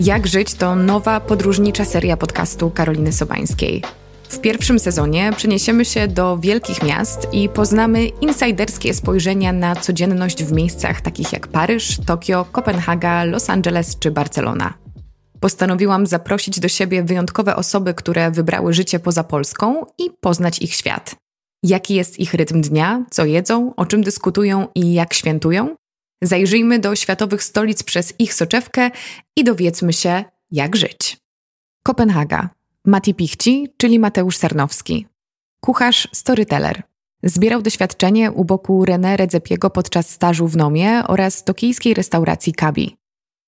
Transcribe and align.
Jak 0.00 0.26
żyć 0.26 0.54
to 0.54 0.76
nowa 0.76 1.20
podróżnicza 1.20 1.84
seria 1.84 2.16
podcastu 2.16 2.70
Karoliny 2.70 3.12
Sobańskiej. 3.12 3.82
W 4.28 4.40
pierwszym 4.40 4.78
sezonie 4.78 5.30
przeniesiemy 5.36 5.84
się 5.84 6.08
do 6.08 6.38
wielkich 6.38 6.82
miast 6.82 7.28
i 7.32 7.48
poznamy 7.48 8.06
insajderskie 8.06 8.94
spojrzenia 8.94 9.52
na 9.52 9.76
codzienność 9.76 10.44
w 10.44 10.52
miejscach 10.52 11.00
takich 11.00 11.32
jak 11.32 11.48
Paryż, 11.48 11.98
Tokio, 12.06 12.44
Kopenhaga, 12.52 13.24
Los 13.24 13.50
Angeles 13.50 13.98
czy 13.98 14.10
Barcelona. 14.10 14.74
Postanowiłam 15.40 16.06
zaprosić 16.06 16.60
do 16.60 16.68
siebie 16.68 17.02
wyjątkowe 17.02 17.56
osoby, 17.56 17.94
które 17.94 18.30
wybrały 18.30 18.74
życie 18.74 19.00
poza 19.00 19.24
Polską 19.24 19.86
i 19.98 20.10
poznać 20.20 20.58
ich 20.58 20.74
świat. 20.74 21.16
Jaki 21.62 21.94
jest 21.94 22.20
ich 22.20 22.34
rytm 22.34 22.60
dnia, 22.60 23.04
co 23.10 23.24
jedzą, 23.24 23.74
o 23.76 23.86
czym 23.86 24.02
dyskutują 24.02 24.68
i 24.74 24.94
jak 24.94 25.14
świętują? 25.14 25.76
Zajrzyjmy 26.24 26.78
do 26.78 26.96
światowych 26.96 27.42
stolic 27.42 27.82
przez 27.82 28.14
ich 28.18 28.34
soczewkę 28.34 28.90
i 29.36 29.44
dowiedzmy 29.44 29.92
się, 29.92 30.24
jak 30.50 30.76
żyć. 30.76 31.16
Kopenhaga. 31.82 32.48
Mati 32.84 33.14
Pichci, 33.14 33.68
czyli 33.76 33.98
Mateusz 33.98 34.36
Sarnowski. 34.36 35.06
Kucharz, 35.60 36.08
storyteller. 36.12 36.82
Zbierał 37.22 37.62
doświadczenie 37.62 38.32
u 38.32 38.44
boku 38.44 38.84
René 38.84 39.16
Redzepiego 39.16 39.70
podczas 39.70 40.10
stażu 40.10 40.48
w 40.48 40.56
Nomie 40.56 41.02
oraz 41.06 41.44
tokijskiej 41.44 41.94
restauracji 41.94 42.52
Kabi. 42.52 42.96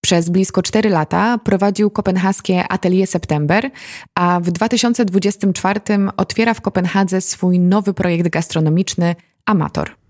Przez 0.00 0.30
blisko 0.30 0.62
4 0.62 0.90
lata 0.90 1.38
prowadził 1.38 1.90
kopenhaskie 1.90 2.68
Atelier 2.68 3.08
September, 3.08 3.70
a 4.14 4.40
w 4.40 4.50
2024 4.50 5.80
otwiera 6.16 6.54
w 6.54 6.60
Kopenhadze 6.60 7.20
swój 7.20 7.58
nowy 7.58 7.94
projekt 7.94 8.28
gastronomiczny 8.28 9.14
Amator. 9.46 10.05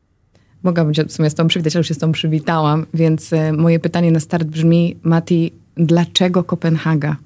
Mogłabym 0.67 0.95
się 0.95 1.05
w 1.05 1.13
sumie 1.13 1.31
z 1.31 1.35
tą 1.35 1.49
przywitać, 1.49 1.77
ale 1.77 1.81
już 1.81 1.89
się 1.89 1.95
z 1.95 1.99
tą 1.99 2.13
przywitałam, 2.13 2.87
więc 2.95 3.33
e, 3.33 3.53
moje 3.53 3.81
pytanie 3.81 4.13
na 4.13 4.21
start 4.21 4.47
brzmi, 4.47 4.97
Mati, 5.03 5.53
dlaczego 5.77 6.45
Kopenhaga? 6.45 7.17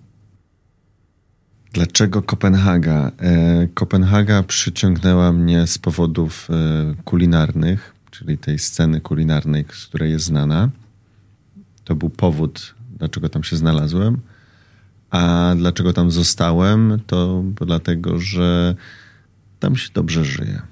Dlaczego 1.72 2.22
Kopenhaga? 2.22 3.12
E, 3.18 3.68
Kopenhaga 3.74 4.42
przyciągnęła 4.42 5.33
mnie 5.33 5.66
z 5.66 5.78
powodów 5.78 6.48
e, 6.50 6.94
kulinarnych, 7.05 7.94
czyli 8.11 8.38
tej 8.38 8.58
sceny 8.58 9.00
kulinarnej, 9.00 9.64
z 9.72 9.86
której 9.86 10.11
jest 10.11 10.24
znana. 10.24 10.70
To 11.84 11.94
był 11.94 12.11
powód, 12.11 12.74
dlaczego 12.98 13.28
tam 13.28 13.44
się 13.44 13.56
znalazłem. 13.56 14.18
A 15.11 15.52
dlaczego 15.56 15.92
tam 15.92 16.11
zostałem, 16.11 17.00
to 17.06 17.44
dlatego, 17.66 18.18
że 18.18 18.74
tam 19.61 19.77
się 19.77 19.91
dobrze 19.94 20.24
żyje. 20.24 20.69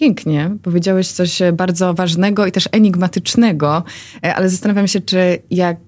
Pięknie. 0.00 0.56
Powiedziałeś 0.62 1.08
coś 1.08 1.38
bardzo 1.52 1.94
ważnego 1.94 2.46
i 2.46 2.52
też 2.52 2.68
enigmatycznego, 2.72 3.84
e, 4.24 4.34
ale 4.34 4.48
zastanawiam 4.48 4.88
się, 4.88 5.00
czy 5.00 5.38
jak 5.50 5.78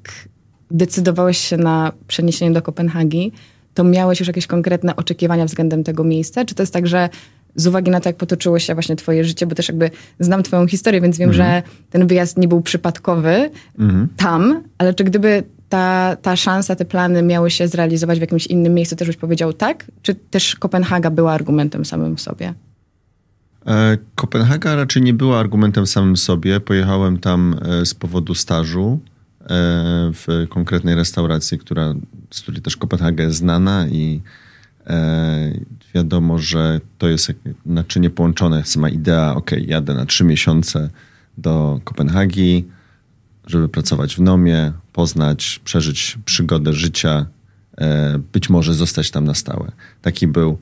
decydowałeś 0.71 1.39
się 1.39 1.57
na 1.57 1.93
przeniesienie 2.07 2.53
do 2.53 2.63
Kopenhagi, 2.63 3.33
to 3.75 3.85
miałeś 3.85 4.21
już 4.21 4.27
jakieś 4.27 4.47
konkretne 4.47 4.97
oczekiwania 4.97 5.45
względem 5.45 5.85
tego 5.85 6.05
miejsca? 6.05 6.45
Czy 6.45 6.55
to 6.55 6.63
jest 6.63 6.73
tak, 6.73 6.87
że 6.87 7.09
z 7.57 7.67
uwagi 7.67 7.91
na 7.91 8.01
to, 8.01 8.09
jak 8.09 8.17
potoczyło 8.17 8.59
się 8.59 8.75
właśnie 8.75 8.97
twoje 8.97 9.25
życie, 9.25 9.47
bo 9.47 9.55
też 9.55 9.69
jakby 9.69 9.91
znam 10.21 10.43
twoją 10.43 10.67
historię, 10.67 11.01
więc 11.01 11.19
wiem, 11.19 11.31
mhm. 11.31 11.49
że 11.49 11.63
ten 11.91 12.07
wyjazd 12.07 12.39
nie 12.39 12.49
był 12.49 12.61
przypadkowy 12.61 13.51
mhm. 13.79 14.09
tam, 14.17 14.63
ale 14.79 14.95
czy 14.95 15.05
gdyby 15.05 15.43
ta, 15.69 16.17
ta 16.23 16.37
szansa, 16.37 16.77
te 16.77 16.85
plany 16.85 17.23
miały 17.23 17.51
się 17.51 17.69
zrealizować 17.69 18.19
w 18.19 18.21
jakimś 18.21 18.47
innym 18.47 18.75
miejscu, 18.75 18.97
też 18.97 19.09
byś 19.09 19.17
powiedział 19.17 19.53
tak? 19.53 19.87
Czy 20.03 20.15
też 20.15 20.57
Kopenhaga 20.57 21.11
była 21.11 21.33
argumentem 21.33 21.85
samym 21.85 22.17
w 22.17 22.21
sobie? 22.21 22.55
E, 23.67 23.99
Kopenhaga 24.15 24.75
raczej 24.75 25.03
nie 25.03 25.15
była 25.15 25.39
argumentem 25.39 25.87
samym 25.87 26.17
sobie. 26.17 26.61
Pojechałem 26.61 27.19
tam 27.19 27.57
e, 27.63 27.87
z 27.87 27.95
powodu 27.95 28.35
stażu 28.35 29.01
e, 29.41 29.47
w 30.13 30.47
konkretnej 30.49 30.95
restauracji, 30.95 31.59
która, 31.59 31.95
z 32.31 32.41
której 32.41 32.63
też 32.63 32.77
Kopenhaga 32.77 33.25
jest 33.25 33.39
znana 33.39 33.89
i 33.89 34.21
wiadomo, 35.95 36.39
że 36.39 36.81
to 36.99 37.09
jest 37.09 37.33
naczynie 37.67 38.11
połączone. 38.11 38.65
Sama 38.65 38.89
idea, 38.89 39.35
ok, 39.35 39.51
jadę 39.67 39.95
na 39.95 40.07
trzy 40.07 40.25
miesiące 40.25 40.91
do 41.39 41.81
Kopenhagi, 41.85 42.69
żeby 43.47 43.69
pracować 43.69 44.17
w 44.17 44.21
Nomie, 44.21 44.73
poznać, 44.93 45.61
przeżyć 45.65 46.19
przygodę 46.25 46.73
życia, 46.73 47.27
być 48.33 48.51
może 48.51 48.75
zostać 48.75 49.11
tam 49.11 49.25
na 49.25 49.35
stałe. 49.35 49.73
Taki 50.03 50.27
był 50.27 50.59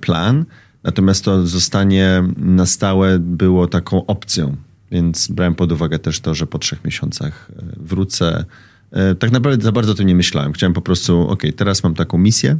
plan. 0.00 0.44
Natomiast 0.82 1.24
to 1.24 1.46
zostanie 1.46 2.22
na 2.36 2.66
stałe 2.66 3.18
było 3.18 3.66
taką 3.66 4.06
opcją, 4.06 4.56
więc 4.90 5.28
brałem 5.28 5.54
pod 5.54 5.72
uwagę 5.72 5.98
też 5.98 6.20
to, 6.20 6.34
że 6.34 6.46
po 6.46 6.58
trzech 6.58 6.84
miesiącach 6.84 7.50
e, 7.50 7.62
wrócę. 7.76 8.44
E, 8.90 9.14
tak 9.14 9.30
naprawdę 9.30 9.64
za 9.64 9.72
bardzo 9.72 9.92
o 9.92 9.94
tym 9.94 10.06
nie 10.06 10.14
myślałem. 10.14 10.52
Chciałem 10.52 10.74
po 10.74 10.82
prostu, 10.82 11.28
ok, 11.28 11.42
teraz 11.56 11.82
mam 11.82 11.94
taką 11.94 12.18
misję, 12.18 12.56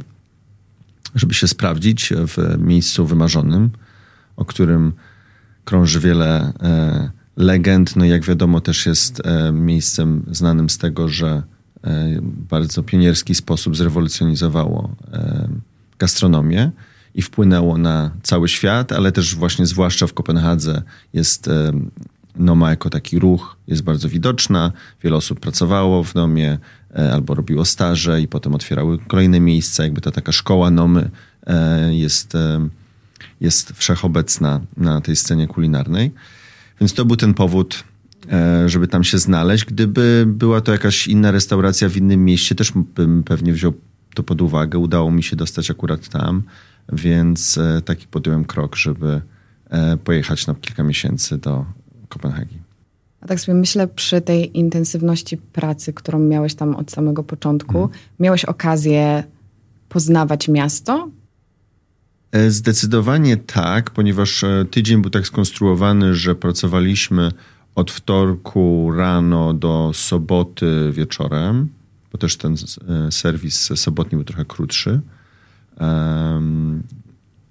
żeby 1.15 1.33
się 1.33 1.47
sprawdzić 1.47 2.13
w 2.27 2.57
miejscu 2.57 3.05
wymarzonym, 3.05 3.69
o 4.35 4.45
którym 4.45 4.93
krąży 5.65 5.99
wiele 5.99 6.53
e, 6.61 7.11
legend. 7.37 7.95
No 7.95 8.05
jak 8.05 8.25
wiadomo, 8.25 8.61
też 8.61 8.85
jest 8.85 9.21
miejscem 9.53 10.23
znanym 10.31 10.69
z 10.69 10.77
tego, 10.77 11.07
że 11.09 11.43
w 11.83 12.45
bardzo 12.49 12.83
pionierski 12.83 13.35
sposób 13.35 13.77
zrewolucjonizowało 13.77 14.95
gastronomię 15.99 16.71
i 17.15 17.21
wpłynęło 17.21 17.77
na 17.77 18.11
cały 18.23 18.49
świat, 18.49 18.91
ale 18.91 19.11
też 19.11 19.35
właśnie 19.35 19.65
zwłaszcza 19.65 20.07
w 20.07 20.13
Kopenhadze 20.13 20.81
jest 21.13 21.49
Noma 22.35 22.69
jako 22.69 22.89
taki 22.89 23.19
ruch 23.19 23.57
jest 23.67 23.81
bardzo 23.81 24.09
widoczna. 24.09 24.71
Wiele 25.03 25.15
osób 25.15 25.39
pracowało 25.39 26.03
w 26.03 26.15
Nomie 26.15 26.59
e, 26.95 27.13
albo 27.13 27.35
robiło 27.35 27.65
staże 27.65 28.21
i 28.21 28.27
potem 28.27 28.55
otwierały 28.55 28.97
kolejne 29.07 29.39
miejsca. 29.39 29.83
Jakby 29.83 30.01
ta 30.01 30.11
taka 30.11 30.31
szkoła 30.31 30.71
Nomy 30.71 31.09
e, 31.47 31.95
jest, 31.95 32.33
jest 33.41 33.73
wszechobecna 33.75 34.61
na 34.77 35.01
tej 35.01 35.15
scenie 35.15 35.47
kulinarnej. 35.47 36.11
Więc 36.79 36.93
to 36.93 37.05
był 37.05 37.15
ten 37.15 37.33
powód, 37.33 37.83
e, 38.31 38.69
żeby 38.69 38.87
tam 38.87 39.03
się 39.03 39.17
znaleźć. 39.17 39.65
Gdyby 39.65 40.23
była 40.27 40.61
to 40.61 40.71
jakaś 40.71 41.07
inna 41.07 41.31
restauracja 41.31 41.89
w 41.89 41.97
innym 41.97 42.25
mieście, 42.25 42.55
też 42.55 42.71
bym 42.95 43.23
pewnie 43.23 43.53
wziął 43.53 43.73
to 44.15 44.23
pod 44.23 44.41
uwagę. 44.41 44.77
Udało 44.79 45.11
mi 45.11 45.23
się 45.23 45.35
dostać 45.35 45.71
akurat 45.71 46.09
tam. 46.09 46.43
Więc 46.93 47.57
e, 47.57 47.81
taki 47.81 48.07
podjąłem 48.07 48.45
krok, 48.45 48.75
żeby 48.75 49.21
e, 49.69 49.97
pojechać 49.97 50.47
na 50.47 50.55
kilka 50.55 50.83
miesięcy 50.83 51.37
do 51.37 51.65
Kopenhagi. 52.09 52.57
A 53.21 53.27
tak 53.27 53.39
sobie 53.39 53.57
myślę, 53.57 53.87
przy 53.87 54.21
tej 54.21 54.57
intensywności 54.57 55.37
pracy, 55.37 55.93
którą 55.93 56.19
miałeś 56.19 56.55
tam 56.55 56.75
od 56.75 56.91
samego 56.91 57.23
początku, 57.23 57.73
hmm. 57.73 57.89
miałeś 58.19 58.45
okazję 58.45 59.23
poznawać 59.89 60.47
miasto? 60.47 61.09
E, 62.31 62.51
zdecydowanie 62.51 63.37
tak, 63.37 63.91
ponieważ 63.91 64.45
tydzień 64.71 65.01
był 65.01 65.11
tak 65.11 65.27
skonstruowany, 65.27 66.15
że 66.15 66.35
pracowaliśmy 66.35 67.31
od 67.75 67.91
wtorku 67.91 68.91
rano 68.95 69.53
do 69.53 69.91
soboty 69.93 70.91
wieczorem, 70.91 71.69
bo 72.11 72.17
też 72.17 72.37
ten 72.37 72.55
serwis 73.11 73.69
sobotni 73.75 74.15
był 74.15 74.25
trochę 74.25 74.45
krótszy. 74.45 75.01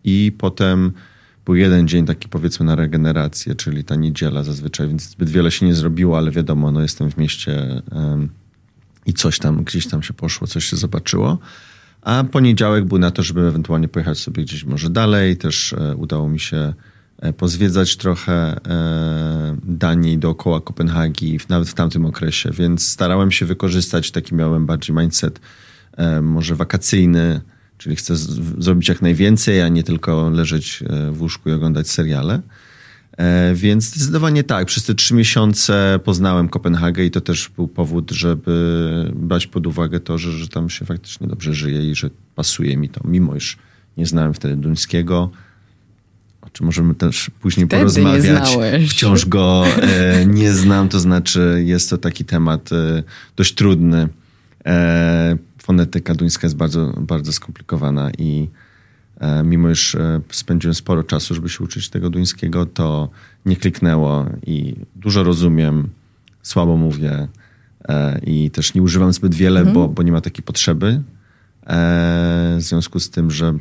I 0.04 0.32
potem 0.38 0.92
był 1.44 1.54
jeden 1.54 1.88
dzień 1.88 2.06
taki 2.06 2.28
powiedzmy 2.28 2.66
na 2.66 2.74
regenerację, 2.74 3.54
czyli 3.54 3.84
ta 3.84 3.96
niedziela 3.96 4.42
zazwyczaj, 4.42 4.88
więc 4.88 5.10
zbyt 5.10 5.30
wiele 5.30 5.50
się 5.50 5.66
nie 5.66 5.74
zrobiło, 5.74 6.18
ale 6.18 6.30
wiadomo, 6.30 6.72
no 6.72 6.82
jestem 6.82 7.10
w 7.10 7.16
mieście 7.16 7.82
i 9.06 9.14
coś 9.14 9.38
tam, 9.38 9.64
gdzieś 9.64 9.88
tam 9.88 10.02
się 10.02 10.14
poszło, 10.14 10.46
coś 10.46 10.64
się 10.64 10.76
zobaczyło. 10.76 11.38
A 12.02 12.24
poniedziałek 12.24 12.84
był 12.84 12.98
na 12.98 13.10
to, 13.10 13.22
żeby 13.22 13.40
ewentualnie 13.40 13.88
pojechać 13.88 14.18
sobie 14.18 14.42
gdzieś 14.42 14.64
może 14.64 14.90
dalej. 14.90 15.36
Też 15.36 15.72
e, 15.72 15.96
udało 15.96 16.28
mi 16.28 16.40
się 16.40 16.74
e, 17.18 17.32
pozwiedzać 17.32 17.96
trochę 17.96 18.32
e, 18.32 19.56
Danii 19.64 20.18
dookoła 20.18 20.60
Kopenhagi, 20.60 21.38
nawet 21.48 21.68
w 21.68 21.74
tamtym 21.74 22.06
okresie, 22.06 22.50
więc 22.50 22.88
starałem 22.88 23.30
się 23.30 23.46
wykorzystać, 23.46 24.10
taki 24.10 24.34
miałem 24.34 24.66
bardziej 24.66 24.96
mindset 24.96 25.40
może 26.22 26.56
wakacyjny, 26.56 27.40
Czyli 27.80 27.96
chcę 27.96 28.16
zrobić 28.58 28.88
jak 28.88 29.02
najwięcej, 29.02 29.62
a 29.62 29.68
nie 29.68 29.82
tylko 29.82 30.30
leżeć 30.30 30.82
e, 30.82 31.10
w 31.10 31.22
łóżku 31.22 31.50
i 31.50 31.52
oglądać 31.52 31.88
seriale. 31.88 32.40
E, 33.16 33.54
więc 33.54 33.84
zdecydowanie 33.84 34.44
tak. 34.44 34.66
Przez 34.66 34.84
te 34.84 34.94
trzy 34.94 35.14
miesiące 35.14 36.00
poznałem 36.04 36.48
Kopenhagę 36.48 37.04
i 37.04 37.10
to 37.10 37.20
też 37.20 37.48
był 37.56 37.68
powód, 37.68 38.10
żeby 38.10 39.12
brać 39.14 39.46
pod 39.46 39.66
uwagę 39.66 40.00
to, 40.00 40.18
że, 40.18 40.32
że 40.32 40.48
tam 40.48 40.70
się 40.70 40.84
faktycznie 40.84 41.26
dobrze 41.26 41.54
żyje 41.54 41.90
i 41.90 41.94
że 41.94 42.10
pasuje 42.34 42.76
mi 42.76 42.88
to, 42.88 43.00
mimo 43.04 43.36
iż 43.36 43.58
nie 43.96 44.06
znałem 44.06 44.34
wtedy 44.34 44.56
duńskiego. 44.56 45.30
O 46.40 46.50
czym 46.50 46.66
możemy 46.66 46.94
też 46.94 47.30
później 47.40 47.66
wtedy 47.66 47.80
porozmawiać. 47.80 48.58
Wciąż 48.88 49.26
go 49.26 49.64
e, 49.82 50.26
nie 50.26 50.52
znam, 50.52 50.88
to 50.88 51.00
znaczy 51.00 51.62
jest 51.66 51.90
to 51.90 51.98
taki 51.98 52.24
temat 52.24 52.72
e, 52.72 53.02
dość 53.36 53.54
trudny. 53.54 54.08
E, 54.66 55.36
fonetyka 55.70 56.14
duńska 56.14 56.46
jest 56.46 56.56
bardzo, 56.56 56.92
bardzo 57.00 57.32
skomplikowana 57.32 58.10
i 58.18 58.48
e, 59.20 59.42
mimo 59.42 59.70
iż 59.70 59.94
e, 59.94 60.20
spędziłem 60.30 60.74
sporo 60.74 61.02
czasu, 61.02 61.34
żeby 61.34 61.48
się 61.48 61.64
uczyć 61.64 61.88
tego 61.88 62.10
duńskiego, 62.10 62.66
to 62.66 63.10
nie 63.46 63.56
kliknęło 63.56 64.26
i 64.46 64.76
dużo 64.96 65.24
rozumiem, 65.24 65.88
słabo 66.42 66.76
mówię, 66.76 67.28
i 68.26 68.50
też 68.50 68.74
nie 68.74 68.82
używam 68.82 69.12
zbyt 69.12 69.34
wiele, 69.34 69.60
mhm. 69.60 69.74
bo, 69.74 69.88
bo 69.88 70.02
nie 70.02 70.12
ma 70.12 70.20
takiej 70.20 70.44
potrzeby. 70.44 71.02
w 72.56 72.62
związku 72.62 73.00
z 73.00 73.10
tym, 73.10 73.30
że 73.30 73.58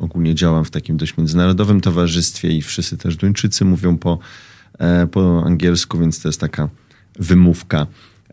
ogólnie 0.00 0.34
działam 0.34 0.64
w 0.64 0.70
takim 0.70 0.96
dość 0.96 1.16
międzynarodowym 1.16 1.80
towarzystwie 1.80 2.48
i 2.48 2.62
wszyscy 2.62 2.96
też 2.96 3.16
Duńczycy 3.16 3.64
mówią 3.64 3.98
po, 3.98 4.18
po 5.12 5.42
angielsku, 5.46 5.98
więc 5.98 6.22
to 6.22 6.28
jest 6.28 6.40
taka 6.40 6.68
wymówka. 7.18 7.86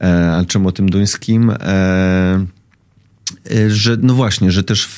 Ale 0.08 0.46
czemu 0.46 0.70
o 0.70 0.72
tym 0.72 0.90
duńskim? 0.90 1.52
E, 3.50 3.70
że 3.70 3.98
no 4.02 4.14
właśnie, 4.14 4.52
że 4.52 4.64
też 4.64 4.88
w, 4.88 4.98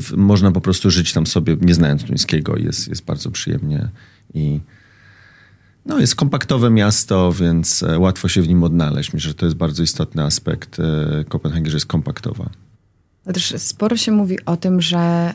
w, 0.00 0.16
można 0.16 0.52
po 0.52 0.60
prostu 0.60 0.90
żyć 0.90 1.12
tam 1.12 1.26
sobie 1.26 1.56
nie 1.60 1.74
znając 1.74 2.04
duńskiego 2.04 2.56
jest, 2.56 2.88
jest 2.88 3.04
bardzo 3.04 3.30
przyjemnie 3.30 3.88
i 4.34 4.60
no, 5.86 5.98
jest 5.98 6.14
kompaktowe 6.14 6.70
miasto, 6.70 7.32
więc 7.32 7.82
e, 7.82 7.98
łatwo 7.98 8.28
się 8.28 8.42
w 8.42 8.48
nim 8.48 8.62
odnaleźć. 8.62 9.12
Myślę, 9.12 9.28
że 9.28 9.34
to 9.34 9.46
jest 9.46 9.56
bardzo 9.56 9.82
istotny 9.82 10.22
aspekt 10.22 10.80
e, 10.80 11.24
Kopenhagi, 11.24 11.70
że 11.70 11.76
jest 11.76 11.86
kompaktowa. 11.86 12.50
No 13.26 13.32
też 13.32 13.54
sporo 13.58 13.96
się 13.96 14.12
mówi 14.12 14.44
o 14.44 14.56
tym, 14.56 14.80
że 14.80 15.34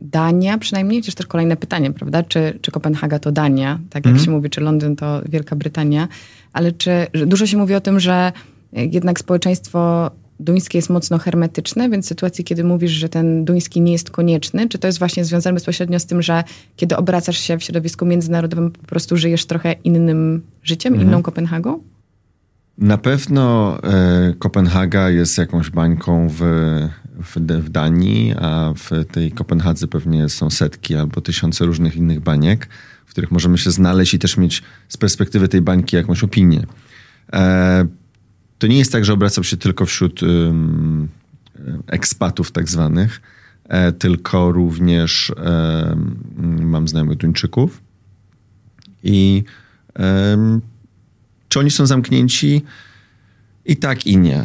Dania, 0.00 0.58
przynajmniej, 0.58 1.00
chociaż 1.00 1.14
też 1.14 1.26
kolejne 1.26 1.56
pytanie, 1.56 1.92
prawda? 1.92 2.22
Czy, 2.22 2.58
czy 2.62 2.70
Kopenhaga 2.70 3.18
to 3.18 3.32
Dania, 3.32 3.78
tak 3.90 4.04
jak 4.04 4.14
mm. 4.14 4.24
się 4.24 4.30
mówi, 4.30 4.50
czy 4.50 4.60
Londyn 4.60 4.96
to 4.96 5.22
Wielka 5.28 5.56
Brytania, 5.56 6.08
ale 6.52 6.72
czy 6.72 7.06
dużo 7.26 7.46
się 7.46 7.56
mówi 7.56 7.74
o 7.74 7.80
tym, 7.80 8.00
że 8.00 8.32
jednak 8.72 9.18
społeczeństwo 9.18 10.10
duńskie 10.40 10.78
jest 10.78 10.90
mocno 10.90 11.18
hermetyczne, 11.18 11.90
więc 11.90 12.04
w 12.04 12.08
sytuacji, 12.08 12.44
kiedy 12.44 12.64
mówisz, 12.64 12.92
że 12.92 13.08
ten 13.08 13.44
duński 13.44 13.80
nie 13.80 13.92
jest 13.92 14.10
konieczny, 14.10 14.68
czy 14.68 14.78
to 14.78 14.86
jest 14.86 14.98
właśnie 14.98 15.24
związane 15.24 15.54
bezpośrednio 15.54 15.98
z 15.98 16.06
tym, 16.06 16.22
że 16.22 16.44
kiedy 16.76 16.96
obracasz 16.96 17.38
się 17.38 17.58
w 17.58 17.62
środowisku 17.62 18.06
międzynarodowym, 18.06 18.70
po 18.70 18.86
prostu 18.86 19.16
żyjesz 19.16 19.46
trochę 19.46 19.72
innym 19.72 20.42
życiem, 20.62 20.92
mhm. 20.92 21.08
inną 21.08 21.22
Kopenhagą? 21.22 21.82
Na 22.78 22.98
pewno 22.98 23.76
e, 23.82 24.34
Kopenhaga 24.38 25.10
jest 25.10 25.38
jakąś 25.38 25.70
bańką 25.70 26.28
w, 26.28 26.40
w, 27.22 27.36
w, 27.40 27.68
Danii, 27.68 28.34
a 28.40 28.72
w 28.76 29.04
tej 29.12 29.32
Kopenhadze 29.32 29.86
pewnie 29.86 30.28
są 30.28 30.50
setki 30.50 30.94
albo 30.94 31.20
tysiące 31.20 31.64
różnych 31.64 31.96
innych 31.96 32.20
baniek, 32.20 32.68
których 33.18 33.30
możemy 33.30 33.58
się 33.58 33.70
znaleźć 33.70 34.14
i 34.14 34.18
też 34.18 34.36
mieć 34.36 34.62
z 34.88 34.96
perspektywy 34.96 35.48
tej 35.48 35.60
bańki 35.60 35.96
jakąś 35.96 36.24
opinię. 36.24 36.66
E, 37.32 37.86
to 38.58 38.66
nie 38.66 38.78
jest 38.78 38.92
tak, 38.92 39.04
że 39.04 39.12
obracam 39.12 39.44
się 39.44 39.56
tylko 39.56 39.86
wśród 39.86 40.20
ekspatów 41.86 42.52
tak 42.52 42.68
zwanych, 42.68 43.20
e, 43.68 43.92
tylko 43.92 44.52
również 44.52 45.32
mam 46.60 46.88
znajomych 46.88 47.18
Duńczyków. 47.18 47.80
I 49.02 49.44
czy 51.48 51.60
oni 51.60 51.70
są 51.70 51.86
zamknięci? 51.86 52.62
I 53.64 53.76
tak, 53.76 54.06
i 54.06 54.16
nie. 54.16 54.44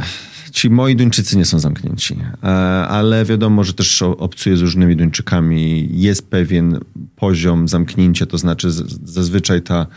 Ci 0.54 0.70
moi 0.70 0.96
Duńczycy 0.96 1.38
nie 1.38 1.46
są 1.46 1.60
zamknięci, 1.60 2.18
e, 2.44 2.48
ale 2.88 3.26
wiadomo, 3.26 3.64
że 3.64 3.74
też 3.74 4.02
obcuję 4.02 4.58
z 4.58 4.62
różnymi 4.62 4.96
Duńczykami. 4.96 5.90
Jest 5.92 6.30
pewien 6.30 6.80
poziom 7.16 7.68
zamknięcia, 7.68 8.26
to 8.26 8.38
znaczy 8.38 8.72
zazwyczaj 9.04 9.62
ta 9.62 9.88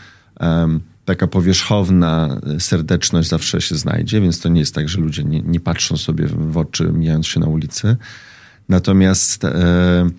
taka 1.05 1.27
powierzchowna 1.27 2.41
serdeczność 2.59 3.29
zawsze 3.29 3.61
się 3.61 3.75
znajdzie, 3.75 4.21
więc 4.21 4.39
to 4.39 4.49
nie 4.49 4.59
jest 4.59 4.75
tak, 4.75 4.89
że 4.89 4.99
ludzie 4.99 5.23
nie, 5.23 5.41
nie 5.41 5.59
patrzą 5.59 5.97
sobie 5.97 6.27
w 6.27 6.57
oczy, 6.57 6.91
mijając 6.93 7.27
się 7.27 7.39
na 7.39 7.47
ulicy. 7.47 7.97
Natomiast 8.69 9.45
e, 9.45 10.09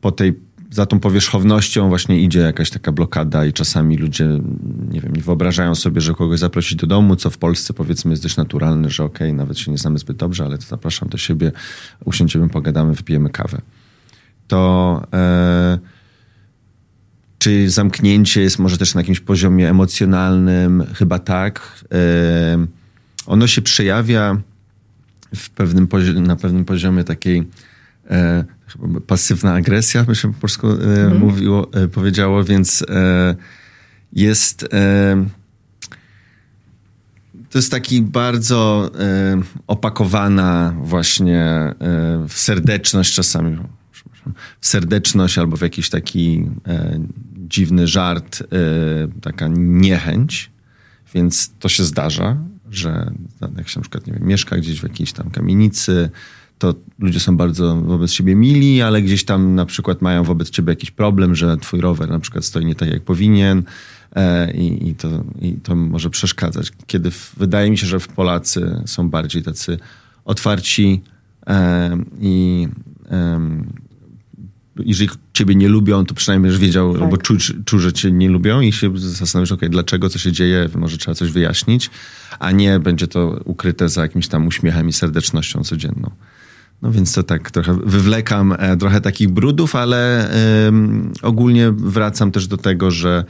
po 0.00 0.12
tej, 0.12 0.34
za 0.74 0.86
tą 0.86 1.00
powierzchownością 1.00 1.88
właśnie 1.88 2.20
idzie 2.20 2.40
jakaś 2.40 2.70
taka 2.70 2.92
blokada 2.92 3.46
i 3.46 3.52
czasami 3.52 3.96
ludzie, 3.96 4.24
nie 4.90 5.00
wiem, 5.00 5.16
nie 5.16 5.22
wyobrażają 5.22 5.74
sobie, 5.74 6.00
że 6.00 6.14
kogoś 6.14 6.38
zaprosić 6.38 6.76
do 6.76 6.86
domu, 6.86 7.16
co 7.16 7.30
w 7.30 7.38
Polsce 7.38 7.74
powiedzmy 7.74 8.10
jest 8.10 8.22
dość 8.22 8.36
naturalne, 8.36 8.90
że 8.90 9.04
okej, 9.04 9.28
okay, 9.28 9.36
nawet 9.36 9.58
się 9.58 9.70
nie 9.70 9.78
znamy 9.78 9.98
zbyt 9.98 10.16
dobrze, 10.16 10.44
ale 10.44 10.58
to 10.58 10.64
zapraszam 10.66 11.08
do 11.08 11.18
siebie, 11.18 11.52
usiądziemy, 12.04 12.48
pogadamy, 12.48 12.94
wypijemy 12.94 13.30
kawę. 13.30 13.60
To... 14.48 15.02
E, 15.12 15.78
czy 17.38 17.70
zamknięcie 17.70 18.40
jest 18.40 18.58
może 18.58 18.78
też 18.78 18.94
na 18.94 19.00
jakimś 19.00 19.20
poziomie 19.20 19.70
emocjonalnym? 19.70 20.84
Chyba 20.94 21.18
tak. 21.18 21.84
Ono 23.26 23.46
się 23.46 23.62
przejawia 23.62 24.36
w 25.36 25.50
pewnym 25.50 25.88
na 26.14 26.36
pewnym 26.36 26.64
poziomie 26.64 27.04
takiej 27.04 27.48
e, 28.10 28.44
pasywna 29.06 29.54
agresja, 29.54 30.04
by 30.04 30.14
się 30.14 30.32
po 30.32 30.40
polsku 30.40 30.70
mm. 30.70 31.18
mówiło, 31.18 31.72
e, 31.72 31.88
powiedziało, 31.88 32.44
więc 32.44 32.84
jest 34.12 34.68
to 37.50 37.58
jest 37.58 37.70
taki 37.70 38.02
bardzo 38.02 38.90
opakowana 39.66 40.74
właśnie 40.78 41.74
w 42.28 42.32
serdeczność 42.32 43.14
czasami 43.14 43.58
w 44.60 44.66
serdeczność 44.66 45.38
albo 45.38 45.56
w 45.56 45.60
jakiś 45.60 45.90
taki 45.90 46.46
e, 46.66 47.00
dziwny 47.34 47.86
żart, 47.86 48.42
e, 48.42 48.46
taka 49.20 49.48
niechęć. 49.56 50.50
Więc 51.14 51.52
to 51.58 51.68
się 51.68 51.84
zdarza, 51.84 52.36
że 52.70 53.12
jak 53.56 53.68
się 53.68 53.80
na 53.80 53.82
przykład 53.82 54.06
nie 54.06 54.12
wiem, 54.12 54.26
mieszka 54.26 54.56
gdzieś 54.56 54.80
w 54.80 54.82
jakiejś 54.82 55.12
tam 55.12 55.30
kamienicy, 55.30 56.10
to 56.64 56.74
ludzie 56.98 57.20
są 57.20 57.36
bardzo 57.36 57.76
wobec 57.76 58.12
siebie 58.12 58.34
mili, 58.34 58.82
ale 58.82 59.02
gdzieś 59.02 59.24
tam 59.24 59.54
na 59.54 59.66
przykład 59.66 60.02
mają 60.02 60.24
wobec 60.24 60.50
ciebie 60.50 60.72
jakiś 60.72 60.90
problem, 60.90 61.34
że 61.34 61.56
twój 61.56 61.80
rower 61.80 62.08
na 62.08 62.18
przykład 62.18 62.44
stoi 62.44 62.64
nie 62.64 62.74
tak 62.74 62.88
jak 62.88 63.02
powinien 63.02 63.62
e, 64.16 64.52
i, 64.52 64.88
i, 64.88 64.94
to, 64.94 65.08
i 65.40 65.52
to 65.52 65.76
może 65.76 66.10
przeszkadzać. 66.10 66.72
Kiedy 66.86 67.10
w, 67.10 67.34
wydaje 67.36 67.70
mi 67.70 67.78
się, 67.78 67.86
że 67.86 68.00
w 68.00 68.08
Polacy 68.08 68.82
są 68.86 69.08
bardziej 69.10 69.42
tacy 69.42 69.78
otwarci 70.24 71.02
e, 71.46 71.98
i 72.20 72.68
jeżeli 74.78 75.10
ciebie 75.32 75.54
nie 75.54 75.68
lubią, 75.68 76.04
to 76.04 76.14
przynajmniej 76.14 76.50
już 76.50 76.60
wiedział, 76.60 76.92
tak. 76.92 77.02
albo 77.02 77.16
czuł, 77.16 77.36
czuł, 77.64 77.78
że 77.78 77.92
cię 77.92 78.12
nie 78.12 78.28
lubią 78.28 78.60
i 78.60 78.72
się 78.72 78.98
zastanowisz, 78.98 79.52
ok, 79.52 79.60
dlaczego, 79.68 80.08
co 80.08 80.18
się 80.18 80.32
dzieje, 80.32 80.68
może 80.74 80.98
trzeba 80.98 81.14
coś 81.14 81.30
wyjaśnić, 81.30 81.90
a 82.38 82.50
nie 82.50 82.80
będzie 82.80 83.08
to 83.08 83.40
ukryte 83.44 83.88
za 83.88 84.02
jakimś 84.02 84.28
tam 84.28 84.46
uśmiechem 84.46 84.88
i 84.88 84.92
serdecznością 84.92 85.62
codzienną. 85.64 86.10
No 86.84 86.92
więc 86.92 87.12
to 87.12 87.22
tak 87.22 87.50
trochę 87.50 87.74
wywlekam 87.74 88.54
e, 88.58 88.76
trochę 88.76 89.00
takich 89.00 89.28
brudów, 89.28 89.76
ale 89.76 90.30
ogólnie 91.22 91.72
wracam 91.72 92.30
też 92.30 92.46
do 92.46 92.56
tego, 92.56 92.90
że 92.90 93.24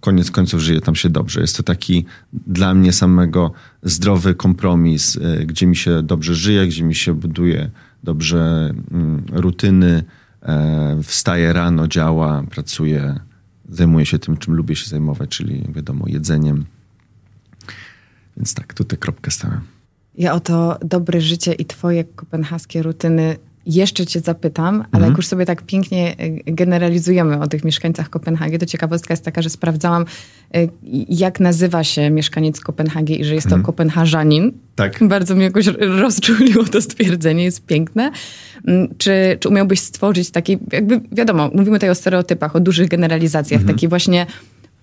koniec 0.00 0.30
końców 0.30 0.60
żyje 0.60 0.80
tam 0.80 0.94
się 0.94 1.10
dobrze. 1.10 1.40
Jest 1.40 1.56
to 1.56 1.62
taki 1.62 2.04
dla 2.32 2.74
mnie 2.74 2.92
samego 2.92 3.52
zdrowy 3.82 4.34
kompromis, 4.34 5.16
e, 5.16 5.46
gdzie 5.46 5.66
mi 5.66 5.76
się 5.76 6.02
dobrze 6.02 6.34
żyje, 6.34 6.66
gdzie 6.66 6.84
mi 6.84 6.94
się 6.94 7.14
buduje 7.14 7.70
dobrze 8.02 8.74
mm, 8.90 9.24
rutyny, 9.32 10.04
E, 10.44 11.02
wstaje 11.02 11.52
rano, 11.52 11.88
działa, 11.88 12.42
pracuje, 12.50 13.20
zajmuje 13.68 14.06
się 14.06 14.18
tym, 14.18 14.36
czym 14.36 14.54
lubię 14.54 14.76
się 14.76 14.86
zajmować, 14.86 15.30
czyli 15.30 15.64
wiadomo, 15.68 16.04
jedzeniem. 16.08 16.64
Więc 18.36 18.54
tak, 18.54 18.74
tutaj 18.74 18.98
kropkę 18.98 19.30
stałem. 19.30 19.73
Ja 20.18 20.32
o 20.34 20.40
to 20.40 20.78
dobre 20.80 21.20
życie 21.20 21.52
i 21.52 21.64
twoje 21.64 22.04
kopenhaskie 22.04 22.82
rutyny 22.82 23.36
jeszcze 23.66 24.06
cię 24.06 24.20
zapytam, 24.20 24.74
ale 24.74 24.84
mhm. 24.84 25.04
jak 25.04 25.16
już 25.16 25.26
sobie 25.26 25.46
tak 25.46 25.62
pięknie 25.62 26.14
e, 26.18 26.30
generalizujemy 26.52 27.40
o 27.40 27.46
tych 27.46 27.64
mieszkańcach 27.64 28.10
Kopenhagi, 28.10 28.58
to 28.58 28.66
ciekawostka 28.66 29.12
jest 29.12 29.24
taka, 29.24 29.42
że 29.42 29.50
sprawdzałam, 29.50 30.04
e, 30.54 30.68
jak 31.08 31.40
nazywa 31.40 31.84
się 31.84 32.10
mieszkaniec 32.10 32.60
Kopenhagi 32.60 33.20
i 33.20 33.24
że 33.24 33.34
jest 33.34 33.46
to 33.46 33.54
mhm. 33.54 33.62
Kopenhażanin. 33.62 34.52
Tak. 34.74 34.98
Bardzo 35.08 35.34
mnie 35.34 35.44
jakoś 35.44 35.66
rozczuliło 35.80 36.64
to 36.64 36.82
stwierdzenie, 36.82 37.44
jest 37.44 37.66
piękne. 37.66 38.10
Mm, 38.66 38.88
czy, 38.98 39.36
czy 39.40 39.48
umiałbyś 39.48 39.80
stworzyć 39.80 40.30
taki, 40.30 40.58
jakby 40.72 41.00
wiadomo, 41.12 41.50
mówimy 41.54 41.76
tutaj 41.76 41.90
o 41.90 41.94
stereotypach, 41.94 42.56
o 42.56 42.60
dużych 42.60 42.88
generalizacjach, 42.88 43.60
mhm. 43.60 43.76
taki 43.76 43.88
właśnie 43.88 44.26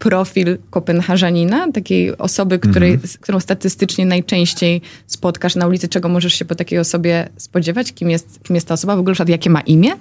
profil 0.01 0.57
Kopenhażanina, 0.69 1.71
takiej 1.71 2.17
osoby, 2.17 2.59
której, 2.59 2.91
mhm. 2.91 3.09
którą 3.21 3.39
statystycznie 3.39 4.05
najczęściej 4.05 4.81
spotkasz 5.07 5.55
na 5.55 5.67
ulicy, 5.67 5.87
czego 5.87 6.09
możesz 6.09 6.33
się 6.33 6.45
po 6.45 6.55
takiej 6.55 6.79
osobie 6.79 7.29
spodziewać? 7.37 7.93
Kim 7.93 8.09
jest, 8.09 8.39
kim 8.43 8.55
jest 8.55 8.67
ta 8.67 8.73
osoba? 8.73 8.95
W 8.95 8.99
ogóle 8.99 9.15
jakie 9.27 9.49
ma 9.49 9.61
imię? 9.61 9.91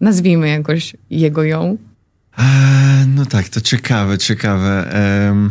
Nazwijmy 0.00 0.48
jakoś 0.48 0.96
jego 1.10 1.44
ją. 1.44 1.76
Eee, 2.38 3.06
no 3.06 3.26
tak, 3.26 3.48
to 3.48 3.60
ciekawe, 3.60 4.18
ciekawe. 4.18 4.92
Ehm... 4.92 5.50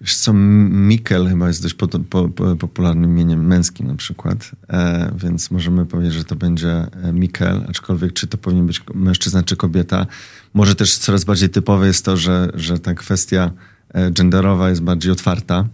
Wiesz 0.00 0.16
co, 0.16 0.32
Mikkel 0.32 1.28
chyba 1.28 1.48
jest 1.48 1.62
dość 1.62 1.74
po, 1.74 1.88
po, 1.88 2.28
po, 2.28 2.56
popularnym 2.56 3.10
imieniem 3.10 3.46
męskim 3.46 3.86
na 3.86 3.94
przykład, 3.94 4.50
e, 4.68 5.12
więc 5.16 5.50
możemy 5.50 5.86
powiedzieć, 5.86 6.14
że 6.14 6.24
to 6.24 6.36
będzie 6.36 6.70
e, 6.70 7.12
Mikkel, 7.12 7.64
aczkolwiek 7.68 8.12
czy 8.12 8.26
to 8.26 8.38
powinien 8.38 8.66
być 8.66 8.82
mężczyzna 8.94 9.42
czy 9.42 9.56
kobieta. 9.56 10.06
Może 10.58 10.74
też 10.74 10.98
coraz 10.98 11.24
bardziej 11.24 11.48
typowe 11.48 11.86
jest 11.86 12.04
to, 12.04 12.16
że, 12.16 12.50
że 12.54 12.78
ta 12.78 12.94
kwestia 12.94 13.50
e, 13.88 14.10
genderowa 14.10 14.70
jest 14.70 14.82
bardziej 14.82 15.12
otwarta, 15.12 15.68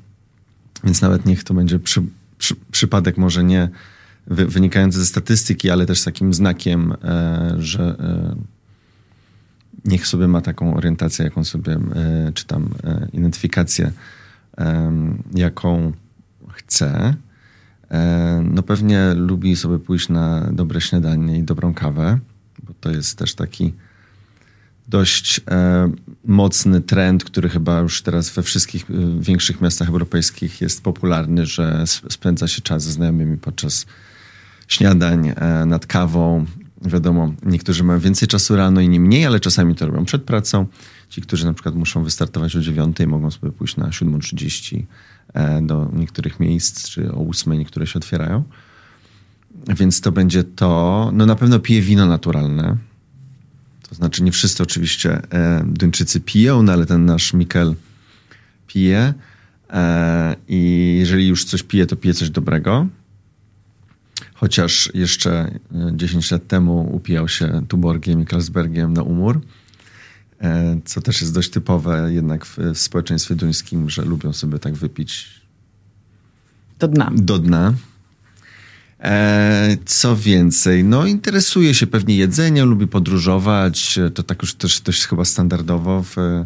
więc 0.84 1.02
nawet 1.02 1.26
niech 1.26 1.44
to 1.44 1.54
będzie 1.54 1.78
przy, 1.78 2.02
przy, 2.38 2.54
przypadek 2.72 3.18
może 3.18 3.44
nie 3.44 3.68
wy, 4.26 4.46
wynikający 4.46 4.98
ze 4.98 5.06
statystyki, 5.06 5.70
ale 5.70 5.86
też 5.86 6.04
takim 6.04 6.34
znakiem, 6.34 6.92
e, 7.04 7.54
że 7.58 7.82
e, 7.82 8.36
niech 9.84 10.06
sobie 10.06 10.28
ma 10.28 10.40
taką 10.40 10.76
orientację, 10.76 11.24
jaką 11.24 11.44
sobie, 11.44 11.72
e, 11.72 12.32
czy 12.34 12.46
tam 12.46 12.68
identyfikację 13.12 13.92
jaką 15.34 15.92
chce. 16.52 17.14
No 18.42 18.62
pewnie 18.62 19.14
lubi 19.14 19.56
sobie 19.56 19.78
pójść 19.78 20.08
na 20.08 20.40
dobre 20.52 20.80
śniadanie 20.80 21.38
i 21.38 21.42
dobrą 21.42 21.74
kawę, 21.74 22.18
bo 22.62 22.74
to 22.80 22.90
jest 22.90 23.18
też 23.18 23.34
taki 23.34 23.72
dość 24.88 25.40
e, 25.50 25.90
mocny 26.24 26.80
trend, 26.80 27.24
który 27.24 27.48
chyba 27.48 27.80
już 27.80 28.02
teraz 28.02 28.30
we 28.30 28.42
wszystkich 28.42 28.90
e, 28.90 28.94
większych 29.20 29.60
miastach 29.60 29.88
europejskich 29.88 30.60
jest 30.60 30.82
popularny, 30.82 31.46
że 31.46 31.84
spędza 31.86 32.48
się 32.48 32.62
czas 32.62 32.82
ze 32.82 32.92
znajomymi 32.92 33.38
podczas 33.38 33.86
śniadań 34.68 35.28
e, 35.36 35.66
nad 35.66 35.86
kawą. 35.86 36.44
Wiadomo, 36.82 37.34
niektórzy 37.42 37.84
mają 37.84 38.00
więcej 38.00 38.28
czasu 38.28 38.56
rano, 38.56 38.80
inni 38.80 39.00
mniej, 39.00 39.26
ale 39.26 39.40
czasami 39.40 39.74
to 39.74 39.86
robią 39.86 40.04
przed 40.04 40.22
pracą. 40.22 40.66
Ci, 41.08 41.22
którzy 41.22 41.46
na 41.46 41.54
przykład 41.54 41.74
muszą 41.74 42.04
wystartować 42.04 42.56
o 42.56 42.60
9, 42.60 42.96
mogą 43.06 43.30
sobie 43.30 43.52
pójść 43.52 43.76
na 43.76 43.88
7.30 43.88 44.82
e, 45.34 45.62
do 45.62 45.90
niektórych 45.92 46.40
miejsc, 46.40 46.88
czy 46.88 47.12
o 47.12 47.28
8 47.28 47.52
niektóre 47.52 47.86
się 47.86 47.98
otwierają. 47.98 48.42
Więc 49.68 50.00
to 50.00 50.12
będzie 50.12 50.44
to. 50.44 51.10
No 51.14 51.26
na 51.26 51.36
pewno 51.36 51.58
pije 51.58 51.82
wino 51.82 52.06
naturalne 52.06 52.76
to 53.94 53.98
znaczy 53.98 54.22
nie 54.22 54.32
wszyscy 54.32 54.62
oczywiście 54.62 55.22
e, 55.32 55.64
Duńczycy 55.66 56.20
piją, 56.20 56.62
no 56.62 56.72
ale 56.72 56.86
ten 56.86 57.04
nasz 57.04 57.32
Mikel 57.32 57.74
pije. 58.66 59.14
E, 59.70 60.36
I 60.48 60.96
jeżeli 60.98 61.28
już 61.28 61.44
coś 61.44 61.62
pije, 61.62 61.86
to 61.86 61.96
pije 61.96 62.14
coś 62.14 62.30
dobrego. 62.30 62.86
Chociaż 64.34 64.90
jeszcze 64.94 65.58
10 65.92 66.32
e, 66.32 66.34
lat 66.34 66.46
temu 66.46 66.94
upijał 66.96 67.28
się 67.28 67.62
Tuborgiem 67.68 68.22
i 68.22 68.26
Carlsbergiem 68.26 68.92
na 68.92 69.02
umór, 69.02 69.40
co 70.84 71.00
też 71.00 71.20
jest 71.20 71.34
dość 71.34 71.50
typowe 71.50 72.12
jednak 72.12 72.46
w, 72.46 72.58
w 72.58 72.78
społeczeństwie 72.78 73.34
duńskim, 73.34 73.90
że 73.90 74.02
lubią 74.02 74.32
sobie 74.32 74.58
tak 74.58 74.74
wypić 74.74 75.40
do 76.78 76.88
dna. 76.88 77.10
Do 77.14 77.38
dna. 77.38 77.74
E, 79.04 79.76
co 79.84 80.16
więcej, 80.16 80.84
no 80.84 81.06
interesuje 81.06 81.75
się 81.75 81.87
pewnie 81.87 82.16
jedzeniem, 82.16 82.68
lubi 82.68 82.87
podróżować, 82.87 83.99
to 84.14 84.23
tak 84.23 84.42
już 84.42 84.54
też 84.54 84.80
dość 84.80 85.06
chyba 85.06 85.25
standardowo 85.25 86.02
w, 86.02 86.18
e, 86.18 86.44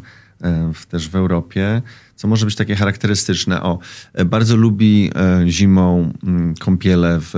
w, 0.74 0.86
też 0.86 1.08
w 1.08 1.16
Europie, 1.16 1.82
co 2.16 2.28
może 2.28 2.46
być 2.46 2.54
takie 2.54 2.76
charakterystyczne. 2.76 3.62
O, 3.62 3.78
e, 4.12 4.24
bardzo 4.24 4.56
lubi 4.56 5.10
zimą 5.46 6.12
mm, 6.24 6.54
kąpiele 6.54 7.20
w, 7.20 7.32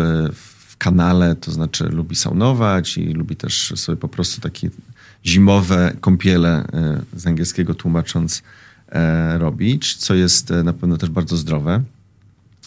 w 0.66 0.76
kanale, 0.76 1.36
to 1.36 1.50
znaczy 1.52 1.84
lubi 1.84 2.16
saunować 2.16 2.98
i 2.98 3.04
lubi 3.04 3.36
też 3.36 3.72
sobie 3.76 3.96
po 3.96 4.08
prostu 4.08 4.40
takie 4.40 4.70
zimowe 5.26 5.92
kąpiele, 6.00 6.64
z 7.16 7.26
angielskiego 7.26 7.74
tłumacząc, 7.74 8.42
robić, 9.38 9.96
co 9.96 10.14
jest 10.14 10.50
na 10.64 10.72
pewno 10.72 10.96
też 10.96 11.10
bardzo 11.10 11.36
zdrowe. 11.36 11.82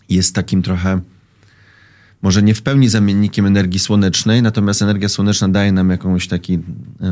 Jest 0.10 0.36
takim 0.36 0.62
trochę 0.62 1.01
może 2.23 2.43
nie 2.43 2.53
w 2.53 2.61
pełni 2.61 2.89
zamiennikiem 2.89 3.45
energii 3.45 3.79
słonecznej, 3.79 4.41
natomiast 4.41 4.81
energia 4.81 5.09
słoneczna 5.09 5.49
daje 5.49 5.71
nam 5.71 5.89
jakąś 5.89 6.27
taki 6.27 6.53
e, 6.53 6.59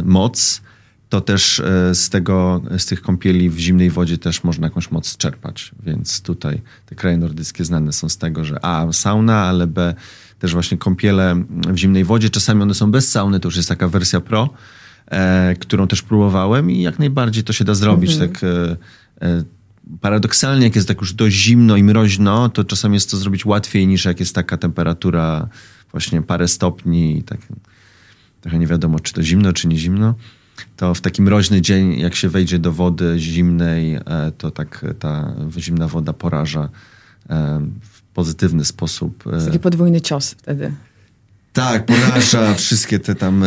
moc, 0.05 0.61
to 1.09 1.21
też 1.21 1.59
e, 1.59 1.95
z, 1.95 2.09
tego, 2.09 2.61
z 2.77 2.85
tych 2.85 3.01
kąpieli 3.01 3.49
w 3.49 3.57
zimnej 3.57 3.89
wodzie 3.89 4.17
też 4.17 4.43
można 4.43 4.67
jakąś 4.67 4.91
moc 4.91 5.17
czerpać. 5.17 5.71
Więc 5.83 6.21
tutaj 6.21 6.61
te 6.85 6.95
kraje 6.95 7.17
nordyckie 7.17 7.65
znane 7.65 7.93
są 7.93 8.09
z 8.09 8.17
tego, 8.17 8.45
że 8.45 8.65
A, 8.65 8.87
sauna, 8.91 9.43
ale 9.43 9.67
B, 9.67 9.95
też 10.39 10.53
właśnie 10.53 10.77
kąpiele 10.77 11.43
w 11.49 11.77
zimnej 11.77 12.03
wodzie. 12.03 12.29
Czasami 12.29 12.61
one 12.61 12.73
są 12.73 12.91
bez 12.91 13.11
sauny, 13.11 13.39
to 13.39 13.47
już 13.47 13.57
jest 13.57 13.69
taka 13.69 13.87
wersja 13.87 14.21
pro, 14.21 14.49
e, 15.07 15.55
którą 15.59 15.87
też 15.87 16.01
próbowałem 16.01 16.71
i 16.71 16.81
jak 16.81 16.99
najbardziej 16.99 17.43
to 17.43 17.53
się 17.53 17.65
da 17.65 17.73
zrobić. 17.73 18.11
Mhm. 18.11 18.31
Tak, 18.31 18.43
e, 18.43 18.77
e, 19.27 19.43
paradoksalnie, 20.01 20.65
jak 20.65 20.75
jest 20.75 20.88
tak 20.88 21.01
już 21.01 21.13
dość 21.13 21.36
zimno 21.36 21.77
i 21.77 21.83
mroźno, 21.83 22.50
to 22.50 22.63
czasami 22.63 22.93
jest 22.93 23.12
to 23.12 23.17
zrobić 23.17 23.45
łatwiej 23.45 23.88
niż 23.88 24.05
jak 24.05 24.19
jest 24.19 24.36
taka 24.36 24.57
temperatura 24.57 25.50
właśnie 25.91 26.21
parę 26.21 26.48
stopni 26.48 27.17
i 27.17 27.24
tak 27.24 27.39
trochę 28.41 28.60
nie 28.60 28.67
wiadomo, 28.67 29.00
czy 29.00 29.13
to 29.13 29.24
zimno, 29.24 29.53
czy 29.53 29.67
nie 29.67 29.77
zimno. 29.77 30.15
To 30.77 30.93
w 30.93 31.01
taki 31.01 31.21
mroźny 31.21 31.62
dzień, 31.62 32.00
jak 32.00 32.15
się 32.15 32.29
wejdzie 32.29 32.60
do 32.60 32.71
wody 32.71 33.15
zimnej, 33.17 33.95
e, 33.95 34.01
to 34.38 34.51
tak 34.51 34.86
ta 35.00 35.33
zimna 35.57 35.88
woda 35.88 36.13
poraża 36.13 36.69
e, 37.29 37.62
w 37.81 38.01
pozytywny 38.01 38.65
sposób. 38.65 39.24
Jest 39.33 39.45
taki 39.45 39.60
podwójny 39.60 40.01
cios 40.01 40.31
wtedy. 40.31 40.74
Tak, 41.53 41.86
poraża 41.86 42.53
wszystkie 42.53 43.00
te 43.00 43.15
tam 43.15 43.43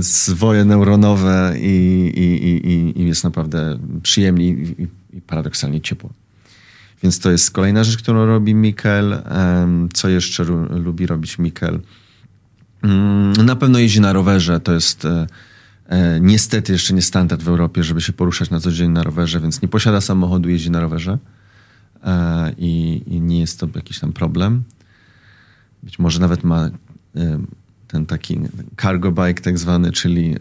zwoje 0.00 0.64
neuronowe 0.64 1.54
i, 1.58 2.12
i, 2.16 2.46
i, 2.70 3.02
i 3.02 3.06
jest 3.06 3.24
naprawdę 3.24 3.78
przyjemnie 4.02 4.48
i, 4.48 4.88
i 5.12 5.20
paradoksalnie 5.20 5.80
ciepło. 5.80 6.10
Więc 7.02 7.18
to 7.18 7.30
jest 7.30 7.50
kolejna 7.50 7.84
rzecz, 7.84 7.96
którą 7.96 8.26
robi 8.26 8.54
Mikkel. 8.54 9.22
Co 9.92 10.08
jeszcze 10.08 10.44
lubi 10.70 11.06
robić 11.06 11.38
Mikkel? 11.38 11.80
Mm, 12.82 13.32
na 13.32 13.56
pewno 13.56 13.78
jeździ 13.78 14.00
na 14.00 14.12
rowerze. 14.12 14.60
To 14.60 14.72
jest 14.72 15.04
e, 15.04 15.26
e, 15.86 16.20
niestety 16.20 16.72
jeszcze 16.72 16.94
nie 16.94 17.02
standard 17.02 17.42
w 17.42 17.48
Europie, 17.48 17.84
żeby 17.84 18.00
się 18.00 18.12
poruszać 18.12 18.50
na 18.50 18.60
co 18.60 18.72
dzień 18.72 18.90
na 18.90 19.02
rowerze, 19.02 19.40
więc 19.40 19.62
nie 19.62 19.68
posiada 19.68 20.00
samochodu, 20.00 20.48
jeździ 20.48 20.70
na 20.70 20.80
rowerze. 20.80 21.18
E, 22.04 22.52
I, 22.58 23.02
i 23.06 23.20
nie 23.20 23.40
jest 23.40 23.60
to 23.60 23.68
jakiś 23.74 23.98
tam 23.98 24.12
problem. 24.12 24.62
Być 25.82 25.98
może 25.98 26.20
nawet 26.20 26.44
ma 26.44 26.70
ten 27.88 28.06
taki 28.06 28.40
cargo 28.80 29.12
bike 29.12 29.42
tak 29.42 29.58
zwany, 29.58 29.92
czyli 29.92 30.36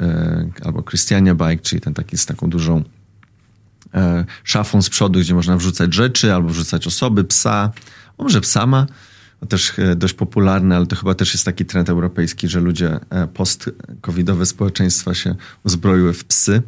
albo 0.64 0.84
Christiania 0.84 1.36
bike, 1.36 1.64
czyli 1.64 1.82
ten 1.82 1.94
taki 1.94 2.18
z 2.18 2.26
taką 2.26 2.50
dużą 2.50 2.84
E, 3.94 4.26
szafą 4.44 4.82
z 4.82 4.90
przodu, 4.90 5.20
gdzie 5.20 5.34
można 5.34 5.58
wrzucać 5.58 5.94
rzeczy 5.94 6.34
albo 6.34 6.50
wrzucać 6.50 6.88
osoby, 6.88 7.24
psa. 7.24 7.72
O, 8.18 8.24
może 8.24 8.42
psa 8.42 8.66
ma. 8.66 8.88
Też 9.50 9.80
e, 9.80 9.96
dość 9.96 10.14
popularne, 10.14 10.76
ale 10.76 10.86
to 10.86 10.96
chyba 10.96 11.16
też 11.16 11.34
jest 11.34 11.46
taki 11.46 11.66
trend 11.66 11.90
europejski, 11.90 12.48
że 12.48 12.60
ludzie 12.60 13.00
e, 13.10 13.28
post-covidowe 13.28 14.46
społeczeństwa 14.46 15.14
się 15.14 15.36
uzbroiły 15.64 16.14
w 16.14 16.26
psy. 16.26 16.62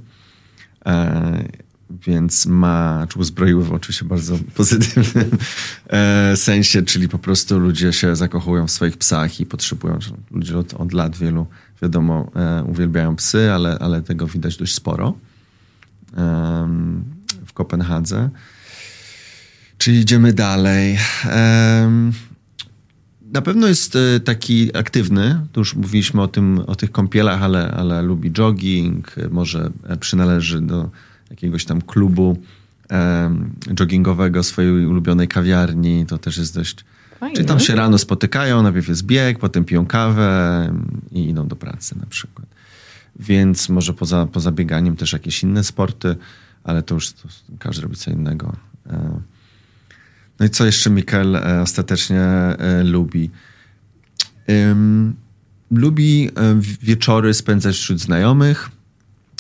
Więc 1.90 2.46
ma, 2.46 3.08
czy 3.10 3.20
uzbroiły 3.20 3.64
w 3.64 3.72
oczywiście 3.72 4.06
bardzo 4.06 4.40
pozytywnym 4.56 5.30
sensie, 6.36 6.82
czyli 6.82 7.10
po 7.10 7.20
prostu 7.20 7.60
ludzie 7.60 7.94
się 7.94 8.16
zakochują 8.16 8.68
w 8.68 8.72
swoich 8.72 8.98
psach 8.98 9.40
i 9.40 9.46
potrzebują, 9.46 10.00
ludzie 10.32 10.58
od, 10.58 10.74
od 10.74 10.94
lat 10.94 11.18
wielu, 11.18 11.48
wiadomo, 11.82 12.32
uwielbiają 12.66 13.16
psy, 13.16 13.52
ale, 13.52 13.80
ale 13.80 14.02
tego 14.02 14.28
widać 14.28 14.58
dość 14.58 14.74
sporo 14.74 15.14
w 17.46 17.54
Kopenhadze. 17.54 18.30
Czyli 19.78 20.00
idziemy 20.00 20.34
dalej. 20.34 20.98
Na 23.32 23.42
pewno 23.42 23.68
jest 23.68 23.96
e, 23.96 24.20
taki 24.20 24.78
aktywny. 24.78 25.40
Tu 25.52 25.62
już 25.62 25.76
mówiliśmy 25.76 26.22
o, 26.22 26.28
tym, 26.28 26.60
o 26.68 26.76
tych 26.76 26.92
kąpielach, 26.92 27.44
ale, 27.44 27.72
ale 27.72 28.02
lubi 28.02 28.32
jogging, 28.32 29.16
może 29.32 29.72
przynależy 30.00 30.62
do 30.62 30.90
jakiegoś 31.30 31.66
tam 31.66 31.82
klubu 31.82 32.38
joggingowego 33.80 34.44
swojej 34.44 34.86
ulubionej 34.86 35.28
kawiarni. 35.28 36.06
To 36.06 36.18
też 36.18 36.38
jest 36.38 36.56
dość. 36.56 36.86
Fajne. 37.20 37.36
Czyli 37.36 37.48
tam 37.48 37.60
się 37.60 37.76
rano 37.76 37.98
spotykają, 37.98 38.64
najpierw 38.64 38.88
jest 38.88 39.06
bieg, 39.06 39.40
potem 39.40 39.66
piją 39.66 39.86
kawę 39.86 40.72
i 41.12 41.30
idą 41.30 41.48
do 41.48 41.56
pracy 41.56 42.00
na 42.00 42.06
przykład 42.06 42.60
więc 43.20 43.70
może 43.70 43.94
poza, 43.94 44.26
poza 44.26 44.52
bieganiem 44.52 44.96
też 44.96 45.14
jakieś 45.14 45.44
inne 45.44 45.64
sporty, 45.64 46.16
ale 46.64 46.84
to 46.84 46.96
już 46.96 47.12
to 47.14 47.28
każdy 47.60 47.82
robi 47.82 47.96
co 47.96 48.12
innego. 48.12 48.56
E, 48.90 49.20
no 50.40 50.46
i 50.46 50.50
co 50.50 50.66
jeszcze 50.66 50.90
Mikael 50.90 51.36
e, 51.36 51.62
ostatecznie 51.62 52.22
e, 52.22 52.84
lubi? 52.84 53.32
Lubi 55.72 56.30
wieczory 56.82 57.34
spędzać 57.34 57.76
wśród 57.76 58.00
znajomych, 58.00 58.70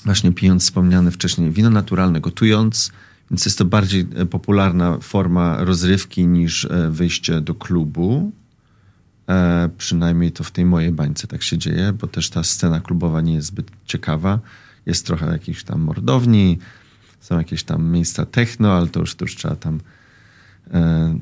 właśnie 0.06 0.32
pijąc 0.32 0.64
wspomniane 0.64 1.12
wcześniej 1.12 1.52
wino 1.52 1.70
naturalne, 1.70 2.22
gotując, 2.22 2.92
więc 3.32 3.46
jest 3.46 3.58
to 3.58 3.66
bardziej 3.66 4.06
popularna 4.06 4.98
forma 5.02 5.64
rozrywki 5.64 6.28
niż 6.28 6.68
wyjście 6.90 7.42
do 7.42 7.56
klubu. 7.56 8.32
E, 9.30 9.70
przynajmniej 9.78 10.32
to 10.32 10.44
w 10.44 10.52
tej 10.52 10.66
mojej 10.66 10.92
bańce 10.92 11.28
tak 11.28 11.44
się 11.44 11.58
dzieje, 11.58 11.94
bo 11.94 12.08
też 12.08 12.30
ta 12.30 12.44
scena 12.44 12.80
klubowa 12.80 13.22
nie 13.22 13.34
jest 13.34 13.48
zbyt 13.48 13.72
ciekawa. 13.86 14.40
Jest 14.86 15.06
trochę 15.06 15.32
jakichś 15.32 15.64
tam 15.64 15.82
mordowni, 15.82 16.60
są 17.20 17.38
jakieś 17.38 17.64
tam 17.64 17.92
miejsca 17.92 18.26
techno, 18.26 18.74
ale 18.74 18.88
to 18.88 19.00
już, 19.00 19.16
to 19.16 19.26
już 19.26 19.36
trzeba 19.36 19.56
tam 19.56 19.76
e, 19.76 19.99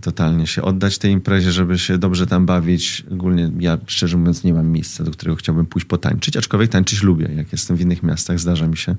totalnie 0.01 0.47
się 0.47 0.61
oddać 0.61 0.97
tej 0.97 1.11
imprezie, 1.11 1.51
żeby 1.51 1.79
się 1.79 1.97
dobrze 1.97 2.27
tam 2.27 2.45
bawić. 2.45 3.05
Ogólnie 3.11 3.51
ja 3.59 3.77
szczerze 3.87 4.17
mówiąc 4.17 4.43
nie 4.43 4.53
mam 4.53 4.67
miejsca, 4.67 5.03
do 5.03 5.11
którego 5.11 5.35
chciałbym 5.35 5.65
pójść 5.65 5.87
potańczyć, 5.87 6.37
aczkolwiek 6.37 6.71
tańczyć 6.71 7.03
lubię. 7.03 7.29
Jak 7.35 7.51
jestem 7.51 7.77
w 7.77 7.81
innych 7.81 8.03
miastach, 8.03 8.39
zdarza 8.39 8.67
mi 8.67 8.77
się 8.77 8.95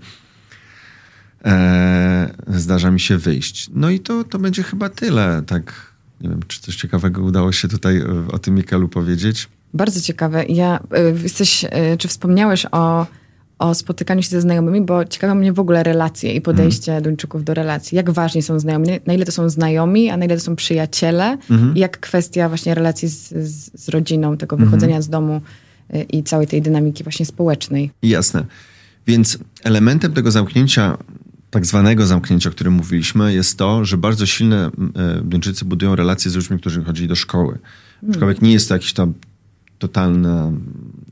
e, 1.44 2.34
zdarza 2.48 2.90
mi 2.90 3.00
się 3.00 3.18
wyjść. 3.18 3.70
No 3.74 3.90
i 3.90 4.00
to, 4.00 4.24
to 4.24 4.38
będzie 4.38 4.62
chyba 4.62 4.88
tyle, 4.88 5.42
tak 5.46 5.92
nie 6.20 6.28
wiem, 6.28 6.40
czy 6.48 6.60
coś 6.60 6.76
ciekawego 6.76 7.22
udało 7.22 7.52
się 7.52 7.68
tutaj 7.68 7.96
e, 7.96 8.04
o 8.32 8.38
tym 8.38 8.54
Mikalu 8.54 8.88
powiedzieć? 8.88 9.48
Bardzo 9.74 10.00
ciekawe. 10.00 10.44
Ja, 10.44 10.80
e, 10.90 11.10
jesteś, 11.22 11.64
e, 11.70 11.96
czy 11.96 12.08
wspomniałeś 12.08 12.66
o, 12.72 13.06
o 13.58 13.74
spotykaniu 13.74 14.22
się 14.22 14.28
ze 14.28 14.40
znajomymi, 14.40 14.80
bo 14.80 15.04
ciekawa 15.04 15.34
mnie 15.34 15.52
w 15.52 15.60
ogóle 15.60 15.82
relacje 15.82 16.34
i 16.34 16.40
podejście 16.40 16.92
mm. 16.92 17.04
Duńczyków 17.04 17.44
do 17.44 17.54
relacji. 17.54 17.96
Jak 17.96 18.10
ważni 18.10 18.42
są 18.42 18.60
znajomi, 18.60 18.88
na 19.06 19.14
ile 19.14 19.24
to 19.24 19.32
są 19.32 19.48
znajomi, 19.48 20.10
a 20.10 20.16
na 20.16 20.24
ile 20.24 20.34
to 20.34 20.42
są 20.42 20.56
przyjaciele 20.56 21.38
mm. 21.50 21.76
i 21.76 21.80
jak 21.80 22.00
kwestia 22.00 22.48
właśnie 22.48 22.74
relacji 22.74 23.08
z, 23.08 23.28
z, 23.30 23.70
z 23.84 23.88
rodziną, 23.88 24.36
tego 24.36 24.54
mhm. 24.54 24.70
wychodzenia 24.70 24.94
mm. 24.94 25.02
z 25.02 25.08
domu 25.08 25.40
y, 25.94 26.02
i 26.02 26.22
całej 26.22 26.46
tej 26.46 26.62
dynamiki 26.62 27.04
właśnie 27.04 27.26
społecznej. 27.26 27.90
Jasne. 28.02 28.44
Więc 29.06 29.38
elementem 29.64 30.12
tego 30.12 30.30
zamknięcia, 30.30 30.98
tak 31.50 31.66
zwanego 31.66 32.06
zamknięcia, 32.06 32.50
o 32.50 32.52
którym 32.52 32.72
mówiliśmy, 32.72 33.34
jest 33.34 33.58
to, 33.58 33.84
że 33.84 33.96
bardzo 33.96 34.26
silne 34.26 34.70
e, 34.96 35.20
Duńczycy 35.24 35.64
budują 35.64 35.96
relacje 35.96 36.30
z 36.30 36.34
ludźmi, 36.34 36.58
którzy 36.58 36.84
chodzili 36.84 37.08
do 37.08 37.14
szkoły. 37.14 37.58
Aczkolwiek 38.10 38.38
mm. 38.38 38.48
nie 38.48 38.52
jest 38.52 38.68
to 38.68 38.74
jakiś 38.74 38.92
tam 38.92 39.14
totalna 39.78 40.52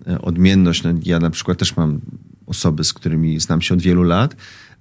e, 0.06 0.22
odmienność. 0.22 0.82
No, 0.82 0.90
ja 1.04 1.18
na 1.18 1.30
przykład 1.30 1.58
też 1.58 1.76
mam 1.76 2.00
osoby, 2.46 2.84
z 2.84 2.92
którymi 2.92 3.40
znam 3.40 3.62
się 3.62 3.74
od 3.74 3.82
wielu 3.82 4.02
lat, 4.02 4.36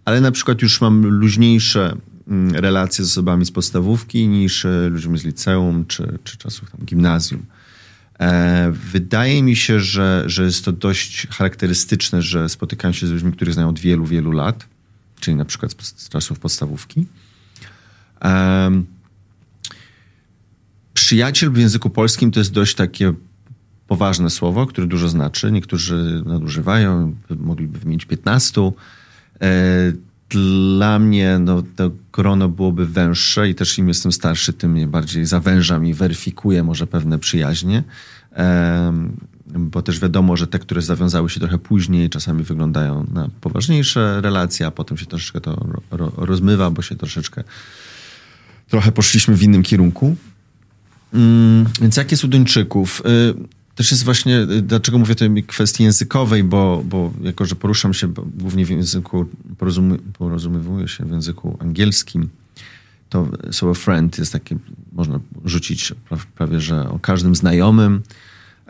ale 0.05 0.22
na 0.22 0.31
przykład 0.31 0.62
już 0.62 0.81
mam 0.81 1.05
luźniejsze 1.05 1.98
mm, 2.27 2.55
relacje 2.55 3.05
z 3.05 3.07
osobami 3.07 3.45
z 3.45 3.51
podstawówki 3.51 4.27
niż 4.27 4.65
e, 4.65 4.89
ludźmi 4.89 5.17
z 5.17 5.24
liceum 5.24 5.86
czy, 5.86 6.19
czy 6.24 6.38
czasów 6.38 6.72
tam 6.72 6.86
gimnazjum. 6.86 7.45
E, 8.19 8.72
wydaje 8.91 9.43
mi 9.43 9.55
się, 9.55 9.79
że, 9.79 10.24
że 10.25 10.43
jest 10.43 10.65
to 10.65 10.72
dość 10.72 11.27
charakterystyczne, 11.27 12.22
że 12.22 12.50
spotykają 12.50 12.93
się 12.93 13.07
z 13.07 13.12
ludźmi, 13.12 13.31
których 13.31 13.53
znają 13.53 13.69
od 13.69 13.79
wielu, 13.79 14.05
wielu 14.05 14.31
lat, 14.31 14.67
czyli 15.19 15.38
na 15.38 15.45
przykład 15.45 15.75
z 15.81 16.10
czasów 16.10 16.39
podstawówki. 16.39 17.05
Przyjaciel 20.93 21.51
w 21.51 21.57
języku 21.57 21.89
polskim 21.89 22.31
to 22.31 22.39
jest 22.39 22.51
dość 22.51 22.75
takie 22.75 23.13
poważne 23.88 24.30
słowo, 24.30 24.65
które 24.65 24.88
dużo 24.88 25.10
znaczy. 25.10 25.51
Niektórzy 25.51 26.24
nadużywają, 26.25 27.15
mogliby 27.30 27.80
wymienić 27.80 28.06
15. 28.06 28.62
E, 29.42 29.51
dla 30.30 31.00
mnie 31.00 31.39
no, 31.39 31.63
to 31.75 31.92
grono 32.13 32.50
byłoby 32.50 32.86
węższe 32.86 33.50
i 33.50 33.56
też 33.56 33.77
im 33.77 33.88
jestem 33.88 34.12
starszy, 34.12 34.54
tym 34.54 34.89
bardziej 34.89 35.25
zawężam 35.25 35.86
i 35.86 35.94
weryfikuję 35.94 36.63
może 36.63 36.88
pewne 36.88 37.20
przyjaźnie. 37.20 37.84
Bo 39.48 39.82
też 39.82 40.00
wiadomo, 40.00 40.38
że 40.38 40.48
te, 40.48 40.60
które 40.60 40.82
zawiązały 40.82 41.30
się 41.30 41.39
trochę 41.39 41.58
później, 41.58 42.10
czasami 42.10 42.44
wyglądają 42.44 43.06
na 43.13 43.30
poważniejsze 43.42 44.22
relacje, 44.22 44.68
a 44.68 44.72
potem 44.72 44.98
się 44.98 45.06
troszeczkę 45.06 45.42
to 45.42 45.68
rozmywa, 46.18 46.72
bo 46.72 46.82
się 46.82 46.96
troszeczkę 46.96 47.44
trochę 48.70 48.92
poszliśmy 48.92 49.36
w 49.36 49.44
innym 49.44 49.63
kierunku. 49.63 50.15
Mm, 51.13 51.65
więc 51.82 51.98
jak 51.98 52.12
jest 52.12 52.24
u 52.24 52.27
Duńczyków? 52.27 53.01
Też 53.75 53.91
jest 53.91 54.03
właśnie, 54.03 54.39
y, 54.39 54.62
dlaczego 54.62 54.98
mówię 54.98 55.12
o 55.12 55.15
tej 55.15 55.44
kwestii 55.44 55.84
językowej, 55.84 56.44
bo, 56.44 56.84
bo 56.86 57.13
jako, 57.22 57.46
że 57.46 57.55
poruszam 57.55 57.94
się 57.94 58.08
głównie 58.38 58.65
w 58.65 58.70
języku, 58.70 59.25
porozumie, 59.58 59.98
porozumiewuję 60.17 60.88
się 60.88 61.05
w 61.05 61.12
języku 61.12 61.58
angielskim, 61.60 62.29
to 63.10 63.29
słowo 63.51 63.74
friend 63.74 64.17
jest 64.20 64.34
takie, 64.34 64.58
można 64.94 65.20
rzucić 65.46 65.94
prawie, 66.36 66.60
że 66.60 66.89
o 66.89 67.00
każdym 67.00 67.36
znajomym. 67.36 68.01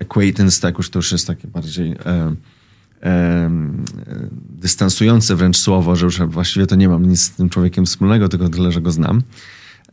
Acquaintance, 0.02 0.62
tak 0.62 0.78
już 0.78 0.90
to 0.90 1.00
już 1.00 1.12
jest 1.12 1.28
takie 1.28 1.48
bardziej 1.48 1.92
e, 2.06 2.36
e, 3.04 3.50
dystansujące 4.50 5.36
wręcz 5.36 5.58
słowo, 5.58 5.96
że 5.96 6.06
już 6.06 6.22
właściwie 6.22 6.68
to 6.68 6.76
nie 6.76 6.90
mam 6.90 7.10
nic 7.10 7.22
z 7.22 7.32
tym 7.32 7.50
człowiekiem 7.50 7.86
wspólnego, 7.86 8.30
tylko 8.30 8.50
tyle, 8.50 8.72
że 8.72 8.82
go 8.82 8.92
znam. 8.92 9.22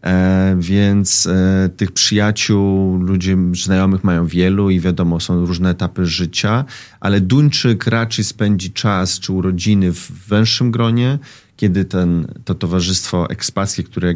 E, 0.02 0.56
więc 0.59 1.26
e, 1.26 1.68
tych 1.76 1.92
przyjaciół, 1.92 2.97
ludzi 2.97 3.37
znajomych 3.64 4.04
mają 4.04 4.26
wielu 4.26 4.71
i 4.71 4.80
wiadomo, 4.80 5.21
są 5.21 5.47
różne 5.47 5.71
etapy 5.71 6.06
życia, 6.06 6.64
ale 7.00 7.21
Duńczyk 7.21 7.87
raczej 7.87 8.25
spędzi 8.25 8.73
czas 8.73 9.20
czy 9.20 9.33
urodziny 9.33 9.92
w 9.92 10.11
węższym 10.29 10.70
gronie, 10.70 11.18
kiedy 11.57 11.85
ten, 11.85 12.27
to 12.44 12.55
towarzystwo 12.55 13.31
ekspackie, 13.31 13.83
które 13.83 14.14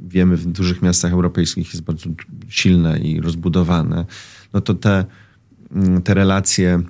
wiemy 0.00 0.36
w 0.36 0.46
dużych 0.46 0.82
miastach 0.82 1.12
europejskich 1.12 1.66
jest 1.66 1.82
bardzo 1.82 2.10
silne 2.48 2.98
i 2.98 3.20
rozbudowane, 3.20 4.04
no 4.52 4.60
to 4.60 4.74
te, 4.74 5.04
mm, 5.74 6.02
te 6.02 6.14
relacje 6.14 6.82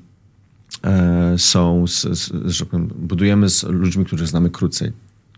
e, 0.85 1.35
są, 1.39 1.87
z, 1.87 2.01
z, 2.03 2.65
powiem, 2.65 2.87
budujemy 2.97 3.49
z 3.49 3.63
ludźmi, 3.63 4.05
których 4.05 4.29
znamy 4.29 4.51
krócej 4.51 4.93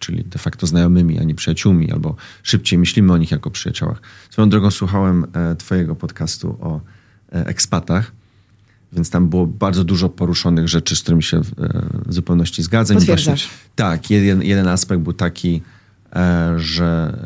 czyli 0.05 0.25
de 0.25 0.39
facto 0.39 0.67
znajomymi, 0.67 1.19
a 1.19 1.23
nie 1.25 1.35
przyjaciółmi, 1.35 1.93
albo 1.93 2.17
szybciej 2.43 2.79
myślimy 2.79 3.13
o 3.13 3.17
nich 3.17 3.31
jako 3.31 3.51
przyjaciołach. 3.51 4.01
Swoją 4.31 4.49
drogą 4.49 4.71
słuchałem 4.71 5.27
e, 5.33 5.57
twojego 5.57 5.95
podcastu 5.95 6.57
o 6.61 6.81
e, 7.33 7.47
ekspatach, 7.47 8.13
więc 8.93 9.11
tam 9.11 9.29
było 9.29 9.47
bardzo 9.47 9.85
dużo 9.85 10.09
poruszonych 10.09 10.69
rzeczy, 10.69 10.97
z 10.97 11.03
którymi 11.03 11.23
się 11.23 11.41
w, 11.45 11.53
e, 11.59 11.91
zupełności 12.09 12.63
zgadzam. 12.63 12.97
Potwierdzasz. 12.97 13.49
tak, 13.75 14.11
jeden, 14.11 14.43
jeden 14.43 14.69
aspekt 14.69 15.03
był 15.03 15.13
taki, 15.13 15.63
że, 16.57 17.19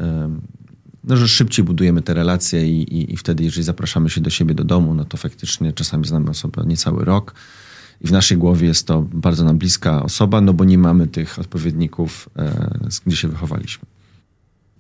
no, 1.05 1.17
że 1.17 1.29
szybciej 1.29 1.64
budujemy 1.64 2.03
te 2.03 2.14
relacje 2.14 2.69
i, 2.69 2.83
i, 2.83 3.12
i 3.12 3.17
wtedy, 3.17 3.45
jeżeli 3.45 3.64
zapraszamy 3.64 4.11
się 4.11 4.21
do 4.21 4.31
siebie 4.31 4.55
do 4.55 4.64
domu, 4.64 4.95
no 4.95 5.05
to 5.05 5.17
faktycznie 5.17 5.73
czasami 5.73 6.05
znamy 6.07 6.31
osobę 6.31 6.64
niecały 6.67 7.05
rok, 7.05 7.35
i 8.00 8.06
w 8.06 8.12
naszej 8.12 8.38
głowie 8.38 8.66
jest 8.66 8.87
to 8.87 9.02
bardzo 9.02 9.44
nam 9.44 9.58
bliska 9.58 10.02
osoba, 10.02 10.40
no 10.40 10.52
bo 10.52 10.64
nie 10.64 10.78
mamy 10.78 11.06
tych 11.06 11.38
odpowiedników, 11.38 12.28
e, 12.37 12.98
gdzie 13.06 13.16
się 13.16 13.28
wychowaliśmy. 13.28 13.84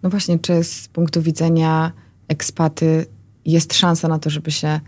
No 0.02 0.10
właśnie, 0.10 0.38
czy 0.38 0.64
z 0.64 0.88
punktu 0.88 1.22
widzenia 1.22 1.92
ekspaty 2.28 3.06
jest 3.44 3.74
szansa 3.74 4.08
na 4.08 4.18
to, 4.18 4.30
żeby 4.30 4.50
się 4.50 4.80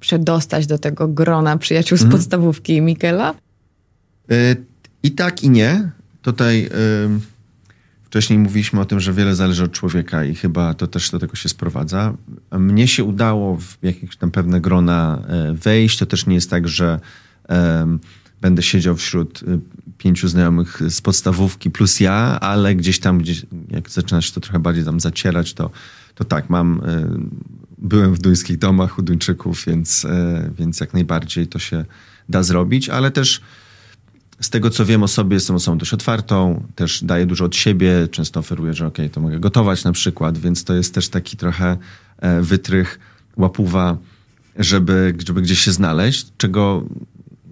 przedostać 0.00 0.66
do 0.66 0.78
tego 0.78 1.08
grona 1.08 1.58
przyjaciół 1.58 1.98
z 1.98 2.02
mhm. 2.02 2.18
podstawówki 2.18 2.80
Mikela? 2.80 3.34
E, 4.30 4.56
I 5.02 5.10
tak, 5.10 5.42
i 5.42 5.50
nie. 5.50 5.90
Tutaj 6.22 6.64
e, 6.64 6.70
wcześniej 8.04 8.38
mówiliśmy 8.38 8.80
o 8.80 8.84
tym, 8.84 9.00
że 9.00 9.12
wiele 9.12 9.34
zależy 9.34 9.64
od 9.64 9.72
człowieka 9.72 10.24
i 10.24 10.34
chyba 10.34 10.74
to 10.74 10.86
też 10.86 11.10
do 11.10 11.18
tego 11.18 11.36
się 11.36 11.48
sprowadza. 11.48 12.14
Mnie 12.52 12.88
się 12.88 13.04
udało 13.04 13.56
w 13.56 13.78
jakieś 13.82 14.16
tam 14.16 14.30
pewne 14.30 14.60
grona 14.60 15.22
wejść. 15.52 15.98
To 15.98 16.06
też 16.06 16.26
nie 16.26 16.34
jest 16.34 16.50
tak, 16.50 16.68
że 16.68 17.00
będę 18.40 18.62
siedział 18.62 18.96
wśród 18.96 19.42
y, 19.42 19.60
pięciu 19.98 20.28
znajomych 20.28 20.82
z 20.88 21.00
podstawówki 21.00 21.70
plus 21.70 22.00
ja, 22.00 22.40
ale 22.40 22.74
gdzieś 22.74 23.00
tam, 23.00 23.18
gdzieś, 23.18 23.46
jak 23.70 23.90
zaczyna 23.90 24.22
się 24.22 24.32
to 24.32 24.40
trochę 24.40 24.58
bardziej 24.58 24.84
tam 24.84 25.00
zacierać, 25.00 25.54
to, 25.54 25.70
to 26.14 26.24
tak, 26.24 26.50
mam, 26.50 26.80
y, 26.80 27.08
byłem 27.78 28.14
w 28.14 28.18
duńskich 28.18 28.58
domach 28.58 28.98
u 28.98 29.02
Duńczyków, 29.02 29.64
więc, 29.66 30.04
y, 30.04 30.08
więc 30.58 30.80
jak 30.80 30.94
najbardziej 30.94 31.46
to 31.46 31.58
się 31.58 31.84
da 32.28 32.42
zrobić, 32.42 32.88
ale 32.88 33.10
też 33.10 33.40
z 34.40 34.50
tego, 34.50 34.70
co 34.70 34.84
wiem 34.84 35.02
o 35.02 35.08
sobie, 35.08 35.34
jestem 35.34 35.56
osobą 35.56 35.78
dość 35.78 35.94
otwartą, 35.94 36.62
też 36.74 37.04
daję 37.04 37.26
dużo 37.26 37.44
od 37.44 37.56
siebie, 37.56 38.08
często 38.10 38.40
oferuję, 38.40 38.74
że 38.74 38.86
okay, 38.86 39.08
to 39.08 39.20
mogę 39.20 39.40
gotować 39.40 39.84
na 39.84 39.92
przykład, 39.92 40.38
więc 40.38 40.64
to 40.64 40.74
jest 40.74 40.94
też 40.94 41.08
taki 41.08 41.36
trochę 41.36 41.76
e, 42.18 42.42
wytrych, 42.42 42.98
łapuwa, 43.36 43.96
żeby, 44.58 45.14
żeby 45.26 45.42
gdzieś 45.42 45.58
się 45.58 45.72
znaleźć, 45.72 46.26
czego 46.36 46.84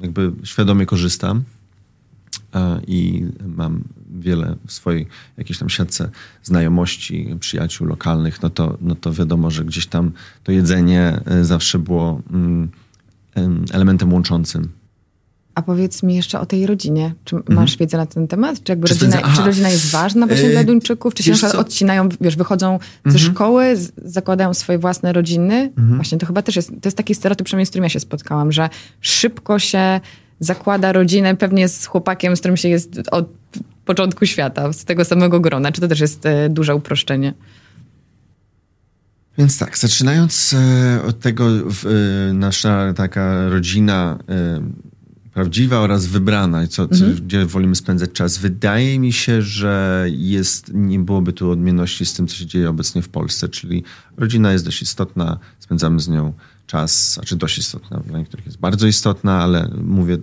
jakby 0.04 0.32
świadomie 0.42 0.86
korzystam 0.86 1.44
i 2.86 3.26
mam 3.56 3.84
wiele 4.18 4.56
w 4.66 4.72
swojej 4.72 5.06
jakiejś 5.36 5.58
tam 5.58 5.70
siatce 5.70 6.10
znajomości, 6.42 7.36
przyjaciół 7.40 7.86
lokalnych, 7.86 8.42
no 8.42 8.50
to, 8.50 8.78
no 8.80 8.94
to 8.94 9.12
wiadomo, 9.12 9.50
że 9.50 9.64
gdzieś 9.64 9.86
tam 9.86 10.12
to 10.44 10.52
jedzenie 10.52 11.20
e, 11.26 11.44
zawsze 11.44 11.78
było 11.78 12.22
mm, 12.30 12.70
elementem 13.72 14.12
łączącym. 14.12 14.68
A 15.54 15.62
powiedz 15.62 16.02
mi 16.02 16.14
jeszcze 16.16 16.40
o 16.40 16.46
tej 16.46 16.66
rodzinie. 16.66 17.14
Czy 17.24 17.34
masz 17.34 17.48
mhm. 17.48 17.68
wiedzę 17.80 17.96
na 17.96 18.06
ten 18.06 18.28
temat? 18.28 18.62
Czy, 18.62 18.72
jakby 18.72 18.86
rodzina, 18.86 19.22
czy 19.36 19.42
rodzina 19.42 19.68
jest 19.68 19.90
ważna 19.90 20.26
właśnie 20.26 20.46
yy, 20.46 20.52
dla 20.52 20.64
Duńczyków? 20.64 21.14
Czy 21.14 21.22
się 21.22 21.32
na 21.42 21.52
odcinają, 21.52 22.08
wiesz, 22.20 22.36
wychodzą 22.36 22.78
ze 23.06 23.12
mhm. 23.12 23.32
szkoły, 23.32 23.76
z, 23.76 23.92
zakładają 24.04 24.54
swoje 24.54 24.78
własne 24.78 25.12
rodziny? 25.12 25.72
Mhm. 25.78 25.96
Właśnie 25.96 26.18
to 26.18 26.26
chyba 26.26 26.42
też 26.42 26.56
jest, 26.56 26.68
to 26.68 26.80
jest 26.84 26.96
taki 26.96 27.14
stereotyp, 27.14 27.44
przynajmniej 27.44 27.66
z 27.66 27.70
którym 27.70 27.84
ja 27.84 27.88
się 27.88 28.00
spotkałam, 28.00 28.52
że 28.52 28.68
szybko 29.00 29.58
się 29.58 30.00
zakłada 30.40 30.92
rodzinę 30.92 31.36
pewnie 31.36 31.68
z 31.68 31.86
chłopakiem, 31.86 32.36
z 32.36 32.40
którym 32.40 32.56
się 32.56 32.68
jest 32.68 33.00
od 33.10 33.28
początku 33.84 34.26
świata, 34.26 34.72
z 34.72 34.84
tego 34.84 35.04
samego 35.04 35.40
grona. 35.40 35.72
Czy 35.72 35.80
to 35.80 35.88
też 35.88 36.00
jest 36.00 36.26
e, 36.26 36.48
duże 36.48 36.74
uproszczenie? 36.74 37.34
Więc 39.38 39.58
tak, 39.58 39.78
zaczynając 39.78 40.54
e, 40.54 41.02
od 41.02 41.20
tego, 41.20 41.48
e, 41.48 41.62
nasza 42.32 42.92
taka 42.92 43.48
rodzina 43.48 44.18
prawdziwa 45.34 45.80
oraz 45.80 46.06
wybrana, 46.06 46.66
co, 46.66 46.88
co, 46.88 47.04
mhm. 47.04 47.14
gdzie 47.14 47.46
wolimy 47.46 47.76
spędzać 47.76 48.12
czas. 48.12 48.38
Wydaje 48.38 48.98
mi 48.98 49.12
się, 49.12 49.42
że 49.42 50.06
jest, 50.10 50.70
nie 50.74 50.98
byłoby 50.98 51.32
tu 51.32 51.50
odmienności 51.50 52.06
z 52.06 52.14
tym, 52.14 52.26
co 52.26 52.36
się 52.36 52.46
dzieje 52.46 52.70
obecnie 52.70 53.02
w 53.02 53.08
Polsce, 53.08 53.48
czyli 53.48 53.84
rodzina 54.16 54.52
jest 54.52 54.64
dość 54.64 54.82
istotna, 54.82 55.38
spędzamy 55.58 56.00
z 56.00 56.08
nią 56.08 56.32
czas, 56.66 57.12
znaczy 57.14 57.36
dość 57.36 57.58
istotna, 57.58 58.00
dla 58.06 58.18
niektórych 58.18 58.46
jest 58.46 58.58
bardzo 58.58 58.86
istotna, 58.86 59.42
ale 59.42 59.70
mówię, 59.84 60.18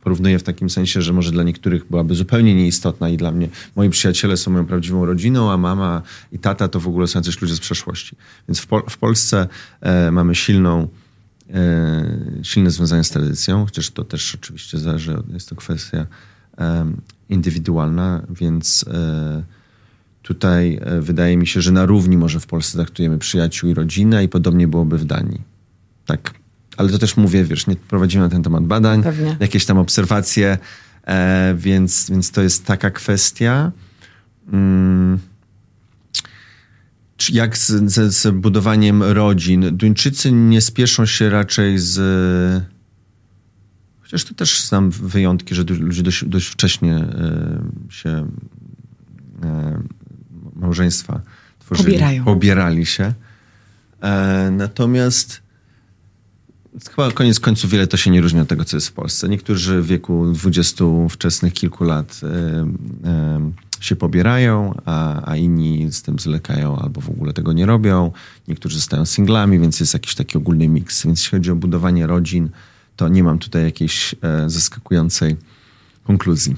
porównuję 0.00 0.38
w 0.38 0.42
takim 0.42 0.70
sensie, 0.70 1.02
że 1.02 1.12
może 1.12 1.32
dla 1.32 1.42
niektórych 1.42 1.88
byłaby 1.90 2.14
zupełnie 2.14 2.54
nieistotna 2.54 3.08
i 3.08 3.16
dla 3.16 3.32
mnie 3.32 3.48
moi 3.76 3.90
przyjaciele 3.90 4.36
są 4.36 4.50
moją 4.50 4.66
prawdziwą 4.66 5.04
rodziną, 5.04 5.52
a 5.52 5.56
mama 5.56 6.02
i 6.32 6.38
tata 6.38 6.68
to 6.68 6.80
w 6.80 6.88
ogóle 6.88 7.06
są 7.06 7.18
jacyś 7.18 7.42
ludzie 7.42 7.54
z 7.54 7.60
przeszłości. 7.60 8.16
Więc 8.48 8.60
w, 8.60 8.66
Pol 8.66 8.82
w 8.90 8.98
Polsce 8.98 9.48
e, 9.80 10.10
mamy 10.10 10.34
silną 10.34 10.88
silne 12.42 12.70
związanie 12.70 13.04
z 13.04 13.10
tradycją, 13.10 13.64
chociaż 13.64 13.90
to 13.90 14.04
też 14.04 14.34
oczywiście 14.34 14.78
zależy, 14.78 15.22
jest 15.32 15.48
to 15.48 15.56
kwestia 15.56 16.06
indywidualna, 17.28 18.22
więc 18.30 18.84
tutaj 20.22 20.80
wydaje 21.00 21.36
mi 21.36 21.46
się, 21.46 21.60
że 21.60 21.72
na 21.72 21.86
równi 21.86 22.16
może 22.16 22.40
w 22.40 22.46
Polsce 22.46 22.78
traktujemy 22.78 23.18
przyjaciół 23.18 23.70
i 23.70 23.74
rodzinę 23.74 24.24
i 24.24 24.28
podobnie 24.28 24.68
byłoby 24.68 24.98
w 24.98 25.04
Danii. 25.04 25.40
Tak, 26.06 26.34
ale 26.76 26.88
to 26.88 26.98
też 26.98 27.16
mówię, 27.16 27.44
wiesz, 27.44 27.66
nie 27.66 27.76
prowadzimy 27.76 28.24
na 28.24 28.30
ten 28.30 28.42
temat 28.42 28.64
badań, 28.64 29.02
Pewnie. 29.02 29.36
jakieś 29.40 29.66
tam 29.66 29.78
obserwacje, 29.78 30.58
więc, 31.54 32.10
więc 32.10 32.30
to 32.30 32.42
jest 32.42 32.64
taka 32.64 32.90
kwestia. 32.90 33.72
Mm 34.52 35.18
jak 37.32 37.58
z, 37.58 37.66
z, 37.66 38.14
z, 38.14 38.34
budowaniem 38.34 39.02
rodzin. 39.02 39.76
Duńczycy 39.76 40.32
nie 40.32 40.60
spieszą 40.60 41.06
się 41.06 41.30
raczej 41.30 41.78
z. 41.78 42.64
Chociaż 44.00 44.24
to 44.24 44.34
też 44.34 44.60
znam 44.60 44.90
wyjątki, 44.90 45.54
że 45.54 45.62
ludzie 45.62 46.02
dość, 46.02 46.24
dość 46.24 46.46
wcześnie 46.46 46.94
e, 46.94 47.60
się 47.90 48.30
e, 49.42 49.82
małżeństwa 50.56 51.20
tworzyli. 51.58 51.86
Pobierają. 51.86 52.24
Pobierali 52.24 52.86
się. 52.86 53.14
E, 54.00 54.50
natomiast 54.50 55.42
chyba 56.90 57.10
koniec 57.12 57.40
końców 57.40 57.70
wiele 57.70 57.86
to 57.86 57.96
się 57.96 58.10
nie 58.10 58.20
różni 58.20 58.40
od 58.40 58.48
tego, 58.48 58.64
co 58.64 58.76
jest 58.76 58.88
w 58.88 58.92
Polsce. 58.92 59.28
Niektórzy 59.28 59.82
w 59.82 59.86
wieku 59.86 60.32
dwudziestu 60.32 61.08
wczesnych 61.08 61.52
kilku 61.52 61.84
lat 61.84 62.20
się 63.80 63.96
pobierają, 63.96 64.74
a, 64.84 65.30
a 65.30 65.36
inni 65.36 65.92
z 65.92 66.02
tym 66.02 66.18
zlekają 66.18 66.78
albo 66.78 67.00
w 67.00 67.10
ogóle 67.10 67.32
tego 67.32 67.52
nie 67.52 67.66
robią. 67.66 68.12
Niektórzy 68.48 68.76
zostają 68.76 69.04
singlami, 69.04 69.58
więc 69.58 69.80
jest 69.80 69.94
jakiś 69.94 70.14
taki 70.14 70.38
ogólny 70.38 70.68
miks. 70.68 71.04
Więc 71.04 71.18
jeśli 71.18 71.38
chodzi 71.38 71.50
o 71.50 71.56
budowanie 71.56 72.06
rodzin, 72.06 72.48
to 72.96 73.08
nie 73.08 73.24
mam 73.24 73.38
tutaj 73.38 73.64
jakiejś 73.64 74.14
e, 74.22 74.50
zaskakującej 74.50 75.36
konkluzji. 76.04 76.56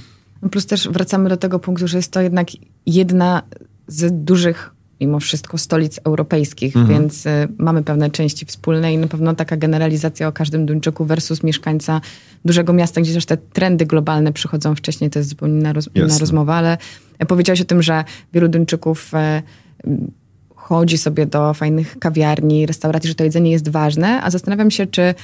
Plus 0.51 0.67
też 0.67 0.89
wracamy 0.89 1.29
do 1.29 1.37
tego 1.37 1.59
punktu, 1.59 1.89
że 1.89 1.97
jest 1.97 2.13
to 2.13 2.21
jednak 2.21 2.49
jedna 2.87 3.43
z 3.87 4.25
dużych 4.25 4.71
mimo 5.01 5.21
wszystko 5.21 5.59
stolic 5.59 6.01
europejskich, 6.05 6.77
mhm. 6.77 6.95
więc 6.99 7.27
y, 7.27 7.49
mamy 7.59 7.83
pewne 7.83 8.11
części 8.11 8.47
wspólne 8.47 8.93
i 8.93 8.99
na 8.99 9.07
pewno 9.07 9.35
taka 9.35 9.57
generalizacja 9.57 10.29
o 10.29 10.33
każdym 10.33 10.67
Duńczyku 10.67 11.05
versus 11.05 11.43
mieszkańca 11.43 12.01
dużego 12.45 12.73
miasta, 12.73 13.01
gdzie 13.01 13.15
też 13.15 13.27
te 13.27 13.37
trendy 13.37 13.87
globalne 13.87 14.33
przychodzą 14.33 14.75
wcześniej, 14.75 15.11
to 15.11 15.19
jest 15.19 15.29
zupełnie 15.29 15.59
inna, 15.59 15.73
roz, 15.73 15.89
inna 15.95 16.19
rozmowa, 16.19 16.55
ale 16.55 16.79
powiedziałeś 17.29 17.61
o 17.61 17.65
tym, 17.65 17.83
że 17.83 18.05
wielu 18.33 18.49
Duńczyków 18.49 19.15
e, 19.15 19.43
chodzi 20.55 20.99
sobie 20.99 21.27
do 21.27 21.55
fajnych 21.55 21.99
kawiarni, 21.99 22.67
restauracji, 22.67 23.09
że 23.09 23.15
to 23.15 23.25
jedzenie 23.25 23.51
jest 23.51 23.69
ważne, 23.69 24.23
a 24.23 24.31
zastanawiam 24.31 24.71
się, 24.71 24.87
czy 24.87 25.03
e, 25.03 25.15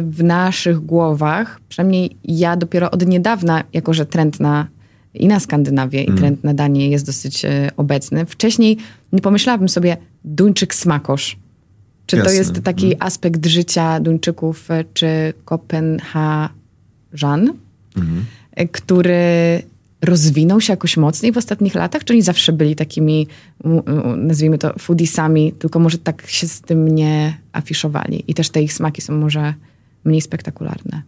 w 0.00 0.24
naszych 0.24 0.80
głowach, 0.80 1.60
przynajmniej 1.68 2.16
ja 2.24 2.56
dopiero 2.56 2.90
od 2.90 3.06
niedawna, 3.06 3.64
jako 3.72 3.94
że 3.94 4.06
trend 4.06 4.40
na 4.40 4.66
i 5.14 5.28
na 5.28 5.40
Skandynawię 5.40 6.00
mm. 6.00 6.14
i 6.14 6.18
trend 6.18 6.44
na 6.44 6.54
Danię 6.54 6.88
jest 6.88 7.06
dosyć 7.06 7.44
e, 7.44 7.70
obecny. 7.76 8.26
Wcześniej 8.26 8.76
nie 9.14 9.20
pomyślałabym 9.20 9.68
sobie 9.68 9.96
Duńczyk 10.24 10.74
smakosz. 10.74 11.36
Czy 12.06 12.16
Jasne. 12.16 12.30
to 12.30 12.36
jest 12.36 12.62
taki 12.62 12.86
mm. 12.86 12.98
aspekt 13.00 13.46
życia 13.46 14.00
Duńczyków, 14.00 14.68
czy 14.94 15.32
Kopenhażan, 15.44 16.52
mm. 17.96 18.24
który 18.72 19.62
rozwinął 20.02 20.60
się 20.60 20.72
jakoś 20.72 20.96
mocniej 20.96 21.32
w 21.32 21.36
ostatnich 21.36 21.74
latach? 21.74 22.04
Czy 22.04 22.12
oni 22.12 22.22
zawsze 22.22 22.52
byli 22.52 22.76
takimi, 22.76 23.26
nazwijmy 24.16 24.58
to, 24.58 24.78
foodiesami, 24.78 25.52
tylko 25.52 25.78
może 25.78 25.98
tak 25.98 26.26
się 26.26 26.48
z 26.48 26.60
tym 26.60 26.88
nie 26.88 27.38
afiszowali 27.52 28.24
i 28.28 28.34
też 28.34 28.50
te 28.50 28.62
ich 28.62 28.72
smaki 28.72 29.02
są 29.02 29.18
może 29.18 29.54
mniej 30.04 30.20
spektakularne? 30.20 31.02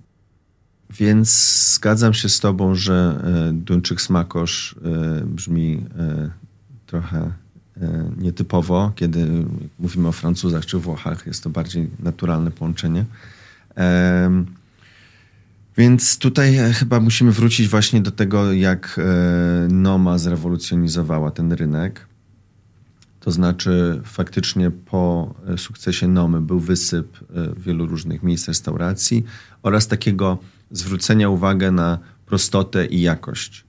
Więc 0.91 1.29
zgadzam 1.75 2.15
się 2.15 2.29
z 2.29 2.41
tobą, 2.41 2.75
że 2.75 3.21
e, 3.49 3.53
Duńczyk 3.53 4.01
smakosz 4.01 4.77
e, 4.85 5.25
brzmi 5.25 5.85
e, 5.99 6.31
trochę 6.87 7.33
nietypowo, 8.19 8.93
kiedy 8.97 9.27
mówimy 9.79 10.09
o 10.09 10.13
Francuzach 10.13 10.67
czy 10.67 10.79
Włochach. 10.79 11.27
Jest 11.27 11.45
to 11.45 11.51
bardziej 11.51 11.91
naturalne 11.99 12.51
połączenie. 12.51 13.05
Więc 15.77 16.19
tutaj 16.19 16.57
e, 16.57 16.73
chyba 16.73 17.01
musimy 17.01 17.33
wrócić 17.33 17.69
właśnie 17.69 18.01
do 18.01 18.11
tego, 18.11 18.53
jak 18.53 18.99
e, 18.99 19.69
Noma 19.73 20.19
zrewolucjonizowała 20.19 21.31
ten 21.31 21.53
rynek. 21.53 22.07
To 23.21 23.31
znaczy, 23.31 24.01
faktycznie 24.05 24.71
po 24.71 25.35
e, 25.49 25.59
sukcesie 25.59 26.09
Nomy 26.09 26.41
był 26.41 26.61
wysyp 26.61 27.19
wielu 27.57 27.87
różnych 27.87 28.23
miejsc 28.23 28.49
restauracji 28.49 29.25
oraz 29.63 29.89
takiego 29.89 30.39
zwrócenia 30.71 31.29
uwagi 31.29 31.73
na 31.73 31.99
prostotę 32.27 32.87
i 32.87 33.01
jakość. 33.01 33.65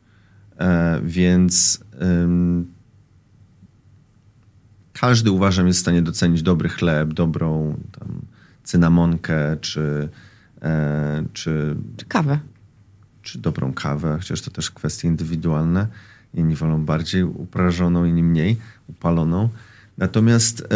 Więc 1.04 1.80
każdy 5.00 5.32
uważam 5.32 5.68
jest 5.68 5.80
w 5.80 5.82
stanie 5.82 6.02
docenić 6.02 6.42
dobry 6.42 6.70
chleb, 6.70 7.14
dobrą 7.14 7.80
tam, 8.00 8.22
cynamonkę 8.64 9.58
czy 9.62 10.10
E, 10.62 11.24
czy, 11.34 11.76
czy 11.98 12.06
kawę. 12.06 12.40
Czy 13.22 13.40
dobrą 13.40 13.74
kawę, 13.74 14.16
chociaż 14.18 14.42
to 14.42 14.52
też 14.52 14.72
kwestie 14.72 15.08
indywidualne. 15.08 15.88
Inni 16.34 16.56
wolą 16.56 16.86
bardziej 16.86 17.24
uprażoną, 17.24 18.06
inni 18.06 18.24
mniej 18.24 18.58
upaloną. 18.88 19.50
Natomiast 19.98 20.68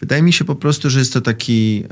wydaje 0.00 0.22
mi 0.22 0.32
się 0.32 0.44
po 0.44 0.54
prostu, 0.54 0.90
że 0.90 0.98
jest 0.98 1.12
to 1.12 1.20
taki 1.20 1.84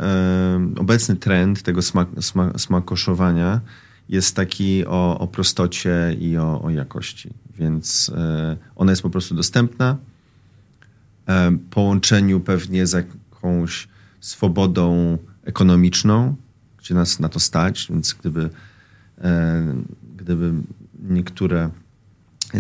obecny 0.77 1.17
trend 1.17 1.63
tego 1.63 1.83
smak, 1.83 2.09
smak, 2.21 2.61
smakoszowania 2.61 3.61
jest 4.09 4.37
taki 4.37 4.87
o, 4.87 5.19
o 5.19 5.27
prostocie 5.27 6.17
i 6.21 6.37
o, 6.37 6.63
o 6.63 6.71
jakości. 6.71 7.31
Więc 7.59 8.11
e, 8.17 8.57
ona 8.77 8.93
jest 8.93 9.03
po 9.03 9.11
prostu 9.11 9.35
dostępna. 9.35 9.97
E, 11.29 11.57
połączeniu 11.71 12.41
pewnie 12.41 12.87
z 12.87 12.93
jakąś 12.93 13.89
swobodą 14.21 15.19
ekonomiczną, 15.45 16.37
gdzie 16.79 16.95
nas 16.95 17.21
na 17.21 17.29
to 17.29 17.41
stać, 17.41 17.87
więc 17.91 18.15
gdyby, 18.15 18.51
e, 19.19 19.75
gdyby 20.17 20.53
niektóre 21.09 21.71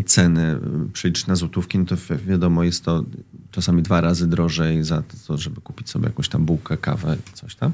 ceny 0.07 0.59
przeliczyć 0.93 1.27
na 1.27 1.37
złotówki, 1.37 1.79
no 1.79 1.85
to 1.85 1.97
wiadomo, 2.27 2.63
jest 2.63 2.85
to 2.85 3.05
czasami 3.51 3.83
dwa 3.83 4.01
razy 4.01 4.27
drożej 4.27 4.85
za 4.85 5.03
to, 5.27 5.39
żeby 5.39 5.61
kupić 5.61 5.91
sobie 5.91 6.07
jakąś 6.07 6.29
tam 6.29 6.45
bułkę, 6.45 6.77
kawę, 6.77 7.17
coś 7.35 7.55
tam. 7.55 7.73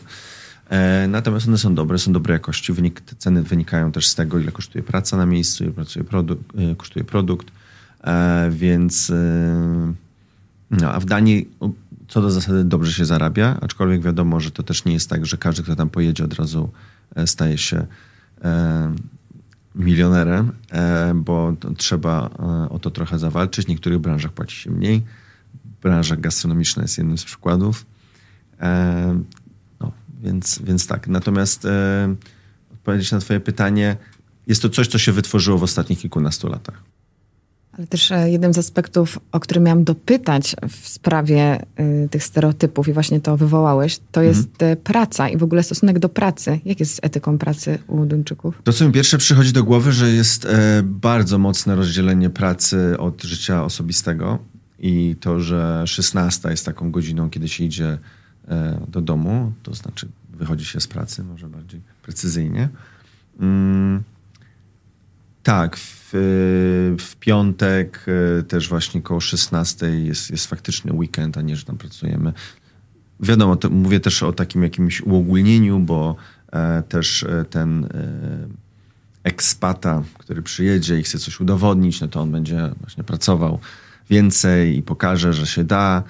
E, 0.68 1.08
natomiast 1.08 1.48
one 1.48 1.58
są 1.58 1.74
dobre, 1.74 1.98
są 1.98 2.12
dobrej 2.12 2.34
jakości. 2.34 2.72
Wynik, 2.72 3.00
te 3.00 3.16
ceny 3.16 3.42
wynikają 3.42 3.92
też 3.92 4.08
z 4.08 4.14
tego, 4.14 4.38
ile 4.38 4.52
kosztuje 4.52 4.84
praca 4.84 5.16
na 5.16 5.26
miejscu, 5.26 5.64
ile 5.64 5.72
kosztuje 6.76 7.04
produkt. 7.04 7.52
Więc 8.50 9.12
no, 10.70 10.92
a 10.92 11.00
w 11.00 11.04
Danii 11.04 11.48
co 12.08 12.22
do 12.22 12.30
zasady 12.30 12.64
dobrze 12.64 12.92
się 12.92 13.04
zarabia, 13.04 13.58
aczkolwiek 13.60 14.02
wiadomo, 14.02 14.40
że 14.40 14.50
to 14.50 14.62
też 14.62 14.84
nie 14.84 14.92
jest 14.92 15.10
tak, 15.10 15.26
że 15.26 15.36
każdy, 15.36 15.62
kto 15.62 15.76
tam 15.76 15.90
pojedzie 15.90 16.24
od 16.24 16.34
razu 16.34 16.70
e, 17.14 17.26
staje 17.26 17.58
się 17.58 17.86
e, 18.44 18.94
milionerem, 19.74 20.52
e, 20.70 21.12
bo 21.14 21.56
trzeba 21.76 22.30
o 22.70 22.78
to 22.78 22.90
trochę 22.90 23.18
zawalczyć. 23.18 23.66
W 23.66 23.68
niektórych 23.68 23.98
branżach 23.98 24.32
płaci 24.32 24.56
się 24.56 24.70
mniej. 24.70 25.02
Branża 25.82 26.16
gastronomiczna 26.16 26.82
jest 26.82 26.98
jednym 26.98 27.18
z 27.18 27.24
przykładów. 27.24 27.86
No, 29.80 29.92
więc, 30.22 30.58
więc 30.64 30.86
tak. 30.86 31.08
Natomiast 31.08 31.66
odpowiedzieć 32.72 33.12
na 33.12 33.18
twoje 33.18 33.40
pytanie, 33.40 33.96
jest 34.46 34.62
to 34.62 34.68
coś, 34.68 34.88
co 34.88 34.98
się 34.98 35.12
wytworzyło 35.12 35.58
w 35.58 35.62
ostatnich 35.62 35.98
kilkunastu 35.98 36.48
latach. 36.48 36.82
Ale 37.78 37.86
też 37.86 38.10
e, 38.10 38.30
jednym 38.30 38.54
z 38.54 38.58
aspektów, 38.58 39.18
o 39.32 39.40
którym 39.40 39.64
miałam 39.64 39.84
dopytać 39.84 40.56
w 40.68 40.88
sprawie 40.88 41.62
y, 41.80 42.08
tych 42.10 42.24
stereotypów 42.24 42.88
i 42.88 42.92
właśnie 42.92 43.20
to 43.20 43.36
wywołałeś, 43.36 43.98
to 44.12 44.20
mhm. 44.20 44.26
jest 44.26 44.62
y, 44.62 44.76
praca 44.76 45.28
i 45.28 45.36
w 45.36 45.42
ogóle 45.42 45.62
stosunek 45.62 45.98
do 45.98 46.08
pracy. 46.08 46.60
Jak 46.64 46.80
jest 46.80 46.94
z 46.94 46.98
etyką 47.02 47.38
pracy 47.38 47.78
u 47.86 48.06
Duńczyków? 48.06 48.62
To, 48.64 48.72
co 48.72 48.86
mi 48.86 48.92
pierwsze 48.92 49.18
przychodzi 49.18 49.52
do 49.52 49.64
głowy, 49.64 49.92
że 49.92 50.10
jest 50.10 50.44
e, 50.44 50.82
bardzo 50.84 51.38
mocne 51.38 51.76
rozdzielenie 51.76 52.30
pracy 52.30 52.98
od 52.98 53.22
życia 53.22 53.64
osobistego 53.64 54.38
i 54.78 55.16
to, 55.20 55.40
że 55.40 55.82
16 55.86 56.50
jest 56.50 56.66
taką 56.66 56.90
godziną, 56.90 57.30
kiedy 57.30 57.48
się 57.48 57.64
idzie 57.64 57.98
e, 58.48 58.80
do 58.88 59.00
domu, 59.00 59.52
to 59.62 59.74
znaczy 59.74 60.08
wychodzi 60.32 60.64
się 60.64 60.80
z 60.80 60.86
pracy, 60.86 61.24
może 61.24 61.48
bardziej 61.48 61.80
precyzyjnie. 62.02 62.68
Mm 63.40 64.02
tak, 65.48 65.76
w, 65.76 66.10
w 66.98 67.16
piątek 67.16 68.06
e, 68.38 68.42
też 68.42 68.68
właśnie 68.68 69.02
koło 69.02 69.20
16 69.20 69.86
jest, 69.86 70.30
jest 70.30 70.46
faktyczny 70.46 70.92
weekend, 70.92 71.38
a 71.38 71.42
nie, 71.42 71.56
że 71.56 71.64
tam 71.64 71.78
pracujemy. 71.78 72.32
Wiadomo, 73.20 73.56
to 73.56 73.70
mówię 73.70 74.00
też 74.00 74.22
o 74.22 74.32
takim 74.32 74.62
jakimś 74.62 75.00
uogólnieniu, 75.00 75.78
bo 75.78 76.16
e, 76.52 76.82
też 76.82 77.22
e, 77.22 77.44
ten 77.50 77.84
e, 77.84 77.88
ekspata, 79.24 80.02
który 80.18 80.42
przyjedzie 80.42 80.98
i 80.98 81.02
chce 81.02 81.18
coś 81.18 81.40
udowodnić, 81.40 82.00
no 82.00 82.08
to 82.08 82.20
on 82.20 82.30
będzie 82.32 82.70
właśnie 82.80 83.04
pracował 83.04 83.58
więcej 84.10 84.76
i 84.76 84.82
pokaże, 84.82 85.32
że 85.32 85.46
się 85.46 85.64
da. 85.64 86.02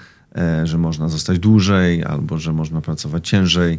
że 0.65 0.79
można 0.79 1.09
zostać 1.09 1.39
dłużej 1.39 2.05
albo 2.05 2.39
że 2.39 2.53
można 2.53 2.81
pracować 2.81 3.29
ciężej. 3.29 3.79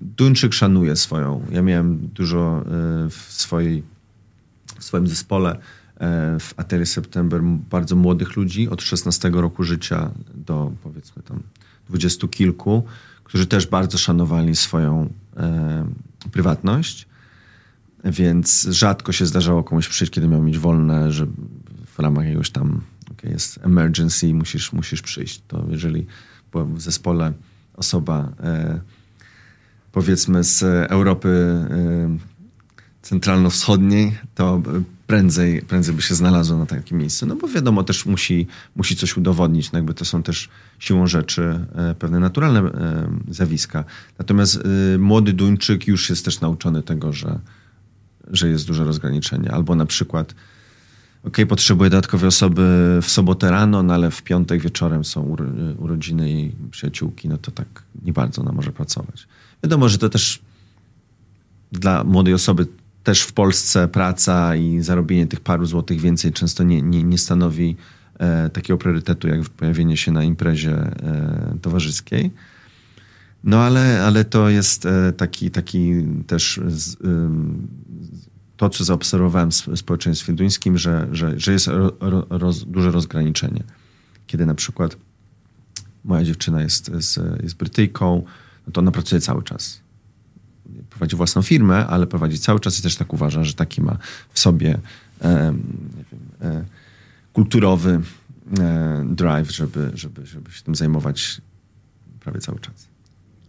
Duńczyk 0.00 0.52
szanuje 0.52 0.96
swoją. 0.96 1.42
Ja 1.50 1.62
miałem 1.62 2.08
dużo 2.14 2.64
w, 3.10 3.26
swojej, 3.28 3.82
w 4.78 4.84
swoim 4.84 5.06
zespole 5.06 5.58
w 6.40 6.50
Atelier 6.56 6.86
September 6.86 7.42
bardzo 7.70 7.96
młodych 7.96 8.36
ludzi 8.36 8.68
od 8.68 8.82
16 8.82 9.30
roku 9.30 9.64
życia 9.64 10.10
do 10.34 10.72
powiedzmy 10.82 11.22
tam 11.22 11.42
dwudziestu 11.88 12.28
kilku, 12.28 12.82
którzy 13.24 13.46
też 13.46 13.66
bardzo 13.66 13.98
szanowali 13.98 14.56
swoją 14.56 15.12
e, 15.36 15.86
prywatność, 16.32 17.08
więc 18.04 18.68
rzadko 18.70 19.12
się 19.12 19.26
zdarzało 19.26 19.64
komuś 19.64 19.88
przyjść, 19.88 20.12
kiedy 20.12 20.28
miał 20.28 20.42
mieć 20.42 20.58
wolne, 20.58 21.12
że 21.12 21.26
w 21.86 21.98
ramach 21.98 22.24
jakiegoś 22.24 22.50
tam 22.50 22.80
okay, 23.10 23.30
jest 23.30 23.58
emergency, 23.62 24.34
musisz, 24.34 24.72
musisz 24.72 25.02
przyjść. 25.02 25.42
To 25.48 25.64
jeżeli 25.70 26.06
w 26.54 26.80
zespole 26.80 27.32
osoba 27.74 28.32
e, 28.40 28.80
powiedzmy 29.92 30.44
z 30.44 30.62
Europy 30.90 31.28
e, 31.28 32.27
centralno-wschodniej, 33.08 34.18
to 34.34 34.62
prędzej, 35.06 35.62
prędzej 35.62 35.94
by 35.94 36.02
się 36.02 36.14
znalazło 36.14 36.58
na 36.58 36.66
takim 36.66 36.98
miejscu. 36.98 37.26
No 37.26 37.36
bo 37.36 37.48
wiadomo, 37.48 37.82
też 37.82 38.06
musi, 38.06 38.46
musi 38.76 38.96
coś 38.96 39.16
udowodnić. 39.16 39.72
No 39.72 39.78
jakby 39.78 39.94
to 39.94 40.04
są 40.04 40.22
też 40.22 40.48
siłą 40.78 41.06
rzeczy 41.06 41.66
e, 41.74 41.94
pewne 41.94 42.18
naturalne 42.20 42.60
e, 42.60 43.08
zjawiska. 43.28 43.84
Natomiast 44.18 44.56
e, 44.94 44.98
młody 44.98 45.32
Duńczyk 45.32 45.86
już 45.86 46.10
jest 46.10 46.24
też 46.24 46.40
nauczony 46.40 46.82
tego, 46.82 47.12
że, 47.12 47.38
że 48.30 48.48
jest 48.48 48.66
duże 48.66 48.84
rozgraniczenie. 48.84 49.52
Albo 49.52 49.74
na 49.74 49.86
przykład 49.86 50.34
ok, 51.24 51.36
potrzebuję 51.48 51.90
dodatkowej 51.90 52.28
osoby 52.28 52.98
w 53.02 53.10
sobotę 53.10 53.50
rano, 53.50 53.82
no 53.82 53.94
ale 53.94 54.10
w 54.10 54.22
piątek 54.22 54.60
wieczorem 54.62 55.04
są 55.04 55.36
urodziny 55.78 56.30
jej 56.30 56.54
przyjaciółki, 56.70 57.28
no 57.28 57.38
to 57.38 57.50
tak 57.50 57.82
nie 58.02 58.12
bardzo 58.12 58.42
ona 58.42 58.52
może 58.52 58.72
pracować. 58.72 59.28
Wiadomo, 59.62 59.88
że 59.88 59.98
to 59.98 60.08
też 60.08 60.40
dla 61.72 62.04
młodej 62.04 62.34
osoby 62.34 62.66
też 63.08 63.22
w 63.22 63.32
Polsce 63.32 63.88
praca 63.88 64.56
i 64.56 64.80
zarobienie 64.80 65.26
tych 65.26 65.40
paru 65.40 65.66
złotych 65.66 66.00
więcej 66.00 66.32
często 66.32 66.64
nie, 66.64 66.82
nie, 66.82 67.04
nie 67.04 67.18
stanowi 67.18 67.76
e, 68.18 68.48
takiego 68.48 68.78
priorytetu, 68.78 69.28
jak 69.28 69.40
pojawienie 69.40 69.96
się 69.96 70.12
na 70.12 70.24
imprezie 70.24 70.72
e, 70.72 71.58
towarzyskiej. 71.62 72.30
No 73.44 73.60
ale, 73.60 74.04
ale 74.04 74.24
to 74.24 74.48
jest 74.48 74.86
e, 74.86 75.12
taki, 75.12 75.50
taki 75.50 75.92
też 76.26 76.60
z, 76.66 76.96
to, 78.56 78.68
co 78.68 78.84
zaobserwowałem 78.84 79.50
w 79.50 79.76
społeczeństwie 79.76 80.32
duńskim, 80.32 80.78
że, 80.78 81.08
że, 81.12 81.40
że 81.40 81.52
jest 81.52 81.66
ro, 81.66 82.26
roz, 82.30 82.64
duże 82.64 82.90
rozgraniczenie. 82.90 83.62
Kiedy 84.26 84.46
na 84.46 84.54
przykład 84.54 84.96
moja 86.04 86.24
dziewczyna 86.24 86.62
jest, 86.62 86.88
jest, 86.88 87.20
jest 87.42 87.56
Brytyjką, 87.56 88.24
no 88.66 88.72
to 88.72 88.80
ona 88.80 88.90
pracuje 88.90 89.20
cały 89.20 89.42
czas 89.42 89.87
prowadzi 90.90 91.16
własną 91.16 91.42
firmę, 91.42 91.86
ale 91.86 92.06
prowadzi 92.06 92.38
cały 92.38 92.60
czas 92.60 92.78
i 92.78 92.82
też 92.82 92.96
tak 92.96 93.12
uważa, 93.12 93.44
że 93.44 93.54
taki 93.54 93.82
ma 93.82 93.96
w 94.32 94.40
sobie 94.40 94.78
e, 95.22 95.54
wiem, 96.12 96.22
e, 96.42 96.64
kulturowy 97.32 98.00
e, 98.60 99.04
drive, 99.08 99.50
żeby, 99.50 99.90
żeby, 99.94 100.26
żeby 100.26 100.52
się 100.52 100.62
tym 100.62 100.74
zajmować 100.74 101.40
prawie 102.20 102.40
cały 102.40 102.60
czas. 102.60 102.88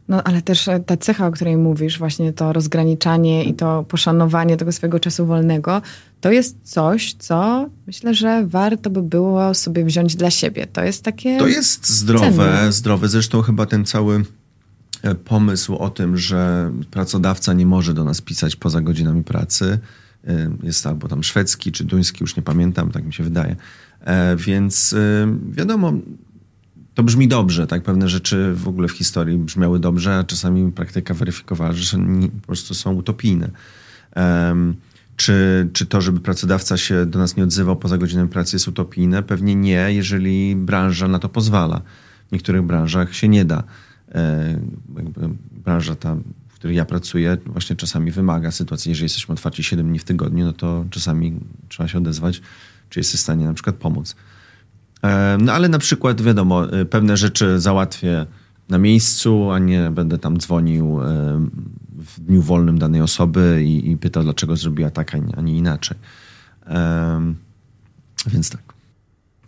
No 0.08 0.24
ale 0.24 0.42
też 0.42 0.70
ta 0.86 0.98
cecha, 0.98 1.28
o 1.28 1.32
której 1.32 1.58
mówisz, 1.58 2.00
właśnie 2.00 2.34
to 2.34 2.54
rozgraniczanie 2.54 3.44
i 3.44 3.54
to 3.54 3.84
poszanowanie 3.84 4.58
tego 4.58 4.72
swojego 4.72 5.00
czasu 5.00 5.26
wolnego, 5.26 5.82
to 6.22 6.32
jest 6.32 6.58
coś, 6.64 7.14
co 7.14 7.70
myślę, 7.88 8.14
że 8.14 8.46
warto 8.48 8.90
by 8.90 9.02
było 9.02 9.54
sobie 9.54 9.86
wziąć 9.86 10.16
dla 10.16 10.32
siebie. 10.32 10.68
To 10.68 10.84
jest 10.84 11.04
takie. 11.04 11.38
To 11.38 11.48
jest 11.48 11.90
zdrowe, 11.90 12.30
cenne. 12.30 12.72
zdrowe. 12.72 13.10
Zresztą 13.10 13.42
chyba 13.42 13.66
ten 13.66 13.86
cały 13.86 14.16
E, 14.16 14.39
pomysł 15.26 15.76
o 15.76 15.90
tym, 15.90 16.18
że 16.18 16.72
pracodawca 16.92 17.54
nie 17.54 17.66
może 17.66 17.94
do 17.94 18.04
nas 18.04 18.22
pisać 18.22 18.56
poza 18.56 18.82
godzinami 18.82 19.24
pracy. 19.24 19.80
E, 20.28 20.52
jest 20.64 20.88
albo 20.88 21.08
tam 21.08 21.24
szwedzki 21.24 21.72
czy 21.72 21.84
duński, 21.84 22.18
już 22.22 22.36
nie 22.36 22.44
pamiętam, 22.44 22.92
tak 22.92 23.06
mi 23.06 23.14
się 23.14 23.24
wydaje. 23.24 23.56
E, 24.02 24.36
więc 24.36 24.96
wiadomo, 25.52 25.94
to 26.94 27.04
brzmi 27.04 27.28
dobrze, 27.28 27.68
tak? 27.68 27.84
Pewne 27.84 28.10
rzeczy 28.10 28.54
w 28.54 28.68
ogóle 28.68 28.88
w 28.88 28.92
historii 28.92 29.38
brzmiały 29.38 29.80
dobrze, 29.80 30.18
a 30.18 30.24
czasami 30.24 30.72
praktyka 30.72 31.14
weryfikowała, 31.14 31.74
że 31.74 31.98
po 32.42 32.48
prostu 32.48 32.74
są 32.74 32.94
utopijne. 32.94 33.50
Czy, 35.16 35.70
czy 35.74 35.86
to, 35.86 36.02
żeby 36.02 36.20
pracodawca 36.20 36.78
się 36.78 37.06
do 37.06 37.20
nas 37.20 37.36
nie 37.38 37.44
odzywał 37.44 37.76
poza 37.76 37.98
godzinami 37.98 38.30
pracy 38.30 38.56
jest 38.56 38.68
utopijne? 38.68 39.24
Pewnie 39.24 39.56
nie, 39.56 39.94
jeżeli 39.94 40.56
branża 40.56 41.08
na 41.08 41.20
to 41.20 41.30
pozwala. 41.30 41.82
W 42.30 42.32
niektórych 42.32 42.62
branżach 42.62 43.16
się 43.16 43.28
nie 43.28 43.46
da. 43.46 43.64
E, 44.16 44.60
branża 45.52 45.96
ta, 45.96 46.16
w 46.48 46.54
której 46.54 46.78
ja 46.78 46.86
pracuję, 46.86 47.38
właśnie 47.46 47.76
czasami 47.76 48.12
wymaga 48.12 48.52
sytuacji, 48.52 48.90
jeżeli 48.90 49.06
jesteśmy 49.06 49.34
otwarci 49.34 49.64
7 49.64 49.88
dni 49.88 50.00
w 50.00 50.04
tygodniu, 50.04 50.46
no 50.46 50.54
to 50.54 50.86
czasami 50.90 51.40
trzeba 51.70 51.90
się 51.90 51.98
odezwać, 51.98 52.42
czy 52.90 53.00
jesteś 53.00 53.20
w 53.20 53.24
stanie 53.24 53.46
na 53.46 53.54
przykład 53.54 53.76
pomóc. 53.76 54.16
E, 55.04 55.38
no 55.42 55.54
ale 55.54 55.70
na 55.70 55.80
przykład, 55.80 56.22
wiadomo, 56.22 56.74
e, 56.74 56.86
pewne 56.86 57.18
rzeczy 57.18 57.60
załatwię 57.60 58.26
na 58.70 58.78
miejscu, 58.78 59.52
a 59.52 59.60
nie 59.60 59.90
będę 59.90 60.18
tam 60.18 60.38
dzwonił 60.38 61.00
w 61.98 62.20
dniu 62.20 62.42
wolnym 62.42 62.80
danej 62.80 63.02
osoby 63.02 63.64
i, 63.66 63.92
i 63.92 63.98
pytał, 63.98 64.24
dlaczego 64.24 64.56
zrobiła 64.56 64.90
tak, 64.90 65.16
a 65.38 65.42
nie 65.42 65.58
inaczej. 65.58 65.98
Więc 68.28 68.50
tak. 68.50 68.69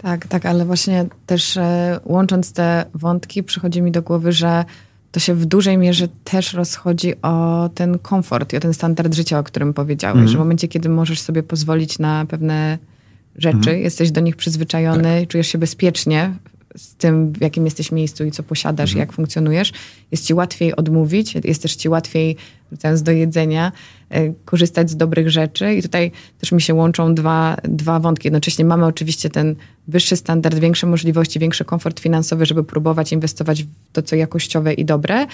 Tak, 0.01 0.27
tak, 0.27 0.45
ale 0.45 0.65
właśnie 0.65 1.05
też 1.25 1.57
e, 1.57 1.99
łącząc 2.05 2.53
te 2.53 2.85
wątki, 2.93 3.43
przychodzi 3.43 3.81
mi 3.81 3.91
do 3.91 4.01
głowy, 4.01 4.31
że 4.31 4.65
to 5.11 5.19
się 5.19 5.33
w 5.33 5.45
dużej 5.45 5.77
mierze 5.77 6.07
też 6.23 6.53
rozchodzi 6.53 7.21
o 7.21 7.69
ten 7.75 7.99
komfort 7.99 8.53
i 8.53 8.57
o 8.57 8.59
ten 8.59 8.73
standard 8.73 9.13
życia, 9.13 9.39
o 9.39 9.43
którym 9.43 9.73
powiedziałeś. 9.73 10.17
Mm. 10.17 10.27
Że 10.27 10.37
w 10.37 10.39
momencie, 10.39 10.67
kiedy 10.67 10.89
możesz 10.89 11.21
sobie 11.21 11.43
pozwolić 11.43 11.99
na 11.99 12.25
pewne 12.25 12.77
rzeczy, 13.35 13.69
mm. 13.69 13.81
jesteś 13.81 14.11
do 14.11 14.21
nich 14.21 14.35
przyzwyczajony, 14.35 15.19
tak. 15.19 15.29
czujesz 15.29 15.47
się 15.47 15.57
bezpiecznie 15.57 16.33
z 16.75 16.95
tym, 16.95 17.33
w 17.33 17.41
jakim 17.41 17.65
jesteś 17.65 17.91
miejscu 17.91 18.25
i 18.25 18.31
co 18.31 18.43
posiadasz, 18.43 18.91
mm. 18.91 18.99
jak 18.99 19.13
funkcjonujesz, 19.13 19.71
jest 20.11 20.25
ci 20.25 20.33
łatwiej 20.33 20.75
odmówić, 20.75 21.35
jest 21.43 21.61
też 21.61 21.75
ci 21.75 21.89
łatwiej, 21.89 22.35
wracając 22.71 23.03
do 23.03 23.11
jedzenia, 23.11 23.71
e, 24.09 24.33
korzystać 24.45 24.89
z 24.89 24.97
dobrych 24.97 25.29
rzeczy. 25.29 25.73
I 25.73 25.81
tutaj 25.81 26.11
też 26.39 26.51
mi 26.51 26.61
się 26.61 26.73
łączą 26.73 27.15
dwa, 27.15 27.57
dwa 27.63 27.99
wątki. 27.99 28.27
Jednocześnie 28.27 28.65
mamy 28.65 28.85
oczywiście 28.85 29.29
ten 29.29 29.55
wyższy 29.87 30.15
standard, 30.15 30.59
większe 30.59 30.87
możliwości, 30.87 31.39
większy 31.39 31.65
komfort 31.65 31.99
finansowy, 31.99 32.45
żeby 32.45 32.63
próbować 32.63 33.11
inwestować 33.11 33.63
w 33.63 33.67
to, 33.91 34.01
co 34.01 34.15
jakościowe 34.15 34.73
i 34.73 34.85
dobre. 34.85 35.25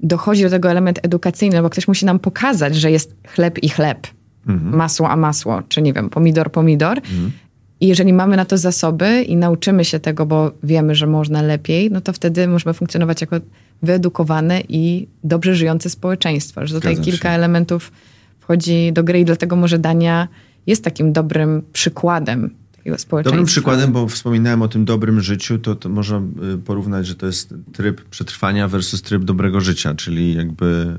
Dochodzi 0.00 0.42
do 0.42 0.50
tego 0.50 0.70
element 0.70 1.00
edukacyjny, 1.02 1.62
bo 1.62 1.70
ktoś 1.70 1.88
musi 1.88 2.06
nam 2.06 2.18
pokazać, 2.18 2.76
że 2.76 2.90
jest 2.90 3.14
chleb 3.28 3.62
i 3.62 3.68
chleb, 3.68 4.06
mhm. 4.46 4.76
masło 4.76 5.10
a 5.10 5.16
masło, 5.16 5.62
czy 5.68 5.82
nie 5.82 5.92
wiem, 5.92 6.10
pomidor, 6.10 6.52
pomidor. 6.52 6.98
Mhm. 6.98 7.32
I 7.80 7.86
jeżeli 7.86 8.12
mamy 8.12 8.36
na 8.36 8.44
to 8.44 8.58
zasoby 8.58 9.22
i 9.22 9.36
nauczymy 9.36 9.84
się 9.84 10.00
tego, 10.00 10.26
bo 10.26 10.52
wiemy, 10.62 10.94
że 10.94 11.06
można 11.06 11.42
lepiej, 11.42 11.90
no 11.90 12.00
to 12.00 12.12
wtedy 12.12 12.48
możemy 12.48 12.74
funkcjonować 12.74 13.20
jako 13.20 13.36
wyedukowane 13.82 14.60
i 14.68 15.08
dobrze 15.24 15.54
żyjące 15.54 15.90
społeczeństwo. 15.90 16.66
Że 16.66 16.74
tutaj 16.74 16.94
Zgadzam 16.94 17.12
kilka 17.12 17.28
się. 17.28 17.34
elementów 17.34 17.92
wchodzi 18.40 18.92
do 18.92 19.04
gry 19.04 19.20
i 19.20 19.24
dlatego 19.24 19.56
może 19.56 19.78
Dania 19.78 20.28
jest 20.66 20.84
takim 20.84 21.12
dobrym 21.12 21.62
przykładem 21.72 22.50
takiego 22.76 22.98
społeczeństwa. 22.98 23.30
Dobrym 23.30 23.46
przykładem, 23.46 23.92
bo 23.92 24.08
wspominałem 24.08 24.62
o 24.62 24.68
tym 24.68 24.84
dobrym 24.84 25.20
życiu, 25.20 25.58
to, 25.58 25.74
to 25.74 25.88
można 25.88 26.22
y, 26.54 26.58
porównać, 26.58 27.06
że 27.06 27.14
to 27.14 27.26
jest 27.26 27.54
tryb 27.72 28.04
przetrwania 28.04 28.68
versus 28.68 29.02
tryb 29.02 29.24
dobrego 29.24 29.60
życia, 29.60 29.94
czyli 29.94 30.34
jakby 30.34 30.98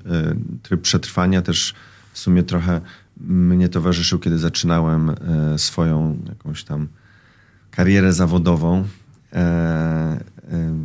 y, 0.56 0.60
tryb 0.64 0.82
przetrwania 0.82 1.42
też 1.42 1.74
w 2.14 2.20
sumie 2.20 2.44
trochę 2.44 2.82
mnie 3.22 3.70
towarzyszył, 3.70 4.20
kiedy 4.20 4.38
zaczynałem 4.38 5.10
e, 5.10 5.58
swoją 5.58 6.20
jakąś 6.30 6.64
tam 6.64 6.88
karierę 7.72 8.14
zawodową 8.14 8.84
e, 9.34 9.38
e, 9.38 10.20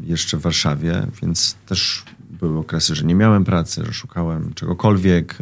jeszcze 0.05 0.37
w 0.37 0.41
Warszawie, 0.41 1.07
więc 1.23 1.57
też 1.67 2.05
były 2.41 2.59
okresy, 2.59 2.95
że 2.95 3.05
nie 3.05 3.15
miałem 3.15 3.45
pracy, 3.45 3.85
że 3.85 3.93
szukałem 3.93 4.55
czegokolwiek, 4.55 5.39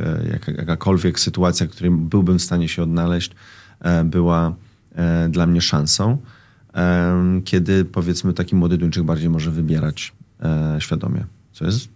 jakakolwiek 0.58 1.20
sytuacja, 1.20 1.66
w 1.66 1.70
której 1.70 1.90
byłbym 1.90 2.38
w 2.38 2.42
stanie 2.42 2.68
się 2.68 2.82
odnaleźć, 2.82 3.32
była 4.04 4.54
dla 5.28 5.46
mnie 5.46 5.60
szansą, 5.60 6.18
kiedy 7.44 7.84
powiedzmy 7.84 8.32
taki 8.32 8.56
młody 8.56 8.78
Duńczyk 8.78 9.04
bardziej 9.04 9.30
może 9.30 9.50
wybierać 9.50 10.12
świadomie, 10.78 11.24
co 11.52 11.64
jest 11.64 11.88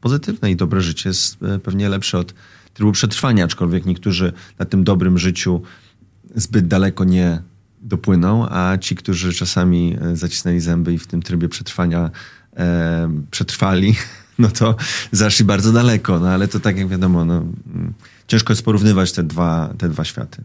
pozytywne 0.00 0.50
i 0.50 0.56
dobre 0.56 0.80
życie 0.80 1.08
jest 1.08 1.38
pewnie 1.62 1.88
lepsze 1.88 2.18
od 2.18 2.34
trybu 2.76 2.92
przetrwania, 2.92 3.44
aczkolwiek 3.44 3.86
niektórzy 3.86 4.32
na 4.58 4.66
tym 4.66 4.84
dobrym 4.84 5.18
życiu 5.18 5.62
zbyt 6.34 6.68
daleko 6.68 7.04
nie 7.04 7.42
dopłyną, 7.80 8.48
a 8.48 8.78
ci, 8.78 8.96
którzy 8.96 9.32
czasami 9.32 9.96
e, 10.02 10.16
zacisnęli 10.16 10.60
zęby 10.60 10.92
i 10.94 10.98
w 10.98 11.06
tym 11.06 11.22
trybie 11.22 11.48
przetrwania 11.48 12.10
e, 12.56 13.10
przetrwali, 13.30 13.96
no 14.38 14.48
to 14.48 14.76
zaszli 15.12 15.44
bardzo 15.44 15.72
daleko. 15.72 16.20
No 16.20 16.28
ale 16.28 16.48
to 16.48 16.60
tak 16.60 16.78
jak 16.78 16.88
wiadomo, 16.88 17.24
no, 17.24 17.34
mm, 17.34 17.94
ciężko 18.28 18.52
jest 18.52 18.62
porównywać 18.62 19.12
te 19.12 19.22
dwa, 19.22 19.74
te 19.78 19.88
dwa 19.88 20.04
światy. 20.04 20.42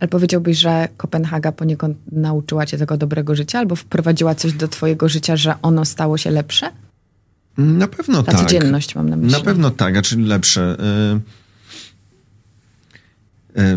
Ale 0.00 0.08
powiedziałbyś, 0.08 0.58
że 0.58 0.88
Kopenhaga 0.96 1.52
poniekąd 1.52 1.96
nauczyła 2.12 2.66
cię 2.66 2.78
tego 2.78 2.96
dobrego 2.96 3.34
życia 3.34 3.58
albo 3.58 3.76
wprowadziła 3.76 4.34
coś 4.34 4.52
do 4.52 4.68
twojego 4.68 5.08
życia, 5.08 5.36
że 5.36 5.54
ono 5.62 5.84
stało 5.84 6.18
się 6.18 6.30
lepsze? 6.30 6.70
Na 7.56 7.88
pewno 7.88 8.22
Ta 8.22 8.32
tak. 8.32 8.40
codzienność 8.40 8.94
mam 8.94 9.10
na 9.10 9.16
myśli. 9.16 9.38
Na 9.38 9.44
pewno 9.44 9.70
tak, 9.70 9.96
a 9.96 10.02
czyli 10.02 10.24
lepsze. 10.24 10.76
Y, 11.16 11.41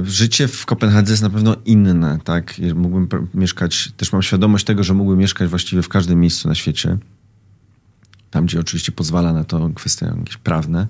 Życie 0.04 0.48
w 0.48 0.66
Kopenhadze 0.66 1.14
jest 1.14 1.24
na 1.24 1.30
pewno 1.30 1.56
inne, 1.66 2.20
tak? 2.24 2.54
Mógłbym 2.76 3.28
mieszkać, 3.34 3.92
też 3.98 4.14
mam 4.14 4.22
świadomość 4.22 4.66
tego, 4.66 4.84
że 4.84 4.94
mógłbym 4.94 5.20
mieszkać 5.20 5.50
właściwie 5.50 5.82
w 5.82 5.90
każdym 5.90 6.20
miejscu 6.20 6.48
na 6.48 6.56
świecie. 6.56 6.98
Tam, 8.32 8.46
gdzie 8.46 8.60
oczywiście 8.60 8.92
pozwala 8.92 9.34
na 9.34 9.44
to 9.44 9.70
kwestie 9.76 10.14
jakieś 10.20 10.38
prawne. 10.38 10.88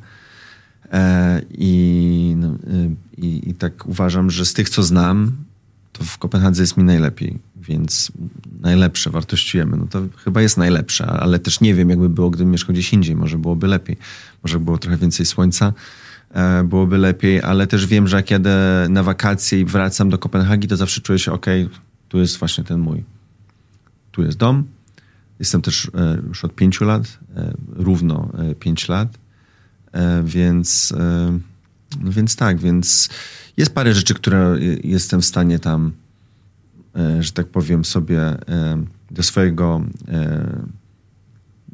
E, 0.92 1.42
I, 1.50 2.36
no, 2.38 2.48
y, 2.48 2.96
i, 3.18 3.50
I 3.50 3.54
tak 3.54 3.86
uważam, 3.86 4.32
że 4.32 4.46
z 4.46 4.54
tych, 4.54 4.70
co 4.70 4.84
znam, 4.84 5.32
to 5.94 6.04
w 6.04 6.18
Kopenhadze 6.18 6.64
jest 6.64 6.78
mi 6.78 6.84
najlepiej, 6.84 7.40
więc 7.56 8.12
najlepsze 8.62 9.10
wartościujemy. 9.10 9.78
No 9.78 9.88
to 9.88 10.02
chyba 10.24 10.42
jest 10.42 10.58
najlepsze, 10.58 11.06
ale 11.06 11.40
też 11.40 11.62
nie 11.62 11.76
wiem, 11.76 11.90
jakby 11.90 12.10
było, 12.10 12.30
gdybym 12.30 12.52
mieszkał 12.52 12.74
gdzieś 12.74 12.94
indziej. 12.94 13.16
Może 13.16 13.38
byłoby 13.38 13.68
lepiej. 13.68 13.98
Może 14.44 14.60
było 14.60 14.78
trochę 14.78 14.98
więcej 14.98 15.26
słońca, 15.26 15.68
e, 15.68 15.74
byłoby 16.66 16.98
lepiej, 16.98 17.42
ale 17.42 17.68
też 17.68 17.88
wiem, 17.88 18.08
że 18.08 18.18
jak 18.18 18.32
jadę 18.32 18.88
na 18.90 19.04
wakacje 19.04 19.60
i 19.60 19.66
wracam 19.66 20.10
do 20.10 20.18
Kopenhagi, 20.18 20.68
to 20.68 20.78
zawsze 20.78 21.02
czuję 21.02 21.20
się, 21.20 21.32
ok, 21.32 21.46
tu 22.10 22.20
jest 22.20 22.38
właśnie 22.38 22.64
ten 22.64 22.80
mój. 22.80 23.04
Tu 24.12 24.24
jest 24.24 24.38
dom. 24.38 24.64
Jestem 25.40 25.62
też 25.62 25.92
e, 25.96 26.18
już 26.28 26.46
od 26.46 26.56
pięciu 26.56 26.86
lat, 26.86 27.20
e, 27.36 27.54
równo 27.70 28.30
e, 28.38 28.56
pięć 28.56 28.90
lat, 28.90 29.18
e, 29.92 30.24
więc, 30.24 30.94
e, 30.98 31.40
no 32.02 32.12
więc 32.12 32.36
tak, 32.36 32.60
więc 32.60 33.10
jest 33.58 33.76
parę 33.76 33.94
rzeczy, 33.94 34.14
które 34.14 34.56
jestem 34.84 35.22
w 35.22 35.26
stanie 35.26 35.60
tam, 35.60 35.92
e, 36.96 37.24
że 37.24 37.32
tak 37.32 37.48
powiem, 37.48 37.86
sobie 37.86 38.20
e, 38.22 38.38
do 39.12 39.24
swojego 39.24 39.82
e, 40.08 40.48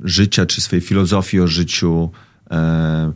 życia 0.04 0.46
czy 0.46 0.62
swojej 0.62 0.82
filozofii 0.82 1.40
o 1.40 1.48
życiu 1.48 2.12
e, 2.52 2.56
e, 2.56 3.14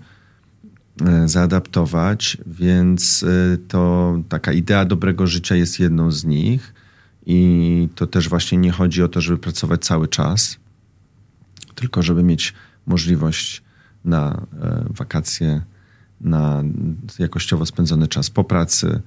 zaadaptować, 1.26 2.38
więc 2.48 3.24
e, 3.24 3.58
to 3.58 4.14
taka 4.30 4.54
idea 4.54 4.86
dobrego 4.86 5.28
życia 5.28 5.56
jest 5.56 5.80
jedną 5.80 6.12
z 6.12 6.26
nich 6.26 6.74
i 7.26 7.90
to 7.96 8.08
też 8.08 8.30
właśnie 8.30 8.58
nie 8.58 8.72
chodzi 8.72 9.04
o 9.04 9.08
to, 9.08 9.22
żeby 9.22 9.38
pracować 9.38 9.86
cały 9.86 10.08
czas, 10.08 10.58
tylko 11.76 12.02
żeby 12.02 12.24
mieć 12.24 12.54
możliwość 12.86 13.64
na 14.06 14.46
e, 14.62 14.86
wakacje, 14.90 15.62
na 16.22 16.64
jakościowo 17.20 17.66
spędzony 17.66 18.08
czas 18.08 18.30
po 18.30 18.44
pracy. 18.44 19.02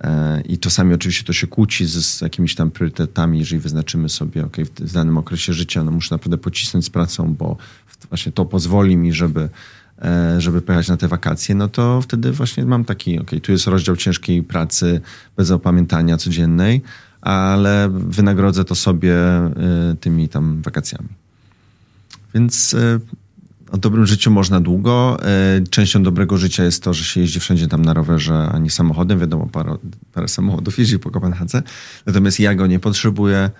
E, 0.00 0.40
I 0.40 0.58
czasami 0.58 0.94
oczywiście 0.94 1.24
to 1.24 1.32
się 1.32 1.46
kłóci 1.46 1.86
z, 1.86 2.06
z 2.06 2.20
jakimiś 2.20 2.54
tam 2.54 2.70
priorytetami, 2.70 3.38
jeżeli 3.38 3.60
wyznaczymy 3.60 4.08
sobie, 4.08 4.44
ok, 4.44 4.56
w 4.80 4.92
danym 4.92 5.18
okresie 5.18 5.52
życia 5.52 5.84
no 5.84 5.90
muszę 5.90 6.14
naprawdę 6.14 6.38
pocisnąć 6.38 6.84
z 6.84 6.90
pracą, 6.90 7.34
bo 7.34 7.56
właśnie 8.08 8.32
to 8.32 8.44
pozwoli 8.44 8.96
mi, 8.96 9.12
żeby, 9.12 9.40
e, 9.40 9.48
żeby 10.38 10.62
pojechać 10.62 10.88
na 10.88 10.96
te 10.96 11.08
wakacje, 11.08 11.54
no 11.54 11.68
to 11.68 12.00
wtedy 12.02 12.32
właśnie 12.32 12.64
mam 12.64 12.84
taki, 12.84 13.18
ok, 13.18 13.30
tu 13.42 13.52
jest 13.52 13.66
rozdział 13.66 13.96
ciężkiej 13.96 14.42
pracy 14.42 15.00
bez 15.36 15.50
opamiętania 15.50 16.16
codziennej, 16.16 16.82
ale 17.20 17.88
wynagrodzę 17.92 18.64
to 18.64 18.74
sobie 18.74 19.14
e, 19.16 19.50
tymi 20.00 20.28
tam 20.28 20.62
wakacjami. 20.62 21.08
Więc 22.34 22.76
o 23.74 23.78
dobrym 23.78 24.06
życiu 24.06 24.30
można 24.30 24.60
długo. 24.60 25.18
Częścią 25.70 26.02
dobrego 26.02 26.36
życia 26.36 26.64
jest 26.64 26.82
to, 26.82 26.94
że 26.94 27.04
się 27.04 27.20
jeździ 27.20 27.40
wszędzie 27.40 27.68
tam 27.68 27.84
na 27.84 27.94
rowerze, 27.94 28.48
a 28.52 28.58
nie 28.58 28.70
samochodem. 28.70 29.18
Wiadomo, 29.18 29.46
parę, 29.46 29.76
parę 30.12 30.28
samochodów 30.28 30.78
jeździ 30.78 30.98
po 30.98 31.10
Kopenhadze. 31.10 31.62
Natomiast 32.06 32.40
ja 32.40 32.54
go 32.54 32.66
nie 32.66 32.78
potrzebuję. 32.78 33.50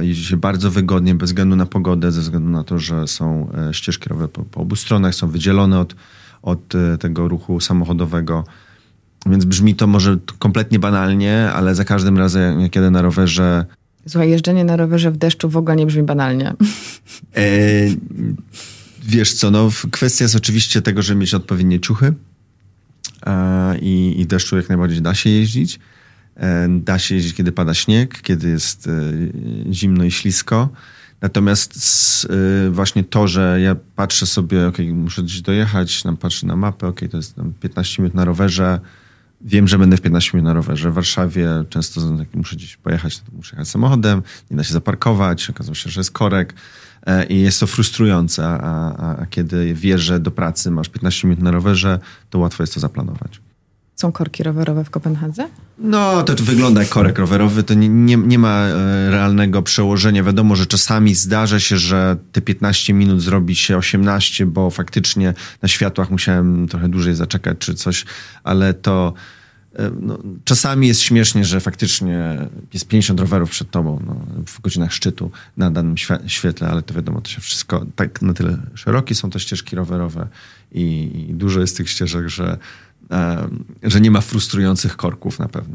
Jeździ 0.00 0.24
się 0.24 0.36
bardzo 0.36 0.70
wygodnie, 0.70 1.14
bez 1.14 1.30
względu 1.30 1.56
na 1.56 1.66
pogodę, 1.66 2.12
ze 2.12 2.20
względu 2.20 2.50
na 2.50 2.64
to, 2.64 2.78
że 2.78 3.06
są 3.06 3.50
ścieżki 3.72 4.08
rowerowe 4.08 4.32
po, 4.32 4.44
po 4.44 4.60
obu 4.60 4.76
stronach, 4.76 5.14
są 5.14 5.28
wydzielone 5.28 5.80
od, 5.80 5.94
od 6.42 6.72
tego 7.00 7.28
ruchu 7.28 7.60
samochodowego. 7.60 8.44
Więc 9.26 9.44
brzmi 9.44 9.74
to 9.74 9.86
może 9.86 10.18
kompletnie 10.38 10.78
banalnie, 10.78 11.50
ale 11.52 11.74
za 11.74 11.84
każdym 11.84 12.18
razem, 12.18 12.60
jak 12.60 12.76
jadę 12.76 12.90
na 12.90 13.02
rowerze, 13.02 13.66
Słuchaj, 14.08 14.30
jeżdżenie 14.30 14.64
na 14.64 14.76
rowerze 14.76 15.10
w 15.10 15.16
deszczu 15.16 15.48
w 15.48 15.56
ogóle 15.56 15.76
nie 15.76 15.86
brzmi 15.86 16.02
banalnie. 16.02 16.54
E, 17.36 17.42
wiesz 19.02 19.34
co, 19.34 19.50
no 19.50 19.70
kwestia 19.90 20.24
jest 20.24 20.36
oczywiście 20.36 20.82
tego, 20.82 21.02
żeby 21.02 21.20
mieć 21.20 21.34
odpowiednie 21.34 21.80
ciuchy 21.80 22.14
e, 23.26 23.78
i, 23.78 24.20
i 24.20 24.26
deszczu 24.26 24.56
jak 24.56 24.68
najbardziej 24.68 25.02
da 25.02 25.14
się 25.14 25.30
jeździć. 25.30 25.78
E, 26.36 26.68
da 26.68 26.98
się 26.98 27.14
jeździć, 27.14 27.34
kiedy 27.34 27.52
pada 27.52 27.74
śnieg, 27.74 28.22
kiedy 28.22 28.48
jest 28.48 28.86
e, 28.86 28.92
zimno 29.72 30.04
i 30.04 30.10
ślisko. 30.10 30.68
Natomiast 31.20 31.78
e, 32.66 32.70
właśnie 32.70 33.04
to, 33.04 33.28
że 33.28 33.58
ja 33.60 33.76
patrzę 33.96 34.26
sobie, 34.26 34.66
ok, 34.66 34.78
muszę 34.92 35.22
gdzieś 35.22 35.40
dojechać, 35.42 36.02
tam 36.02 36.16
patrzę 36.16 36.46
na 36.46 36.56
mapę, 36.56 36.86
ok, 36.86 37.00
to 37.10 37.16
jest 37.16 37.34
tam 37.34 37.52
15 37.60 38.02
minut 38.02 38.14
na 38.14 38.24
rowerze, 38.24 38.80
Wiem, 39.40 39.68
że 39.68 39.78
będę 39.78 39.96
w 39.96 40.00
15 40.00 40.30
minut 40.34 40.44
na 40.44 40.52
rowerze. 40.52 40.90
W 40.90 40.94
Warszawie 40.94 41.48
często 41.68 42.00
muszę 42.34 42.56
gdzieś 42.56 42.76
pojechać, 42.76 43.18
to 43.18 43.24
muszę 43.32 43.56
jechać 43.56 43.68
samochodem, 43.68 44.22
nie 44.50 44.56
da 44.56 44.64
się 44.64 44.72
zaparkować, 44.72 45.50
okazuje 45.50 45.74
się, 45.74 45.90
że 45.90 46.00
jest 46.00 46.10
korek 46.10 46.54
i 47.28 47.40
jest 47.40 47.60
to 47.60 47.66
frustrujące, 47.66 48.46
a, 48.46 48.58
a, 48.58 49.16
a 49.16 49.26
kiedy 49.26 49.74
wiesz, 49.74 50.00
że 50.00 50.20
do 50.20 50.30
pracy 50.30 50.70
masz 50.70 50.88
15 50.88 51.28
minut 51.28 51.44
na 51.44 51.50
rowerze, 51.50 51.98
to 52.30 52.38
łatwo 52.38 52.62
jest 52.62 52.74
to 52.74 52.80
zaplanować. 52.80 53.40
Są 53.96 54.12
korki 54.12 54.42
rowerowe 54.42 54.84
w 54.84 54.90
Kopenhadze? 54.90 55.48
No, 55.78 56.22
to, 56.22 56.34
wygląda 56.34 56.80
jak 56.80 56.90
korek 56.90 57.18
rowerowy, 57.18 57.62
to 57.62 57.74
nie, 57.74 57.88
nie, 57.88 58.16
nie 58.16 58.38
ma 58.38 58.60
e, 58.60 59.10
realnego 59.10 59.62
przełożenia. 59.62 60.22
Wiadomo, 60.22 60.56
że 60.56 60.66
czasami 60.66 61.14
zdarza 61.14 61.60
się, 61.60 61.78
że 61.78 62.16
te 62.32 62.40
15 62.40 62.94
minut 62.94 63.20
zrobi 63.20 63.54
się 63.54 63.76
18, 63.76 64.46
bo 64.46 64.70
faktycznie 64.70 65.34
na 65.62 65.68
światłach 65.68 66.10
musiałem 66.10 66.68
trochę 66.68 66.88
dłużej 66.88 67.14
zaczekać 67.14 67.58
czy 67.58 67.74
coś, 67.74 68.04
ale 68.44 68.74
to 68.74 69.14
e, 69.76 69.90
no, 70.00 70.18
czasami 70.44 70.88
jest 70.88 71.00
śmiesznie, 71.00 71.44
że 71.44 71.60
faktycznie 71.60 72.38
jest 72.72 72.88
50 72.88 73.20
rowerów 73.20 73.50
przed 73.50 73.70
tobą 73.70 74.02
no, 74.06 74.16
w 74.46 74.60
godzinach 74.60 74.92
szczytu 74.92 75.30
na 75.56 75.70
danym 75.70 75.94
świe- 75.94 76.20
świetle, 76.26 76.68
ale 76.68 76.82
to 76.82 76.94
wiadomo, 76.94 77.20
to 77.20 77.30
się 77.30 77.40
wszystko 77.40 77.86
tak 77.96 78.22
na 78.22 78.32
tyle 78.34 78.58
szerokie 78.74 79.14
są 79.14 79.30
te 79.30 79.40
ścieżki 79.40 79.76
rowerowe 79.76 80.28
i, 80.72 81.10
i 81.30 81.34
dużo 81.34 81.60
jest 81.60 81.76
tych 81.76 81.90
ścieżek, 81.90 82.28
że 82.28 82.58
że 83.82 84.00
nie 84.00 84.10
ma 84.10 84.20
frustrujących 84.20 84.96
korków 84.96 85.38
na 85.38 85.48
pewno. 85.48 85.74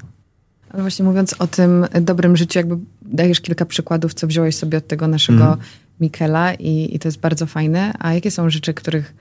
Ale 0.70 0.82
właśnie 0.82 1.06
mówiąc 1.06 1.36
o 1.40 1.48
tym 1.48 1.86
dobrym 2.02 2.38
życiu, 2.38 2.60
jakby 2.60 2.78
dajesz 3.02 3.42
kilka 3.42 3.66
przykładów, 3.66 4.14
co 4.14 4.28
wziąłeś 4.28 4.56
sobie 4.56 4.78
od 4.78 4.88
tego 4.88 5.08
naszego 5.08 5.46
mm. 5.46 5.60
Mikela 6.02 6.54
i, 6.54 6.96
i 6.96 7.00
to 7.00 7.08
jest 7.08 7.20
bardzo 7.20 7.46
fajne. 7.46 7.94
A 8.00 8.14
jakie 8.14 8.32
są 8.32 8.50
rzeczy, 8.50 8.74
których 8.74 9.14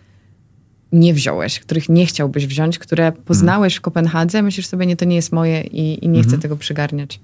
nie 0.92 1.14
wziąłeś, 1.14 1.60
których 1.60 1.88
nie 1.88 2.06
chciałbyś 2.06 2.46
wziąć, 2.46 2.78
które 2.78 3.12
poznałeś 3.12 3.74
mm. 3.74 3.78
w 3.78 3.80
Kopenhadze, 3.80 4.42
myślisz 4.42 4.66
sobie, 4.66 4.86
nie, 4.86 4.96
to 4.96 5.04
nie 5.04 5.16
jest 5.16 5.32
moje 5.32 5.60
i, 5.60 6.04
i 6.04 6.08
nie 6.08 6.18
mm. 6.18 6.28
chcę 6.28 6.38
tego 6.38 6.56
przygarniać? 6.56 7.20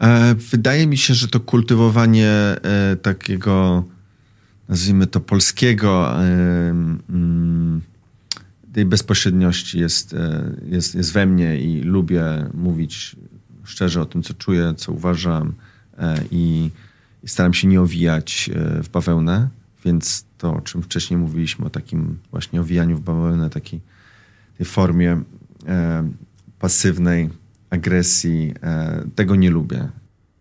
E, 0.00 0.34
wydaje 0.34 0.86
mi 0.86 0.96
się, 0.96 1.14
że 1.14 1.28
to 1.28 1.40
kultywowanie 1.40 2.28
e, 2.28 2.96
takiego, 3.02 3.84
nazwijmy 4.68 5.06
to 5.06 5.20
polskiego, 5.20 6.22
e, 6.24 6.74
tej 8.72 8.84
bezpośredniości 8.84 9.78
jest, 9.78 10.14
jest, 10.68 10.94
jest 10.94 11.12
we 11.12 11.26
mnie 11.26 11.60
i 11.60 11.80
lubię 11.80 12.24
mówić 12.54 13.16
szczerze 13.64 14.00
o 14.00 14.06
tym, 14.06 14.22
co 14.22 14.34
czuję, 14.34 14.74
co 14.76 14.92
uważam 14.92 15.54
i, 16.30 16.70
i 17.22 17.28
staram 17.28 17.54
się 17.54 17.68
nie 17.68 17.80
owijać 17.80 18.50
w 18.82 18.88
bawełnę, 18.88 19.48
więc 19.84 20.24
to, 20.38 20.54
o 20.54 20.60
czym 20.60 20.82
wcześniej 20.82 21.20
mówiliśmy, 21.20 21.66
o 21.66 21.70
takim 21.70 22.18
właśnie 22.30 22.60
owijaniu 22.60 22.96
w 22.96 23.00
bawełnę, 23.00 23.50
takiej 23.50 23.80
tej 24.58 24.66
formie 24.66 25.22
e, 25.66 26.08
pasywnej 26.58 27.30
agresji, 27.70 28.54
e, 28.62 29.04
tego 29.14 29.36
nie 29.36 29.50
lubię. 29.50 29.88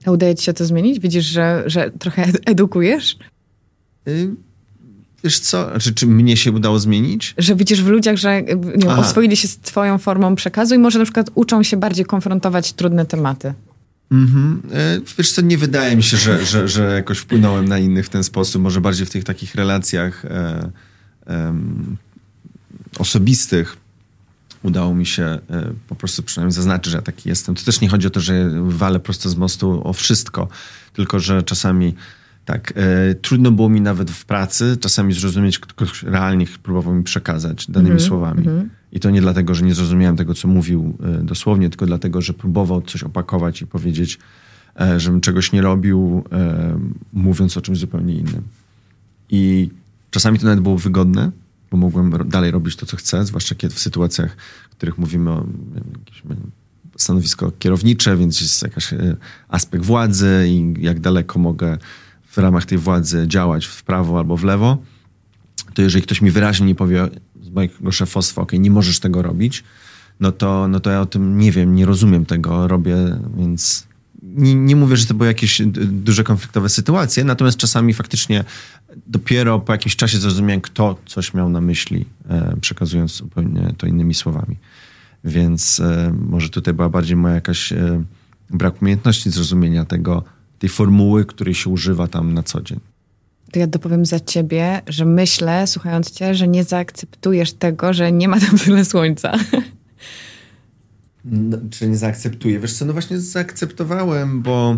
A 0.05 0.11
udaje 0.11 0.35
ci 0.35 0.45
się 0.45 0.53
to 0.53 0.65
zmienić? 0.65 0.99
Widzisz, 0.99 1.25
że, 1.25 1.63
że 1.65 1.91
trochę 1.91 2.23
edukujesz? 2.45 3.17
Y 4.07 4.35
Wiesz 5.23 5.39
co, 5.39 5.69
znaczy, 5.69 5.93
czy 5.93 6.07
mnie 6.07 6.37
się 6.37 6.51
udało 6.51 6.79
zmienić? 6.79 7.33
Że 7.37 7.55
widzisz 7.55 7.83
w 7.83 7.87
ludziach, 7.87 8.17
że 8.17 8.41
nie 8.77 8.89
oswoili 8.89 9.37
się 9.37 9.47
z 9.47 9.57
twoją 9.57 9.97
formą 9.97 10.35
przekazu 10.35 10.75
i 10.75 10.77
może 10.77 10.99
na 10.99 11.05
przykład 11.05 11.29
uczą 11.35 11.63
się 11.63 11.77
bardziej 11.77 12.05
konfrontować 12.05 12.73
trudne 12.73 13.05
tematy. 13.05 13.53
Mhm. 14.11 14.61
Wiesz 15.17 15.31
co, 15.31 15.41
nie 15.41 15.57
wydaje 15.57 15.95
mi 15.95 16.03
się, 16.03 16.17
że, 16.17 16.45
że, 16.45 16.67
że 16.67 16.95
jakoś 16.95 17.17
wpłynąłem 17.17 17.67
na 17.67 17.79
innych 17.79 18.05
w 18.05 18.09
ten 18.09 18.23
sposób. 18.23 18.61
Może 18.61 18.81
bardziej 18.81 19.05
w 19.05 19.09
tych 19.09 19.23
takich 19.23 19.55
relacjach 19.55 20.25
e, 20.25 20.71
e, 21.27 21.53
osobistych 22.99 23.77
udało 24.63 24.95
mi 24.95 25.05
się 25.05 25.23
e, 25.23 25.39
po 25.87 25.95
prostu 25.95 26.23
przynajmniej 26.23 26.53
zaznaczyć, 26.53 26.91
że 26.91 26.97
ja 26.97 27.01
taki 27.01 27.29
jestem. 27.29 27.55
To 27.55 27.63
też 27.63 27.81
nie 27.81 27.89
chodzi 27.89 28.07
o 28.07 28.09
to, 28.09 28.19
że 28.19 28.49
walę 28.63 28.99
prosto 28.99 29.29
z 29.29 29.35
mostu 29.35 29.81
o 29.83 29.93
wszystko, 29.93 30.47
tylko 30.93 31.19
że 31.19 31.43
czasami 31.43 31.95
Tak. 32.51 32.73
E, 32.75 33.15
trudno 33.15 33.51
było 33.51 33.69
mi 33.69 33.81
nawet 33.81 34.11
w 34.11 34.25
pracy 34.25 34.77
czasami 34.79 35.13
zrozumieć, 35.13 35.59
ktoś 35.59 36.03
realnie 36.03 36.45
próbował 36.63 36.93
mi 36.93 37.03
przekazać 37.03 37.71
danymi 37.71 37.89
mm 37.89 38.03
-hmm, 38.03 38.07
słowami. 38.07 38.47
Mm 38.47 38.59
-hmm. 38.59 38.69
I 38.91 38.99
to 38.99 39.09
nie 39.09 39.21
dlatego, 39.21 39.55
że 39.55 39.65
nie 39.65 39.73
zrozumiałem 39.73 40.17
tego, 40.17 40.33
co 40.33 40.47
mówił 40.47 40.97
e, 41.03 41.23
dosłownie, 41.23 41.69
tylko 41.69 41.85
dlatego, 41.85 42.21
że 42.21 42.33
próbował 42.33 42.81
coś 42.81 43.03
opakować 43.03 43.61
i 43.61 43.67
powiedzieć, 43.67 44.19
e, 44.79 44.99
żebym 44.99 45.21
czegoś 45.21 45.51
nie 45.51 45.61
robił, 45.61 46.23
e, 46.31 46.79
mówiąc 47.13 47.57
o 47.57 47.61
czymś 47.61 47.77
zupełnie 47.77 48.15
innym. 48.15 48.41
I 49.29 49.69
czasami 50.09 50.39
to 50.39 50.45
nawet 50.45 50.59
było 50.59 50.77
wygodne, 50.77 51.31
bo 51.71 51.77
mogłem 51.77 52.29
dalej 52.29 52.51
robić 52.51 52.75
to, 52.75 52.85
co 52.85 52.97
chcę, 52.97 53.25
zwłaszcza 53.25 53.55
kiedy 53.55 53.75
w 53.75 53.79
sytuacjach, 53.79 54.37
w 54.71 54.75
których 54.75 54.97
mówimy 54.97 55.29
o 55.29 55.45
jakimś 55.99 56.23
stanowisko 56.97 57.51
kierownicze, 57.59 58.17
więc 58.17 58.41
jest 58.41 58.61
jakiś 58.61 58.93
e, 58.93 59.15
aspekt 59.49 59.85
władzy 59.85 60.45
i 60.47 60.73
jak 60.79 60.99
daleko 60.99 61.39
mogę 61.39 61.77
w 62.31 62.37
ramach 62.37 62.65
tej 62.65 62.77
władzy 62.77 63.25
działać 63.27 63.65
w 63.65 63.83
prawo 63.83 64.17
albo 64.17 64.37
w 64.37 64.43
lewo, 64.43 64.77
to 65.73 65.81
jeżeli 65.81 66.03
ktoś 66.03 66.21
mi 66.21 66.31
wyraźnie 66.31 66.67
nie 66.67 66.75
powie 66.75 67.07
z 67.41 67.49
mojego 67.49 67.91
szefostwa, 67.91 68.41
ok, 68.41 68.51
nie 68.53 68.71
możesz 68.71 68.99
tego 68.99 69.21
robić, 69.21 69.63
no 70.19 70.31
to, 70.31 70.67
no 70.67 70.79
to 70.79 70.89
ja 70.89 71.01
o 71.01 71.05
tym 71.05 71.37
nie 71.37 71.51
wiem, 71.51 71.75
nie 71.75 71.85
rozumiem 71.85 72.25
tego, 72.25 72.67
robię, 72.67 72.95
więc 73.37 73.87
nie, 74.23 74.55
nie 74.55 74.75
mówię, 74.75 74.97
że 74.97 75.05
to 75.05 75.13
były 75.13 75.27
jakieś 75.27 75.61
duże 75.85 76.23
konfliktowe 76.23 76.69
sytuacje, 76.69 77.23
natomiast 77.23 77.57
czasami 77.57 77.93
faktycznie 77.93 78.43
dopiero 79.07 79.59
po 79.59 79.71
jakimś 79.71 79.95
czasie 79.95 80.17
zrozumiałem, 80.17 80.61
kto 80.61 80.97
coś 81.05 81.33
miał 81.33 81.49
na 81.49 81.61
myśli, 81.61 82.05
e, 82.29 82.55
przekazując 82.61 83.15
zupełnie 83.15 83.73
to 83.77 83.87
innymi 83.87 84.13
słowami. 84.13 84.57
Więc 85.23 85.79
e, 85.79 86.13
może 86.29 86.49
tutaj 86.49 86.73
była 86.73 86.89
bardziej 86.89 87.15
moja 87.15 87.35
jakaś 87.35 87.73
e, 87.73 88.03
brak 88.49 88.81
umiejętności 88.81 89.31
zrozumienia 89.31 89.85
tego, 89.85 90.23
tej 90.61 90.69
formuły, 90.69 91.25
której 91.25 91.53
się 91.53 91.69
używa 91.69 92.07
tam 92.07 92.33
na 92.33 92.43
co 92.43 92.61
dzień. 92.61 92.79
To 93.51 93.59
ja 93.59 93.67
dopowiem 93.67 94.05
za 94.05 94.19
ciebie, 94.19 94.81
że 94.87 95.05
myślę, 95.05 95.67
słuchając 95.67 96.11
cię, 96.11 96.35
że 96.35 96.47
nie 96.47 96.63
zaakceptujesz 96.63 97.53
tego, 97.53 97.93
że 97.93 98.11
nie 98.11 98.27
ma 98.27 98.39
tam 98.39 98.57
tyle 98.65 98.85
słońca. 98.85 99.37
No, 101.25 101.57
czy 101.71 101.87
nie 101.87 101.97
zaakceptuję? 101.97 102.59
Wiesz 102.59 102.73
co, 102.73 102.85
no 102.85 102.93
właśnie 102.93 103.19
zaakceptowałem, 103.19 104.41
bo 104.41 104.77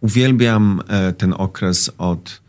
uwielbiam 0.00 0.82
e, 0.88 1.12
ten 1.12 1.34
okres 1.38 1.90
od 1.98 2.40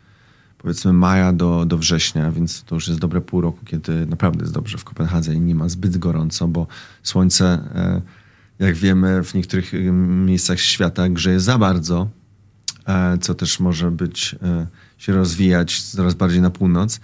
powiedzmy 0.58 0.94
maja 0.94 1.34
do, 1.34 1.66
do 1.66 1.78
września, 1.78 2.32
więc 2.32 2.64
to 2.64 2.76
już 2.76 2.88
jest 2.88 3.00
dobre 3.00 3.22
pół 3.22 3.42
roku, 3.42 3.66
kiedy 3.66 4.06
naprawdę 4.06 4.42
jest 4.42 4.54
dobrze 4.54 4.78
w 4.78 4.84
Kopenhadze 4.84 5.34
i 5.34 5.40
nie 5.40 5.56
ma 5.56 5.70
zbyt 5.70 5.98
gorąco, 5.98 6.48
bo 6.48 6.68
słońce, 7.04 7.46
e, 7.46 8.02
jak 8.60 8.76
wiemy, 8.76 9.24
w 9.24 9.34
niektórych 9.34 9.74
e, 9.74 9.78
miejscach 10.02 10.60
świata 10.60 11.10
grzeje 11.10 11.40
za 11.40 11.58
bardzo, 11.58 12.10
e, 12.88 13.18
co 13.18 13.36
też 13.36 13.60
może 13.60 13.92
być, 13.92 14.36
się 14.98 15.14
rozwijać 15.14 15.82
coraz 15.82 16.14
bardziej 16.14 16.42
na 16.42 16.50
północ. 16.50 17.00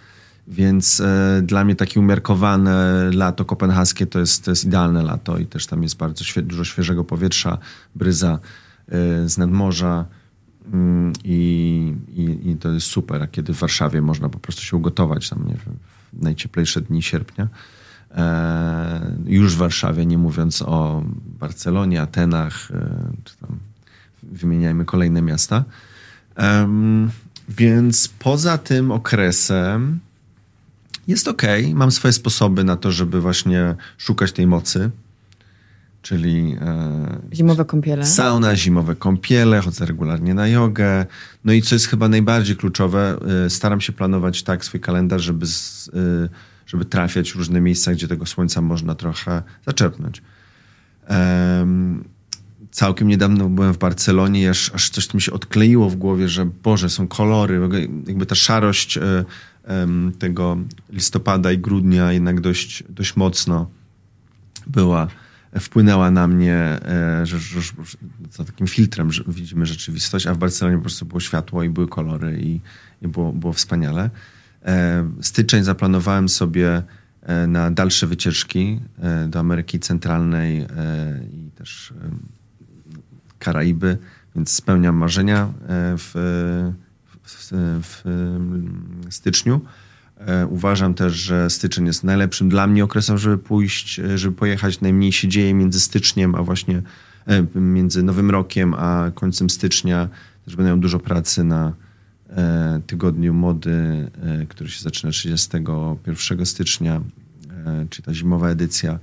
Więc 0.47 1.01
dla 1.41 1.65
mnie 1.65 1.75
takie 1.75 1.99
umiarkowane 1.99 3.09
lato 3.13 3.45
kopenhaskie 3.45 4.05
to 4.05 4.19
jest, 4.19 4.45
to 4.45 4.51
jest 4.51 4.65
idealne 4.65 5.03
lato 5.03 5.37
i 5.37 5.45
też 5.45 5.67
tam 5.67 5.83
jest 5.83 5.97
bardzo 5.97 6.23
świe 6.23 6.41
dużo 6.41 6.63
świeżego 6.63 7.03
powietrza, 7.03 7.57
bryza 7.95 8.39
z 9.25 9.37
nadmorza. 9.37 10.05
Mm, 10.73 11.13
I, 11.23 11.93
i, 12.15 12.49
I, 12.49 12.55
to 12.55 12.71
jest 12.71 12.87
super, 12.87 13.23
a 13.23 13.27
kiedy 13.27 13.53
w 13.53 13.59
Warszawie 13.59 14.01
można 14.01 14.29
po 14.29 14.39
prostu 14.39 14.61
się 14.61 14.77
ugotować 14.77 15.29
tam, 15.29 15.47
nie 15.47 15.57
wiem, 15.65 15.77
w 16.13 16.23
najcieplejsze 16.23 16.81
dni 16.81 17.01
sierpnia. 17.01 17.47
E, 18.11 19.15
już 19.25 19.55
w 19.55 19.57
Warszawie, 19.57 20.05
nie 20.05 20.17
mówiąc 20.17 20.61
o 20.61 21.03
Barcelonie, 21.39 22.01
Atenach, 22.01 22.71
e, 22.71 22.89
czy 23.23 23.37
tam 23.37 23.59
wymieniajmy 24.23 24.85
kolejne 24.85 25.21
miasta. 25.21 25.63
Więc 27.49 28.07
poza 28.07 28.57
tym 28.57 28.91
okresem 28.91 29.99
jest 31.07 31.27
ok. 31.27 31.41
Mam 31.73 31.91
swoje 31.91 32.11
sposoby 32.11 32.63
na 32.63 32.77
to, 32.77 32.91
żeby 32.91 33.21
właśnie 33.21 33.75
szukać 33.97 34.31
tej 34.31 34.47
mocy 34.47 34.91
czyli 36.01 36.55
e, 36.61 37.35
zimowe 37.35 37.65
kąpiele. 37.65 38.05
Sauna, 38.05 38.55
zimowe 38.55 38.95
kąpiele, 38.95 39.61
chodzę 39.61 39.85
regularnie 39.85 40.33
na 40.33 40.47
jogę. 40.47 41.05
No 41.45 41.53
i 41.53 41.61
co 41.61 41.75
jest 41.75 41.87
chyba 41.87 42.09
najbardziej 42.09 42.55
kluczowe, 42.55 43.17
staram 43.49 43.81
się 43.81 43.93
planować 43.93 44.43
tak 44.43 44.65
swój 44.65 44.79
kalendarz, 44.79 45.23
żeby, 45.23 45.45
z, 45.45 45.91
żeby 46.75 46.85
trafiać 46.85 47.31
w 47.31 47.35
różne 47.35 47.61
miejsca, 47.61 47.91
gdzie 47.91 48.07
tego 48.07 48.25
słońca 48.25 48.61
można 48.61 48.95
trochę 48.95 49.43
zaczerpnąć. 49.65 50.21
Całkiem 52.71 53.07
niedawno 53.07 53.49
byłem 53.49 53.73
w 53.73 53.77
Barcelonie 53.77 54.49
aż, 54.49 54.71
aż 54.73 54.89
coś 54.89 55.13
mi 55.13 55.21
się 55.21 55.31
odkleiło 55.31 55.89
w 55.89 55.95
głowie, 55.95 56.29
że 56.29 56.45
Boże, 56.45 56.89
są 56.89 57.07
kolory, 57.07 57.59
jakby 58.07 58.25
ta 58.25 58.35
szarość 58.35 58.99
tego 60.19 60.57
listopada 60.89 61.51
i 61.51 61.57
grudnia 61.57 62.11
jednak 62.11 62.41
dość, 62.41 62.83
dość 62.89 63.15
mocno 63.15 63.69
była 64.67 65.07
wpłynęła 65.59 66.11
na 66.11 66.27
mnie, 66.27 66.55
e, 66.55 67.25
że, 67.25 67.37
za 68.31 68.43
takim 68.43 68.67
filtrem 68.67 69.09
widzimy 69.27 69.65
rzeczywistość, 69.65 70.27
a 70.27 70.33
w 70.33 70.37
Barcelonie 70.37 70.77
po 70.77 70.83
prostu 70.83 71.05
było 71.05 71.19
światło 71.19 71.63
i 71.63 71.69
były 71.69 71.87
kolory 71.87 72.39
i, 72.41 72.59
i 73.01 73.07
było, 73.07 73.33
było 73.33 73.53
wspaniale. 73.53 74.09
E, 74.65 75.09
styczeń 75.21 75.63
zaplanowałem 75.63 76.29
sobie 76.29 76.83
e, 77.21 77.47
na 77.47 77.71
dalsze 77.71 78.07
wycieczki 78.07 78.79
do 79.27 79.39
Ameryki 79.39 79.79
Centralnej 79.79 80.67
i 81.31 81.51
też 81.51 81.93
Karaiby, 83.39 83.97
więc 84.35 84.53
spełniam 84.53 84.95
marzenia 84.95 85.49
w, 85.97 86.11
w, 87.23 87.51
w, 87.83 88.03
styczniu. 89.09 89.61
E, 90.17 90.47
uważam 90.47 90.93
też, 90.93 91.13
że 91.13 91.49
styczeń 91.49 91.85
jest 91.85 92.03
najlepszym 92.03 92.49
dla 92.49 92.67
mnie 92.67 92.83
okresem, 92.83 93.17
żeby 93.17 93.37
pójść, 93.37 93.99
e, 93.99 94.17
żeby 94.17 94.35
pojechać. 94.35 94.81
Najmniej 94.81 95.11
się 95.11 95.27
dzieje 95.27 95.53
między 95.53 95.79
styczniem, 95.79 96.35
a 96.35 96.43
właśnie 96.43 96.81
e, 97.27 97.59
między 97.59 98.03
Nowym 98.03 98.31
Rokiem, 98.31 98.73
a 98.73 99.11
końcem 99.15 99.49
stycznia. 99.49 100.09
Też 100.45 100.55
będę 100.55 100.69
miał 100.69 100.77
dużo 100.77 100.99
pracy 100.99 101.43
na 101.43 101.73
tygodniu 102.87 103.33
mody, 103.33 104.09
który 104.49 104.69
się 104.69 104.83
zaczyna 104.83 105.11
31 105.11 106.45
stycznia, 106.45 107.01
czyli 107.89 108.03
ta 108.03 108.13
zimowa 108.13 108.49
edycja, 108.49 108.99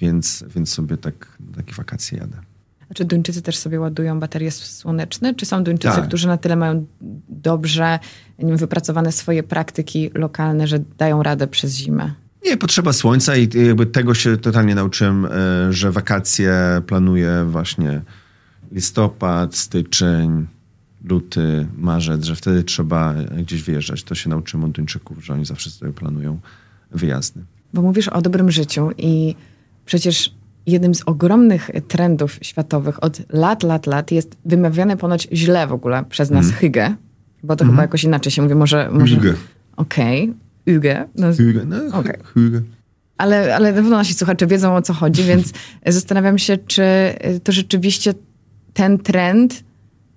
więc, 0.00 0.44
więc 0.54 0.70
sobie 0.70 0.96
tak, 0.96 1.38
takie 1.56 1.74
wakacje 1.74 2.18
jadę. 2.18 2.36
A 2.90 2.94
czy 2.94 3.04
Duńczycy 3.04 3.42
też 3.42 3.56
sobie 3.56 3.80
ładują 3.80 4.20
baterie 4.20 4.50
słoneczne? 4.50 5.34
Czy 5.34 5.46
są 5.46 5.64
Duńczycy, 5.64 5.96
tak. 5.96 6.08
którzy 6.08 6.28
na 6.28 6.36
tyle 6.36 6.56
mają 6.56 6.86
dobrze 7.28 7.98
wiem, 8.38 8.56
wypracowane 8.56 9.12
swoje 9.12 9.42
praktyki 9.42 10.10
lokalne, 10.14 10.66
że 10.66 10.78
dają 10.78 11.22
radę 11.22 11.46
przez 11.46 11.76
zimę? 11.76 12.12
Nie, 12.44 12.56
potrzeba 12.56 12.92
słońca 12.92 13.36
i 13.36 13.48
jakby 13.66 13.86
tego 13.86 14.14
się 14.14 14.36
totalnie 14.36 14.74
nauczyłem, 14.74 15.26
e, 15.26 15.28
że 15.72 15.92
wakacje 15.92 16.82
planuję 16.86 17.44
właśnie 17.48 18.02
listopad, 18.72 19.56
styczeń, 19.56 20.46
luty, 21.04 21.66
marzec, 21.78 22.24
że 22.24 22.36
wtedy 22.36 22.64
trzeba 22.64 23.14
gdzieś 23.14 23.62
wyjeżdżać. 23.62 24.02
To 24.02 24.14
się 24.14 24.30
nauczyłem 24.30 24.64
od 24.64 24.72
Duńczyków, 24.72 25.24
że 25.24 25.32
oni 25.32 25.44
zawsze 25.44 25.70
sobie 25.70 25.92
planują 25.92 26.38
wyjazdy. 26.90 27.40
Bo 27.74 27.82
mówisz 27.82 28.08
o 28.08 28.22
dobrym 28.22 28.50
życiu 28.50 28.90
i 28.98 29.34
przecież 29.86 30.34
jednym 30.66 30.94
z 30.94 31.02
ogromnych 31.06 31.70
trendów 31.88 32.38
światowych 32.42 33.04
od 33.04 33.32
lat, 33.32 33.62
lat, 33.62 33.86
lat 33.86 34.10
jest 34.10 34.36
wymawiane 34.44 34.96
ponoć 34.96 35.28
źle 35.32 35.66
w 35.66 35.72
ogóle 35.72 36.04
przez 36.04 36.30
nas 36.30 36.44
mm. 36.44 36.56
hygge, 36.56 36.94
bo 37.42 37.56
to 37.56 37.64
mm. 37.64 37.74
chyba 37.74 37.82
jakoś 37.82 38.04
inaczej 38.04 38.32
się 38.32 38.42
mówi, 38.42 38.54
może... 38.54 38.90
może... 38.92 39.16
Hygge. 39.16 39.34
Okej, 39.76 40.22
okay. 40.22 40.34
hygge. 40.64 41.08
No, 41.14 41.32
hygge, 41.32 41.64
no 41.64 41.98
okay. 41.98 42.18
hygge. 42.34 42.62
Ale, 43.16 43.56
ale 43.56 43.70
na 43.70 43.76
pewno 43.76 43.90
nasi 43.90 44.14
słuchacze 44.14 44.46
wiedzą 44.46 44.76
o 44.76 44.82
co 44.82 44.92
chodzi, 44.92 45.24
więc 45.32 45.52
zastanawiam 45.86 46.38
się, 46.38 46.58
czy 46.58 46.84
to 47.44 47.52
rzeczywiście 47.52 48.14
ten 48.72 48.98
trend 48.98 49.64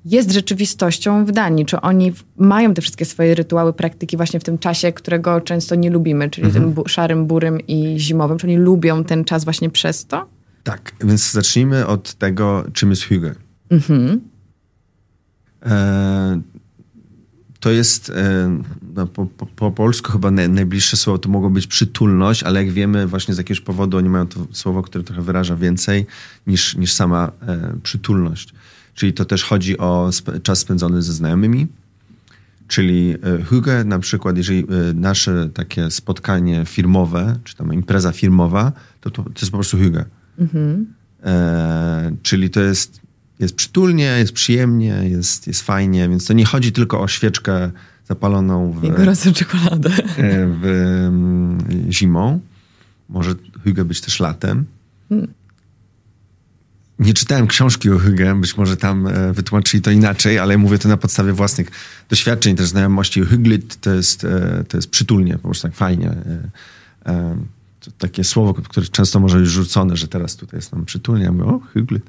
jest 0.05 0.31
rzeczywistością 0.31 1.25
w 1.25 1.31
Danii. 1.31 1.65
Czy 1.65 1.81
oni 1.81 2.13
mają 2.37 2.73
te 2.73 2.81
wszystkie 2.81 3.05
swoje 3.05 3.35
rytuały, 3.35 3.73
praktyki 3.73 4.17
właśnie 4.17 4.39
w 4.39 4.43
tym 4.43 4.57
czasie, 4.57 4.91
którego 4.91 5.41
często 5.41 5.75
nie 5.75 5.89
lubimy, 5.89 6.29
czyli 6.29 6.47
mhm. 6.47 6.63
tym 6.63 6.73
bu 6.73 6.87
szarym, 6.87 7.25
burym 7.25 7.59
i 7.67 7.95
zimowym? 7.99 8.37
Czy 8.37 8.47
oni 8.47 8.57
lubią 8.57 9.03
ten 9.03 9.25
czas 9.25 9.43
właśnie 9.43 9.69
przez 9.69 10.05
to? 10.05 10.27
Tak, 10.63 10.91
więc 11.03 11.31
zacznijmy 11.31 11.87
od 11.87 12.13
tego, 12.13 12.63
czym 12.73 12.89
jest 12.89 13.03
hygge. 13.03 13.35
Mhm. 13.69 14.21
E, 15.65 16.41
to 17.59 17.71
jest 17.71 18.09
e, 18.09 18.59
no, 18.95 19.07
po, 19.07 19.25
po, 19.25 19.45
po, 19.45 19.71
polsku 19.71 20.11
chyba 20.11 20.31
najbliższe 20.31 20.97
słowo 20.97 21.19
to 21.19 21.29
mogło 21.29 21.49
być 21.49 21.67
przytulność, 21.67 22.43
ale 22.43 22.63
jak 22.63 22.73
wiemy 22.73 23.07
właśnie 23.07 23.33
z 23.33 23.37
jakiegoś 23.37 23.61
powodu 23.61 23.97
oni 23.97 24.09
mają 24.09 24.27
to 24.27 24.47
słowo, 24.51 24.81
które 24.81 25.03
trochę 25.03 25.21
wyraża 25.21 25.55
więcej 25.55 26.05
niż, 26.47 26.75
niż 26.75 26.93
sama 26.93 27.31
e, 27.47 27.77
przytulność. 27.83 28.53
Czyli 28.95 29.13
to 29.13 29.25
też 29.25 29.43
chodzi 29.43 29.77
o 29.77 30.07
sp 30.17 30.27
czas 30.43 30.59
spędzony 30.59 31.01
ze 31.01 31.13
znajomymi. 31.13 31.67
Czyli 32.67 33.15
hygge 33.49 33.83
na 33.83 33.99
przykład, 33.99 34.37
jeżeli 34.37 34.59
e, 34.59 34.93
nasze 34.93 35.49
takie 35.53 35.91
spotkanie 35.91 36.65
firmowe, 36.65 37.39
czy 37.43 37.55
tam 37.55 37.73
impreza 37.73 38.11
firmowa, 38.11 38.71
to, 39.01 39.09
to, 39.09 39.23
to 39.23 39.29
jest 39.29 39.51
po 39.51 39.57
prostu 39.57 39.77
hygge. 39.77 40.05
Mhm. 40.39 40.93
E, 41.23 42.11
czyli 42.23 42.49
to 42.49 42.61
jest 42.61 43.05
jest 43.39 43.55
przytulnie, 43.55 44.03
jest 44.03 44.33
przyjemnie, 44.33 45.01
jest, 45.03 45.47
jest 45.47 45.61
fajnie, 45.61 46.09
więc 46.09 46.25
to 46.25 46.33
nie 46.33 46.45
chodzi 46.45 46.71
tylko 46.71 47.01
o 47.01 47.07
świeczkę 47.07 47.71
zapaloną 48.07 48.71
w, 48.71 48.95
gorącą 48.95 49.33
czekoladę. 49.33 49.89
E, 49.89 50.47
w, 50.47 50.59
w, 50.61 51.91
zimą. 51.91 52.39
Może 53.09 53.35
hygge 53.63 53.85
być 53.85 54.01
też 54.01 54.19
latem. 54.19 54.65
Hmm. 55.09 55.27
Nie 56.99 57.13
czytałem 57.13 57.47
książki 57.47 57.89
o 57.89 57.97
hygge, 57.97 58.35
być 58.35 58.57
może 58.57 58.77
tam 58.77 59.07
e, 59.07 59.33
wytłumaczyli 59.33 59.83
to 59.83 59.91
inaczej, 59.91 60.39
ale 60.39 60.57
mówię 60.57 60.77
to 60.77 60.89
na 60.89 60.97
podstawie 60.97 61.33
własnych 61.33 61.71
doświadczeń, 62.09 62.55
też 62.55 62.67
znajomości. 62.67 63.25
Hyglit 63.25 63.81
to 63.81 63.93
jest, 63.93 64.23
e, 64.23 64.63
to 64.67 64.77
jest 64.77 64.89
przytulnie, 64.89 65.33
po 65.33 65.47
prostu 65.47 65.67
tak 65.67 65.75
fajnie. 65.75 66.15
To 67.79 67.91
takie 67.97 68.23
słowo, 68.23 68.53
które 68.53 68.87
często 68.87 69.19
może 69.19 69.39
być 69.39 69.47
rzucone, 69.47 69.97
że 69.97 70.07
teraz 70.07 70.35
tutaj 70.35 70.57
jest 70.57 70.71
nam 70.71 70.85
przytulnie. 70.85 71.25
Ja 71.25 71.31
mówię, 71.31 71.45
o, 71.45 71.59
hyglit. 71.73 72.03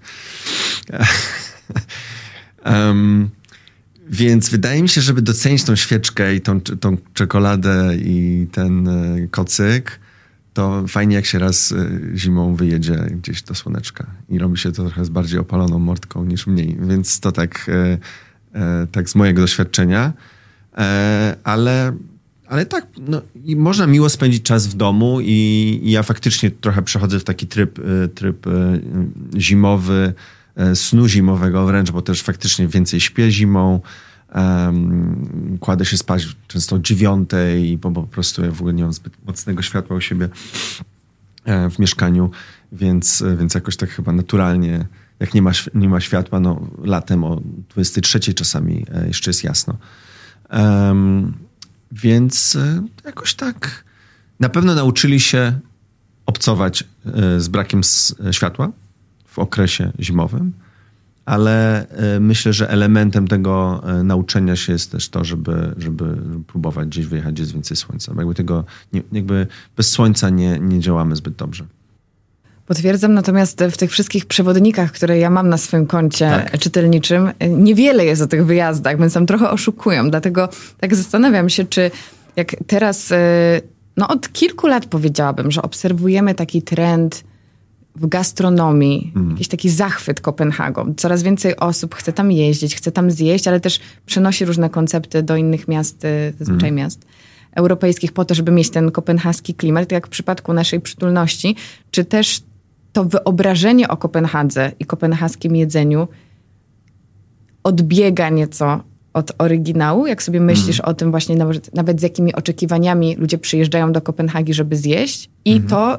um, 2.64 3.30
Więc 4.08 4.48
wydaje 4.48 4.82
mi 4.82 4.88
się, 4.88 5.00
żeby 5.00 5.22
docenić 5.22 5.64
tą 5.64 5.76
świeczkę 5.76 6.34
i 6.34 6.40
tą, 6.40 6.60
tą 6.60 6.96
czekoladę 7.14 7.96
i 7.96 8.46
ten 8.52 8.88
e, 8.88 9.28
kocyk, 9.30 10.00
to 10.56 10.84
fajnie 10.88 11.16
jak 11.16 11.26
się 11.26 11.38
raz 11.38 11.72
e, 11.72 11.88
zimą 12.14 12.54
wyjedzie 12.54 12.94
gdzieś 13.10 13.42
do 13.42 13.54
słoneczka 13.54 14.06
i 14.28 14.38
robi 14.38 14.58
się 14.58 14.72
to 14.72 14.84
trochę 14.84 15.04
z 15.04 15.08
bardziej 15.08 15.38
opaloną 15.38 15.78
mordką 15.78 16.24
niż 16.24 16.46
mniej. 16.46 16.76
Więc 16.80 17.20
to 17.20 17.32
tak, 17.32 17.70
e, 18.52 18.86
tak 18.92 19.10
z 19.10 19.14
mojego 19.14 19.42
doświadczenia. 19.42 20.12
Ale, 21.44 21.92
ale 22.46 22.66
tak, 22.66 22.86
no, 23.08 23.22
i 23.44 23.56
można 23.56 23.86
miło 23.86 24.08
spędzić 24.08 24.42
czas 24.42 24.66
w 24.66 24.74
domu 24.74 25.20
i, 25.20 25.80
i 25.82 25.90
ja 25.90 26.02
faktycznie 26.02 26.50
trochę 26.50 26.82
przechodzę 26.82 27.20
w 27.20 27.24
taki 27.24 27.46
tryb, 27.46 27.78
tryb 28.14 28.46
zimowy, 29.36 30.14
snu 30.74 31.08
zimowego 31.08 31.66
wręcz, 31.66 31.90
bo 31.90 32.02
też 32.02 32.22
faktycznie 32.22 32.68
więcej 32.68 33.00
śpię 33.00 33.30
zimą. 33.30 33.80
Um, 34.34 35.58
kładę 35.60 35.84
się 35.84 35.96
spać 35.96 36.36
często 36.48 36.76
o 36.76 36.78
dziewiątej, 36.78 37.78
bo, 37.78 37.90
po 37.90 38.02
prostu 38.02 38.44
ja 38.44 38.50
w 38.50 38.60
ogóle 38.60 38.74
nie 38.74 38.82
mam 38.82 38.92
zbyt 38.92 39.12
mocnego 39.26 39.62
światła 39.62 39.96
u 39.96 40.00
siebie 40.00 40.28
e, 41.44 41.70
w 41.70 41.78
mieszkaniu, 41.78 42.30
więc, 42.72 43.24
więc 43.38 43.54
jakoś 43.54 43.76
tak 43.76 43.90
chyba 43.90 44.12
naturalnie, 44.12 44.86
jak 45.20 45.34
nie 45.34 45.42
ma, 45.42 45.50
nie 45.74 45.88
ma 45.88 46.00
światła, 46.00 46.40
no 46.40 46.60
latem 46.84 47.24
o 47.24 47.40
23 47.68 48.34
czasami 48.34 48.86
e, 48.94 49.06
jeszcze 49.06 49.30
jest 49.30 49.44
jasno. 49.44 49.76
Um, 50.50 51.34
więc 51.92 52.56
e, 52.56 52.82
jakoś 53.04 53.34
tak 53.34 53.84
na 54.40 54.48
pewno 54.48 54.74
nauczyli 54.74 55.20
się 55.20 55.58
obcować 56.26 56.84
z 57.38 57.48
brakiem 57.48 57.80
światła 58.30 58.70
w 59.26 59.38
okresie 59.38 59.92
zimowym, 60.00 60.52
ale 61.26 61.86
e, 61.88 62.20
myślę, 62.20 62.52
że 62.52 62.70
elementem 62.70 63.28
tego 63.28 63.82
e, 63.86 64.02
nauczenia 64.02 64.56
się 64.56 64.72
jest 64.72 64.92
też 64.92 65.08
to, 65.08 65.24
żeby, 65.24 65.74
żeby 65.78 66.16
próbować 66.46 66.88
gdzieś 66.88 67.06
wyjechać, 67.06 67.34
gdzie 67.34 67.42
jest 67.42 67.52
więcej 67.52 67.76
słońca. 67.76 68.12
Jakby 68.18 68.34
tego, 68.34 68.64
jakby 69.12 69.46
bez 69.76 69.90
słońca 69.90 70.30
nie, 70.30 70.58
nie 70.58 70.80
działamy 70.80 71.16
zbyt 71.16 71.34
dobrze. 71.34 71.64
Potwierdzam, 72.66 73.14
natomiast 73.14 73.64
w 73.70 73.76
tych 73.76 73.90
wszystkich 73.90 74.26
przewodnikach, 74.26 74.92
które 74.92 75.18
ja 75.18 75.30
mam 75.30 75.48
na 75.48 75.58
swoim 75.58 75.86
koncie 75.86 76.30
tak. 76.30 76.58
czytelniczym, 76.58 77.30
niewiele 77.48 78.04
jest 78.04 78.22
o 78.22 78.26
tych 78.26 78.46
wyjazdach, 78.46 78.98
więc 78.98 79.14
tam 79.14 79.26
trochę 79.26 79.50
oszukują. 79.50 80.10
Dlatego 80.10 80.48
tak 80.80 80.94
zastanawiam 80.94 81.48
się, 81.48 81.64
czy 81.64 81.90
jak 82.36 82.56
teraz, 82.66 83.12
e, 83.12 83.60
no 83.96 84.08
od 84.08 84.32
kilku 84.32 84.66
lat 84.66 84.86
powiedziałabym, 84.86 85.50
że 85.50 85.62
obserwujemy 85.62 86.34
taki 86.34 86.62
trend 86.62 87.24
w 87.96 88.06
gastronomii, 88.06 89.12
mm. 89.16 89.30
jakiś 89.30 89.48
taki 89.48 89.70
zachwyt 89.70 90.20
Kopenhagą. 90.20 90.94
Coraz 90.96 91.22
więcej 91.22 91.56
osób 91.56 91.94
chce 91.94 92.12
tam 92.12 92.32
jeździć, 92.32 92.76
chce 92.76 92.92
tam 92.92 93.10
zjeść, 93.10 93.48
ale 93.48 93.60
też 93.60 93.80
przenosi 94.06 94.44
różne 94.44 94.70
koncepty 94.70 95.22
do 95.22 95.36
innych 95.36 95.68
miast, 95.68 96.04
y, 96.04 96.34
zazwyczaj 96.38 96.68
mm. 96.68 96.84
miast 96.84 97.06
europejskich 97.52 98.12
po 98.12 98.24
to, 98.24 98.34
żeby 98.34 98.52
mieć 98.52 98.70
ten 98.70 98.90
kopenhaski 98.90 99.54
klimat, 99.54 99.84
tak 99.84 99.92
jak 99.92 100.06
w 100.06 100.10
przypadku 100.10 100.52
naszej 100.52 100.80
przytulności, 100.80 101.56
czy 101.90 102.04
też 102.04 102.42
to 102.92 103.04
wyobrażenie 103.04 103.88
o 103.88 103.96
Kopenhadze 103.96 104.72
i 104.80 104.84
kopenhaskim 104.84 105.56
jedzeniu 105.56 106.08
odbiega 107.64 108.28
nieco 108.28 108.80
od 109.12 109.32
oryginału, 109.38 110.06
jak 110.06 110.22
sobie 110.22 110.40
myślisz 110.40 110.80
mm. 110.80 110.90
o 110.90 110.94
tym 110.94 111.10
właśnie 111.10 111.36
nawet, 111.36 111.74
nawet 111.74 112.00
z 112.00 112.02
jakimi 112.02 112.34
oczekiwaniami 112.34 113.16
ludzie 113.16 113.38
przyjeżdżają 113.38 113.92
do 113.92 114.02
Kopenhagi, 114.02 114.54
żeby 114.54 114.76
zjeść 114.76 115.30
i 115.44 115.52
mm. 115.52 115.68
to 115.68 115.98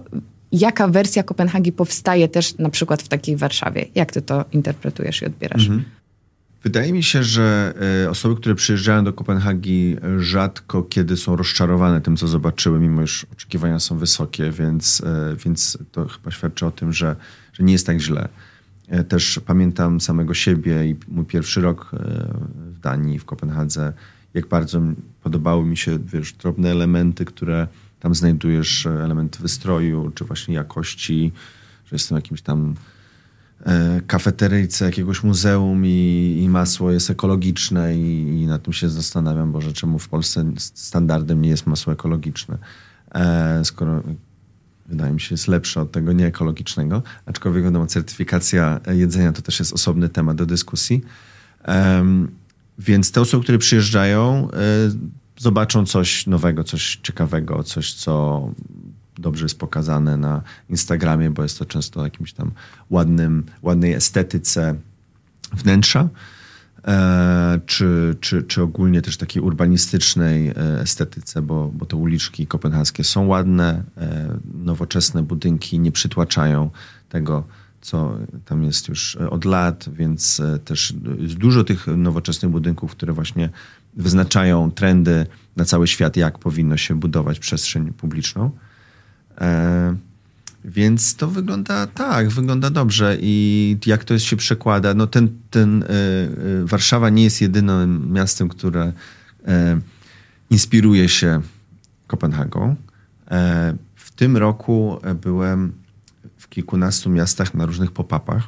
jaka 0.51 0.87
wersja 0.87 1.23
Kopenhagi 1.23 1.71
powstaje 1.71 2.27
też 2.27 2.57
na 2.57 2.69
przykład 2.69 3.01
w 3.01 3.07
takiej 3.07 3.37
Warszawie. 3.37 3.85
Jak 3.95 4.11
ty 4.11 4.21
to 4.21 4.45
interpretujesz 4.51 5.21
i 5.21 5.25
odbierasz? 5.25 5.63
Mhm. 5.63 5.83
Wydaje 6.63 6.93
mi 6.93 7.03
się, 7.03 7.23
że 7.23 7.73
e, 8.05 8.09
osoby, 8.09 8.35
które 8.35 8.55
przyjeżdżają 8.55 9.03
do 9.03 9.13
Kopenhagi 9.13 9.95
rzadko 10.19 10.83
kiedy 10.83 11.17
są 11.17 11.35
rozczarowane 11.35 12.01
tym, 12.01 12.17
co 12.17 12.27
zobaczyły, 12.27 12.79
mimo 12.79 13.01
iż 13.01 13.25
oczekiwania 13.31 13.79
są 13.79 13.97
wysokie, 13.97 14.51
więc, 14.51 15.01
e, 15.05 15.35
więc 15.45 15.77
to 15.91 16.07
chyba 16.07 16.31
świadczy 16.31 16.65
o 16.65 16.71
tym, 16.71 16.93
że, 16.93 17.15
że 17.53 17.63
nie 17.63 17.73
jest 17.73 17.85
tak 17.85 17.99
źle. 17.99 18.29
E, 18.87 19.03
też 19.03 19.39
pamiętam 19.45 20.01
samego 20.01 20.33
siebie 20.33 20.85
i 20.85 20.95
mój 21.07 21.25
pierwszy 21.25 21.61
rok 21.61 21.91
w 22.55 22.79
Danii, 22.79 23.19
w 23.19 23.25
Kopenhadze, 23.25 23.93
jak 24.33 24.47
bardzo 24.47 24.81
podobały 25.23 25.65
mi 25.65 25.77
się 25.77 25.99
wiesz, 25.99 26.33
drobne 26.33 26.71
elementy, 26.71 27.25
które 27.25 27.67
tam 27.99 28.15
znajdujesz 28.15 28.85
e, 28.85 28.89
element 28.89 29.37
wystroju, 29.37 30.11
czy 30.15 30.25
właśnie 30.25 30.55
jakości, 30.55 31.31
że 31.85 31.95
jestem 31.95 32.15
jakimś 32.15 32.41
tam 32.41 32.75
e, 33.65 34.01
kafeteryjce 34.07 34.85
jakiegoś 34.85 35.23
muzeum 35.23 35.85
i, 35.85 36.39
i, 36.43 36.49
masło 36.49 36.91
jest 36.91 37.09
ekologiczne 37.09 37.97
i, 37.97 38.41
i 38.41 38.47
nad 38.47 38.63
tym 38.63 38.73
się 38.73 38.89
zastanawiam, 38.89 39.51
bo 39.51 39.61
czemu 39.73 39.99
w 39.99 40.09
Polsce 40.09 40.45
standardem 40.57 41.41
nie 41.41 41.49
jest 41.49 41.67
masło 41.67 41.93
ekologiczne, 41.93 42.57
e, 43.15 43.65
skoro 43.65 44.03
wydaje 44.85 45.13
mi 45.13 45.21
się 45.21 45.33
jest 45.33 45.47
lepsze 45.47 45.81
od 45.81 45.91
tego 45.91 46.13
nieekologicznego, 46.13 47.03
aczkolwiek 47.25 47.63
wiadomo, 47.63 47.87
certyfikacja 47.87 48.79
jedzenia 48.91 49.31
to 49.31 49.41
też 49.41 49.59
jest 49.59 49.73
osobny 49.73 50.09
temat 50.09 50.37
do 50.37 50.45
dyskusji. 50.45 51.01
Więc 52.79 53.11
te 53.11 53.21
osoby, 53.21 53.43
które 53.43 53.57
przyjeżdżają, 53.57 54.49
zobaczą 55.38 55.85
coś 55.85 56.27
nowego, 56.27 56.63
coś 56.63 56.99
ciekawego, 57.03 57.63
coś, 57.63 57.93
co 57.93 58.41
dobrze 59.15 59.45
jest 59.45 59.59
pokazane 59.59 60.17
na 60.17 60.41
Instagramie, 60.69 61.29
bo 61.29 61.43
jest 61.43 61.59
to 61.59 61.65
często 61.65 62.03
jakimś 62.03 62.33
tam 62.33 62.51
ładnym, 62.89 63.43
ładnej 63.61 63.93
estetyce 63.93 64.75
wnętrza. 65.53 66.09
E, 66.88 67.59
czy, 67.65 68.15
czy, 68.19 68.43
czy 68.43 68.61
ogólnie 68.61 69.01
też 69.01 69.17
takiej 69.17 69.41
urbanistycznej 69.41 70.47
e, 70.47 70.53
estetyce, 70.81 71.41
bo, 71.41 71.71
bo 71.73 71.85
te 71.85 71.95
uliczki 71.95 72.47
kopenhaskie 72.47 73.03
są 73.03 73.27
ładne, 73.27 73.83
e, 73.97 74.38
nowoczesne 74.53 75.23
budynki 75.23 75.79
nie 75.79 75.91
przytłaczają 75.91 76.69
tego, 77.09 77.43
co 77.81 78.17
tam 78.45 78.63
jest 78.63 78.88
już 78.88 79.15
od 79.15 79.45
lat, 79.45 79.89
więc 79.93 80.41
też 80.65 80.93
jest 81.19 81.35
dużo 81.35 81.63
tych 81.63 81.88
nowoczesnych 81.88 82.51
budynków, 82.51 82.91
które 82.91 83.13
właśnie 83.13 83.49
wyznaczają 83.97 84.71
trendy 84.71 85.25
na 85.55 85.65
cały 85.65 85.87
świat, 85.87 86.17
jak 86.17 86.39
powinno 86.39 86.77
się 86.77 86.95
budować 86.95 87.39
przestrzeń 87.39 87.93
publiczną. 87.93 88.51
E, 89.41 89.95
więc 90.67 91.15
to 91.15 91.27
wygląda 91.27 91.87
tak, 91.87 92.29
wygląda 92.29 92.69
dobrze 92.69 93.17
i 93.21 93.77
jak 93.85 94.03
to 94.03 94.19
się 94.19 94.35
przekłada, 94.35 94.93
no 94.93 95.07
ten, 95.07 95.29
ten 95.51 95.83
e, 95.83 95.87
e, 95.87 96.29
Warszawa 96.65 97.09
nie 97.09 97.23
jest 97.23 97.41
jedynym 97.41 98.13
miastem, 98.13 98.49
które 98.49 98.93
e, 99.47 99.79
inspiruje 100.49 101.09
się 101.09 101.41
Kopenhagą. 102.07 102.75
W 103.95 104.11
tym 104.15 104.37
roku 104.37 104.99
byłem 105.21 105.73
w 106.37 106.49
kilkunastu 106.49 107.09
miastach 107.09 107.53
na 107.53 107.65
różnych 107.65 107.91
pop-upach 107.91 108.41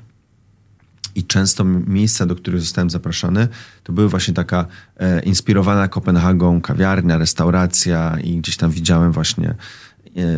i 1.15 1.23
często 1.23 1.63
miejsca, 1.63 2.25
do 2.25 2.35
których 2.35 2.61
zostałem 2.61 2.89
zaproszony, 2.89 3.47
to 3.83 3.93
były 3.93 4.09
właśnie 4.09 4.33
taka 4.33 4.65
e, 4.97 5.23
inspirowana 5.23 5.87
Kopenhagą 5.87 6.61
kawiarnia, 6.61 7.17
restauracja 7.17 8.17
i 8.23 8.37
gdzieś 8.37 8.57
tam 8.57 8.71
widziałem 8.71 9.11
właśnie 9.11 9.49
e, 9.49 9.55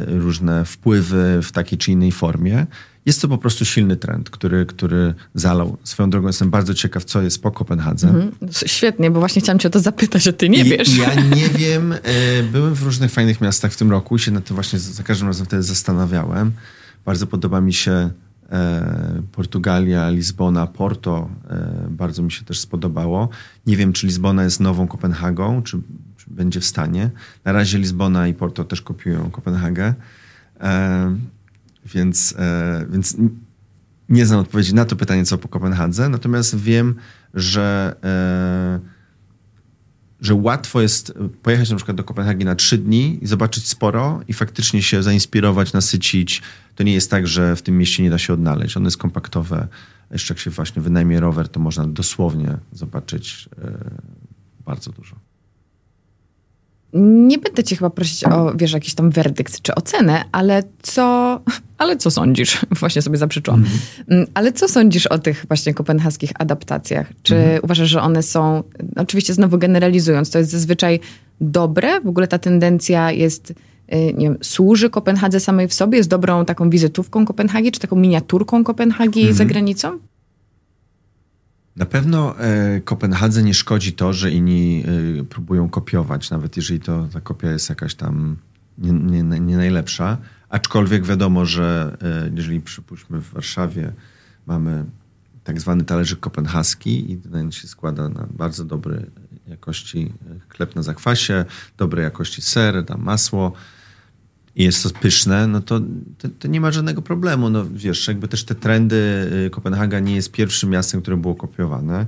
różne 0.06 0.66
wpływy 0.66 1.40
w 1.44 1.52
takiej 1.52 1.78
czy 1.78 1.92
innej 1.92 2.12
formie. 2.12 2.66
Jest 3.06 3.22
to 3.22 3.28
po 3.28 3.38
prostu 3.38 3.66
silny 3.66 3.98
trend, 3.98 4.30
który, 4.30 4.66
który 4.66 5.14
zalał. 5.36 5.78
Swoją 5.84 6.10
drogą 6.10 6.28
jestem 6.28 6.50
bardzo 6.50 6.74
ciekaw, 6.74 7.06
co 7.06 7.22
jest 7.22 7.42
po 7.42 7.52
Kopenhadze. 7.52 8.08
Mhm. 8.08 8.32
Świetnie, 8.66 9.12
bo 9.12 9.20
właśnie 9.20 9.42
chciałam 9.42 9.60
cię 9.60 9.68
o 9.68 9.72
to 9.72 9.80
zapytać, 9.80 10.24
że 10.24 10.34
ty 10.34 10.50
nie 10.50 10.64
wiesz. 10.64 10.98
Ja 10.98 11.16
nie 11.36 11.50
wiem. 11.50 11.94
E, 11.94 11.98
byłem 12.44 12.74
w 12.76 12.84
różnych 12.84 13.12
fajnych 13.12 13.42
miastach 13.42 13.72
w 13.72 13.78
tym 13.78 13.92
roku 13.92 14.16
i 14.16 14.20
się 14.20 14.32
na 14.32 14.42
to 14.42 14.54
właśnie 14.54 14.80
za 14.80 15.04
każdym 15.04 15.28
razem 15.28 15.46
wtedy 15.46 15.64
zastanawiałem. 15.64 16.52
Bardzo 17.06 17.28
podoba 17.28 17.62
mi 17.62 17.74
się 17.74 18.10
Portugalia, 19.32 20.10
Lizbona, 20.10 20.68
Porto 20.68 21.30
e, 21.50 21.88
bardzo 21.90 22.24
mi 22.24 22.32
się 22.32 22.46
też 22.46 22.60
spodobało. 22.60 23.30
Nie 23.68 23.78
wiem, 23.78 23.94
czy 23.94 24.08
Lizbona 24.08 24.44
jest 24.44 24.60
nową 24.60 24.88
Kopenhagą, 24.88 25.64
czy, 25.64 25.78
czy 26.18 26.26
będzie 26.28 26.60
w 26.60 26.66
stanie. 26.66 27.10
Na 27.46 27.52
razie 27.52 27.78
Lizbona 27.78 28.28
i 28.28 28.34
Porto 28.34 28.64
też 28.64 28.82
kopiują 28.82 29.32
Kopenhagę. 29.32 29.94
E, 30.60 31.16
więc, 31.86 32.36
więc 32.90 33.18
nie 34.10 34.26
znam 34.26 34.40
odpowiedzi 34.40 34.76
na 34.76 34.86
to 34.86 34.96
pytanie, 34.96 35.26
co 35.26 35.38
po 35.38 35.48
Kopenhadze, 35.48 36.10
natomiast 36.10 36.56
wiem, 36.56 36.96
że, 37.34 37.96
e, 38.04 38.80
że 40.22 40.36
łatwo 40.36 40.82
jest 40.82 41.14
pojechać 41.44 41.70
na 41.70 41.76
przykład 41.76 41.98
do 41.98 42.04
Kopenhagi 42.04 42.46
na 42.46 42.56
trzy 42.56 42.78
dni 42.78 43.20
i 43.22 43.28
zobaczyć 43.28 43.68
sporo 43.68 44.22
i 44.28 44.34
faktycznie 44.34 44.84
się 44.84 45.04
zainspirować, 45.04 45.74
nasycić. 45.74 46.42
To 46.76 46.84
nie 46.84 46.94
jest 46.94 47.12
tak, 47.12 47.28
że 47.28 47.56
w 47.56 47.62
tym 47.62 47.78
mieście 47.78 48.04
nie 48.04 48.10
da 48.10 48.18
się 48.18 48.34
odnaleźć. 48.34 48.78
Ono 48.78 48.88
jest 48.88 48.98
kompaktowe. 48.98 49.68
Jeszcze 50.12 50.34
jak 50.34 50.40
się 50.40 50.50
właśnie 50.50 50.82
wynajmie 50.82 51.20
rower, 51.20 51.50
to 51.50 51.60
można 51.60 51.88
dosłownie 51.88 52.58
zobaczyć 52.72 53.50
e, 53.64 53.72
bardzo 54.66 54.92
dużo. 54.92 55.16
Nie 56.94 57.38
będę 57.38 57.64
cię 57.64 57.76
chyba 57.76 57.90
prosić 57.90 58.24
o, 58.24 58.54
wiesz, 58.56 58.72
jakiś 58.72 58.94
tam 58.94 59.12
werdykt 59.12 59.62
czy 59.62 59.76
ocenę, 59.76 60.24
ale 60.32 60.64
co, 60.82 61.40
ale 61.78 61.98
co 61.98 62.12
sądzisz? 62.12 62.66
Właśnie 62.80 63.02
sobie 63.02 63.18
zaprzeczyłam. 63.18 63.66
Mm. 64.08 64.28
Ale 64.34 64.54
co 64.54 64.68
sądzisz 64.68 65.08
o 65.08 65.20
tych 65.20 65.46
właśnie 65.48 65.74
kopenhaskich 65.74 66.32
adaptacjach? 66.40 67.08
Czy 67.24 67.36
mhm. 67.36 67.60
uważasz, 67.64 67.90
że 67.90 68.02
one 68.02 68.24
są, 68.24 68.64
oczywiście 68.96 69.34
znowu 69.34 69.58
generalizując, 69.58 70.32
to 70.32 70.40
jest 70.40 70.52
zazwyczaj 70.52 71.00
dobre? 71.42 72.02
W 72.02 72.08
ogóle 72.08 72.28
ta 72.28 72.40
tendencja 72.40 73.12
jest, 73.12 73.54
nie 73.92 74.26
wiem, 74.26 74.38
służy 74.42 74.90
Kopenhadze 74.90 75.40
samej 75.40 75.68
w 75.68 75.74
sobie? 75.74 75.98
Jest 75.98 76.10
dobrą 76.10 76.46
taką 76.46 76.70
wizytówką 76.70 77.26
Kopenhagi, 77.26 77.72
czy 77.72 77.80
taką 77.80 77.96
miniaturką 77.96 78.64
Kopenhagi 78.64 79.20
mhm. 79.20 79.38
za 79.38 79.46
granicą? 79.46 80.00
Na 81.76 81.86
pewno 81.86 82.40
e, 82.40 82.82
Kopenhadze 82.82 83.44
nie 83.44 83.54
szkodzi 83.54 83.94
to, 83.94 84.14
że 84.14 84.32
inni 84.32 84.84
e, 85.20 85.24
próbują 85.24 85.70
kopiować, 85.70 86.30
nawet 86.30 86.58
jeżeli 86.58 86.80
to 86.80 87.08
ta 87.14 87.22
kopia 87.22 87.52
jest 87.52 87.70
jakaś 87.70 87.96
tam 87.96 88.38
nie, 88.78 88.92
nie, 88.92 89.40
nie 89.40 89.58
najlepsza. 89.58 90.18
Aczkolwiek 90.50 91.06
wiadomo, 91.06 91.46
że 91.46 91.98
e, 92.02 92.32
jeżeli 92.36 92.62
przypuśćmy 92.62 93.22
w 93.22 93.34
Warszawie 93.34 93.94
mamy 94.46 94.86
tak 95.44 95.62
zwany 95.62 95.84
talerzyk 95.84 96.20
kopenhaski 96.20 97.12
i 97.12 97.18
ten 97.18 97.52
się 97.52 97.68
składa 97.68 98.10
na 98.10 98.28
bardzo 98.32 98.66
dobrej 98.66 99.06
jakości 99.48 100.14
chleb 100.50 100.76
na 100.76 100.84
zakwasie, 100.84 101.46
dobrej 101.78 102.04
jakości 102.04 102.42
ser, 102.42 102.86
tam 102.86 103.02
masło, 103.04 103.54
i 104.56 104.64
jest 104.64 104.84
to 104.84 104.90
pyszne, 104.90 105.48
no 105.48 105.62
to, 105.62 105.80
to, 106.18 106.30
to, 106.40 106.48
nie 106.48 106.62
ma 106.62 106.72
żadnego 106.72 107.02
problemu. 107.02 107.50
No 107.50 107.66
wiesz, 107.74 108.08
jakby 108.08 108.28
też 108.28 108.44
te 108.44 108.56
trendy, 108.56 109.30
y, 109.46 109.50
Kopenhaga 109.50 110.00
nie 110.00 110.16
jest 110.16 110.32
pierwszym 110.32 110.70
miastem, 110.70 111.02
które 111.02 111.18
było 111.18 111.36
kopiowane. 111.36 112.08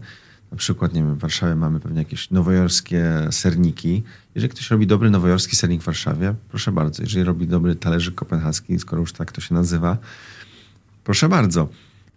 Na 0.52 0.58
przykład, 0.58 0.94
nie 0.94 1.04
wiem, 1.04 1.16
w 1.16 1.20
Warszawie 1.20 1.56
mamy 1.56 1.80
pewnie 1.80 2.00
jakieś 2.00 2.32
nowojorskie 2.32 3.28
serniki. 3.32 4.04
Jeżeli 4.36 4.52
ktoś 4.52 4.72
robi 4.72 4.88
dobry 4.88 5.10
nowojorski 5.10 5.56
sernik 5.56 5.82
w 5.82 5.86
Warszawie, 5.86 6.34
proszę 6.50 6.72
bardzo. 6.72 7.04
Jeżeli 7.04 7.24
robi 7.24 7.48
dobry 7.48 7.76
talerzyk 7.76 8.16
kopenhaski, 8.16 8.80
skoro 8.80 9.00
już 9.00 9.14
tak 9.14 9.32
to 9.32 9.41
się 9.41 9.54
nazywa, 9.54 9.98
proszę 11.04 11.30
bardzo. 11.30 11.70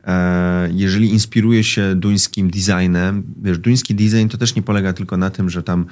E, 0.06 0.68
jeżeli 0.72 1.10
inspiruje 1.10 1.64
się 1.64 1.94
duńskim 1.94 2.50
designem, 2.50 3.22
wiesz, 3.42 3.58
duński 3.58 3.94
design 3.94 4.28
to 4.28 4.38
też 4.38 4.54
nie 4.54 4.62
polega 4.62 4.92
tylko 4.92 5.16
na 5.16 5.30
tym, 5.30 5.50
że 5.50 5.62
tam 5.62 5.86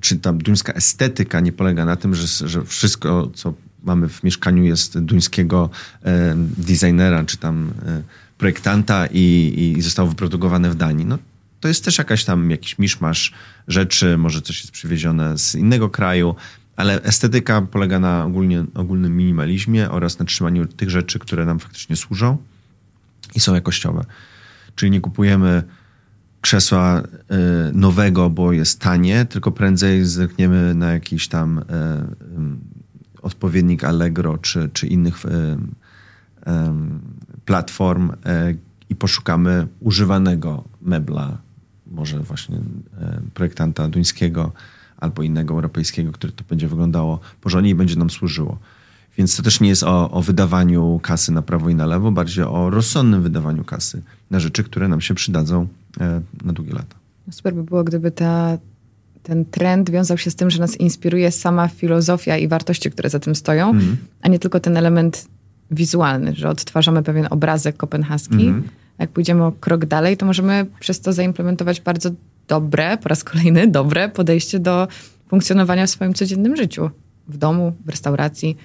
czy 0.00 0.16
ta 0.16 0.32
duńska 0.32 0.72
estetyka 0.72 1.40
nie 1.40 1.52
polega 1.52 1.84
na 1.84 1.96
tym, 1.96 2.14
że, 2.14 2.48
że 2.48 2.64
wszystko, 2.64 3.30
co 3.34 3.54
mamy 3.82 4.08
w 4.08 4.22
mieszkaniu 4.24 4.64
jest 4.64 4.98
duńskiego 4.98 5.70
e, 6.04 6.34
designera, 6.36 7.24
czy 7.24 7.36
tam 7.36 7.72
e, 7.86 8.02
projektanta 8.38 9.06
i, 9.06 9.54
i 9.78 9.82
zostało 9.82 10.08
wyprodukowane 10.08 10.70
w 10.70 10.74
Danii. 10.74 11.06
No, 11.06 11.18
to 11.60 11.68
jest 11.68 11.84
też 11.84 11.98
jakaś 11.98 12.24
tam 12.24 12.50
jakiś 12.50 12.78
miszmasz 12.78 13.32
rzeczy, 13.68 14.18
może 14.18 14.42
coś 14.42 14.60
jest 14.60 14.72
przywiezione 14.72 15.38
z 15.38 15.54
innego 15.54 15.90
kraju, 15.90 16.34
ale 16.76 17.02
estetyka 17.02 17.62
polega 17.62 17.98
na 17.98 18.24
ogólnie, 18.24 18.64
ogólnym 18.74 19.16
minimalizmie 19.16 19.90
oraz 19.90 20.18
na 20.18 20.24
trzymaniu 20.24 20.66
tych 20.66 20.90
rzeczy, 20.90 21.18
które 21.18 21.44
nam 21.44 21.58
faktycznie 21.58 21.96
służą 21.96 22.36
i 23.34 23.40
są 23.40 23.54
jakościowe. 23.54 24.04
Czyli 24.74 24.90
nie 24.90 25.00
kupujemy 25.00 25.62
krzesła 26.40 27.02
e, 27.02 27.02
nowego, 27.72 28.30
bo 28.30 28.52
jest 28.52 28.80
tanie, 28.80 29.24
tylko 29.24 29.50
prędzej 29.50 30.04
zerkniemy 30.04 30.74
na 30.74 30.92
jakiś 30.92 31.28
tam 31.28 31.58
e, 31.58 31.62
odpowiednik 33.22 33.84
Allegro 33.84 34.38
czy, 34.38 34.70
czy 34.72 34.86
innych 34.86 35.26
e, 35.26 35.56
platform 37.44 38.12
i 38.90 38.96
poszukamy 38.96 39.66
używanego 39.80 40.64
mebla, 40.82 41.38
może 41.86 42.20
właśnie 42.20 42.58
projektanta 43.34 43.88
duńskiego 43.88 44.52
albo 44.96 45.22
innego 45.22 45.54
europejskiego, 45.54 46.12
który 46.12 46.32
to 46.32 46.44
będzie 46.48 46.68
wyglądało 46.68 47.20
porządnie 47.40 47.70
i 47.70 47.74
będzie 47.74 47.96
nam 47.96 48.10
służyło. 48.10 48.58
Więc 49.18 49.36
to 49.36 49.42
też 49.42 49.60
nie 49.60 49.68
jest 49.68 49.82
o, 49.82 50.10
o, 50.10 50.22
wydawaniu 50.22 51.00
kasy 51.02 51.32
na 51.32 51.42
prawo 51.42 51.70
i 51.70 51.74
na 51.74 51.86
lewo, 51.86 52.12
bardziej 52.12 52.44
o 52.44 52.70
rozsądnym 52.70 53.22
wydawaniu 53.22 53.64
kasy 53.64 54.02
na 54.30 54.40
rzeczy, 54.40 54.64
które 54.64 54.88
nam 54.88 55.00
się 55.00 55.14
przydadzą 55.14 55.68
na 56.44 56.52
długie 56.52 56.72
lata. 56.72 56.96
Super 57.30 57.54
by 57.54 57.64
było, 57.64 57.84
gdyby 57.84 58.10
ta, 58.10 58.58
ten 59.22 59.44
trend 59.44 59.90
wiązał 59.90 60.18
się 60.18 60.30
z 60.30 60.36
tym, 60.36 60.50
że 60.50 60.60
nas 60.60 60.76
inspiruje 60.76 61.30
sama 61.30 61.68
filozofia 61.68 62.36
i 62.36 62.48
wartości, 62.48 62.90
które 62.90 63.10
za 63.10 63.18
tym 63.18 63.34
stoją, 63.34 63.70
mm. 63.70 63.96
a 64.22 64.28
nie 64.28 64.38
tylko 64.38 64.60
ten 64.60 64.76
element 64.76 65.28
wizualny, 65.70 66.34
że 66.34 66.48
odtwarzamy 66.48 67.02
pewien 67.02 67.26
obrazek 67.30 67.76
kopenhaski. 67.76 68.46
Mm. 68.46 68.62
Jak 68.98 69.10
pójdziemy 69.10 69.44
o 69.44 69.52
krok 69.52 69.86
dalej, 69.86 70.16
to 70.16 70.26
możemy 70.26 70.66
przez 70.80 71.00
to 71.00 71.12
zaimplementować 71.12 71.80
bardzo 71.80 72.10
dobre, 72.48 72.98
po 72.98 73.08
raz 73.08 73.24
kolejny 73.24 73.66
dobre 73.68 74.08
podejście 74.08 74.58
do 74.58 74.88
funkcjonowania 75.28 75.86
w 75.86 75.90
swoim 75.90 76.14
codziennym 76.14 76.56
życiu. 76.56 76.90
W 77.28 77.36
domu, 77.36 77.72
w 77.84 77.88
restauracji, 77.88 78.56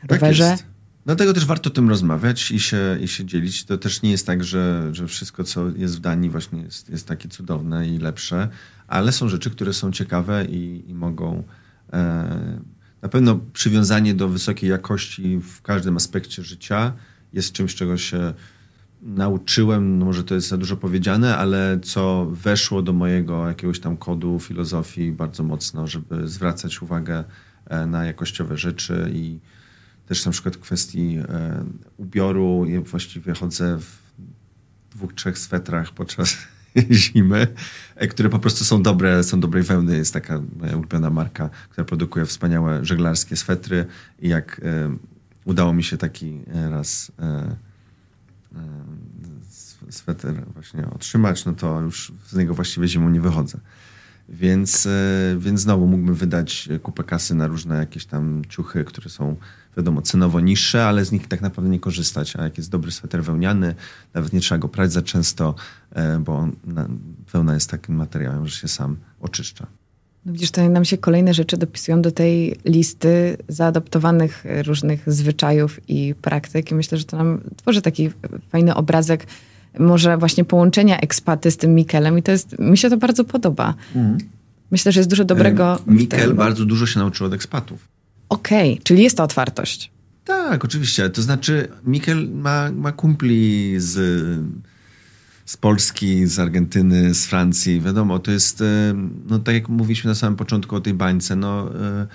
tak 0.00 0.10
rowerze. 0.10 0.54
Tak 0.58 0.75
Dlatego 1.06 1.32
też 1.32 1.46
warto 1.46 1.70
o 1.70 1.72
tym 1.72 1.88
rozmawiać 1.88 2.50
i 2.50 2.60
się, 2.60 2.98
i 3.00 3.08
się 3.08 3.24
dzielić. 3.24 3.64
To 3.64 3.78
też 3.78 4.02
nie 4.02 4.10
jest 4.10 4.26
tak, 4.26 4.44
że, 4.44 4.88
że 4.92 5.06
wszystko, 5.06 5.44
co 5.44 5.68
jest 5.68 5.96
w 5.96 6.00
Danii, 6.00 6.30
właśnie 6.30 6.62
jest, 6.62 6.90
jest 6.90 7.08
takie 7.08 7.28
cudowne 7.28 7.88
i 7.88 7.98
lepsze, 7.98 8.48
ale 8.88 9.12
są 9.12 9.28
rzeczy, 9.28 9.50
które 9.50 9.72
są 9.72 9.92
ciekawe 9.92 10.44
i, 10.44 10.84
i 10.90 10.94
mogą. 10.94 11.42
E, 11.92 12.60
na 13.02 13.08
pewno 13.08 13.40
przywiązanie 13.52 14.14
do 14.14 14.28
wysokiej 14.28 14.70
jakości 14.70 15.38
w 15.38 15.62
każdym 15.62 15.96
aspekcie 15.96 16.42
życia 16.42 16.92
jest 17.32 17.52
czymś, 17.52 17.74
czego 17.74 17.96
się 17.96 18.34
nauczyłem. 19.02 19.98
No 19.98 20.04
może 20.04 20.24
to 20.24 20.34
jest 20.34 20.48
za 20.48 20.56
dużo 20.56 20.76
powiedziane, 20.76 21.36
ale 21.36 21.80
co 21.82 22.26
weszło 22.30 22.82
do 22.82 22.92
mojego 22.92 23.48
jakiegoś 23.48 23.80
tam 23.80 23.96
kodu 23.96 24.40
filozofii 24.40 25.12
bardzo 25.12 25.42
mocno, 25.42 25.86
żeby 25.86 26.28
zwracać 26.28 26.82
uwagę 26.82 27.24
e, 27.66 27.86
na 27.86 28.04
jakościowe 28.04 28.56
rzeczy 28.56 29.10
i 29.14 29.38
też 30.06 30.26
na 30.26 30.32
przykład 30.32 30.56
kwestii 30.56 31.18
e, 31.28 31.64
ubioru. 31.96 32.64
Ja 32.68 32.80
właściwie 32.80 33.34
chodzę 33.34 33.78
w 33.78 33.96
dwóch, 34.90 35.14
trzech 35.14 35.38
swetrach 35.38 35.92
podczas 35.92 36.36
zimy, 36.90 37.46
e, 37.96 38.08
które 38.08 38.28
po 38.28 38.38
prostu 38.38 38.64
są 38.64 38.82
dobre, 38.82 39.24
są 39.24 39.40
dobrej 39.40 39.62
wełny. 39.62 39.96
Jest 39.96 40.12
taka 40.12 40.42
moja 40.60 40.76
ulubiona 40.76 41.10
marka, 41.10 41.50
która 41.70 41.84
produkuje 41.84 42.26
wspaniałe 42.26 42.84
żeglarskie 42.84 43.36
swetry 43.36 43.86
i 44.18 44.28
jak 44.28 44.60
e, 44.64 44.96
udało 45.44 45.72
mi 45.72 45.84
się 45.84 45.96
taki 45.96 46.40
raz 46.70 47.12
sweter 49.90 50.44
właśnie 50.54 50.86
otrzymać, 50.90 51.44
no 51.44 51.52
to 51.52 51.80
już 51.80 52.12
z 52.26 52.36
niego 52.36 52.54
właściwie 52.54 52.88
zimą 52.88 53.10
nie 53.10 53.20
wychodzę. 53.20 53.58
Więc, 54.28 54.88
więc 55.38 55.60
znowu 55.60 55.86
mógłbym 55.86 56.14
wydać 56.14 56.68
kupę 56.82 57.04
kasy 57.04 57.34
na 57.34 57.46
różne 57.46 57.76
jakieś 57.76 58.06
tam 58.06 58.42
ciuchy, 58.48 58.84
które 58.84 59.10
są 59.10 59.36
wiadomo, 59.76 60.02
cenowo 60.02 60.40
niższe, 60.40 60.86
ale 60.86 61.04
z 61.04 61.12
nich 61.12 61.28
tak 61.28 61.40
naprawdę 61.40 61.70
nie 61.70 61.80
korzystać. 61.80 62.36
A 62.36 62.44
jak 62.44 62.58
jest 62.58 62.70
dobry 62.70 62.92
sweter 62.92 63.24
wełniany, 63.24 63.74
nawet 64.14 64.32
nie 64.32 64.40
trzeba 64.40 64.58
go 64.58 64.68
prać 64.68 64.92
za 64.92 65.02
często, 65.02 65.54
e, 65.92 66.18
bo 66.18 66.48
wełna 67.32 67.54
jest 67.54 67.70
takim 67.70 67.94
materiałem, 67.94 68.46
że 68.46 68.56
się 68.56 68.68
sam 68.68 68.96
oczyszcza. 69.20 69.66
No 70.26 70.32
widzisz, 70.32 70.50
to 70.50 70.68
nam 70.68 70.84
się 70.84 70.98
kolejne 70.98 71.34
rzeczy 71.34 71.56
dopisują 71.56 72.02
do 72.02 72.10
tej 72.10 72.56
listy 72.64 73.36
zaadoptowanych 73.48 74.44
różnych 74.66 75.12
zwyczajów 75.12 75.80
i 75.88 76.14
praktyk 76.22 76.70
i 76.70 76.74
myślę, 76.74 76.98
że 76.98 77.04
to 77.04 77.16
nam 77.16 77.40
tworzy 77.56 77.82
taki 77.82 78.10
fajny 78.48 78.74
obrazek 78.74 79.26
może 79.78 80.16
właśnie 80.16 80.44
połączenia 80.44 81.00
ekspaty 81.00 81.50
z 81.50 81.56
tym 81.56 81.74
Mikelem 81.74 82.18
i 82.18 82.22
to 82.22 82.32
jest, 82.32 82.58
mi 82.58 82.78
się 82.78 82.90
to 82.90 82.96
bardzo 82.96 83.24
podoba. 83.24 83.74
Mhm. 83.94 84.18
Myślę, 84.70 84.92
że 84.92 85.00
jest 85.00 85.10
dużo 85.10 85.24
dobrego. 85.24 85.78
Mikel 85.86 86.34
bardzo 86.34 86.64
dużo 86.64 86.86
się 86.86 86.98
nauczył 86.98 87.26
od 87.26 87.32
ekspatów. 87.32 87.88
Okej, 88.28 88.72
okay, 88.72 88.84
czyli 88.84 89.02
jest 89.02 89.16
to 89.16 89.22
otwartość. 89.22 89.90
Tak, 90.24 90.64
oczywiście. 90.64 91.10
To 91.10 91.22
znaczy, 91.22 91.68
Mikel 91.84 92.30
ma, 92.30 92.72
ma 92.72 92.92
kumpli 92.92 93.74
z, 93.78 93.94
z 95.44 95.56
Polski, 95.56 96.26
z 96.26 96.38
Argentyny, 96.38 97.14
z 97.14 97.26
Francji. 97.26 97.80
Wiadomo, 97.80 98.18
to 98.18 98.30
jest, 98.30 98.60
e, 98.60 98.94
no 99.28 99.38
tak 99.38 99.54
jak 99.54 99.68
mówiliśmy 99.68 100.08
na 100.08 100.14
samym 100.14 100.36
początku 100.36 100.76
o 100.76 100.80
tej 100.80 100.94
bańce, 100.94 101.36
no 101.36 101.70
e, 101.74 102.06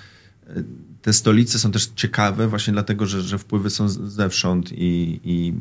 te 1.01 1.13
stolice 1.13 1.59
są 1.59 1.71
też 1.71 1.91
ciekawe 1.95 2.47
właśnie 2.47 2.73
dlatego, 2.73 3.05
że, 3.05 3.21
że 3.21 3.37
wpływy 3.37 3.69
są 3.69 3.89
zewsząd 3.89 4.71
i, 4.71 5.19
i 5.23 5.53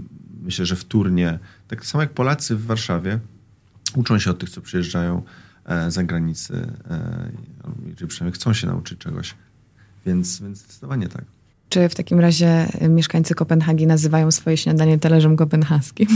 myślę, 0.51 0.67
że 0.67 0.77
wtórnie, 0.77 1.39
tak 1.69 1.87
samo 1.87 2.03
jak 2.03 2.13
Polacy 2.13 2.57
w 2.57 2.67
Warszawie, 2.67 3.19
uczą 3.97 4.19
się 4.19 4.31
od 4.31 4.39
tych, 4.39 4.51
co 4.51 4.61
przyjeżdżają 4.61 5.23
e, 5.65 5.91
za 5.91 6.05
granicy, 6.05 6.73
czy 7.97 8.07
przynajmniej 8.07 8.35
chcą 8.35 8.53
się 8.53 8.67
nauczyć 8.67 8.99
czegoś 8.99 9.35
więc, 10.07 10.41
więc 10.41 10.59
zdecydowanie 10.59 11.09
tak. 11.09 11.25
Czy 11.69 11.89
w 11.89 11.95
takim 11.95 12.21
razie 12.21 12.69
mieszkańcy 12.89 13.35
Kopenhagi 13.35 13.87
nazywają 13.87 14.31
swoje 14.31 14.57
śniadanie 14.57 14.99
talerzem 14.99 15.37
kopenhaskim? 15.37 16.09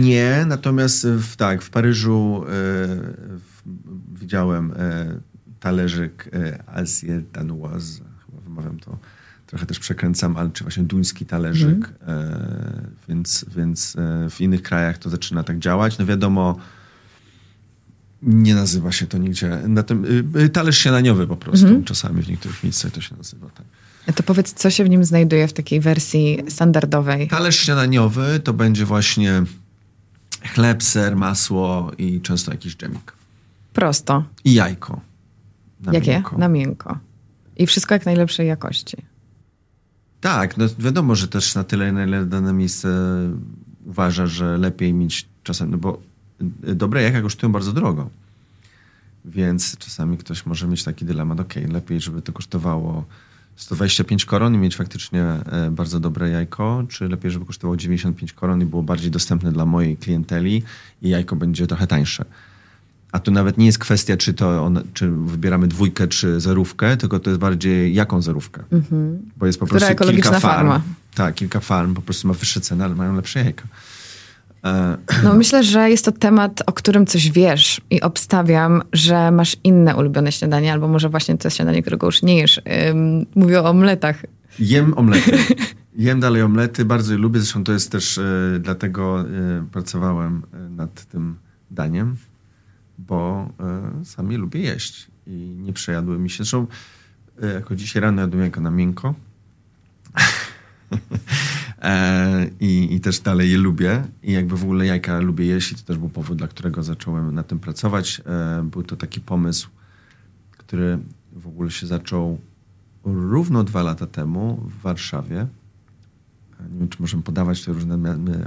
Nie, 0.00 0.44
natomiast 0.46 1.06
w, 1.06 1.36
tak, 1.36 1.62
w 1.62 1.70
Paryżu 1.70 2.44
widziałem 4.14 4.72
talerzyk 5.60 6.30
Asie 6.66 7.22
Danoise, 7.32 8.04
chyba 8.26 8.40
wymawiam 8.40 8.78
to 8.78 8.98
trochę 9.54 9.66
też 9.66 9.78
przekręcam, 9.78 10.36
ale 10.36 10.50
czy 10.50 10.64
właśnie 10.64 10.82
duński 10.82 11.26
talerzyk, 11.26 11.92
mm. 12.06 12.90
więc, 13.08 13.44
więc 13.56 13.96
w 14.30 14.40
innych 14.40 14.62
krajach 14.62 14.98
to 14.98 15.10
zaczyna 15.10 15.42
tak 15.42 15.58
działać. 15.58 15.98
No 15.98 16.06
wiadomo, 16.06 16.56
nie 18.22 18.54
nazywa 18.54 18.92
się 18.92 19.06
to 19.06 19.18
nigdzie. 19.18 19.48
Na 19.66 19.82
tym, 19.82 20.04
y, 20.36 20.48
talerz 20.48 20.78
śniadaniowy 20.78 21.26
po 21.26 21.36
prostu. 21.36 21.66
Mhm. 21.66 21.84
Czasami 21.84 22.22
w 22.22 22.28
niektórych 22.28 22.64
miejscach 22.64 22.92
to 22.92 23.00
się 23.00 23.16
nazywa 23.16 23.46
tak. 23.50 24.16
To 24.16 24.22
powiedz, 24.22 24.52
co 24.54 24.70
się 24.70 24.84
w 24.84 24.88
nim 24.88 25.04
znajduje 25.04 25.48
w 25.48 25.52
takiej 25.52 25.80
wersji 25.80 26.42
standardowej? 26.48 27.28
Talerz 27.28 27.56
śniadaniowy 27.56 28.40
to 28.44 28.52
będzie 28.52 28.84
właśnie 28.84 29.42
chleb, 30.54 30.82
ser, 30.82 31.16
masło 31.16 31.92
i 31.98 32.20
często 32.20 32.52
jakiś 32.52 32.76
dżemik. 32.76 33.12
Prosto. 33.72 34.24
I 34.44 34.54
jajko. 34.54 35.00
Na 35.80 35.92
Jakie? 35.92 36.10
Miękko. 36.10 36.38
Na 36.38 36.48
miękko. 36.48 36.98
I 37.56 37.66
wszystko 37.66 37.94
jak 37.94 38.06
najlepszej 38.06 38.48
jakości. 38.48 39.13
Tak, 40.24 40.56
no 40.56 40.64
wiadomo, 40.78 41.14
że 41.14 41.28
też 41.28 41.54
na 41.54 41.64
tyle, 41.64 41.92
na 41.92 42.04
ile 42.04 42.26
dane 42.26 42.52
miejsce 42.52 42.88
uważa, 43.86 44.26
że 44.26 44.58
lepiej 44.58 44.94
mieć 44.94 45.28
czasem, 45.42 45.70
no 45.70 45.78
bo 45.78 46.00
dobre 46.74 47.02
jajka 47.02 47.22
kosztują 47.22 47.52
bardzo 47.52 47.72
drogo. 47.72 48.10
Więc 49.24 49.76
czasami 49.78 50.18
ktoś 50.18 50.46
może 50.46 50.68
mieć 50.68 50.84
taki 50.84 51.04
dylemat, 51.04 51.40
ok, 51.40 51.54
lepiej, 51.72 52.00
żeby 52.00 52.22
to 52.22 52.32
kosztowało 52.32 53.04
125 53.56 54.24
koron 54.24 54.54
i 54.54 54.58
mieć 54.58 54.76
faktycznie 54.76 55.22
e, 55.22 55.70
bardzo 55.70 56.00
dobre 56.00 56.30
jajko, 56.30 56.84
czy 56.88 57.08
lepiej, 57.08 57.30
żeby 57.30 57.46
kosztowało 57.46 57.76
95 57.76 58.32
koron 58.32 58.62
i 58.62 58.64
było 58.64 58.82
bardziej 58.82 59.10
dostępne 59.10 59.52
dla 59.52 59.66
mojej 59.66 59.96
klienteli 59.96 60.62
i 61.02 61.08
jajko 61.08 61.36
będzie 61.36 61.66
trochę 61.66 61.86
tańsze. 61.86 62.24
A 63.14 63.18
tu 63.18 63.30
nawet 63.30 63.58
nie 63.58 63.66
jest 63.66 63.78
kwestia, 63.78 64.16
czy 64.16 64.34
to 64.34 64.64
on, 64.64 64.82
czy 64.94 65.10
wybieramy 65.10 65.68
dwójkę, 65.68 66.08
czy 66.08 66.40
zerówkę, 66.40 66.96
tylko 66.96 67.20
to 67.20 67.30
jest 67.30 67.40
bardziej 67.40 67.94
jaką 67.94 68.22
zerówkę. 68.22 68.62
Mhm. 68.72 69.30
Bo 69.36 69.46
jest 69.46 69.58
po 69.58 69.66
Która 69.66 69.86
prostu 69.86 70.04
kilka 70.04 70.30
farm. 70.30 70.40
Farma. 70.40 70.80
Tak, 71.14 71.34
kilka 71.34 71.60
farm 71.60 71.94
po 71.94 72.02
prostu 72.02 72.28
ma 72.28 72.34
wyższe 72.34 72.60
ceny, 72.60 72.84
ale 72.84 72.94
mają 72.94 73.16
lepsze 73.16 73.44
jajka. 73.44 73.64
No 75.24 75.34
myślę, 75.34 75.64
że 75.64 75.90
jest 75.90 76.04
to 76.04 76.12
temat, 76.12 76.62
o 76.66 76.72
którym 76.72 77.06
coś 77.06 77.30
wiesz 77.30 77.80
i 77.90 78.00
obstawiam, 78.00 78.82
że 78.92 79.30
masz 79.30 79.56
inne 79.64 79.96
ulubione 79.96 80.32
śniadanie, 80.32 80.72
albo 80.72 80.88
może 80.88 81.08
właśnie 81.08 81.38
to 81.38 81.50
śniadanie, 81.50 81.82
którego 81.82 82.06
już 82.06 82.22
nie 82.22 82.38
jesz. 82.38 82.60
mówię 83.34 83.60
o 83.60 83.70
omletach. 83.70 84.22
Jem 84.58 84.98
omlety. 84.98 85.38
Jem 85.96 86.20
dalej 86.20 86.42
omlety, 86.42 86.84
bardzo 86.84 87.12
je 87.12 87.18
lubię. 87.18 87.40
Zresztą 87.40 87.64
to 87.64 87.72
jest 87.72 87.92
też, 87.92 88.18
y, 88.18 88.58
dlatego 88.60 89.20
y, 89.20 89.24
pracowałem 89.72 90.42
y, 90.66 90.70
nad 90.70 91.04
tym 91.04 91.36
daniem, 91.70 92.16
bo 92.98 93.48
sami 94.04 94.36
lubię 94.36 94.60
jeść 94.60 95.06
i 95.26 95.56
nie 95.58 95.72
przejadły 95.72 96.18
mi 96.18 96.30
się. 96.30 96.36
Zresztą 96.36 96.66
jako 97.54 97.76
dzisiaj 97.76 98.02
rano 98.02 98.22
jadłem 98.22 98.44
jako 98.44 98.60
na 98.60 98.70
miękko. 98.70 99.14
E, 101.82 102.46
I, 102.60 102.94
I 102.94 103.00
też 103.00 103.20
dalej 103.20 103.50
je 103.50 103.58
lubię. 103.58 104.04
I 104.22 104.32
jakby 104.32 104.56
w 104.56 104.62
ogóle 104.62 104.86
jajka 104.86 105.20
lubię 105.20 105.46
jeść 105.46 105.72
i 105.72 105.74
to 105.74 105.82
też 105.82 105.98
był 105.98 106.08
powód, 106.08 106.38
dla 106.38 106.48
którego 106.48 106.82
zacząłem 106.82 107.34
na 107.34 107.42
tym 107.42 107.58
pracować. 107.58 108.22
E, 108.26 108.62
był 108.62 108.82
to 108.82 108.96
taki 108.96 109.20
pomysł, 109.20 109.68
który 110.50 110.98
w 111.32 111.46
ogóle 111.46 111.70
się 111.70 111.86
zaczął 111.86 112.38
równo 113.04 113.64
dwa 113.64 113.82
lata 113.82 114.06
temu 114.06 114.60
w 114.66 114.82
Warszawie. 114.82 115.46
E, 116.64 116.72
nie 116.72 116.78
wiem, 116.78 116.88
czy 116.88 117.02
możemy 117.02 117.22
podawać 117.22 117.64
te 117.64 117.72
różne... 117.72 117.98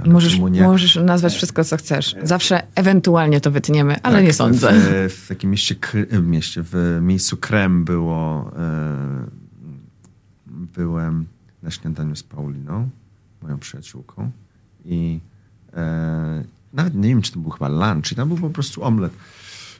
Możesz, 0.06 0.38
możesz 0.38 0.96
nazwać 0.96 1.34
wszystko, 1.34 1.64
co 1.64 1.76
chcesz. 1.76 2.16
Zawsze 2.22 2.62
ewentualnie 2.74 3.40
to 3.40 3.50
wytniemy, 3.50 4.02
ale 4.02 4.16
tak, 4.16 4.24
nie 4.24 4.32
sądzę. 4.32 4.72
W, 4.72 5.12
w 5.24 5.28
takim 5.28 5.50
mieście, 5.50 5.74
w 6.10 6.26
mieście, 6.26 6.62
w 6.64 6.98
miejscu 7.02 7.36
Krem 7.36 7.84
było... 7.84 8.50
Byłem 10.76 11.26
na 11.62 11.70
śniadaniu 11.70 12.16
z 12.16 12.22
Pauliną 12.22 12.88
moją 13.42 13.58
przyjaciółką 13.58 14.30
i 14.84 15.20
e, 15.76 16.44
nawet 16.72 16.94
nie 16.94 17.08
wiem, 17.08 17.22
czy 17.22 17.32
to 17.32 17.38
był 17.38 17.50
chyba 17.50 17.68
lunch, 17.68 18.12
i 18.12 18.14
tam 18.14 18.28
był 18.28 18.36
po 18.36 18.50
prostu 18.50 18.84
omlet. 18.84 19.12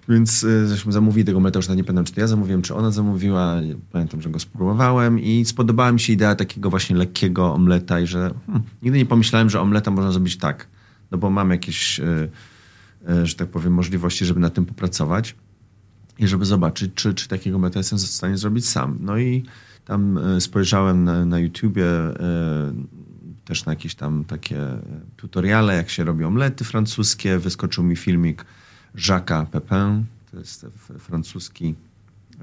Więc 0.09 0.45
e, 0.45 0.69
żeśmy 0.69 0.93
zamówili 0.93 1.25
tego 1.25 1.41
już 1.55 1.69
nie 1.69 1.85
pamiętam, 1.85 2.05
czy 2.05 2.13
to 2.13 2.21
ja 2.21 2.27
zamówiłem, 2.27 2.63
czy 2.63 2.75
ona 2.75 2.91
zamówiła. 2.91 3.57
Pamiętam, 3.93 4.23
że 4.23 4.31
go 4.31 4.39
spróbowałem 4.39 5.21
i 5.21 5.45
spodobała 5.45 5.93
mi 5.93 6.01
się 6.01 6.13
idea 6.13 6.35
takiego 6.35 6.71
właśnie 6.71 6.97
lekkiego 6.97 7.55
omleta 7.55 8.01
i 8.01 8.07
że 8.07 8.35
hmm, 8.47 8.65
nigdy 8.83 8.99
nie 8.99 9.07
pomyślałem, 9.07 9.51
że 9.51 9.61
omleta 9.61 9.91
można 9.91 10.13
zrobić 10.13 10.37
tak. 10.37 10.69
No 11.11 11.19
bo 11.19 11.31
mam 11.31 11.51
jakieś, 11.51 12.01
e, 12.01 12.29
e, 13.09 13.27
że 13.27 13.35
tak 13.35 13.49
powiem, 13.49 13.73
możliwości, 13.73 14.25
żeby 14.27 14.41
na 14.41 14.51
tym 14.51 14.67
popracować 14.67 15.35
i 16.19 16.27
żeby 16.27 16.45
zobaczyć, 16.45 16.95
czy, 16.95 17.15
czy 17.15 17.29
takiego 17.29 17.57
omleta 17.57 17.79
jestem 17.79 17.99
w 17.99 18.03
stanie 18.03 18.37
zrobić 18.37 18.69
sam. 18.69 18.99
No 19.01 19.19
i 19.19 19.45
tam 19.85 20.21
spojrzałem 20.41 21.05
na, 21.05 21.25
na 21.25 21.39
YouTubie 21.39 21.87
też 23.45 23.65
na 23.65 23.73
jakieś 23.73 23.95
tam 23.95 24.25
takie 24.25 24.67
tutoriale, 25.17 25.77
jak 25.77 25.91
się 25.91 26.05
robi 26.05 26.25
omlety 26.25 26.65
francuskie. 26.65 27.39
Wyskoczył 27.39 27.85
mi 27.85 27.97
filmik 27.97 28.45
Jacques 29.09 29.49
Pepin, 29.51 30.05
to 30.31 30.39
jest 30.39 30.67
francuski 30.99 31.75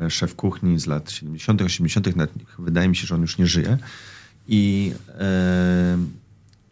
e, 0.01 0.10
szef 0.10 0.36
kuchni 0.36 0.80
z 0.80 0.88
lat 0.88 1.12
70., 1.12 1.62
80., 1.62 2.08
wydaje 2.60 2.88
mi 2.88 2.95
się, 2.95 3.08
że 3.08 3.16
on 3.16 3.22
już 3.22 3.38
nie 3.38 3.47
żyje. 3.47 3.78
I, 4.47 4.93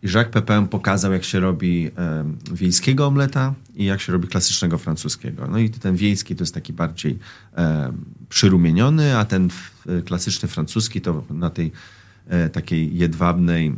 i 0.03 0.07
Jacques 0.07 0.33
Pepin 0.33 0.67
pokazał, 0.67 1.13
jak 1.13 1.23
się 1.23 1.39
robi 1.39 1.91
e, 1.97 2.25
wiejskiego 2.51 3.07
omleta 3.07 3.53
i 3.75 3.85
jak 3.85 4.01
się 4.01 4.13
robi 4.13 4.27
klasycznego 4.27 4.77
francuskiego. 4.77 5.47
No 5.47 5.57
i 5.57 5.69
ten 5.69 5.95
wiejski 5.95 6.35
to 6.35 6.43
jest 6.43 6.53
taki 6.53 6.73
bardziej 6.73 7.19
przyrumieniony, 8.29 9.17
a 9.17 9.25
ten 9.25 9.49
klasyczny 10.05 10.49
francuski 10.49 11.01
to 11.01 11.23
na 11.29 11.49
tej 11.49 11.71
takiej 12.53 12.97
jedwabnej 12.97 13.75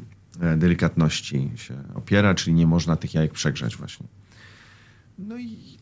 delikatności 0.58 1.50
się 1.56 1.84
opiera, 1.94 2.36
czyli 2.36 2.54
nie 2.54 2.68
można 2.68 2.96
tych 2.96 3.14
jajek 3.14 3.32
przegrzać 3.32 3.78
właśnie. 3.78 4.08
No 5.20 5.38
i 5.38 5.78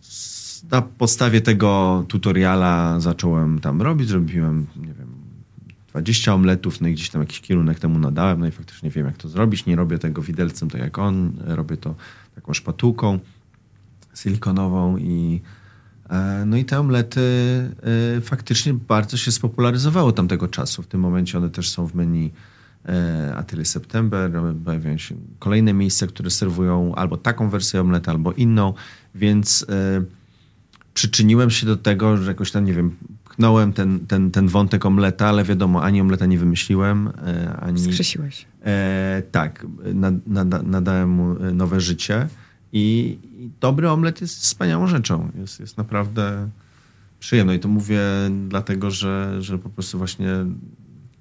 na 0.71 0.81
podstawie 0.81 1.41
tego 1.41 2.05
tutoriala 2.07 2.99
zacząłem 2.99 3.59
tam 3.59 3.81
robić, 3.81 4.07
zrobiłem, 4.07 4.67
nie 4.75 4.93
wiem, 4.93 5.07
20 5.87 6.33
omletów, 6.33 6.81
no 6.81 6.87
i 6.87 6.93
gdzieś 6.93 7.09
tam 7.09 7.21
jakiś 7.21 7.41
kierunek 7.41 7.79
temu 7.79 7.99
nadałem, 7.99 8.39
no 8.39 8.47
i 8.47 8.51
faktycznie 8.51 8.89
wiem, 8.89 9.05
jak 9.05 9.17
to 9.17 9.29
zrobić. 9.29 9.65
Nie 9.65 9.75
robię 9.75 9.97
tego 9.97 10.21
widelcem 10.21 10.69
tak 10.69 10.81
jak 10.81 10.99
on, 10.99 11.33
robię 11.45 11.77
to 11.77 11.95
taką 12.35 12.53
szpatułką 12.53 13.19
silikonową 14.15 14.97
i 14.97 15.41
e, 16.09 16.43
no 16.45 16.57
i 16.57 16.65
te 16.65 16.79
omlety 16.79 17.21
e, 18.17 18.21
faktycznie 18.21 18.73
bardzo 18.73 19.17
się 19.17 19.31
spopularyzowały 19.31 20.13
tamtego 20.13 20.47
czasu. 20.47 20.83
W 20.83 20.87
tym 20.87 21.01
momencie 21.01 21.37
one 21.37 21.49
też 21.49 21.69
są 21.69 21.87
w 21.87 21.95
menu 21.95 22.31
E, 22.89 23.35
Atelier 23.35 23.65
September, 23.65 24.31
pojawiają 24.65 24.97
się 24.97 25.15
kolejne 25.39 25.73
miejsca, 25.73 26.07
które 26.07 26.29
serwują 26.29 26.95
albo 26.95 27.17
taką 27.17 27.49
wersję 27.49 27.81
omleta, 27.81 28.11
albo 28.11 28.31
inną, 28.33 28.73
więc 29.15 29.65
e, 29.69 30.03
przyczyniłem 30.93 31.49
się 31.49 31.65
do 31.65 31.77
tego, 31.77 32.17
że 32.17 32.31
jakoś 32.31 32.51
tam, 32.51 32.65
nie 32.65 32.73
wiem, 32.73 32.95
pchnąłem 33.25 33.73
ten, 33.73 34.07
ten, 34.07 34.31
ten 34.31 34.47
wątek 34.47 34.85
omleta, 34.85 35.27
ale 35.27 35.43
wiadomo, 35.43 35.83
ani 35.83 36.01
omleta 36.01 36.25
nie 36.25 36.37
wymyśliłem, 36.37 37.07
e, 37.07 37.57
ani... 37.59 37.79
Skrzesiłeś. 37.79 38.45
E, 38.65 39.23
tak, 39.31 39.65
nad, 39.93 40.27
nad, 40.27 40.67
nadałem 40.67 41.09
mu 41.09 41.35
nowe 41.53 41.81
życie 41.81 42.27
i, 42.73 43.17
i, 43.37 43.49
dobry 43.59 43.89
omlet 43.89 44.21
jest 44.21 44.39
wspaniałą 44.39 44.87
rzeczą. 44.87 45.31
Jest, 45.35 45.59
jest 45.59 45.77
naprawdę 45.77 46.49
przyjemny 47.19 47.55
i 47.55 47.59
to 47.59 47.67
mówię 47.67 48.01
dlatego, 48.47 48.91
że, 48.91 49.41
że 49.41 49.57
po 49.57 49.69
prostu 49.69 49.97
właśnie 49.97 50.45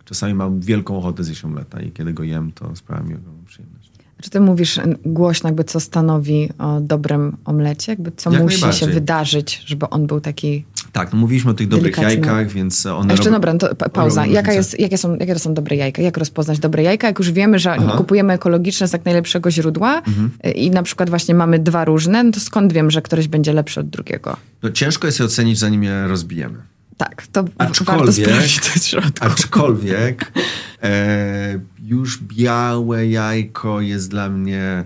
czasami 0.05 0.35
mam 0.35 0.61
wielką 0.61 0.99
ochotę 0.99 1.25
zjeść 1.25 1.45
omleta 1.45 1.81
i 1.81 1.93
kiedy 1.93 2.13
go 2.13 2.23
jem, 2.23 2.53
to 2.53 2.77
sprawia 2.77 3.03
mi 3.03 3.15
ogromną 3.15 3.45
przyjemność. 3.45 3.82
Czy 4.23 4.31
ty 4.31 4.41
mówisz 4.41 4.81
głośno, 5.05 5.49
jakby 5.49 5.65
co 5.65 5.81
stanowi 5.81 6.49
o 6.59 6.81
dobrym 6.81 7.37
omlecie? 7.45 7.93
Jakby 7.93 8.13
co 8.17 8.33
Jak 8.33 8.43
musi 8.43 8.73
się 8.73 8.87
wydarzyć, 8.87 9.63
żeby 9.67 9.91
on 9.91 10.07
był 10.07 10.21
taki 10.21 10.65
tak, 10.93 11.13
no 11.13 11.19
mówiliśmy 11.19 11.51
o 11.51 11.55
tych 11.55 11.69
dobrych 11.69 11.99
jajkach, 11.99 12.49
więc 12.49 12.87
one... 12.87 13.09
A 13.09 13.13
jeszcze 13.13 13.31
robią, 13.31 13.59
dobra, 13.59 13.75
to 13.75 13.91
pauza. 13.91 14.27
Jaka 14.27 14.53
jest, 14.53 14.81
jakie, 14.81 14.99
są, 14.99 15.17
jakie 15.17 15.35
to 15.35 15.39
są 15.39 15.55
dobre 15.55 15.77
jajka? 15.77 16.03
Jak 16.03 16.17
rozpoznać 16.17 16.59
dobre 16.59 16.83
jajka? 16.83 17.07
Jak 17.07 17.19
już 17.19 17.33
wiemy, 17.33 17.59
że 17.59 17.73
Aha. 17.73 17.95
kupujemy 17.97 18.33
ekologiczne 18.33 18.89
z 18.89 18.93
jak 18.93 19.05
najlepszego 19.05 19.51
źródła 19.51 19.99
mhm. 19.99 20.31
i 20.55 20.71
na 20.71 20.83
przykład 20.83 21.11
właśnie 21.11 21.35
mamy 21.35 21.59
dwa 21.59 21.85
różne, 21.85 22.25
no 22.25 22.33
to 22.33 22.41
skąd 22.41 22.73
wiem, 22.73 22.91
że 22.91 23.03
któreś 23.03 23.29
będzie 23.29 23.53
lepszy 23.53 23.81
od 23.81 23.89
drugiego? 23.89 24.37
No 24.63 24.71
ciężko 24.71 25.07
jest 25.07 25.19
je 25.19 25.25
ocenić, 25.25 25.59
zanim 25.59 25.83
je 25.83 26.09
rozbijemy. 26.09 26.72
Tak, 27.05 27.27
to 27.27 27.45
aczkolwiek, 27.59 28.29
warto 28.29 29.21
Aczkolwiek 29.21 30.33
e, 30.83 31.61
już 31.85 32.19
białe 32.19 33.07
jajko 33.07 33.81
jest 33.81 34.11
dla 34.11 34.29
mnie 34.29 34.85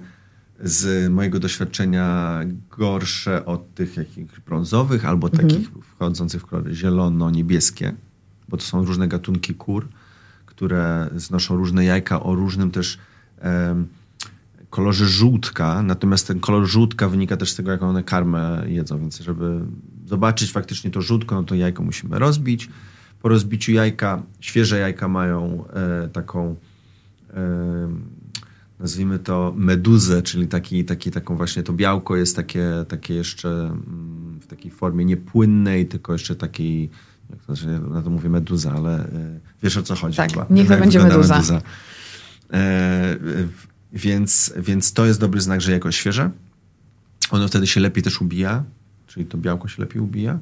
z 0.60 1.10
mojego 1.12 1.40
doświadczenia 1.40 2.40
gorsze 2.78 3.46
od 3.46 3.74
tych 3.74 3.96
jakich 3.96 4.40
brązowych 4.40 5.04
albo 5.04 5.28
mhm. 5.28 5.48
takich 5.48 5.68
wchodzących 5.70 6.42
w 6.42 6.46
kolory 6.46 6.74
zielono-niebieskie, 6.74 7.94
bo 8.48 8.56
to 8.56 8.62
są 8.62 8.84
różne 8.84 9.08
gatunki 9.08 9.54
kur, 9.54 9.88
które 10.46 11.10
znoszą 11.16 11.56
różne 11.56 11.84
jajka 11.84 12.22
o 12.22 12.34
różnym 12.34 12.70
też 12.70 12.98
kolorze 14.70 15.06
żółtka, 15.06 15.82
natomiast 15.82 16.26
ten 16.26 16.40
kolor 16.40 16.66
żółtka 16.66 17.08
wynika 17.08 17.36
też 17.36 17.52
z 17.52 17.56
tego, 17.56 17.70
jaką 17.70 17.88
one 17.88 18.02
karmę 18.02 18.64
jedzą, 18.66 18.98
więc 18.98 19.20
żeby 19.20 19.60
zobaczyć 20.06 20.52
faktycznie 20.52 20.90
to 20.90 21.02
żółtko, 21.02 21.34
no 21.34 21.42
to 21.42 21.54
jajko 21.54 21.82
musimy 21.82 22.18
rozbić. 22.18 22.68
Po 23.22 23.28
rozbiciu 23.28 23.72
jajka, 23.72 24.22
świeże 24.40 24.78
jajka 24.78 25.08
mają 25.08 25.64
e, 25.68 26.08
taką 26.08 26.56
e, 27.34 27.88
nazwijmy 28.80 29.18
to 29.18 29.54
meduzę, 29.56 30.22
czyli 30.22 30.48
taki, 30.48 30.84
taki, 30.84 31.10
taką 31.10 31.36
właśnie 31.36 31.62
to 31.62 31.72
białko 31.72 32.16
jest 32.16 32.36
takie, 32.36 32.70
takie 32.88 33.14
jeszcze 33.14 33.48
mm, 33.48 34.40
w 34.40 34.46
takiej 34.46 34.70
formie 34.70 35.04
niepłynnej, 35.04 35.86
tylko 35.86 36.12
jeszcze 36.12 36.36
takiej, 36.36 36.90
jak 37.30 37.38
to 37.38 37.54
znaczy, 37.54 37.80
na 37.90 38.02
to 38.02 38.10
mówię 38.10 38.28
meduza, 38.28 38.72
ale 38.72 38.98
e, 38.98 39.40
wiesz 39.62 39.76
o 39.76 39.82
co 39.82 39.94
chodzi. 39.94 40.16
Tak, 40.16 40.30
chyba. 40.30 40.46
niech 40.50 40.68
to 40.68 40.78
będzie 40.78 40.98
meduza. 40.98 41.34
meduza. 41.34 41.62
E, 42.52 43.16
więc, 43.92 44.52
więc 44.56 44.92
to 44.92 45.06
jest 45.06 45.20
dobry 45.20 45.40
znak, 45.40 45.60
że 45.60 45.72
jakoś 45.72 45.96
świeże. 45.96 46.30
Ono 47.30 47.48
wtedy 47.48 47.66
się 47.66 47.80
lepiej 47.80 48.02
też 48.02 48.20
ubija, 48.20 48.64
czyli 49.16 49.26
to 49.26 49.38
białko 49.38 49.68
się 49.68 49.82
lepiej 49.82 50.02
ubija. 50.02 50.38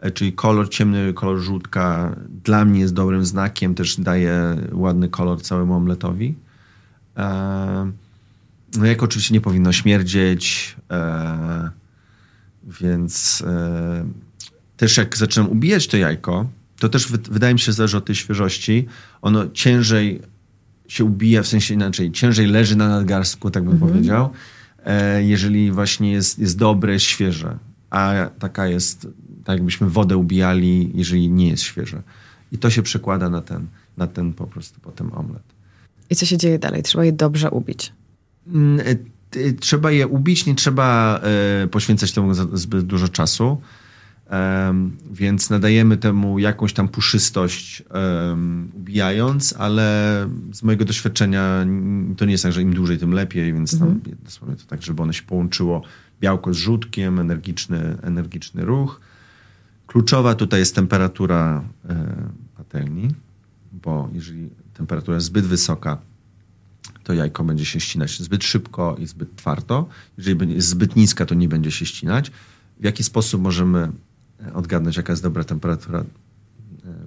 E, 0.00 0.10
czyli 0.10 0.32
kolor 0.32 0.68
ciemny, 0.68 1.12
kolor 1.12 1.38
żółtka 1.38 2.16
dla 2.44 2.64
mnie 2.64 2.80
jest 2.80 2.94
dobrym 2.94 3.24
znakiem, 3.24 3.74
też 3.74 4.00
daje 4.00 4.56
ładny 4.72 5.08
kolor 5.08 5.42
całemu 5.42 5.74
omletowi. 5.74 6.34
E, 7.16 7.92
no 8.78 8.86
jak 8.86 9.02
oczywiście 9.02 9.34
nie 9.34 9.40
powinno 9.40 9.72
śmierdzieć, 9.72 10.76
e, 10.90 11.70
więc 12.80 13.44
też 14.76 14.96
jak 14.96 15.16
zaczynam 15.16 15.50
ubijać 15.50 15.86
to 15.86 15.96
jajko, 15.96 16.46
to 16.78 16.88
też 16.88 17.08
wydaje 17.08 17.54
mi 17.54 17.60
się, 17.60 17.66
że 17.66 17.72
zależy 17.72 17.96
od 17.96 18.04
tej 18.04 18.14
świeżości. 18.14 18.86
Ono 19.22 19.48
ciężej 19.48 20.22
się 20.88 21.04
ubija, 21.04 21.42
w 21.42 21.46
sensie 21.46 21.74
inaczej, 21.74 22.12
ciężej 22.12 22.46
leży 22.46 22.76
na 22.76 22.88
nadgarstku, 22.88 23.50
tak 23.50 23.64
bym 23.64 23.72
mhm. 23.72 23.92
powiedział, 23.92 24.30
jeżeli 25.18 25.72
właśnie 25.72 26.12
jest, 26.12 26.38
jest 26.38 26.58
dobre, 26.58 27.00
świeże. 27.00 27.58
A 27.90 28.30
taka 28.38 28.66
jest 28.66 29.08
tak 29.46 29.56
jakbyśmy 29.56 29.90
wodę 29.90 30.16
ubijali, 30.16 30.90
jeżeli 30.94 31.30
nie 31.30 31.48
jest 31.48 31.62
świeże. 31.62 32.02
I 32.52 32.58
to 32.58 32.70
się 32.70 32.82
przekłada 32.82 33.30
na 33.30 33.40
ten, 33.40 33.66
na 33.96 34.06
ten 34.06 34.32
po 34.32 34.46
prostu 34.46 34.80
potem 34.80 35.12
omlet. 35.12 35.42
I 36.10 36.16
co 36.16 36.26
się 36.26 36.36
dzieje 36.36 36.58
dalej? 36.58 36.82
Trzeba 36.82 37.04
je 37.04 37.12
dobrze 37.12 37.50
ubić. 37.50 37.92
Mm, 38.46 38.80
e, 39.34 39.52
trzeba 39.52 39.90
je 39.90 40.06
ubić, 40.06 40.46
nie 40.46 40.54
trzeba 40.54 41.20
e, 41.62 41.66
poświęcać 41.66 42.12
temu 42.12 42.34
zbyt 42.34 42.86
dużo 42.86 43.08
czasu. 43.08 43.60
Więc 45.10 45.50
nadajemy 45.50 45.96
temu 45.96 46.38
jakąś 46.38 46.72
tam 46.72 46.88
puszystość 46.88 47.82
ubijając, 48.74 49.54
ale 49.58 50.28
z 50.52 50.62
mojego 50.62 50.84
doświadczenia 50.84 51.66
to 52.16 52.24
nie 52.24 52.32
jest 52.32 52.42
tak, 52.42 52.52
że 52.52 52.62
im 52.62 52.74
dłużej, 52.74 52.98
tym 52.98 53.12
lepiej, 53.12 53.52
więc 53.52 53.74
mhm. 53.74 54.00
tam 54.00 54.12
dosłownie 54.24 54.56
to 54.56 54.62
tak, 54.66 54.82
żeby 54.82 55.02
one 55.02 55.14
się 55.14 55.22
połączyło 55.22 55.82
białko 56.20 56.54
z 56.54 56.56
żółtkiem, 56.56 57.18
energiczny, 57.18 57.98
energiczny 58.02 58.64
ruch. 58.64 59.00
Kluczowa 59.86 60.34
tutaj 60.34 60.60
jest 60.60 60.74
temperatura 60.74 61.64
e, 61.88 62.28
patelni, 62.56 63.08
bo 63.72 64.10
jeżeli 64.12 64.50
temperatura 64.74 65.14
jest 65.14 65.26
zbyt 65.26 65.46
wysoka, 65.46 65.98
to 67.04 67.12
jajko 67.12 67.44
będzie 67.44 67.64
się 67.64 67.80
ścinać 67.80 68.22
zbyt 68.22 68.44
szybko 68.44 68.96
i 68.98 69.06
zbyt 69.06 69.36
twardo. 69.36 69.88
Jeżeli 70.18 70.54
jest 70.54 70.68
zbyt 70.68 70.96
niska, 70.96 71.26
to 71.26 71.34
nie 71.34 71.48
będzie 71.48 71.70
się 71.70 71.86
ścinać. 71.86 72.32
W 72.80 72.84
jaki 72.84 73.04
sposób 73.04 73.42
możemy 73.42 73.92
e, 74.46 74.54
odgadnąć, 74.54 74.96
jaka 74.96 75.12
jest 75.12 75.22
dobra 75.22 75.44
temperatura 75.44 75.98
e, 75.98 76.04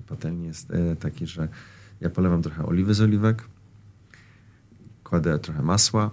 patelni? 0.07 0.47
Jest 0.47 0.67
taki, 0.99 1.27
że 1.27 1.47
ja 2.01 2.09
polewam 2.09 2.41
trochę 2.41 2.65
oliwy 2.65 2.93
z 2.93 3.01
oliwek, 3.01 3.43
kładę 5.03 5.39
trochę 5.39 5.61
masła. 5.61 6.11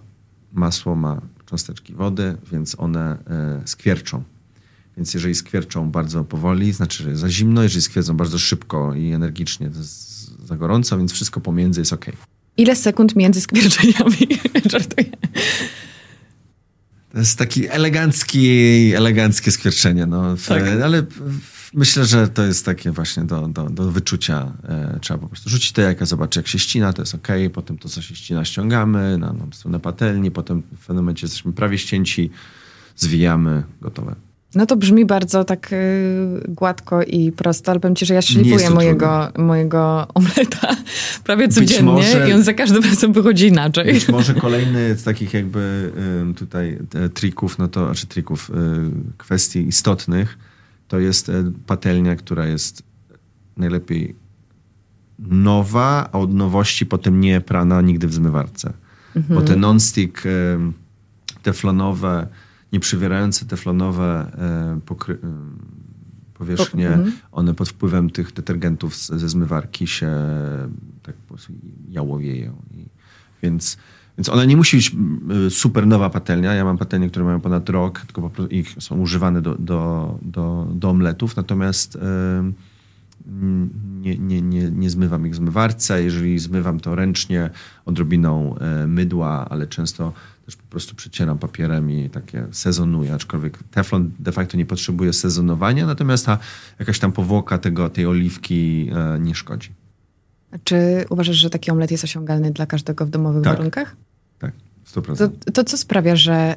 Masło 0.53 0.97
ma 0.97 1.21
cząsteczki 1.47 1.95
wody, 1.95 2.37
więc 2.53 2.77
one 2.79 3.19
skwierczą 3.65 4.23
więc 4.97 5.15
jeżeli 5.15 5.35
skwierczą 5.35 5.91
bardzo 5.91 6.25
powoli, 6.25 6.73
znaczy, 6.73 7.03
że 7.03 7.09
jest 7.11 7.21
za 7.21 7.31
zimno, 7.31 7.63
jeżeli 7.63 7.83
skwierdzą 7.83 8.17
bardzo 8.17 8.39
szybko 8.39 8.95
i 8.95 9.13
energicznie, 9.13 9.71
to 9.71 9.79
jest 9.79 10.47
za 10.47 10.57
gorąco, 10.57 10.99
więc 10.99 11.13
wszystko 11.13 11.41
pomiędzy 11.41 11.81
jest 11.81 11.93
ok. 11.93 12.07
Ile 12.57 12.77
sekund 12.77 13.17
między 13.17 13.41
skwierczeniami? 13.41 14.29
Żartuję. 14.73 15.11
To 17.13 17.19
jest 17.19 17.39
taki 17.39 17.69
elegancki, 17.69 18.49
eleganckie 18.95 19.51
skwierczenie, 19.51 20.07
no, 20.07 20.37
tak. 20.49 20.63
ale 20.85 21.03
myślę, 21.77 22.05
że 22.05 22.29
to 22.29 22.43
jest 22.43 22.65
takie 22.65 22.91
właśnie 22.91 23.25
do, 23.25 23.49
do, 23.49 23.71
do 23.71 23.91
wyczucia. 23.91 24.53
E, 24.69 24.99
trzeba 25.01 25.19
po 25.19 25.29
prostu 25.29 25.51
rzucić 25.51 25.73
te 25.73 25.83
jajka, 25.83 26.07
zobaczyć 26.07 26.37
jak 26.37 26.49
się 26.49 26.59
ścina, 26.59 26.93
to 26.93 27.03
jest 27.03 27.15
ok, 27.15 27.29
potem 27.53 27.79
to, 27.79 27.89
co 27.89 28.03
się 28.03 28.15
ścina, 28.15 28.45
ściągamy 28.45 29.19
na, 29.19 29.33
na 29.33 29.47
stronę 29.53 29.81
patelni, 29.81 30.31
potem 30.31 30.63
w 30.63 30.87
pewnym 30.87 31.05
momencie 31.05 31.27
jesteśmy 31.27 31.53
prawie 31.53 31.79
ścięci, 31.79 32.31
zwijamy, 32.97 33.63
gotowe. 33.81 34.15
No 34.55 34.67
to 34.67 34.77
brzmi 34.77 35.07
bardzo 35.07 35.45
tak 35.45 35.73
y, 35.73 35.77
gładko 36.49 37.03
i 37.03 37.33
prosto, 37.33 37.71
ale 37.71 37.81
powiem 37.81 37.97
ci, 37.97 38.07
że 38.07 38.15
ja 38.15 38.23
szlifuję 38.23 38.71
mojego, 38.71 39.29
mojego 39.39 40.07
omleta 40.15 40.77
prawie 41.25 41.49
codziennie 41.49 41.93
może, 41.93 42.31
i 42.31 42.33
on 42.33 42.43
za 42.43 42.55
każdym 42.55 42.83
razem 42.83 43.13
wychodzi 43.13 43.47
inaczej. 43.47 43.93
Być 43.93 44.09
może 44.09 44.35
kolejny 44.47 44.95
z 44.95 45.03
takich 45.03 45.35
jakby 45.35 45.93
y, 46.31 46.35
tutaj 46.35 46.79
trików, 47.15 47.59
no 47.59 47.69
to, 47.69 47.85
znaczy 47.85 48.07
trików, 48.07 48.51
y, 48.51 48.55
kwestii 49.19 49.69
istotnych, 49.69 50.39
to 50.89 50.99
jest 50.99 51.29
y, 51.29 51.53
patelnia, 51.67 52.17
która 52.17 52.47
jest 52.47 52.83
najlepiej 53.57 54.17
nowa, 55.19 56.09
a 56.13 56.19
od 56.19 56.35
nowości 56.35 56.87
potem 56.87 57.21
nie 57.21 57.41
prana 57.41 57.81
nigdy 57.81 58.07
w 58.07 58.15
zmywarce. 58.15 58.73
Mhm. 59.17 59.41
Bo 59.41 59.47
te 59.47 59.57
non-stick 59.57 60.23
teflonowe 61.43 62.29
nieprzywierające 62.73 63.47
teflonowe 63.47 64.33
e, 64.39 64.81
pokry- 64.87 65.25
e, 65.25 65.33
powierzchnie, 66.35 66.89
mhm. 66.89 67.13
one 67.33 67.55
pod 67.55 67.69
wpływem 67.69 68.11
tych 68.11 68.33
detergentów 68.33 68.97
ze 68.97 69.29
zmywarki 69.29 69.87
się 69.87 70.13
tak 71.03 71.17
po 71.17 71.29
prostu 71.29 71.53
jałowieją. 71.89 72.63
I, 72.75 72.87
więc, 73.43 73.79
więc 74.19 74.29
ona 74.29 74.45
nie 74.45 74.57
musi 74.57 74.77
być 74.77 74.97
super 75.51 75.87
nowa 75.87 76.11
patelnia. 76.11 76.55
Ja 76.55 76.65
mam 76.65 76.79
patelnie, 76.79 77.09
które 77.11 77.25
mają 77.25 77.41
ponad 77.41 77.69
rok, 77.69 78.01
tylko 78.01 78.23
po 78.23 78.31
prostu 78.31 78.55
ich 78.55 78.75
są 78.79 78.99
używane 79.01 79.43
do, 79.43 79.55
do, 79.55 80.19
do, 80.23 80.67
do 80.71 80.91
omletów, 80.91 81.37
natomiast 81.37 81.97
e, 81.97 82.53
nie, 84.01 84.19
nie, 84.19 84.43
nie, 84.43 84.71
nie 84.71 84.91
zmywam 84.91 85.27
ich 85.27 85.33
w 85.33 85.37
zmywarce. 85.37 86.03
Jeżeli 86.03 86.39
zmywam 86.39 86.81
to 86.81 86.95
ręcznie 86.95 87.51
odrobiną 87.85 88.55
mydła, 88.87 89.49
ale 89.49 89.67
często 89.67 90.13
też 90.47 90.57
po 90.57 90.67
prostu 90.71 90.95
przecieram 90.95 91.39
papierem 91.39 91.91
i 91.91 92.11
takie 92.11 92.47
sezonuję, 92.51 93.15
aczkolwiek 93.15 93.59
teflon 93.71 94.11
de 94.19 94.33
facto 94.33 94.57
nie 94.57 94.67
potrzebuje 94.67 95.13
sezonowania, 95.13 95.87
natomiast 95.87 96.27
ta 96.27 96.39
jakaś 96.79 96.99
tam 96.99 97.13
powłoka 97.13 97.59
tego, 97.59 97.91
tej 97.91 98.07
oliwki 98.07 98.91
nie 99.21 99.35
szkodzi. 99.35 99.71
Czy 100.65 101.05
uważasz, 101.11 101.37
że 101.37 101.51
taki 101.51 101.71
omlet 101.71 101.91
jest 101.91 102.05
osiągalny 102.05 102.51
dla 102.51 102.67
każdego 102.67 103.07
w 103.07 103.11
domowych 103.11 103.45
tak. 103.45 103.57
warunkach? 103.57 103.97
Tak, 105.03 105.05
100%. 105.05 105.17
To, 105.45 105.53
to 105.53 105.65
co 105.65 105.77
sprawia, 105.77 106.17
że 106.17 106.57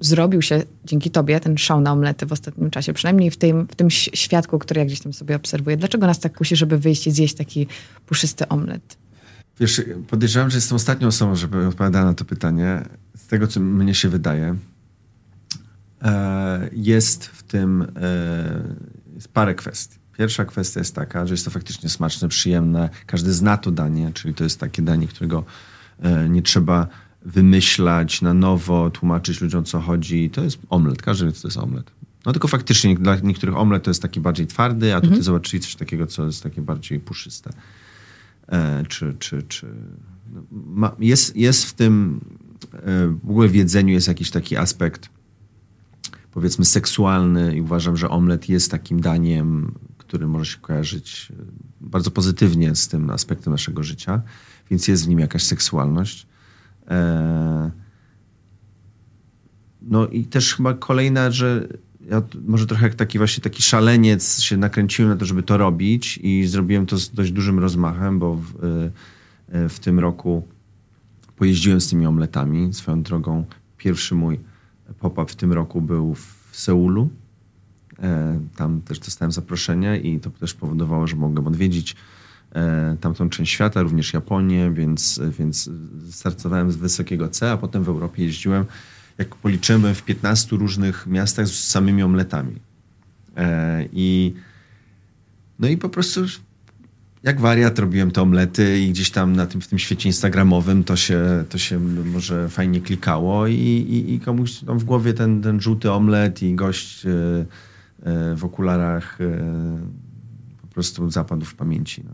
zrobił 0.00 0.42
się 0.42 0.62
dzięki 0.84 1.10
tobie 1.10 1.40
ten 1.40 1.58
show 1.58 1.82
na 1.82 1.92
omlety 1.92 2.26
w 2.26 2.32
ostatnim 2.32 2.70
czasie, 2.70 2.92
przynajmniej 2.92 3.30
w 3.30 3.36
tym, 3.36 3.66
w 3.66 3.74
tym 3.74 3.90
świadku, 3.90 4.58
który 4.58 4.78
ja 4.78 4.84
gdzieś 4.84 5.00
tam 5.00 5.12
sobie 5.12 5.36
obserwuję. 5.36 5.76
Dlaczego 5.76 6.06
nas 6.06 6.20
tak 6.20 6.38
kusi, 6.38 6.56
żeby 6.56 6.78
wyjść 6.78 7.06
i 7.06 7.10
zjeść 7.10 7.34
taki 7.34 7.66
puszysty 8.06 8.48
omlet? 8.48 8.96
Wiesz, 9.60 9.82
podejrzewam, 10.08 10.50
że 10.50 10.56
jestem 10.56 10.76
ostatnią 10.76 11.08
osobą, 11.08 11.36
żeby 11.36 11.66
odpowiadała 11.66 12.04
na 12.04 12.14
to 12.14 12.24
pytanie. 12.24 12.82
Z 13.16 13.26
tego, 13.26 13.46
co 13.46 13.60
mnie 13.60 13.94
się 13.94 14.08
wydaje, 14.08 14.56
e, 16.02 16.70
jest 16.72 17.26
w 17.26 17.42
tym 17.42 17.82
e, 17.82 18.62
jest 19.14 19.28
parę 19.28 19.54
kwestii. 19.54 19.98
Pierwsza 20.18 20.44
kwestia 20.44 20.80
jest 20.80 20.94
taka, 20.94 21.26
że 21.26 21.34
jest 21.34 21.44
to 21.44 21.50
faktycznie 21.50 21.88
smaczne, 21.88 22.28
przyjemne. 22.28 22.90
Każdy 23.06 23.32
zna 23.32 23.56
to 23.56 23.70
danie, 23.70 24.12
czyli 24.14 24.34
to 24.34 24.44
jest 24.44 24.60
takie 24.60 24.82
danie, 24.82 25.08
którego 25.08 25.44
e, 26.02 26.28
nie 26.28 26.42
trzeba 26.42 26.88
wymyślać 27.28 28.22
na 28.22 28.34
nowo, 28.34 28.90
tłumaczyć 28.90 29.40
ludziom, 29.40 29.64
co 29.64 29.80
chodzi. 29.80 30.30
To 30.30 30.44
jest 30.44 30.58
omlet. 30.70 31.02
Każdy 31.02 31.26
wie, 31.26 31.32
co 31.32 31.42
to 31.42 31.48
jest 31.48 31.58
omlet. 31.58 31.90
No 32.26 32.32
tylko 32.32 32.48
faktycznie 32.48 32.94
dla 32.94 33.16
niektórych 33.16 33.56
omlet 33.56 33.82
to 33.82 33.90
jest 33.90 34.02
taki 34.02 34.20
bardziej 34.20 34.46
twardy, 34.46 34.94
a 34.94 34.96
tutaj 34.96 35.08
mhm. 35.08 35.22
zobaczyli 35.22 35.62
coś 35.62 35.74
takiego, 35.74 36.06
co 36.06 36.26
jest 36.26 36.42
takie 36.42 36.62
bardziej 36.62 37.00
puszyste. 37.00 37.50
E, 38.48 38.84
czy, 38.88 39.16
czy, 39.18 39.42
czy 39.42 39.66
no, 40.32 40.42
ma, 40.50 40.96
jest, 40.98 41.36
jest 41.36 41.64
w 41.64 41.72
tym 41.72 42.20
e, 42.72 42.78
w 43.24 43.30
ogóle 43.30 43.48
w 43.48 43.54
jedzeniu 43.54 43.92
jest 43.92 44.08
jakiś 44.08 44.30
taki 44.30 44.56
aspekt 44.56 45.08
powiedzmy 46.32 46.64
seksualny 46.64 47.56
i 47.56 47.60
uważam, 47.60 47.96
że 47.96 48.08
omlet 48.08 48.48
jest 48.48 48.70
takim 48.70 49.00
daniem, 49.00 49.74
który 49.98 50.26
może 50.26 50.52
się 50.52 50.58
kojarzyć 50.58 51.32
e, 51.32 51.44
bardzo 51.80 52.10
pozytywnie 52.10 52.74
z 52.74 52.88
tym 52.88 53.10
aspektem 53.10 53.52
naszego 53.52 53.82
życia, 53.82 54.22
więc 54.70 54.88
jest 54.88 55.04
w 55.04 55.08
nim 55.08 55.18
jakaś 55.18 55.42
seksualność. 55.42 56.26
No 59.82 60.08
i 60.08 60.24
też 60.24 60.54
chyba 60.54 60.74
kolejna, 60.74 61.30
że 61.30 61.68
ja 62.10 62.22
może 62.46 62.66
trochę 62.66 62.86
jak 62.86 62.94
taki 62.94 63.18
właśnie 63.18 63.42
taki 63.42 63.62
szaleniec 63.62 64.40
się 64.40 64.56
nakręciłem 64.56 65.10
na 65.10 65.16
to, 65.16 65.24
żeby 65.24 65.42
to 65.42 65.56
robić 65.56 66.18
i 66.22 66.46
zrobiłem 66.46 66.86
to 66.86 66.98
z 66.98 67.10
dość 67.10 67.32
dużym 67.32 67.58
rozmachem, 67.58 68.18
bo 68.18 68.34
w, 68.34 68.64
e, 69.52 69.68
w 69.68 69.80
tym 69.80 69.98
roku 69.98 70.48
pojeździłem 71.36 71.80
z 71.80 71.88
tymi 71.88 72.06
omletami. 72.06 72.74
Swoją 72.74 73.02
drogą 73.02 73.44
pierwszy 73.76 74.14
mój 74.14 74.40
pop-up 75.00 75.32
w 75.32 75.36
tym 75.36 75.52
roku 75.52 75.80
był 75.80 76.14
w 76.14 76.48
Seulu. 76.52 77.08
E, 78.02 78.40
tam 78.56 78.80
też 78.80 78.98
dostałem 78.98 79.32
zaproszenie 79.32 79.98
i 79.98 80.20
to 80.20 80.30
też 80.30 80.54
powodowało, 80.54 81.06
że 81.06 81.16
mogłem 81.16 81.46
odwiedzić 81.46 81.96
tamtą 83.00 83.28
część 83.28 83.52
świata, 83.52 83.82
również 83.82 84.12
Japonię, 84.12 84.70
więc, 84.74 85.20
więc 85.38 85.70
startowałem 86.10 86.72
z 86.72 86.76
wysokiego 86.76 87.28
C, 87.28 87.50
a 87.50 87.56
potem 87.56 87.84
w 87.84 87.88
Europie 87.88 88.24
jeździłem 88.24 88.64
jak 89.18 89.34
policzymy, 89.34 89.94
w 89.94 90.02
15 90.02 90.56
różnych 90.56 91.06
miastach 91.06 91.46
z 91.46 91.68
samymi 91.68 92.02
omletami. 92.02 92.56
E, 93.36 93.84
I 93.92 94.34
no 95.58 95.68
i 95.68 95.76
po 95.76 95.88
prostu 95.88 96.20
jak 97.22 97.40
wariat 97.40 97.78
robiłem 97.78 98.10
te 98.10 98.22
omlety 98.22 98.78
i 98.78 98.90
gdzieś 98.90 99.10
tam 99.10 99.36
na 99.36 99.46
tym, 99.46 99.60
w 99.60 99.68
tym 99.68 99.78
świecie 99.78 100.08
instagramowym 100.08 100.84
to 100.84 100.96
się, 100.96 101.44
to 101.48 101.58
się 101.58 101.78
może 102.04 102.48
fajnie 102.48 102.80
klikało 102.80 103.46
i, 103.46 103.54
i, 103.54 104.14
i 104.14 104.20
komuś 104.20 104.60
tam 104.60 104.78
w 104.78 104.84
głowie 104.84 105.14
ten, 105.14 105.42
ten 105.42 105.60
żółty 105.60 105.92
omlet 105.92 106.42
i 106.42 106.54
gość 106.54 107.06
e, 107.06 107.10
e, 108.02 108.36
w 108.36 108.44
okularach 108.44 109.18
po 110.62 110.68
prostu 110.68 111.10
zapadł 111.10 111.44
w 111.44 111.54
pamięci. 111.54 112.02
No, 112.04 112.10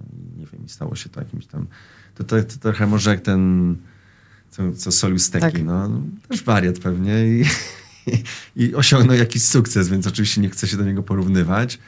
i 0.66 0.68
stało 0.68 0.96
się 0.96 1.08
to 1.08 1.20
jakimś 1.20 1.46
tam... 1.46 1.66
To, 2.14 2.24
to, 2.24 2.42
to 2.42 2.58
trochę 2.60 2.86
może 2.86 3.10
jak 3.10 3.20
ten 3.20 3.76
co, 4.50 4.72
co 4.72 4.92
solił 4.92 5.18
steki. 5.18 5.46
Tak. 5.46 5.64
No, 5.64 5.90
też 6.28 6.42
wariat 6.42 6.78
pewnie 6.78 7.26
i, 7.26 7.44
i, 8.06 8.22
i, 8.64 8.74
osiągnął 8.74 9.16
jakiś 9.16 9.44
sukces, 9.44 9.88
więc 9.88 10.06
oczywiście 10.06 10.40
nie 10.40 10.50
chcę 10.50 10.66
się 10.66 10.76
do 10.76 10.84
niego 10.84 11.02
porównywać, 11.02 11.78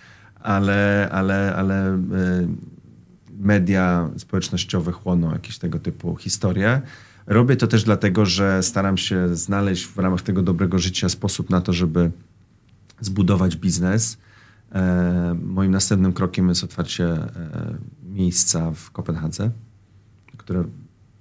ale, 0.41 1.09
ale, 1.13 1.57
ale 1.57 1.95
e, 1.95 1.99
media 3.39 4.11
społecznościowe 4.17 4.93
chłoną 4.93 5.33
jakieś 5.33 5.59
tego 5.59 5.79
typu 5.79 6.17
historie. 6.17 6.83
Robię 7.27 7.57
to 7.57 7.67
też 7.67 7.85
dlatego, 7.85 8.27
że 8.27 8.63
staram 8.63 8.97
się 8.97 9.37
znaleźć 9.37 9.87
w 9.87 9.99
ramach 9.99 10.23
tego 10.23 10.43
dobrego 10.43 10.79
życia 10.79 11.09
sposób 11.09 11.51
na 11.51 11.61
to, 11.61 11.73
żeby 11.73 12.11
zbudować 13.01 13.57
biznes. 13.57 14.19
E, 14.73 15.37
moim 15.43 15.71
następnym 15.71 16.13
krokiem 16.13 16.49
jest 16.49 16.65
otwarcie 16.65 17.05
e, 17.05 17.77
miejsca 18.17 18.71
w 18.71 18.91
Kopenhadze, 18.91 19.51
które 20.37 20.65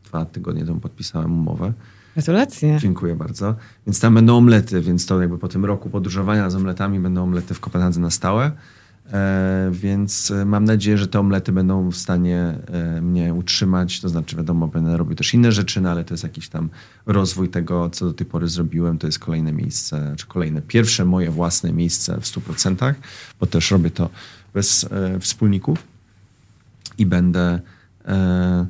dwa 0.04 0.26
tygodnie 0.26 0.66
temu 0.66 0.80
podpisałem 0.80 1.40
umowę. 1.40 1.74
Gratulacje. 2.14 2.78
Dziękuję 2.82 3.16
bardzo. 3.16 3.56
Więc 3.88 4.00
tam 4.00 4.16
będą 4.16 4.38
omlety, 4.38 4.82
więc 4.82 5.06
to 5.06 5.22
jakby 5.22 5.38
po 5.38 5.48
tym 5.48 5.66
roku 5.66 5.90
podróżowania 5.90 6.50
z 6.50 6.56
omletami 6.56 7.00
będą 7.00 7.24
omlety 7.24 7.54
w 7.54 7.60
Kopenhadze 7.60 8.00
na 8.00 8.10
stałe. 8.10 8.52
E, 9.14 9.70
więc 9.72 10.32
e, 10.32 10.46
mam 10.46 10.66
nadzieję, 10.66 10.98
że 10.98 11.08
te 11.08 11.20
omlety 11.20 11.52
będą 11.52 11.90
w 11.90 11.96
stanie 11.96 12.58
e, 12.68 13.02
mnie 13.02 13.34
utrzymać. 13.34 14.02
To 14.02 14.10
znaczy, 14.10 14.36
wiadomo, 14.36 14.68
będę 14.68 14.98
robił 14.98 15.16
też 15.16 15.34
inne 15.34 15.52
rzeczy, 15.52 15.82
no 15.82 15.92
ale 15.92 16.04
to 16.04 16.14
jest 16.14 16.24
jakiś 16.24 16.50
tam 16.50 16.70
rozwój 17.06 17.50
tego, 17.50 17.90
co 17.90 18.06
do 18.06 18.14
tej 18.14 18.28
pory 18.28 18.48
zrobiłem. 18.48 18.98
To 18.98 19.08
jest 19.08 19.20
kolejne 19.20 19.54
miejsce, 19.54 20.14
czy 20.18 20.28
kolejne, 20.28 20.62
pierwsze 20.62 21.06
moje 21.06 21.32
własne 21.32 21.74
miejsce 21.74 22.22
w 22.22 22.24
100%, 22.24 22.94
bo 23.40 23.46
też 23.46 23.72
robię 23.72 23.92
to 23.92 24.10
bez 24.54 24.84
e, 24.84 25.20
wspólników 25.20 25.95
i 26.98 27.06
będę. 27.06 27.62
E, 28.06 28.66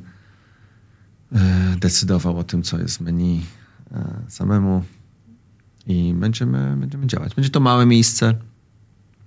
E, 1.32 1.76
decydował 1.80 2.38
o 2.38 2.44
tym, 2.44 2.62
co 2.62 2.78
jest 2.78 2.98
w 2.98 3.00
menu 3.00 3.42
e, 3.92 4.22
samemu 4.28 4.84
i 5.86 6.14
będziemy, 6.14 6.76
będziemy 6.76 7.06
działać. 7.06 7.34
Będzie 7.34 7.50
to 7.50 7.60
małe 7.60 7.86
miejsce 7.86 8.34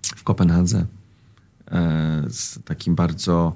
w 0.02 0.24
Kopenhadze 0.24 0.86
e, 1.72 2.24
z 2.30 2.64
takim 2.64 2.96
bardzo 2.96 3.56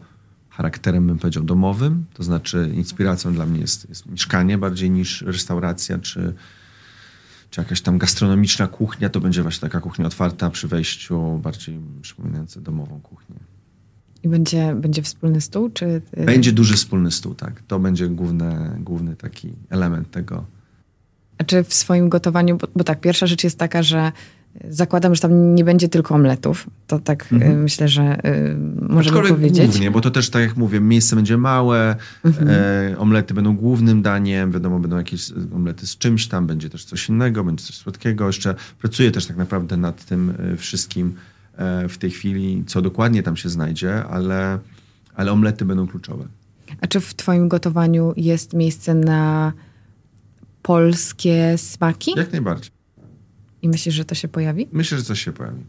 charakterem, 0.50 1.08
bym 1.08 1.20
powiedział, 1.20 1.44
domowym. 1.44 2.06
To 2.14 2.24
znaczy 2.24 2.72
inspiracją 2.74 3.34
dla 3.34 3.46
mnie 3.46 3.60
jest, 3.60 3.90
jest 3.90 4.06
mieszkanie 4.06 4.58
bardziej 4.58 4.92
niż 4.92 5.22
restauracja 5.22 6.00
czy, 6.00 6.34
czy 7.50 7.62
jakaś 7.62 7.82
tam 7.82 7.98
gastronomiczna 7.98 8.68
kuchnia. 8.68 9.10
To 9.10 9.20
będzie 9.20 9.42
właśnie 9.42 9.62
taka 9.62 9.80
kuchnia 9.80 10.06
otwarta 10.06 10.50
przy 10.50 10.68
wejściu, 10.68 11.40
bardziej 11.44 11.80
przypominająca 12.02 12.62
domową 12.62 13.02
kuchnię. 13.02 13.53
I 14.24 14.30
będzie, 14.30 14.76
będzie 14.76 15.02
wspólny 15.02 15.42
stół? 15.42 15.70
Czy... 15.70 16.02
Będzie 16.26 16.52
duży 16.52 16.74
wspólny 16.74 17.12
stół, 17.12 17.36
tak. 17.36 17.62
To 17.68 17.80
będzie 17.80 18.08
główny, 18.08 18.78
główny 18.80 19.16
taki 19.16 19.54
element 19.70 20.12
tego. 20.12 20.46
A 21.38 21.44
czy 21.44 21.64
w 21.64 21.74
swoim 21.74 22.10
gotowaniu, 22.10 22.58
bo, 22.58 22.68
bo 22.76 22.84
tak, 22.84 23.02
pierwsza 23.02 23.28
rzecz 23.28 23.44
jest 23.44 23.60
taka, 23.60 23.84
że 23.84 24.12
zakładam, 24.70 25.16
że 25.16 25.22
tam 25.22 25.56
nie 25.56 25.64
będzie 25.64 25.90
tylko 25.90 26.16
omletów. 26.16 26.70
To 26.88 27.00
tak 27.00 27.32
y, 27.32 27.36
mhm. 27.36 27.64
myślę, 27.64 27.88
że 27.88 28.26
y, 28.26 28.56
możemy 28.82 29.00
Aczkolwiek 29.00 29.36
powiedzieć. 29.36 29.66
głównie, 29.66 29.92
bo 29.92 30.02
to 30.02 30.12
też 30.12 30.30
tak 30.30 30.42
jak 30.42 30.58
mówię, 30.58 30.80
miejsce 30.80 31.16
będzie 31.16 31.38
małe, 31.38 31.96
mhm. 32.26 32.50
e, 32.50 32.98
omlety 32.98 33.34
będą 33.34 33.56
głównym 33.56 34.02
daniem, 34.02 34.52
wiadomo, 34.52 34.80
będą 34.80 34.98
jakieś 34.98 35.32
omlety 35.56 35.88
z 35.88 35.98
czymś 35.98 36.28
tam, 36.28 36.48
będzie 36.48 36.70
też 36.70 36.86
coś 36.86 37.10
innego, 37.10 37.44
będzie 37.44 37.66
coś 37.66 37.76
słodkiego. 37.76 38.28
Jeszcze 38.28 38.56
pracuję 38.80 39.12
też 39.12 39.26
tak 39.26 39.38
naprawdę 39.38 39.78
nad 39.78 40.06
tym 40.06 40.34
y, 40.54 40.58
wszystkim, 40.58 41.16
w 41.90 41.98
tej 42.00 42.12
chwili, 42.12 42.64
co 42.68 42.82
dokładnie 42.82 43.24
tam 43.24 43.38
się 43.38 43.50
znajdzie, 43.50 44.06
ale, 44.06 44.60
ale 45.16 45.32
omlety 45.32 45.66
będą 45.66 45.88
kluczowe. 45.88 46.28
A 46.82 46.88
czy 46.88 47.00
w 47.00 47.14
Twoim 47.14 47.48
gotowaniu 47.48 48.14
jest 48.18 48.54
miejsce 48.54 48.96
na 48.96 49.54
polskie 50.62 51.58
smaki? 51.58 52.14
Jak 52.18 52.32
najbardziej. 52.32 52.72
I 53.62 53.70
myślisz, 53.70 53.96
że 53.96 54.06
to 54.06 54.16
się 54.16 54.28
pojawi? 54.28 54.68
Myślę, 54.72 54.98
że 54.98 55.04
coś 55.04 55.24
się 55.24 55.32
pojawi. 55.32 55.64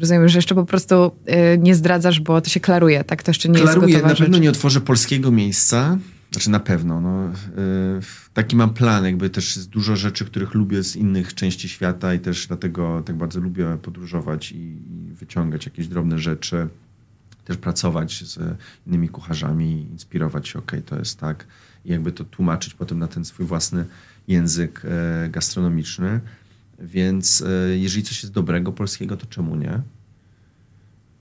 Rozumiem, 0.00 0.28
że 0.28 0.38
jeszcze 0.38 0.54
po 0.54 0.64
prostu 0.64 1.12
y, 1.54 1.58
nie 1.58 1.74
zdradzasz, 1.74 2.20
bo 2.20 2.40
to 2.40 2.50
się 2.50 2.60
klaruje, 2.60 3.04
tak? 3.04 3.22
To 3.22 3.30
jeszcze 3.30 3.48
nie 3.48 3.60
Klaruję, 3.60 3.88
jest 3.88 4.02
gotowa 4.02 4.08
na 4.08 4.18
pewno 4.18 4.38
nie 4.38 4.50
otworzę 4.50 4.80
polskiego 4.80 5.30
miejsca. 5.30 5.98
Znaczy 6.32 6.50
na 6.50 6.60
pewno. 6.60 7.00
No, 7.00 7.28
y, 7.28 7.32
taki 8.34 8.56
mam 8.56 8.74
plan, 8.74 9.04
jakby 9.04 9.30
też 9.30 9.56
jest 9.56 9.68
dużo 9.68 9.96
rzeczy, 9.96 10.24
których 10.24 10.54
lubię 10.54 10.82
z 10.82 10.96
innych 10.96 11.34
części 11.34 11.68
świata 11.68 12.14
i 12.14 12.20
też 12.20 12.46
dlatego 12.46 13.02
tak 13.06 13.16
bardzo 13.16 13.40
lubię 13.40 13.78
podróżować 13.82 14.52
i, 14.52 14.56
i 14.56 15.12
wyciągać 15.12 15.66
jakieś 15.66 15.88
drobne 15.88 16.18
rzeczy. 16.18 16.68
Też 17.44 17.56
pracować 17.56 18.24
z 18.24 18.58
innymi 18.86 19.08
kucharzami, 19.08 19.86
inspirować 19.90 20.48
się, 20.48 20.58
ok, 20.58 20.72
to 20.86 20.98
jest 20.98 21.20
tak. 21.20 21.46
I 21.84 21.90
jakby 21.90 22.12
to 22.12 22.24
tłumaczyć 22.24 22.74
potem 22.74 22.98
na 22.98 23.08
ten 23.08 23.24
swój 23.24 23.46
własny 23.46 23.84
język 24.28 24.82
e, 24.84 25.28
gastronomiczny. 25.28 26.20
Więc 26.78 27.42
e, 27.42 27.78
jeżeli 27.78 28.02
coś 28.02 28.22
jest 28.22 28.34
dobrego 28.34 28.72
polskiego, 28.72 29.16
to 29.16 29.26
czemu 29.26 29.56
nie? 29.56 29.80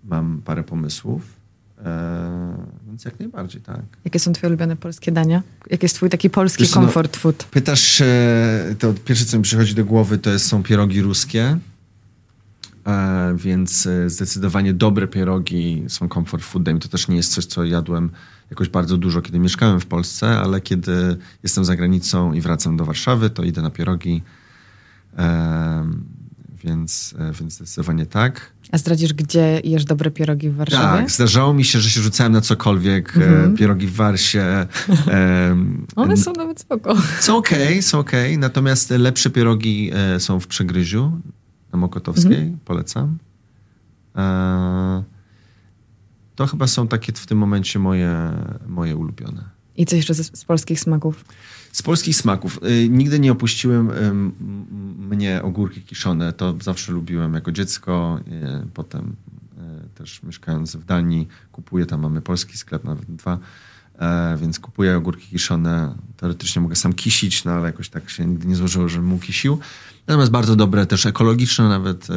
Mam 0.03 0.41
parę 0.45 0.63
pomysłów. 0.63 1.40
E, 1.85 2.65
więc 2.87 3.05
jak 3.05 3.19
najbardziej, 3.19 3.61
tak. 3.61 3.81
Jakie 4.05 4.19
są 4.19 4.33
twoje 4.33 4.49
ulubione 4.49 4.75
polskie 4.75 5.11
dania? 5.11 5.43
Jaki 5.69 5.85
jest 5.85 5.95
twój 5.95 6.09
taki 6.09 6.29
polski 6.29 6.63
Wiesz, 6.63 6.71
comfort 6.71 7.13
no, 7.13 7.19
food? 7.19 7.43
Pytasz, 7.43 8.01
e, 8.01 8.75
to 8.79 8.93
pierwsze 9.05 9.25
co 9.25 9.37
mi 9.37 9.43
przychodzi 9.43 9.75
do 9.75 9.85
głowy 9.85 10.17
to 10.17 10.29
jest, 10.29 10.47
są 10.47 10.63
pierogi 10.63 11.01
ruskie. 11.01 11.57
E, 12.87 13.35
więc 13.37 13.87
zdecydowanie 14.07 14.73
dobre 14.73 15.07
pierogi 15.07 15.83
są 15.87 16.09
comfort 16.09 16.43
foodem. 16.43 16.79
To 16.79 16.87
też 16.87 17.07
nie 17.07 17.15
jest 17.15 17.33
coś, 17.33 17.45
co 17.45 17.63
jadłem 17.63 18.09
jakoś 18.49 18.69
bardzo 18.69 18.97
dużo, 18.97 19.21
kiedy 19.21 19.39
mieszkałem 19.39 19.79
w 19.79 19.85
Polsce, 19.85 20.39
ale 20.39 20.61
kiedy 20.61 21.17
jestem 21.43 21.65
za 21.65 21.75
granicą 21.75 22.33
i 22.33 22.41
wracam 22.41 22.77
do 22.77 22.85
Warszawy, 22.85 23.29
to 23.29 23.43
idę 23.43 23.61
na 23.61 23.69
pierogi. 23.69 24.21
Więc, 26.63 27.15
więc 27.39 27.53
zdecydowanie 27.53 28.05
tak. 28.05 28.53
A 28.71 28.77
zdradzisz, 28.77 29.13
gdzie 29.13 29.61
jesz 29.63 29.85
dobre 29.85 30.11
pierogi 30.11 30.49
w 30.49 30.55
Warszawie? 30.55 31.01
Tak, 31.01 31.11
zdarzało 31.11 31.53
mi 31.53 31.63
się, 31.63 31.79
że 31.79 31.89
się 31.89 32.01
rzucałem 32.01 32.33
na 32.33 32.41
cokolwiek. 32.41 33.17
Mhm. 33.17 33.55
pierogi 33.55 33.87
w 33.87 33.95
Warsie. 33.95 34.41
E, 35.07 35.57
One 35.95 36.17
są 36.17 36.33
nawet 36.37 36.59
spoko. 36.59 36.95
Są 37.19 37.37
okej, 37.37 37.67
okay, 37.67 37.81
są 37.81 37.99
okej. 37.99 38.31
Okay. 38.31 38.37
Natomiast 38.37 38.89
lepsze 38.89 39.29
pierogi 39.29 39.91
e, 39.93 40.19
są 40.19 40.39
w 40.39 40.47
Przegryziu 40.47 41.11
na 41.73 41.79
Mokotowskiej. 41.79 42.37
Mhm. 42.37 42.59
Polecam. 42.65 43.17
E, 44.15 45.03
to 46.35 46.47
chyba 46.47 46.67
są 46.67 46.87
takie 46.87 47.13
w 47.13 47.27
tym 47.27 47.37
momencie 47.37 47.79
moje, 47.79 48.31
moje 48.67 48.95
ulubione. 48.95 49.60
I 49.81 49.85
coś 49.85 49.97
jeszcze 49.97 50.13
z, 50.13 50.39
z 50.39 50.45
polskich 50.45 50.79
smaków? 50.79 51.25
Z 51.71 51.81
polskich 51.81 52.15
smaków. 52.15 52.59
Y, 52.63 52.89
nigdy 52.89 53.19
nie 53.19 53.31
opuściłem 53.31 53.91
mnie 55.09 55.41
ogórki 55.43 55.81
kiszone. 55.81 56.33
To 56.33 56.55
zawsze 56.61 56.91
lubiłem 56.91 57.33
jako 57.33 57.51
dziecko. 57.51 58.19
Y, 58.63 58.67
potem 58.73 59.15
y, 59.85 59.89
też 59.89 60.23
mieszkając 60.23 60.75
w 60.75 60.85
Danii 60.85 61.27
kupuję, 61.51 61.85
tam 61.85 62.01
mamy 62.01 62.21
polski 62.21 62.57
sklep, 62.57 62.83
nawet 62.83 63.15
dwa, 63.15 63.39
e, 63.99 64.37
więc 64.41 64.59
kupuję 64.59 64.97
ogórki 64.97 65.27
kiszone. 65.27 65.95
Teoretycznie 66.17 66.61
mogę 66.61 66.75
sam 66.75 66.93
kisić, 66.93 67.43
no 67.43 67.51
ale 67.51 67.65
jakoś 67.65 67.89
tak 67.89 68.09
się 68.09 68.25
nigdy 68.25 68.47
nie 68.47 68.55
złożyło, 68.55 68.89
żebym 68.89 69.07
mu 69.07 69.19
kisił. 69.19 69.59
Natomiast 70.07 70.31
bardzo 70.31 70.55
dobre, 70.55 70.85
też 70.85 71.05
ekologiczne 71.05 71.69
nawet 71.69 72.07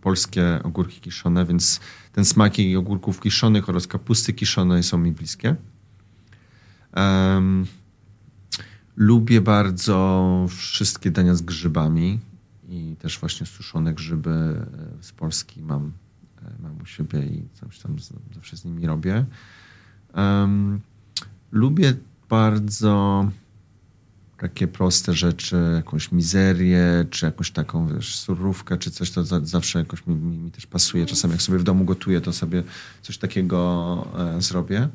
polskie 0.00 0.60
ogórki 0.62 1.00
kiszone, 1.00 1.46
więc 1.46 1.80
ten 2.12 2.24
smak 2.24 2.52
ogórków 2.78 3.20
kiszonych 3.20 3.68
oraz 3.68 3.86
kapusty 3.86 4.32
kiszonej 4.32 4.82
są 4.82 4.98
mi 4.98 5.12
bliskie. 5.12 5.56
Um, 6.96 7.66
Lubię 9.00 9.40
bardzo 9.40 10.46
wszystkie 10.48 11.10
dania 11.10 11.34
z 11.34 11.42
grzybami 11.42 12.18
i 12.68 12.96
też 12.98 13.18
właśnie 13.18 13.46
suszone 13.46 13.94
grzyby 13.94 14.30
e, 14.30 15.02
z 15.02 15.12
Polski 15.12 15.62
mam, 15.62 15.92
e, 16.42 16.62
mam 16.62 16.80
u 16.82 16.86
siebie 16.86 17.22
i 17.22 17.48
coś 17.54 17.78
tam 17.78 17.96
zawsze 18.34 18.56
z 18.56 18.64
nimi 18.64 18.86
robię. 18.86 19.24
Um, 20.16 20.80
lubię 21.52 21.94
bardzo 22.28 23.28
takie 24.38 24.68
proste 24.68 25.12
rzeczy, 25.12 25.56
jakąś 25.74 26.12
mizerię, 26.12 27.04
czy 27.10 27.26
jakąś 27.26 27.50
taką 27.50 27.86
wiesz, 27.94 28.18
surówkę, 28.18 28.78
czy 28.78 28.90
coś, 28.90 29.10
to 29.10 29.24
za, 29.24 29.40
zawsze 29.40 29.78
jakoś 29.78 30.06
mi, 30.06 30.14
mi, 30.14 30.38
mi, 30.38 30.50
też 30.50 30.66
pasuje. 30.66 31.06
Czasami 31.06 31.32
jak 31.32 31.42
sobie 31.42 31.58
w 31.58 31.62
domu 31.62 31.84
gotuję, 31.84 32.20
to 32.20 32.32
sobie 32.32 32.62
coś 33.02 33.18
takiego 33.18 34.06
e, 34.36 34.42
zrobię. 34.42 34.88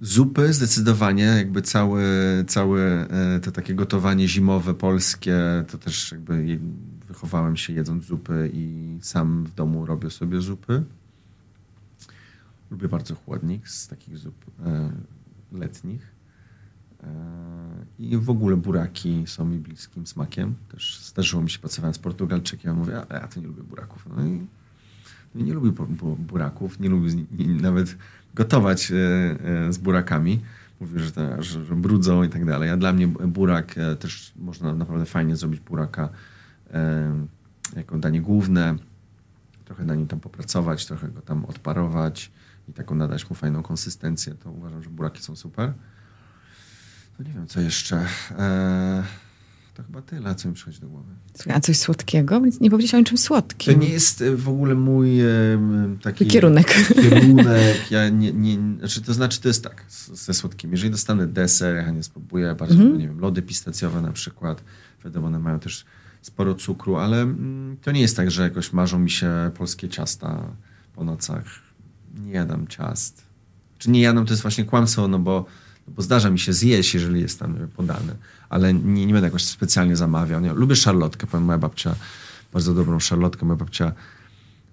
Zupy 0.00 0.52
zdecydowanie, 0.52 1.24
jakby 1.24 1.62
całe, 1.62 2.02
całe 2.46 3.10
e, 3.10 3.40
to 3.40 3.52
takie 3.52 3.74
gotowanie 3.74 4.28
zimowe 4.28 4.74
polskie, 4.74 5.36
to 5.68 5.78
też 5.78 6.12
jakby 6.12 6.58
wychowałem 7.08 7.56
się 7.56 7.72
jedząc 7.72 8.04
zupy 8.04 8.50
i 8.54 8.98
sam 9.02 9.44
w 9.44 9.54
domu 9.54 9.86
robię 9.86 10.10
sobie 10.10 10.40
zupy. 10.40 10.84
Lubię 12.70 12.88
bardzo 12.88 13.14
chłodnik 13.14 13.68
z 13.68 13.88
takich 13.88 14.18
zup 14.18 14.44
e, 14.66 14.92
letnich. 15.52 16.12
E, 17.02 17.06
I 17.98 18.16
w 18.16 18.30
ogóle 18.30 18.56
buraki 18.56 19.24
są 19.26 19.44
mi 19.44 19.58
bliskim 19.58 20.06
smakiem. 20.06 20.54
Też 20.72 21.00
zdarzyło 21.02 21.42
mi 21.42 21.50
się, 21.50 21.58
pracowałem 21.58 21.94
z 21.94 21.98
Portugalczykiem, 21.98 22.76
mówię, 22.76 23.02
a 23.08 23.14
ja 23.14 23.28
to 23.28 23.40
nie 23.40 23.46
lubię 23.46 23.62
buraków. 23.62 24.08
No 24.16 24.26
i 24.26 24.46
no 25.34 25.44
nie 25.44 25.54
lubię 25.54 25.86
buraków, 26.18 26.80
nie 26.80 26.88
lubię 26.88 27.10
nawet 27.60 27.96
gotować 28.38 28.90
e, 28.90 28.94
e, 29.66 29.72
z 29.72 29.78
burakami. 29.78 30.40
Mówię, 30.80 31.00
że, 31.00 31.12
te, 31.12 31.42
że, 31.42 31.64
że 31.64 31.74
brudzą 31.74 32.22
i 32.22 32.28
tak 32.28 32.44
dalej. 32.44 32.70
A 32.70 32.76
dla 32.76 32.92
mnie 32.92 33.08
burak 33.08 33.74
też 34.00 34.32
można 34.36 34.74
naprawdę 34.74 35.06
fajnie 35.06 35.36
zrobić 35.36 35.60
buraka 35.60 36.08
jako 37.76 37.98
danie 37.98 38.20
główne. 38.20 38.76
Trochę 39.64 39.84
na 39.84 39.94
nim 39.94 40.06
tam 40.06 40.20
popracować, 40.20 40.86
trochę 40.86 41.08
go 41.08 41.20
tam 41.20 41.44
odparować 41.44 42.30
i 42.68 42.72
taką 42.72 42.94
nadać 42.94 43.30
mu 43.30 43.36
fajną 43.36 43.62
konsystencję. 43.62 44.34
To 44.34 44.50
uważam, 44.50 44.82
że 44.82 44.90
buraki 44.90 45.22
są 45.22 45.36
super. 45.36 45.72
No 47.18 47.24
nie 47.24 47.32
wiem, 47.32 47.46
co 47.46 47.60
jeszcze. 47.60 47.96
Eee, 47.96 49.02
to 49.78 49.84
chyba 49.84 50.02
tyle, 50.02 50.34
co 50.34 50.48
mi 50.48 50.54
przychodzi 50.54 50.80
do 50.80 50.88
głowy. 50.88 51.12
A 51.48 51.60
coś 51.60 51.78
słodkiego? 51.78 52.40
Nie 52.60 52.70
powiedziałeś 52.70 52.94
o 52.94 52.98
niczym 52.98 53.18
słodkim. 53.18 53.74
To 53.74 53.80
nie 53.80 53.88
jest 53.88 54.22
e, 54.22 54.36
w 54.36 54.48
ogóle 54.48 54.74
mój 54.74 55.18
taki... 56.02 56.26
Kierunek. 56.26 56.74
Kierunek. 57.02 57.90
Ja 57.90 58.08
nie, 58.08 58.32
nie, 58.32 58.58
znaczy, 58.78 59.02
to 59.02 59.14
znaczy, 59.14 59.40
to 59.40 59.48
jest 59.48 59.64
tak 59.64 59.84
ze 60.12 60.34
słodkim. 60.34 60.70
Jeżeli 60.70 60.90
dostanę 60.90 61.26
deser, 61.26 61.76
ja 61.76 61.90
nie 61.90 62.02
spróbuję, 62.02 62.54
bardzo, 62.54 62.74
mm 62.74 62.98
nie 62.98 63.08
wiem, 63.08 63.20
lody 63.20 63.42
pistacjowe 63.42 64.02
na 64.02 64.12
przykład. 64.12 64.64
Wiadomo, 65.04 65.26
one 65.26 65.38
mają 65.38 65.60
też 65.60 65.84
sporo 66.22 66.54
cukru, 66.54 66.96
ale 66.96 67.22
mm, 67.22 67.76
to 67.82 67.92
nie 67.92 68.00
jest 68.00 68.16
tak, 68.16 68.30
że 68.30 68.42
jakoś 68.42 68.72
marzą 68.72 68.98
mi 68.98 69.10
się 69.10 69.50
polskie 69.54 69.88
ciasta 69.88 70.42
po 70.94 71.04
nocach. 71.04 71.44
Nie 72.14 72.32
jadam 72.32 72.66
ciast. 72.66 73.22
Czy 73.78 73.90
nie 73.90 74.00
jadam, 74.00 74.26
to 74.26 74.32
jest 74.32 74.42
właśnie 74.42 74.64
kłamstwo, 74.64 75.08
no 75.08 75.18
bo 75.18 75.46
bo 75.96 76.02
zdarza 76.02 76.30
mi 76.30 76.38
się 76.38 76.52
zjeść, 76.52 76.94
jeżeli 76.94 77.20
jest 77.20 77.38
tam 77.38 77.68
podany, 77.76 78.16
ale 78.48 78.74
nie, 78.74 79.06
nie 79.06 79.12
będę 79.12 79.26
jakoś 79.26 79.44
specjalnie 79.44 79.96
zamawiał. 79.96 80.40
Nie, 80.40 80.52
lubię 80.52 80.76
szarlotkę, 80.76 81.26
powiem, 81.26 81.46
moja 81.46 81.58
babcia, 81.58 81.94
bardzo 82.52 82.74
dobrą 82.74 83.00
szarlotkę, 83.00 83.46
moja 83.46 83.56
babcia 83.56 83.92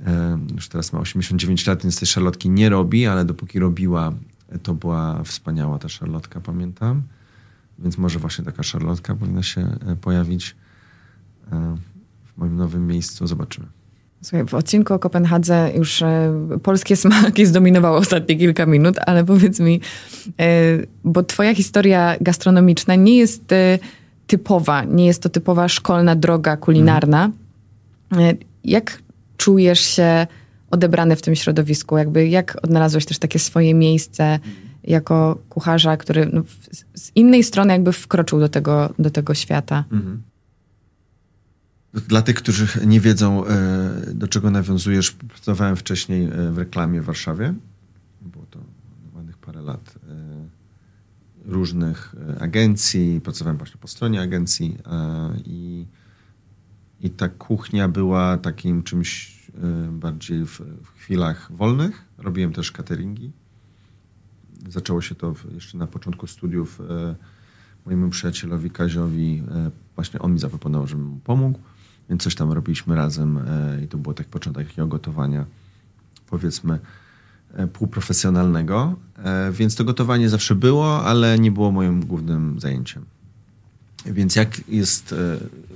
e, 0.05 0.39
już 0.55 0.67
teraz 0.67 0.93
ma 0.93 0.99
89 0.99 1.67
lat, 1.67 1.83
więc 1.83 1.99
tej 1.99 2.07
szarlotki 2.07 2.49
nie 2.49 2.69
robi, 2.69 3.07
ale 3.07 3.25
dopóki 3.25 3.59
robiła, 3.59 4.13
to 4.63 4.73
była 4.73 5.23
wspaniała 5.23 5.79
ta 5.79 5.89
szarlotka, 5.89 6.41
pamiętam. 6.41 7.01
Więc 7.79 7.97
może 7.97 8.19
właśnie 8.19 8.45
taka 8.45 8.63
szarlotka 8.63 9.15
powinna 9.15 9.43
się 9.43 9.61
e, 9.61 9.95
pojawić 9.95 10.55
e, 11.51 11.77
w 12.25 12.37
moim 12.37 12.55
nowym 12.55 12.87
miejscu. 12.87 13.27
Zobaczymy. 13.27 13.67
Słuchaj, 14.21 14.45
w 14.45 14.53
odcinku 14.53 14.93
o 14.93 14.99
Kopenhadze 14.99 15.71
już 15.75 16.01
e, 16.01 16.33
polskie 16.63 16.95
smaki 16.95 17.45
zdominowały 17.51 17.97
ostatnie 17.97 18.35
kilka 18.35 18.65
minut, 18.65 18.95
ale 19.05 19.25
powiedz 19.25 19.59
mi, 19.59 19.81
e, 20.39 20.47
bo 21.03 21.23
twoja 21.23 21.55
historia 21.55 22.15
gastronomiczna 22.21 22.95
nie 22.95 23.17
jest 23.17 23.51
e, 23.51 23.79
typowa, 24.27 24.83
nie 24.83 25.05
jest 25.05 25.21
to 25.21 25.29
typowa 25.29 25.67
szkolna 25.67 26.15
droga 26.15 26.57
kulinarna. 26.57 27.31
Mhm. 28.11 28.37
Jak 28.63 29.01
czujesz 29.37 29.79
się 29.79 30.27
odebrany 30.71 31.15
w 31.15 31.21
tym 31.21 31.35
środowisku? 31.35 31.97
Jakby 31.97 32.27
jak 32.27 32.57
odnalazłeś 32.61 33.05
też 33.05 33.19
takie 33.19 33.39
swoje 33.39 33.73
miejsce 33.73 34.39
jako 34.83 35.37
kucharza, 35.49 35.97
który 35.97 36.29
no, 36.33 36.41
z 36.93 37.11
innej 37.15 37.43
strony 37.43 37.73
jakby 37.73 37.91
wkroczył 37.91 38.39
do 38.39 38.49
tego, 38.49 38.93
do 38.99 39.09
tego 39.09 39.33
świata? 39.33 39.83
Mhm. 39.91 40.21
Dla 41.95 42.21
tych, 42.21 42.35
którzy 42.35 42.67
nie 42.85 42.99
wiedzą, 42.99 43.45
e, 43.45 44.13
do 44.13 44.27
czego 44.27 44.51
nawiązujesz, 44.51 45.11
pracowałem 45.11 45.75
wcześniej 45.75 46.25
e, 46.25 46.51
w 46.51 46.57
reklamie 46.57 47.01
w 47.01 47.05
Warszawie. 47.05 47.53
Było 48.21 48.45
to 48.45 48.59
ładnych 49.13 49.37
parę 49.37 49.61
lat 49.61 49.95
e, 50.09 51.51
różnych 51.51 52.15
agencji. 52.39 53.21
Pracowałem 53.23 53.57
właśnie 53.57 53.77
po 53.77 53.87
stronie 53.87 54.21
agencji 54.21 54.77
i, 55.45 55.85
i 57.01 57.09
ta 57.09 57.29
kuchnia 57.29 57.87
była 57.87 58.37
takim 58.37 58.83
czymś 58.83 59.35
bardziej 59.91 60.45
w, 60.45 60.61
w 60.83 60.87
chwilach 60.97 61.51
wolnych. 61.51 62.05
Robiłem 62.17 62.53
też 62.53 62.71
cateringi. 62.71 63.31
Zaczęło 64.69 65.01
się 65.01 65.15
to 65.15 65.33
jeszcze 65.53 65.77
na 65.77 65.87
początku 65.87 66.27
studiów 66.27 66.81
mojemu 67.85 68.09
przyjacielowi 68.09 68.69
Kaziowi. 68.69 69.43
Właśnie 69.95 70.19
on 70.19 70.33
mi 70.33 70.39
zaproponował, 70.39 70.87
żebym 70.87 71.05
mu 71.05 71.19
pomógł. 71.19 71.59
Więc 72.09 72.23
coś 72.23 72.35
tam 72.35 72.51
robiliśmy 72.51 72.95
razem 72.95 73.37
e, 73.37 73.83
i 73.83 73.87
to 73.87 73.97
było 73.97 74.13
tak 74.13 74.27
początek 74.27 74.67
takiego 74.67 74.87
gotowania, 74.87 75.45
powiedzmy, 76.29 76.79
e, 77.53 77.67
półprofesjonalnego. 77.67 78.95
E, 79.23 79.51
więc 79.51 79.75
to 79.75 79.83
gotowanie 79.83 80.29
zawsze 80.29 80.55
było, 80.55 81.05
ale 81.05 81.39
nie 81.39 81.51
było 81.51 81.71
moim 81.71 82.05
głównym 82.05 82.59
zajęciem. 82.59 83.05
Więc 84.05 84.35
jak 84.35 84.69
jest, 84.69 85.15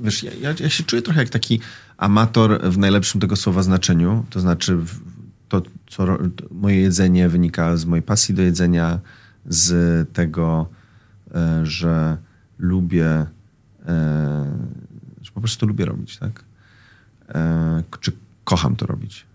wiesz, 0.01 0.23
ja, 0.23 0.31
ja, 0.59 0.69
się 0.69 0.83
czuję 0.83 1.01
trochę 1.01 1.19
jak 1.19 1.29
taki 1.29 1.59
amator 1.97 2.61
w 2.71 2.77
najlepszym 2.77 3.21
tego 3.21 3.35
słowa 3.35 3.63
znaczeniu. 3.63 4.25
To 4.29 4.39
znaczy, 4.39 4.77
to, 5.47 5.61
co 5.89 6.17
moje 6.51 6.81
jedzenie 6.81 7.29
wynika 7.29 7.77
z 7.77 7.85
mojej 7.85 8.03
pasji 8.03 8.35
do 8.35 8.41
jedzenia, 8.41 8.99
z 9.45 10.13
tego, 10.13 10.69
że 11.63 12.17
lubię 12.59 13.25
po 15.39 15.41
prostu 15.41 15.65
lubię 15.65 15.85
robić, 15.85 16.17
tak? 16.17 16.43
E, 17.29 17.83
czy 17.99 18.11
kocham 18.43 18.75
to 18.75 18.85
robić. 18.85 19.25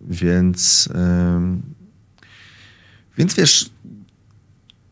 Więc, 0.00 0.88
e, 0.94 1.58
więc 3.18 3.34
wiesz, 3.34 3.70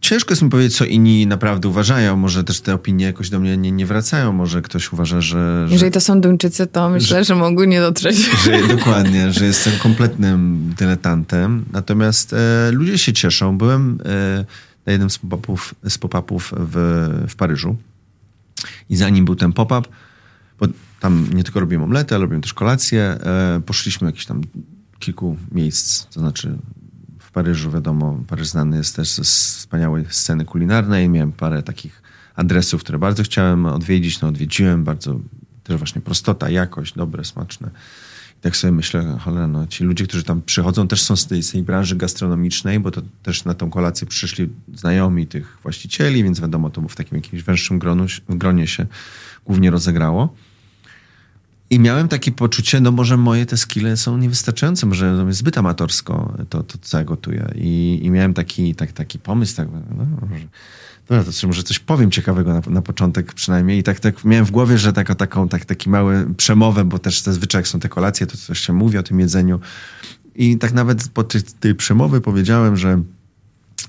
ciężko 0.00 0.32
jest 0.32 0.42
mi 0.42 0.50
powiedzieć, 0.50 0.76
co 0.76 0.84
inni 0.84 1.26
naprawdę 1.26 1.68
uważają. 1.68 2.16
Może 2.16 2.44
też 2.44 2.60
te 2.60 2.74
opinie 2.74 3.04
jakoś 3.04 3.30
do 3.30 3.40
mnie 3.40 3.56
nie, 3.56 3.72
nie 3.72 3.86
wracają. 3.86 4.32
Może 4.32 4.62
ktoś 4.62 4.92
uważa, 4.92 5.20
że, 5.20 5.66
że... 5.66 5.72
Jeżeli 5.72 5.92
to 5.92 6.00
są 6.00 6.20
Duńczycy, 6.20 6.66
to 6.66 6.90
myślę, 6.90 7.18
że, 7.18 7.24
że 7.24 7.34
mogą 7.34 7.64
nie 7.64 7.80
dotrzeć. 7.80 8.16
Że, 8.44 8.68
dokładnie, 8.68 9.32
że 9.32 9.44
jestem 9.44 9.72
kompletnym 9.78 10.72
dyletantem. 10.78 11.64
Natomiast 11.72 12.32
e, 12.32 12.70
ludzie 12.72 12.98
się 12.98 13.12
cieszą. 13.12 13.58
Byłem 13.58 13.98
e, 14.04 14.44
na 14.86 14.92
jednym 14.92 15.10
z 15.10 15.18
pop-upów, 15.18 15.74
z 15.88 15.98
pop-upów 15.98 16.54
w, 16.56 16.74
w 17.28 17.36
Paryżu. 17.36 17.76
I 18.90 18.96
zanim 18.96 19.24
był 19.24 19.34
ten 19.34 19.52
pop-up, 19.52 19.88
tam 21.02 21.26
nie 21.34 21.44
tylko 21.44 21.60
robiłem 21.60 21.84
omlety, 21.84 22.14
ale 22.14 22.22
robiłem 22.22 22.42
też 22.42 22.54
kolację. 22.54 23.02
E, 23.02 23.60
poszliśmy 23.66 24.04
do 24.04 24.08
jakichś 24.08 24.26
tam 24.26 24.40
kilku 24.98 25.36
miejsc, 25.52 26.06
to 26.06 26.20
znaczy 26.20 26.58
w 27.18 27.30
Paryżu, 27.30 27.70
wiadomo, 27.70 28.24
Paryż 28.28 28.48
znany 28.48 28.76
jest 28.76 28.96
też 28.96 29.08
ze 29.14 29.22
wspaniałej 29.22 30.04
sceny 30.08 30.44
kulinarnej. 30.44 31.08
Miałem 31.08 31.32
parę 31.32 31.62
takich 31.62 32.02
adresów, 32.34 32.80
które 32.80 32.98
bardzo 32.98 33.22
chciałem 33.22 33.66
odwiedzić, 33.66 34.20
no 34.20 34.28
odwiedziłem, 34.28 34.84
bardzo 34.84 35.20
też 35.62 35.76
właśnie 35.76 36.02
prostota, 36.02 36.50
jakość, 36.50 36.94
dobre, 36.94 37.24
smaczne. 37.24 37.70
I 38.38 38.40
tak 38.40 38.56
sobie 38.56 38.72
myślę, 38.72 39.18
cholera, 39.20 39.46
no 39.46 39.66
ci 39.66 39.84
ludzie, 39.84 40.06
którzy 40.06 40.24
tam 40.24 40.42
przychodzą 40.42 40.88
też 40.88 41.02
są 41.02 41.16
z 41.16 41.26
tej, 41.26 41.42
z 41.42 41.52
tej 41.52 41.62
branży 41.62 41.96
gastronomicznej, 41.96 42.80
bo 42.80 42.90
to 42.90 43.02
też 43.22 43.44
na 43.44 43.54
tą 43.54 43.70
kolację 43.70 44.06
przyszli 44.06 44.48
znajomi 44.74 45.26
tych 45.26 45.58
właścicieli, 45.62 46.24
więc 46.24 46.40
wiadomo, 46.40 46.70
to 46.70 46.80
w 46.80 46.96
takim 46.96 47.16
jakimś 47.16 47.42
węższym 47.42 47.78
gronu, 47.78 48.06
gronie 48.28 48.66
się 48.66 48.86
głównie 49.44 49.70
rozegrało. 49.70 50.34
I 51.72 51.78
miałem 51.78 52.08
takie 52.08 52.32
poczucie, 52.32 52.80
no 52.80 52.90
może 52.90 53.16
moje 53.16 53.46
te 53.46 53.56
skille 53.56 53.96
są 53.96 54.18
niewystarczające, 54.18 54.86
może 54.86 55.32
zbyt 55.32 55.58
amatorsko 55.58 56.34
to, 56.48 56.62
to 56.62 56.78
co 56.82 56.98
ja 56.98 57.04
gotuję. 57.04 57.52
I, 57.54 58.00
i 58.02 58.10
miałem 58.10 58.34
taki, 58.34 58.74
tak, 58.74 58.92
taki 58.92 59.18
pomysł, 59.18 59.56
tak, 59.56 59.68
no, 59.72 60.06
może, 60.30 60.44
dobra, 61.08 61.32
to 61.40 61.46
może 61.46 61.62
coś 61.62 61.78
powiem 61.78 62.10
ciekawego 62.10 62.52
na, 62.52 62.62
na 62.66 62.82
początek 62.82 63.32
przynajmniej. 63.32 63.78
I 63.78 63.82
tak, 63.82 64.00
tak 64.00 64.24
miałem 64.24 64.44
w 64.44 64.50
głowie, 64.50 64.78
że 64.78 64.92
taką, 64.92 65.14
taką, 65.14 65.48
tak, 65.48 65.64
taki 65.64 65.90
mały 65.90 66.26
przemowę, 66.36 66.84
bo 66.84 66.98
też 66.98 67.20
zazwyczaj 67.20 67.58
jak 67.58 67.68
są 67.68 67.80
te 67.80 67.88
kolacje, 67.88 68.26
to 68.26 68.36
coś 68.36 68.58
się 68.58 68.72
mówi 68.72 68.98
o 68.98 69.02
tym 69.02 69.20
jedzeniu. 69.20 69.60
I 70.34 70.58
tak 70.58 70.72
nawet 70.72 71.08
po 71.08 71.24
tej, 71.24 71.42
tej 71.42 71.74
przemowy 71.74 72.20
powiedziałem, 72.20 72.76
że 72.76 73.02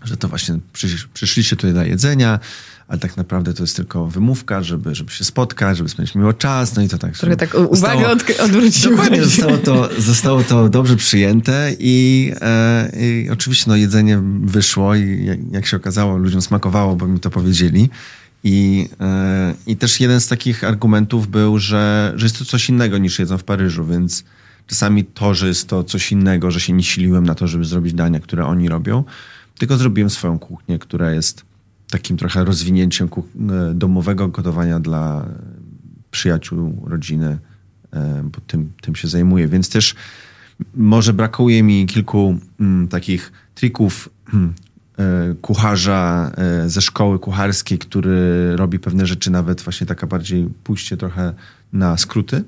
że 0.04 0.18
to 0.18 0.28
właśnie 0.28 0.60
przysz, 0.74 1.08
przyszliście 1.08 1.56
tutaj 1.56 1.74
dla 1.74 1.86
jedzenia, 1.86 2.40
ale 2.88 3.00
tak 3.00 3.18
naprawdę 3.18 3.54
to 3.54 3.64
jest 3.64 3.76
tylko 3.76 4.08
wymówka, 4.08 4.64
żeby, 4.64 4.96
żeby 4.96 5.12
się 5.12 5.24
spotkać, 5.24 5.78
żeby 5.78 5.90
spędzić 5.90 6.16
miło 6.16 6.34
czas, 6.34 6.76
no 6.76 6.82
i 6.82 6.90
to 6.90 6.98
tak. 6.98 7.18
Trochę 7.18 7.36
tak 7.36 7.56
uwagę 7.70 8.12
odwróciłeś. 8.44 8.82
Dokładnie, 8.82 9.24
zostało 9.24 9.58
to, 9.58 9.90
zostało 9.98 10.44
to 10.44 10.70
dobrze 10.70 10.96
przyjęte 10.96 11.72
i, 11.80 12.32
e, 12.42 12.92
i 13.00 13.30
oczywiście 13.30 13.66
no, 13.68 13.76
jedzenie 13.76 14.22
wyszło 14.42 14.96
i 14.96 15.26
jak, 15.26 15.40
jak, 15.52 15.66
się 15.66 15.78
okazało, 15.78 16.18
ludziom 16.18 16.42
smakowało, 16.42 16.96
bo 16.96 17.08
mi 17.08 17.20
to 17.20 17.30
powiedzieli. 17.30 17.90
I, 18.44 18.90
e, 19.00 19.54
I 19.68 19.78
też 19.78 20.00
jeden 20.00 20.22
z 20.22 20.28
takich 20.28 20.64
argumentów 20.64 21.28
był, 21.28 21.60
że, 21.60 22.14
że 22.16 22.26
jest 22.26 22.40
to 22.40 22.46
coś 22.46 22.70
innego 22.70 22.98
niż 22.98 23.20
jedzą 23.20 23.38
w 23.38 23.44
Paryżu, 23.44 23.86
więc 23.86 24.24
czasami 24.68 25.06
to, 25.06 25.34
że 25.34 25.48
jest 25.48 25.68
to 25.68 25.84
coś 25.84 26.12
innego, 26.12 26.52
że 26.52 26.60
się 26.60 26.74
nie 26.74 26.84
siliłem 26.84 27.26
na 27.26 27.36
to, 27.36 27.48
żeby 27.48 27.66
zrobić 27.66 27.94
dania, 27.94 28.20
które 28.20 28.46
oni 28.46 28.70
robią, 28.70 29.04
tylko 29.58 29.78
zrobiłem 29.78 30.10
swoją 30.10 30.40
kuchnię, 30.40 30.80
która 30.80 31.12
jest 31.12 31.46
takim 31.94 32.18
trochę 32.18 32.46
rozwinięciem 32.46 33.10
e, 33.10 33.74
domowego 33.74 34.28
gotowania 34.28 34.80
dla 34.80 35.26
przyjaciół, 36.12 36.84
rodziny, 36.86 37.38
e, 37.94 38.24
bo 38.24 38.42
tym, 38.48 38.72
tym 38.82 38.96
się 38.96 39.08
zajmuję. 39.08 39.48
Więc 39.48 39.70
też 39.70 39.96
może 40.76 41.14
brakuje 41.14 41.64
mi 41.64 41.86
kilku 41.86 42.38
mm, 42.60 42.88
takich 42.88 43.32
trików 43.56 44.10
mm, 44.34 44.54
e, 44.98 45.36
kucharza 45.42 46.32
ze 46.66 46.82
szkoły 46.82 47.20
kucharskiej, 47.20 47.78
który 47.78 48.20
robi 48.56 48.80
pewne 48.80 49.06
rzeczy, 49.06 49.32
nawet 49.32 49.62
właśnie 49.62 49.88
taka 49.88 50.08
bardziej 50.08 50.50
pójście 50.64 50.98
trochę 50.98 51.34
na 51.74 51.98
skróty 51.98 52.44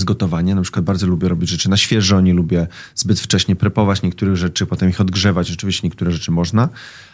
zgotowanie. 0.00 0.54
Na 0.54 0.62
przykład 0.62 0.84
bardzo 0.84 1.06
lubię 1.06 1.28
robić 1.28 1.50
rzeczy 1.50 1.70
na 1.70 1.76
świeżo, 1.76 2.20
nie 2.20 2.34
lubię 2.34 2.66
zbyt 2.94 3.20
wcześnie 3.20 3.56
prepować 3.56 4.02
niektórych 4.02 4.36
rzeczy, 4.36 4.66
potem 4.66 4.88
ich 4.88 5.00
odgrzewać. 5.00 5.52
Oczywiście 5.52 5.86
niektóre 5.86 6.10
rzeczy 6.10 6.30
można, 6.30 6.68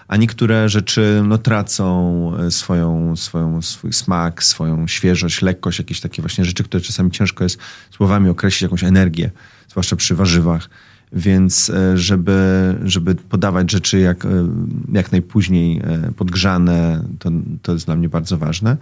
a 0.08 0.16
niektóre 0.16 0.68
rzeczy 0.68 1.22
no, 1.24 1.38
tracą 1.38 2.32
e, 2.38 2.50
swoją, 2.50 3.16
swoją, 3.16 3.62
swój 3.62 3.92
smak, 3.92 4.44
swoją 4.44 4.86
świeżość, 4.86 5.42
lekkość, 5.42 5.78
jakieś 5.78 6.00
takie 6.00 6.22
właśnie 6.22 6.44
rzeczy, 6.44 6.64
które 6.64 6.80
czasami 6.80 7.10
ciężko 7.10 7.44
jest 7.44 7.58
słowami 7.90 8.28
określić 8.28 8.62
jakąś 8.62 8.84
energię, 8.84 9.30
zwłaszcza 9.68 9.96
przy 9.96 10.14
warzywach. 10.14 10.68
Więc 11.12 11.70
e, 11.70 11.98
żeby, 11.98 12.74
żeby 12.84 13.14
podawać 13.14 13.70
rzeczy 13.70 13.98
jak, 13.98 14.24
e, 14.24 14.28
jak 14.92 15.12
najpóźniej 15.12 15.82
podgrzane, 16.16 17.04
to, 17.18 17.30
to 17.62 17.72
jest 17.72 17.86
dla 17.86 17.96
mnie 17.96 18.08
bardzo 18.08 18.38
ważne. 18.38 18.76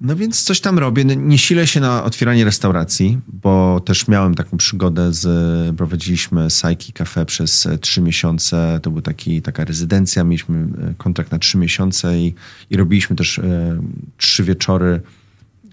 No 0.00 0.16
więc 0.16 0.42
coś 0.42 0.60
tam 0.60 0.78
robię. 0.78 1.04
No, 1.04 1.14
nie 1.14 1.38
silę 1.38 1.66
się 1.66 1.80
na 1.80 2.04
otwieranie 2.04 2.44
restauracji, 2.44 3.18
bo 3.28 3.80
też 3.80 4.08
miałem 4.08 4.34
taką 4.34 4.56
przygodę 4.56 5.12
z, 5.12 5.76
prowadziliśmy 5.76 6.50
Sajki 6.50 6.92
Cafe 6.92 7.26
przez 7.26 7.66
e, 7.66 7.78
trzy 7.78 8.00
miesiące. 8.00 8.80
To 8.82 8.90
był 8.90 9.02
taki, 9.02 9.42
taka 9.42 9.64
rezydencja, 9.64 10.24
mieliśmy 10.24 10.58
e, 10.58 10.94
kontrakt 10.94 11.32
na 11.32 11.38
trzy 11.38 11.58
miesiące 11.58 12.18
i, 12.18 12.34
i 12.70 12.76
robiliśmy 12.76 13.16
też 13.16 13.38
e, 13.38 13.80
trzy 14.16 14.44
wieczory 14.44 15.00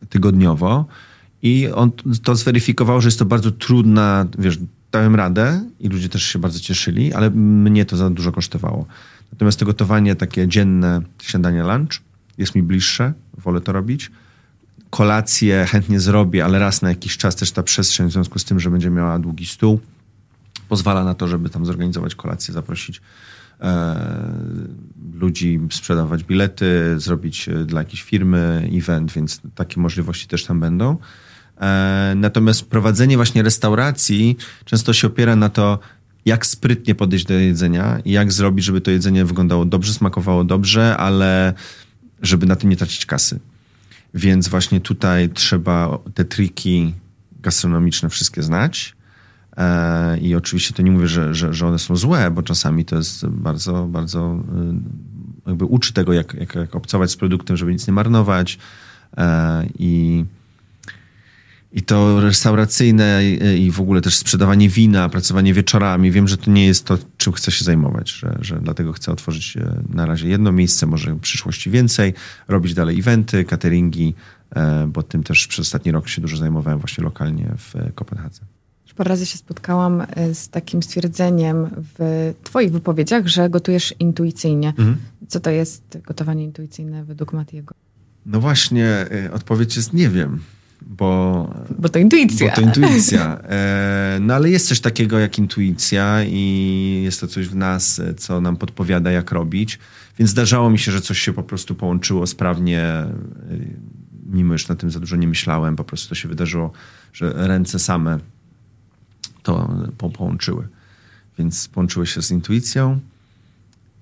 tygodniowo. 0.09 0.85
I 1.41 1.67
on 1.75 1.91
to 2.23 2.35
zweryfikował, 2.35 3.01
że 3.01 3.07
jest 3.07 3.19
to 3.19 3.25
bardzo 3.25 3.51
trudna, 3.51 4.25
wiesz, 4.39 4.59
dałem 4.91 5.15
radę 5.15 5.63
i 5.79 5.87
ludzie 5.87 6.09
też 6.09 6.23
się 6.23 6.39
bardzo 6.39 6.59
cieszyli, 6.59 7.13
ale 7.13 7.29
mnie 7.29 7.85
to 7.85 7.97
za 7.97 8.09
dużo 8.09 8.31
kosztowało. 8.31 8.85
Natomiast 9.31 9.59
to 9.59 9.65
gotowanie 9.65 10.15
takie 10.15 10.47
dzienne, 10.47 11.01
śniadanie, 11.21 11.63
lunch 11.63 12.01
jest 12.37 12.55
mi 12.55 12.63
bliższe, 12.63 13.13
wolę 13.37 13.61
to 13.61 13.71
robić. 13.71 14.11
Kolację 14.89 15.65
chętnie 15.65 15.99
zrobię, 15.99 16.45
ale 16.45 16.59
raz 16.59 16.81
na 16.81 16.89
jakiś 16.89 17.17
czas 17.17 17.35
też 17.35 17.51
ta 17.51 17.63
przestrzeń 17.63 18.07
w 18.07 18.11
związku 18.11 18.39
z 18.39 18.45
tym, 18.45 18.59
że 18.59 18.69
będzie 18.69 18.89
miała 18.89 19.19
długi 19.19 19.45
stół, 19.45 19.79
pozwala 20.69 21.03
na 21.03 21.13
to, 21.13 21.27
żeby 21.27 21.49
tam 21.49 21.65
zorganizować 21.65 22.15
kolację, 22.15 22.53
zaprosić 22.53 23.01
e, 23.61 23.95
ludzi, 25.13 25.59
sprzedawać 25.71 26.23
bilety, 26.23 26.99
zrobić 26.99 27.49
e, 27.49 27.65
dla 27.65 27.81
jakiejś 27.81 28.03
firmy 28.03 28.69
event, 28.73 29.11
więc 29.11 29.41
takie 29.55 29.79
możliwości 29.79 30.27
też 30.27 30.45
tam 30.45 30.59
będą. 30.59 30.97
E, 31.61 32.13
natomiast 32.15 32.69
prowadzenie 32.69 33.15
właśnie 33.15 33.43
restauracji 33.43 34.37
często 34.65 34.93
się 34.93 35.07
opiera 35.07 35.35
na 35.35 35.49
to, 35.49 35.79
jak 36.25 36.45
sprytnie 36.45 36.95
podejść 36.95 37.25
do 37.25 37.33
jedzenia 37.33 37.99
i 38.05 38.11
jak 38.11 38.31
zrobić, 38.31 38.65
żeby 38.65 38.81
to 38.81 38.91
jedzenie 38.91 39.25
wyglądało 39.25 39.65
dobrze, 39.65 39.93
smakowało 39.93 40.43
dobrze, 40.43 40.97
ale 40.97 41.53
żeby 42.21 42.45
na 42.45 42.55
tym 42.55 42.69
nie 42.69 42.77
tracić 42.77 43.05
kasy. 43.05 43.39
Więc 44.13 44.47
właśnie 44.47 44.81
tutaj 44.81 45.29
trzeba 45.29 45.97
te 46.13 46.25
triki 46.25 46.93
gastronomiczne 47.39 48.09
wszystkie 48.09 48.43
znać. 48.43 48.95
E, 49.57 50.17
I 50.17 50.35
oczywiście 50.35 50.73
to 50.73 50.81
nie 50.81 50.91
mówię, 50.91 51.07
że, 51.07 51.33
że, 51.35 51.53
że 51.53 51.67
one 51.67 51.79
są 51.79 51.95
złe, 51.95 52.31
bo 52.31 52.43
czasami 52.43 52.85
to 52.85 52.95
jest 52.95 53.27
bardzo, 53.27 53.87
bardzo 53.87 54.43
y, 55.45 55.49
jakby 55.49 55.65
uczy 55.65 55.93
tego, 55.93 56.13
jak, 56.13 56.33
jak, 56.33 56.55
jak 56.55 56.75
obcować 56.75 57.11
z 57.11 57.15
produktem, 57.15 57.57
żeby 57.57 57.71
nic 57.71 57.87
nie 57.87 57.93
marnować. 57.93 58.57
E, 59.17 59.65
I 59.79 60.25
i 61.71 61.81
to 61.81 62.21
restauracyjne 62.21 63.21
i 63.57 63.71
w 63.71 63.81
ogóle 63.81 64.01
też 64.01 64.17
sprzedawanie 64.17 64.69
wina, 64.69 65.09
pracowanie 65.09 65.53
wieczorami. 65.53 66.11
Wiem, 66.11 66.27
że 66.27 66.37
to 66.37 66.51
nie 66.51 66.65
jest 66.65 66.85
to, 66.85 66.97
czym 67.17 67.33
chcę 67.33 67.51
się 67.51 67.65
zajmować, 67.65 68.11
że, 68.11 68.37
że 68.41 68.59
dlatego 68.61 68.93
chcę 68.93 69.11
otworzyć 69.11 69.57
e, 69.57 69.81
na 69.89 70.05
razie 70.05 70.27
jedno 70.29 70.51
miejsce, 70.51 70.85
może 70.85 71.13
w 71.13 71.19
przyszłości 71.19 71.69
więcej, 71.69 72.13
robić 72.47 72.73
dalej 72.73 72.99
eventy, 72.99 73.45
cateringi, 73.45 74.13
e, 74.55 74.87
bo 74.87 75.03
tym 75.03 75.23
też 75.23 75.47
przez 75.47 75.67
ostatni 75.67 75.91
rok 75.91 76.07
się 76.07 76.21
dużo 76.21 76.37
zajmowałem 76.37 76.79
właśnie 76.79 77.03
lokalnie 77.03 77.53
w 77.57 77.93
Kopenhadze. 77.95 78.41
Parę 78.95 79.09
razy 79.09 79.25
się 79.25 79.37
spotkałam 79.37 80.01
e, 80.01 80.35
z 80.35 80.49
takim 80.49 80.83
stwierdzeniem 80.83 81.69
w 81.99 82.33
Twoich 82.43 82.71
wypowiedziach, 82.71 83.27
że 83.27 83.49
gotujesz 83.49 83.93
intuicyjnie. 83.99 84.69
Mhm. 84.69 84.97
Co 85.27 85.39
to 85.39 85.49
jest 85.49 85.97
gotowanie 86.07 86.43
intuicyjne 86.43 87.05
według 87.05 87.33
Matiego? 87.33 87.75
No 88.25 88.39
właśnie, 88.39 89.05
odpowiedź 89.33 89.75
jest 89.75 89.93
nie 89.93 90.09
wiem 90.09 90.39
bo... 90.81 91.53
Bo 91.79 91.89
to 91.89 91.99
intuicja. 91.99 92.49
Bo 92.49 92.55
to 92.55 92.61
intuicja. 92.61 93.39
E, 93.43 94.17
no 94.21 94.33
ale 94.33 94.49
jest 94.49 94.67
coś 94.67 94.79
takiego 94.79 95.19
jak 95.19 95.37
intuicja 95.37 96.23
i 96.23 97.01
jest 97.03 97.21
to 97.21 97.27
coś 97.27 97.47
w 97.47 97.55
nas, 97.55 98.01
co 98.17 98.41
nam 98.41 98.57
podpowiada, 98.57 99.11
jak 99.11 99.31
robić. 99.31 99.79
Więc 100.19 100.31
zdarzało 100.31 100.69
mi 100.69 100.79
się, 100.79 100.91
że 100.91 101.01
coś 101.01 101.19
się 101.19 101.33
po 101.33 101.43
prostu 101.43 101.75
połączyło 101.75 102.27
sprawnie, 102.27 102.81
e, 102.81 103.09
mimo 104.25 104.53
już 104.53 104.67
na 104.67 104.75
tym 104.75 104.91
za 104.91 104.99
dużo 104.99 105.15
nie 105.15 105.27
myślałem. 105.27 105.75
Po 105.75 105.83
prostu 105.83 106.09
to 106.09 106.15
się 106.15 106.27
wydarzyło, 106.27 106.71
że 107.13 107.33
ręce 107.47 107.79
same 107.79 108.19
to 109.43 109.69
połączyły. 110.17 110.67
Więc 111.39 111.67
połączyły 111.67 112.07
się 112.07 112.21
z 112.21 112.31
intuicją. 112.31 112.99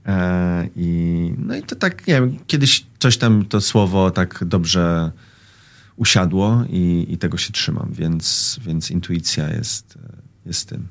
E, 0.06 0.70
I, 0.76 1.34
no 1.38 1.56
i 1.56 1.64
to 1.64 1.76
tak, 1.76 2.08
nie 2.08 2.14
wiem, 2.14 2.38
kiedyś 2.48 2.86
coś 3.00 3.18
tam 3.18 3.46
to 3.46 3.62
słowo 3.62 4.12
tak 4.12 4.44
dobrze 4.46 5.12
usiadło 5.98 6.64
i, 6.70 7.06
i 7.10 7.18
tego 7.18 7.38
się 7.38 7.54
trzymam, 7.54 7.90
więc, 7.92 8.60
więc 8.66 8.92
intuicja 8.92 9.50
jest, 9.50 9.98
jest 10.46 10.70
tym. 10.70 10.88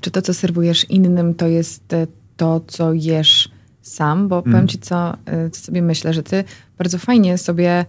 Czy 0.00 0.10
to, 0.10 0.22
co 0.22 0.34
serwujesz 0.34 0.90
innym, 0.90 1.34
to 1.34 1.46
jest 1.46 1.92
e, 1.92 2.06
to, 2.36 2.60
co 2.66 2.92
jesz 2.92 3.48
sam? 3.82 4.28
Bo 4.28 4.38
mm. 4.38 4.52
powiem 4.52 4.68
ci, 4.68 4.78
co, 4.78 5.16
e, 5.26 5.50
co 5.50 5.60
sobie 5.60 5.82
myślę, 5.82 6.14
że 6.14 6.22
ty 6.22 6.44
bardzo 6.78 6.98
fajnie 6.98 7.38
sobie 7.38 7.84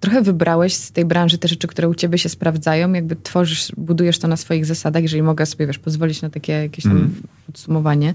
trochę 0.00 0.22
wybrałeś 0.22 0.74
z 0.74 0.92
tej 0.92 1.04
branży 1.04 1.38
te 1.38 1.48
rzeczy, 1.48 1.66
które 1.66 1.88
u 1.88 1.94
ciebie 1.94 2.18
się 2.18 2.28
sprawdzają, 2.28 2.92
jakby 2.92 3.16
tworzysz, 3.16 3.72
budujesz 3.76 4.18
to 4.18 4.28
na 4.28 4.36
swoich 4.36 4.66
zasadach, 4.66 5.02
jeżeli 5.02 5.22
mogę 5.22 5.46
sobie, 5.46 5.66
wiesz, 5.66 5.78
pozwolić 5.78 6.22
na 6.22 6.30
takie 6.30 6.52
jakieś 6.52 6.84
tam 6.84 6.96
mm. 6.96 7.14
podsumowanie 7.46 8.14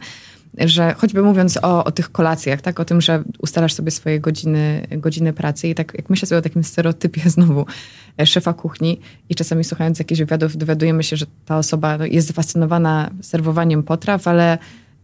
że 0.65 0.93
choćby 0.97 1.21
mówiąc 1.21 1.59
o, 1.61 1.83
o 1.83 1.91
tych 1.91 2.11
kolacjach, 2.11 2.61
tak, 2.61 2.79
o 2.79 2.85
tym, 2.85 3.01
że 3.01 3.23
ustalasz 3.39 3.73
sobie 3.73 3.91
swoje 3.91 4.19
godziny, 4.19 4.87
godziny 4.91 5.33
pracy 5.33 5.67
i 5.67 5.75
tak 5.75 5.93
jak 5.93 6.09
myślę 6.09 6.27
sobie 6.27 6.39
o 6.39 6.41
takim 6.41 6.63
stereotypie 6.63 7.21
znowu 7.29 7.65
e, 8.21 8.25
szefa 8.25 8.53
kuchni 8.53 8.99
i 9.29 9.35
czasami 9.35 9.63
słuchając 9.63 9.99
jakichś 9.99 10.19
wywiadów 10.19 10.57
dowiadujemy 10.57 11.03
się, 11.03 11.15
że 11.15 11.25
ta 11.45 11.57
osoba 11.57 11.97
jest 12.05 12.27
zafascynowana 12.27 13.09
serwowaniem 13.21 13.83
potraw, 13.83 14.27
ale 14.27 14.57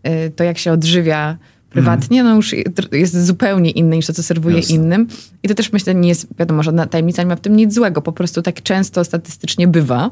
e, 0.03 0.29
to 0.29 0.43
jak 0.43 0.57
się 0.57 0.71
odżywia 0.71 1.37
prywatnie, 1.73 2.21
mm. 2.21 2.31
no 2.31 2.35
już 2.35 2.55
jest 2.91 3.25
zupełnie 3.25 3.71
inny 3.71 3.95
niż 3.95 4.07
to, 4.07 4.13
co 4.13 4.23
serwuje 4.23 4.55
Jasne. 4.55 4.75
innym. 4.75 5.07
I 5.43 5.47
to 5.47 5.55
też 5.55 5.71
myślę, 5.71 5.95
nie 5.95 6.09
jest, 6.09 6.27
wiadomo, 6.39 6.63
żadna 6.63 6.87
tajemnica, 6.87 7.23
nie 7.23 7.29
ma 7.29 7.35
w 7.35 7.39
tym 7.39 7.55
nic 7.55 7.73
złego. 7.73 8.01
Po 8.01 8.11
prostu 8.11 8.41
tak 8.41 8.61
często 8.61 9.03
statystycznie 9.03 9.67
bywa. 9.67 10.09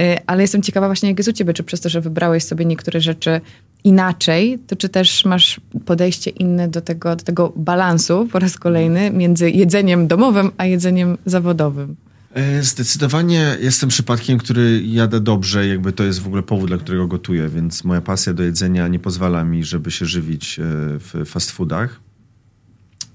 E, 0.00 0.20
ale 0.26 0.42
jestem 0.42 0.62
ciekawa 0.62 0.86
właśnie, 0.86 1.08
jak 1.08 1.18
jest 1.18 1.30
u 1.30 1.32
ciebie, 1.32 1.52
czy 1.52 1.62
przez 1.62 1.80
to, 1.80 1.88
że 1.88 2.00
wybrałeś 2.00 2.44
sobie 2.44 2.64
niektóre 2.64 3.00
rzeczy 3.00 3.40
inaczej, 3.84 4.58
to 4.66 4.76
czy 4.76 4.88
też 4.88 5.24
masz 5.24 5.60
podejście 5.84 6.30
inne 6.30 6.68
do 6.68 6.80
tego, 6.80 7.16
do 7.16 7.24
tego 7.24 7.52
balansu 7.56 8.28
po 8.32 8.38
raz 8.38 8.58
kolejny 8.58 9.10
między 9.10 9.50
jedzeniem 9.50 10.06
domowym, 10.06 10.50
a 10.58 10.66
jedzeniem 10.66 11.18
zawodowym? 11.26 11.96
E, 12.34 12.62
zdecydowanie 12.62 13.56
jestem 13.60 13.88
przypadkiem, 13.88 14.38
który 14.38 14.82
jadę 14.86 15.20
dobrze, 15.20 15.66
jakby 15.66 15.92
to 15.92 16.04
jest 16.04 16.20
w 16.20 16.26
ogóle 16.26 16.42
powód, 16.42 16.68
dla 16.68 16.78
którego 16.78 17.06
gotuję, 17.06 17.48
więc 17.48 17.84
moja 17.84 18.00
pasja 18.00 18.34
do 18.34 18.42
jedzenia 18.42 18.88
nie 18.88 18.98
pozwala 18.98 19.44
mi, 19.44 19.64
żeby 19.64 19.90
się 19.90 20.06
żywić 20.06 20.58
e, 20.58 20.62
w 20.98 21.22
fast 21.26 21.50
foodach, 21.50 22.00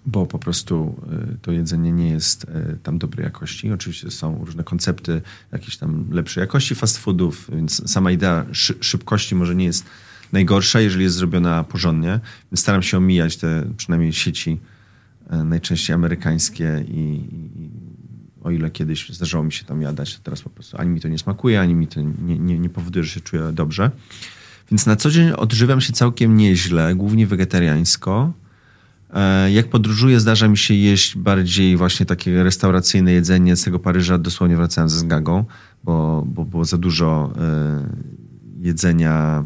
bo 0.06 0.26
po 0.26 0.40
prostu 0.40 0.96
e, 1.34 1.38
to 1.42 1.52
jedzenie 1.52 1.92
nie 1.92 2.10
jest 2.10 2.48
tam 2.84 2.98
dobrej 2.98 3.24
jakości. 3.24 3.72
Oczywiście 3.72 4.12
są 4.12 4.46
różne 4.46 4.64
koncepty 4.64 5.22
jakiejś 5.52 5.78
tam 5.78 6.06
lepszej 6.12 6.42
jakości 6.42 6.76
fast 6.76 6.98
foodów, 6.98 7.50
więc 7.56 7.92
sama 7.92 8.12
idea 8.12 8.46
szybkości 8.82 9.36
może 9.36 9.56
nie 9.56 9.66
jest 9.66 9.86
najgorsza, 10.32 10.80
jeżeli 10.80 11.04
jest 11.04 11.16
zrobiona 11.16 11.64
porządnie. 11.64 12.20
Więc 12.52 12.60
staram 12.60 12.84
się 12.84 12.98
omijać 12.98 13.38
te 13.38 13.66
przynajmniej 13.78 14.14
sieci 14.14 14.60
najczęściej 15.30 15.94
amerykańskie 15.94 16.86
i, 16.88 17.00
i 17.00 17.70
o 18.46 18.52
ile 18.52 18.72
kiedyś 18.72 19.10
zdarzało 19.10 19.44
mi 19.44 19.52
się 19.52 19.66
tam 19.66 19.82
jadać, 19.82 20.16
to 20.16 20.24
teraz 20.24 20.42
po 20.42 20.50
prostu 20.50 20.78
ani 20.78 20.90
mi 20.90 21.02
to 21.02 21.08
nie 21.08 21.18
smakuje, 21.18 21.62
ani 21.62 21.76
mi 21.76 21.88
to 21.88 22.02
nie, 22.02 22.40
nie, 22.40 22.60
nie 22.60 22.70
powoduje, 22.70 23.04
że 23.04 23.12
się 23.12 23.22
czuję 23.22 23.42
dobrze. 23.54 23.92
Więc 24.72 24.86
na 24.86 24.96
co 24.96 25.12
dzień 25.12 25.32
odżywiam 25.32 25.82
się 25.82 25.94
całkiem 25.94 26.38
nieźle, 26.38 26.96
głównie 26.96 27.28
wegetariańsko. 27.28 28.34
E, 29.14 29.52
jak 29.52 29.70
podróżuję, 29.70 30.20
zdarza 30.20 30.48
mi 30.48 30.58
się 30.58 30.74
jeść 30.74 31.18
bardziej 31.18 31.78
właśnie 31.78 32.06
takie 32.06 32.44
restauracyjne 32.44 33.12
jedzenie. 33.12 33.56
Z 33.56 33.64
tego 33.64 33.80
Paryża 33.80 34.18
dosłownie 34.18 34.56
wracałem 34.56 34.90
ze 34.90 35.00
zgagą, 35.00 35.46
bo, 35.84 36.24
bo 36.28 36.46
było 36.46 36.66
za 36.66 36.78
dużo 36.78 37.34
e, 37.38 37.90
jedzenia 38.62 39.46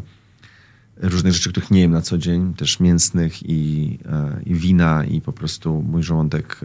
różnych 0.96 1.32
rzeczy, 1.32 1.50
których 1.50 1.70
nie 1.70 1.80
jem 1.80 1.90
na 1.90 2.02
co 2.02 2.18
dzień, 2.18 2.54
też 2.54 2.80
mięsnych 2.80 3.42
i, 3.42 3.98
e, 4.06 4.40
i 4.46 4.54
wina 4.54 5.04
i 5.04 5.20
po 5.20 5.32
prostu 5.32 5.82
mój 5.82 6.02
żołądek 6.02 6.60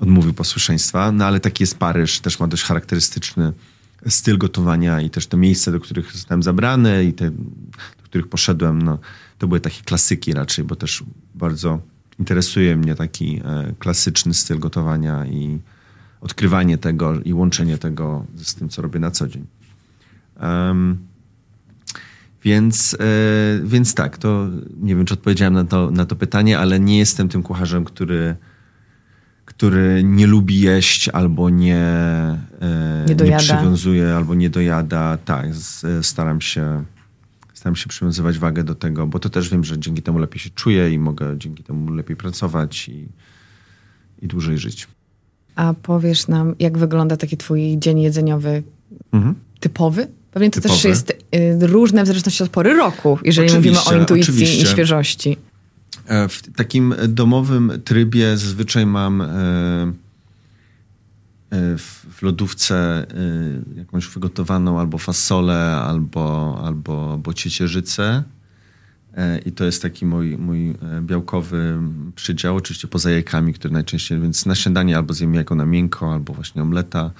odmówił 0.00 0.34
posłuszeństwa. 0.34 1.12
No 1.12 1.26
ale 1.26 1.40
taki 1.40 1.62
jest 1.62 1.78
Paryż, 1.78 2.20
też 2.20 2.40
ma 2.40 2.48
dość 2.48 2.62
charakterystyczny 2.62 3.52
styl 4.08 4.38
gotowania 4.38 5.00
i 5.00 5.10
też 5.10 5.26
te 5.26 5.36
miejsca, 5.36 5.72
do 5.72 5.80
których 5.80 6.12
zostałem 6.12 6.42
zabrany 6.42 7.04
i 7.04 7.12
te, 7.12 7.30
do 7.30 8.02
których 8.04 8.28
poszedłem, 8.28 8.82
no, 8.82 8.98
to 9.38 9.48
były 9.48 9.60
takie 9.60 9.82
klasyki 9.82 10.32
raczej, 10.32 10.64
bo 10.64 10.76
też 10.76 11.04
bardzo 11.34 11.80
interesuje 12.18 12.76
mnie 12.76 12.94
taki 12.94 13.40
e, 13.44 13.72
klasyczny 13.78 14.34
styl 14.34 14.58
gotowania 14.58 15.26
i 15.26 15.58
odkrywanie 16.20 16.78
tego 16.78 17.20
i 17.20 17.34
łączenie 17.34 17.78
tego 17.78 18.26
z 18.36 18.54
tym, 18.54 18.68
co 18.68 18.82
robię 18.82 19.00
na 19.00 19.10
co 19.10 19.28
dzień. 19.28 19.46
Um, 20.40 20.98
więc, 22.44 22.96
e, 23.00 23.60
więc 23.64 23.94
tak, 23.94 24.18
to 24.18 24.48
nie 24.80 24.96
wiem, 24.96 25.04
czy 25.04 25.14
odpowiedziałem 25.14 25.54
na 25.54 25.64
to, 25.64 25.90
na 25.90 26.06
to 26.06 26.16
pytanie, 26.16 26.58
ale 26.58 26.80
nie 26.80 26.98
jestem 26.98 27.28
tym 27.28 27.42
kucharzem, 27.42 27.84
który 27.84 28.36
który 29.56 30.02
nie 30.04 30.26
lubi 30.26 30.60
jeść 30.60 31.08
albo 31.08 31.50
nie, 31.50 31.76
e, 31.76 33.04
nie, 33.08 33.30
nie 33.30 33.36
przywiązuje, 33.36 34.14
albo 34.14 34.34
nie 34.34 34.50
dojada. 34.50 35.18
Tak, 35.24 35.46
staram 36.02 36.40
się, 36.40 36.84
staram 37.54 37.76
się 37.76 37.88
przywiązywać 37.88 38.38
wagę 38.38 38.64
do 38.64 38.74
tego, 38.74 39.06
bo 39.06 39.18
to 39.18 39.28
też 39.28 39.48
wiem, 39.48 39.64
że 39.64 39.78
dzięki 39.78 40.02
temu 40.02 40.18
lepiej 40.18 40.40
się 40.40 40.50
czuję 40.50 40.90
i 40.90 40.98
mogę 40.98 41.38
dzięki 41.38 41.62
temu 41.62 41.92
lepiej 41.92 42.16
pracować 42.16 42.88
i, 42.88 43.08
i 44.22 44.26
dłużej 44.26 44.58
żyć. 44.58 44.88
A 45.56 45.74
powiesz 45.82 46.28
nam, 46.28 46.54
jak 46.58 46.78
wygląda 46.78 47.16
taki 47.16 47.36
twój 47.36 47.78
dzień 47.78 48.00
jedzeniowy 48.00 48.62
mhm. 49.12 49.34
typowy? 49.60 50.08
Pewnie 50.30 50.50
to 50.50 50.60
typowy. 50.60 50.74
też 50.74 50.84
jest 50.84 51.10
y, 51.10 51.66
różne 51.66 52.04
w 52.04 52.06
zależności 52.06 52.42
od 52.42 52.50
pory 52.50 52.74
roku, 52.74 53.18
jeżeli 53.24 53.48
oczywiście, 53.48 53.80
mówimy 53.80 53.98
o 53.98 54.00
intuicji 54.00 54.32
oczywiście. 54.32 54.62
i 54.62 54.66
świeżości. 54.66 55.36
E, 56.06 56.28
w 56.28 56.42
takim 56.56 56.94
domowym 57.08 57.72
trybie 57.84 58.36
zazwyczaj 58.36 58.86
mam 58.86 59.20
e, 59.20 59.26
e, 61.50 61.78
w 62.12 62.22
lodówce 62.22 63.06
jakąś 63.76 64.08
wygotowaną 64.08 64.80
albo 64.80 64.98
fasolę, 64.98 65.76
albo, 65.76 66.58
albo, 66.64 67.32
ciecierzycę. 67.34 68.22
I 69.46 69.52
to 69.52 69.64
jest 69.64 69.82
taki 69.82 70.06
mój, 70.06 70.38
mój 70.38 70.74
białkowy 71.02 71.78
przydział, 72.14 72.56
oczywiście 72.56 72.88
poza 72.88 73.10
jajkami, 73.10 73.54
które 73.54 73.74
najczęściej, 73.74 74.20
więc 74.20 74.46
na 74.46 74.54
śniadanie 74.54 74.96
albo 74.96 75.14
zjem 75.14 75.34
jajko 75.34 75.54
na 75.54 75.66
miękko, 75.66 76.12
albo 76.12 76.34
właśnie 76.34 76.62
omleta 76.62 77.10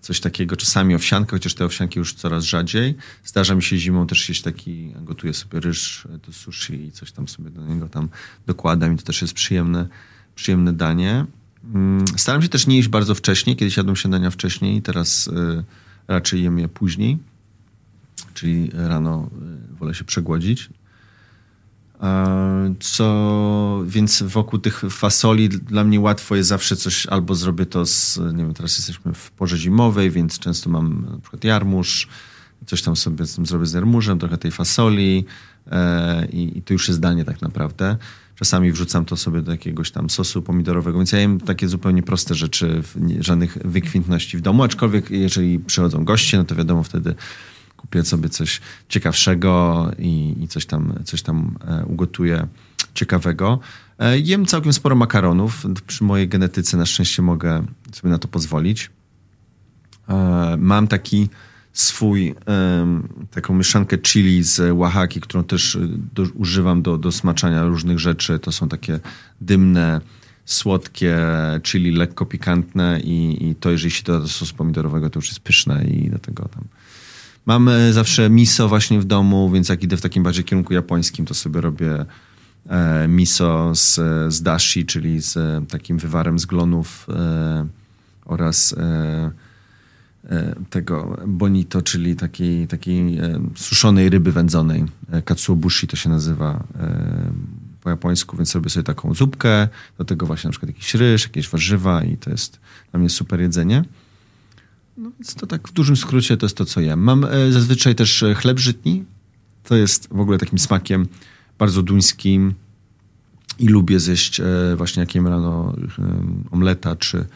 coś 0.00 0.20
takiego. 0.20 0.56
Czasami 0.56 0.94
owsiankę, 0.94 1.30
chociaż 1.30 1.54
te 1.54 1.64
owsianki 1.64 1.98
już 1.98 2.14
coraz 2.14 2.44
rzadziej. 2.44 2.94
Zdarza 3.24 3.54
mi 3.54 3.62
się 3.62 3.78
zimą 3.78 4.06
też 4.06 4.28
jeść 4.28 4.42
taki, 4.42 4.94
gotuję 5.02 5.34
sobie 5.34 5.60
ryż 5.60 6.08
do 6.26 6.32
sushi 6.32 6.74
i 6.74 6.92
coś 6.92 7.12
tam 7.12 7.28
sobie 7.28 7.50
do 7.50 7.66
niego 7.66 7.88
tam 7.88 8.08
dokładam 8.46 8.94
i 8.94 8.96
to 8.96 9.02
też 9.02 9.22
jest 9.22 9.34
przyjemne, 9.34 9.88
przyjemne 10.34 10.72
danie. 10.72 11.26
Mm, 11.74 12.04
staram 12.16 12.42
się 12.42 12.48
też 12.48 12.66
nie 12.66 12.76
jeść 12.76 12.88
bardzo 12.88 13.14
wcześnie. 13.14 13.56
Kiedyś 13.56 13.76
jadłem 13.76 13.96
śniadania 13.96 14.30
wcześniej, 14.30 14.82
teraz 14.82 15.26
y, 15.26 15.64
raczej 16.08 16.42
jem 16.42 16.58
je 16.58 16.68
później. 16.68 17.18
Czyli 18.34 18.70
rano 18.74 19.30
y, 19.72 19.76
wolę 19.76 19.94
się 19.94 20.04
przegłodzić. 20.04 20.68
Co, 22.80 23.82
więc 23.86 24.22
wokół 24.22 24.58
tych 24.58 24.82
fasoli 24.90 25.48
dla 25.48 25.84
mnie 25.84 26.00
łatwo 26.00 26.36
jest 26.36 26.48
zawsze 26.48 26.76
coś, 26.76 27.06
albo 27.06 27.34
zrobię 27.34 27.66
to 27.66 27.86
z, 27.86 28.18
nie 28.32 28.44
wiem, 28.44 28.54
teraz 28.54 28.76
jesteśmy 28.76 29.14
w 29.14 29.30
porze 29.30 29.58
zimowej, 29.58 30.10
więc 30.10 30.38
często 30.38 30.70
mam 30.70 31.06
na 31.12 31.18
przykład 31.18 31.44
jarmuż, 31.44 32.08
coś 32.66 32.82
tam 32.82 32.96
sobie 32.96 33.24
zrobię 33.26 33.66
z 33.66 33.72
jarmużem, 33.72 34.18
trochę 34.18 34.38
tej 34.38 34.50
fasoli 34.50 35.24
e, 35.70 36.26
i, 36.26 36.58
i 36.58 36.62
to 36.62 36.72
już 36.72 36.88
jest 36.88 37.00
danie 37.00 37.24
tak 37.24 37.42
naprawdę. 37.42 37.96
Czasami 38.36 38.72
wrzucam 38.72 39.04
to 39.04 39.16
sobie 39.16 39.42
do 39.42 39.52
jakiegoś 39.52 39.90
tam 39.90 40.10
sosu 40.10 40.42
pomidorowego, 40.42 40.98
więc 40.98 41.12
ja 41.12 41.18
jem 41.18 41.40
takie 41.40 41.68
zupełnie 41.68 42.02
proste 42.02 42.34
rzeczy, 42.34 42.82
żadnych 43.20 43.58
wykwintności 43.64 44.36
w 44.36 44.40
domu, 44.40 44.62
aczkolwiek 44.62 45.10
jeżeli 45.10 45.58
przychodzą 45.58 46.04
goście, 46.04 46.38
no 46.38 46.44
to 46.44 46.54
wiadomo 46.54 46.82
wtedy 46.82 47.14
kupię 47.78 48.04
sobie 48.04 48.28
coś 48.28 48.60
ciekawszego 48.88 49.90
i, 49.98 50.34
i 50.40 50.48
coś 50.48 50.66
tam, 50.66 50.92
coś 51.04 51.22
tam 51.22 51.58
e, 51.68 51.84
ugotuję 51.86 52.46
ciekawego. 52.94 53.58
E, 53.98 54.18
jem 54.18 54.46
całkiem 54.46 54.72
sporo 54.72 54.96
makaronów. 54.96 55.66
Przy 55.86 56.04
mojej 56.04 56.28
genetyce 56.28 56.76
na 56.76 56.86
szczęście 56.86 57.22
mogę 57.22 57.66
sobie 57.92 58.10
na 58.10 58.18
to 58.18 58.28
pozwolić. 58.28 58.90
E, 60.08 60.56
mam 60.58 60.88
taki 60.88 61.28
swój, 61.72 62.34
taką 63.30 63.54
mieszankę 63.54 63.98
chili 63.98 64.42
z 64.42 64.60
Oaxaki, 64.60 65.20
którą 65.20 65.44
też 65.44 65.78
do, 66.14 66.22
używam 66.34 66.82
do, 66.82 66.98
do 66.98 67.12
smaczania 67.12 67.64
różnych 67.64 67.98
rzeczy. 67.98 68.38
To 68.38 68.52
są 68.52 68.68
takie 68.68 69.00
dymne, 69.40 70.00
słodkie 70.44 71.16
chili, 71.62 71.90
lekko 71.90 72.26
pikantne 72.26 73.00
i, 73.00 73.48
i 73.48 73.54
to 73.54 73.70
jeżeli 73.70 73.90
się 73.90 74.02
doda 74.02 74.20
do 74.20 74.28
sosu 74.28 74.54
pomidorowego, 74.54 75.10
to 75.10 75.18
już 75.18 75.28
jest 75.28 75.40
pyszne 75.40 75.84
i 75.84 76.10
do 76.10 76.18
tego 76.18 76.48
tam 76.48 76.64
Mam 77.48 77.70
zawsze 77.90 78.30
miso 78.30 78.68
właśnie 78.68 79.00
w 79.00 79.04
domu, 79.04 79.50
więc 79.50 79.68
jak 79.68 79.82
idę 79.82 79.96
w 79.96 80.00
takim 80.00 80.22
bardziej 80.22 80.44
kierunku 80.44 80.74
japońskim, 80.74 81.26
to 81.26 81.34
sobie 81.34 81.60
robię 81.60 82.04
e, 82.68 83.08
miso 83.08 83.74
z, 83.74 83.94
z 84.34 84.42
dashi, 84.42 84.86
czyli 84.86 85.22
z 85.22 85.36
e, 85.36 85.62
takim 85.68 85.98
wywarem 85.98 86.38
z 86.38 86.46
glonów 86.46 87.06
e, 87.08 87.66
oraz 88.24 88.74
tego 90.70 91.16
bonito, 91.26 91.82
czyli 91.82 92.16
takiej, 92.16 92.66
takiej 92.66 93.18
suszonej 93.54 94.10
ryby 94.10 94.32
wędzonej. 94.32 94.84
Katsuobushi 95.24 95.86
to 95.86 95.96
się 95.96 96.10
nazywa 96.10 96.64
po 97.80 97.90
japońsku, 97.90 98.36
więc 98.36 98.54
robię 98.54 98.70
sobie 98.70 98.84
taką 98.84 99.14
zupkę, 99.14 99.68
do 99.98 100.04
tego 100.04 100.26
właśnie 100.26 100.48
na 100.48 100.52
przykład 100.52 100.68
jakiś 100.68 100.94
ryż, 100.94 101.22
jakieś 101.22 101.48
warzywa 101.48 102.04
i 102.04 102.16
to 102.16 102.30
jest 102.30 102.60
dla 102.90 103.00
mnie 103.00 103.08
super 103.08 103.40
jedzenie. 103.40 103.84
No 104.98 105.10
więc 105.18 105.34
to 105.34 105.46
tak 105.46 105.68
w 105.68 105.72
dużym 105.72 105.96
skrócie 105.96 106.36
to 106.36 106.46
jest 106.46 106.56
to, 106.56 106.64
co 106.64 106.80
jem. 106.80 107.00
Mam 107.00 107.24
e, 107.24 107.52
zazwyczaj 107.52 107.94
też 107.94 108.22
e, 108.22 108.34
chleb 108.34 108.58
żytni. 108.58 109.04
To 109.62 109.76
jest 109.76 110.08
w 110.12 110.20
ogóle 110.20 110.38
takim 110.38 110.58
smakiem 110.58 111.06
bardzo 111.58 111.82
duńskim 111.82 112.54
i 113.58 113.68
lubię 113.68 114.00
zjeść 114.00 114.40
e, 114.40 114.44
właśnie 114.76 115.00
jak 115.00 115.14
jem 115.14 115.28
rano 115.28 115.74
omleta 116.50 116.96
czy, 116.96 117.26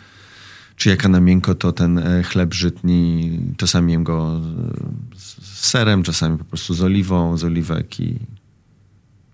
czy 0.76 0.88
jaka 0.88 1.08
na 1.08 1.20
miękko, 1.20 1.54
to 1.54 1.72
ten 1.72 2.00
chleb 2.24 2.54
żytni 2.54 3.30
czasami 3.56 3.92
jem 3.92 4.04
go 4.04 4.40
z 5.16 5.66
serem, 5.66 6.02
czasami 6.02 6.38
po 6.38 6.44
prostu 6.44 6.74
z 6.74 6.82
oliwą, 6.82 7.36
z 7.36 7.44
oliwek 7.44 8.00
i 8.00 8.18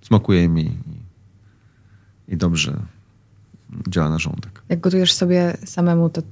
smakuje 0.03 0.49
mi 0.49 0.65
i, 0.65 2.33
i 2.33 2.37
dobrze 2.37 2.83
działa 3.89 4.11
na 4.11 4.19
żołądek. 4.19 4.63
Jak 4.69 4.81
gotujesz 4.81 5.13
sobie 5.13 5.57
samemu, 5.65 6.11
to 6.11 6.23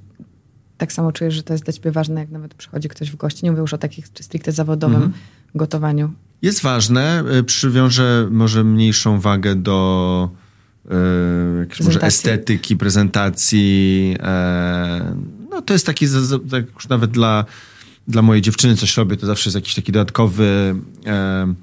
tak 0.78 0.92
samo 0.92 1.12
czujesz, 1.12 1.34
że 1.34 1.42
to 1.42 1.52
jest 1.54 1.64
dla 1.64 1.72
ciebie 1.72 1.90
ważne, 1.90 2.20
jak 2.20 2.30
nawet 2.30 2.54
przychodzi 2.54 2.88
ktoś 2.88 3.10
w 3.10 3.16
gości. 3.16 3.44
Nie 3.44 3.50
mówię 3.50 3.60
już 3.60 3.74
o 3.74 3.78
takich 3.78 4.06
stricte 4.06 4.52
zawodowym 4.52 4.96
mhm. 4.96 5.12
gotowaniu. 5.54 6.12
Jest 6.42 6.62
ważne. 6.62 7.24
E, 7.30 7.42
przywiążę 7.42 8.28
może 8.30 8.64
mniejszą 8.64 9.20
wagę 9.20 9.54
do 9.54 10.30
e, 11.80 11.84
może 11.84 12.02
estetyki, 12.02 12.76
prezentacji. 12.76 14.16
E, 14.20 15.16
no 15.50 15.62
to 15.62 15.72
jest 15.72 15.86
taki, 15.86 16.06
tak 16.50 16.64
już 16.74 16.88
nawet 16.88 17.10
dla, 17.10 17.44
dla 18.08 18.22
mojej 18.22 18.42
dziewczyny 18.42 18.76
coś 18.76 18.96
robię, 18.96 19.16
to 19.16 19.26
zawsze 19.26 19.48
jest 19.48 19.54
jakiś 19.54 19.74
taki 19.74 19.92
dodatkowy 19.92 20.74
e, 21.06 21.54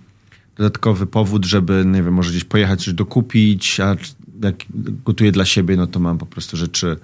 dodatkowy 0.55 1.05
powód, 1.05 1.45
żeby, 1.45 1.83
nie 1.85 2.03
wiem, 2.03 2.13
może 2.13 2.31
gdzieś 2.31 2.43
pojechać, 2.43 2.83
coś 2.83 2.93
dokupić, 2.93 3.79
a 3.79 3.95
jak 4.43 4.55
gotuję 5.05 5.31
dla 5.31 5.45
siebie, 5.45 5.75
no 5.75 5.87
to 5.87 5.99
mam 5.99 6.17
po 6.17 6.25
prostu 6.25 6.57
rzeczy 6.57 6.97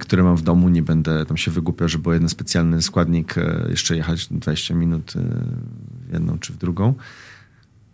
które 0.00 0.22
mam 0.22 0.36
w 0.36 0.42
domu. 0.42 0.68
Nie 0.68 0.82
będę 0.82 1.26
tam 1.26 1.36
się 1.36 1.50
wygłupiał, 1.50 1.88
żeby 1.88 2.02
był 2.02 2.12
jeden 2.12 2.28
specjalny 2.28 2.82
składnik, 2.82 3.38
e, 3.38 3.66
jeszcze 3.70 3.96
jechać 3.96 4.26
20 4.26 4.74
minut 4.74 5.12
e, 5.16 5.20
w 6.08 6.12
jedną 6.12 6.38
czy 6.38 6.52
w 6.52 6.56
drugą. 6.56 6.94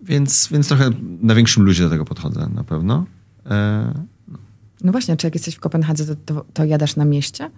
Więc, 0.01 0.49
więc 0.53 0.69
trochę 0.69 0.91
na 1.21 1.35
większym 1.35 1.63
ludzie 1.63 1.85
do 1.85 1.91
tego 1.91 2.05
podchodzę 2.05 2.49
na 2.55 2.65
pewno. 2.65 3.07
E, 3.47 3.93
no. 4.29 4.39
no. 4.85 4.93
właśnie, 4.93 5.17
czy 5.17 5.27
jak 5.27 5.35
jesteś 5.35 5.55
w 5.55 5.61
Kopenhadze, 5.61 6.07
to, 6.07 6.35
to, 6.35 6.45
to 6.53 6.65
jadasz 6.65 6.97
na 6.97 7.05
mieście? 7.05 7.51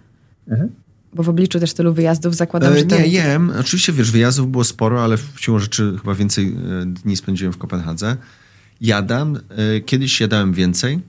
Mhm. 0.47 0.69
Bo 1.13 1.23
w 1.23 1.29
obliczu 1.29 1.59
też 1.59 1.73
tylu 1.73 1.93
wyjazdów 1.93 2.35
zakładam, 2.35 2.73
że... 2.73 2.79
E, 2.79 2.85
nie, 2.85 3.07
jem. 3.07 3.51
Oczywiście, 3.59 3.93
wiesz, 3.93 4.11
wyjazdów 4.11 4.51
było 4.51 4.63
sporo, 4.63 5.03
ale 5.03 5.17
w 5.17 5.33
siłą 5.37 5.59
rzeczy 5.59 5.95
chyba 6.01 6.15
więcej 6.15 6.47
e, 6.47 6.85
dni 6.85 7.17
spędziłem 7.17 7.53
w 7.53 7.57
Kopenhadze. 7.57 8.17
Jadam. 8.81 9.35
E, 9.35 9.79
kiedyś 9.81 10.21
jadałem 10.21 10.53
więcej. 10.53 10.99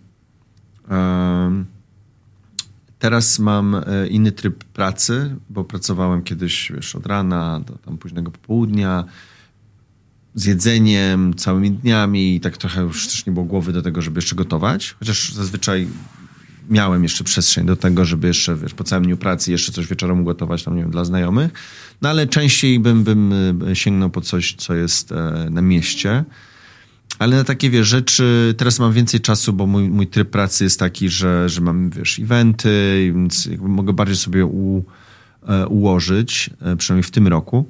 Teraz 3.00 3.38
mam 3.38 3.76
inny 4.10 4.32
tryb 4.32 4.64
pracy, 4.64 5.36
bo 5.50 5.64
pracowałem 5.64 6.22
kiedyś 6.22 6.72
wiesz, 6.74 6.96
od 6.96 7.06
rana 7.06 7.60
do 7.66 7.78
tam 7.78 7.98
późnego 7.98 8.30
popołudnia 8.30 9.04
z 10.34 10.44
jedzeniem, 10.44 11.34
całymi 11.34 11.70
dniami 11.70 12.36
i 12.36 12.40
tak 12.40 12.56
trochę 12.56 12.82
już 12.82 13.08
też 13.08 13.26
nie 13.26 13.32
było 13.32 13.44
głowy 13.46 13.72
do 13.72 13.82
tego, 13.82 14.02
żeby 14.02 14.18
jeszcze 14.18 14.36
gotować. 14.36 14.96
Chociaż 14.98 15.32
zazwyczaj 15.32 15.88
miałem 16.70 17.02
jeszcze 17.02 17.24
przestrzeń 17.24 17.66
do 17.66 17.76
tego, 17.76 18.04
żeby 18.04 18.26
jeszcze 18.26 18.56
wiesz, 18.56 18.74
po 18.74 18.84
całym 18.84 19.04
dniu 19.04 19.16
pracy 19.16 19.52
jeszcze 19.52 19.72
coś 19.72 19.86
wieczorem 19.86 20.20
ugotować 20.20 20.62
tam, 20.62 20.76
nie 20.76 20.82
wiem, 20.82 20.90
dla 20.90 21.04
znajomych. 21.04 21.52
No 22.02 22.08
ale 22.08 22.26
częściej 22.26 22.80
bym, 22.80 23.04
bym 23.04 23.32
e, 23.70 23.76
sięgnął 23.76 24.10
po 24.10 24.20
coś, 24.20 24.54
co 24.54 24.74
jest 24.74 25.12
e, 25.12 25.48
na 25.50 25.62
mieście. 25.62 26.24
Ale 27.18 27.36
na 27.36 27.44
takie 27.44 27.70
wiesz, 27.70 27.88
rzeczy 27.88 28.54
teraz 28.56 28.78
mam 28.78 28.92
więcej 28.92 29.20
czasu, 29.20 29.52
bo 29.52 29.66
mój, 29.66 29.88
mój 29.88 30.06
tryb 30.06 30.30
pracy 30.30 30.64
jest 30.64 30.78
taki, 30.78 31.08
że, 31.08 31.48
że 31.48 31.60
mam 31.60 31.90
wiesz, 31.90 32.18
eventy, 32.18 33.12
więc 33.14 33.48
mogę 33.58 33.92
bardziej 33.92 34.16
sobie 34.16 34.46
u, 34.46 34.84
e, 35.48 35.66
ułożyć, 35.66 36.50
przynajmniej 36.78 37.02
w 37.02 37.10
tym 37.10 37.28
roku 37.28 37.66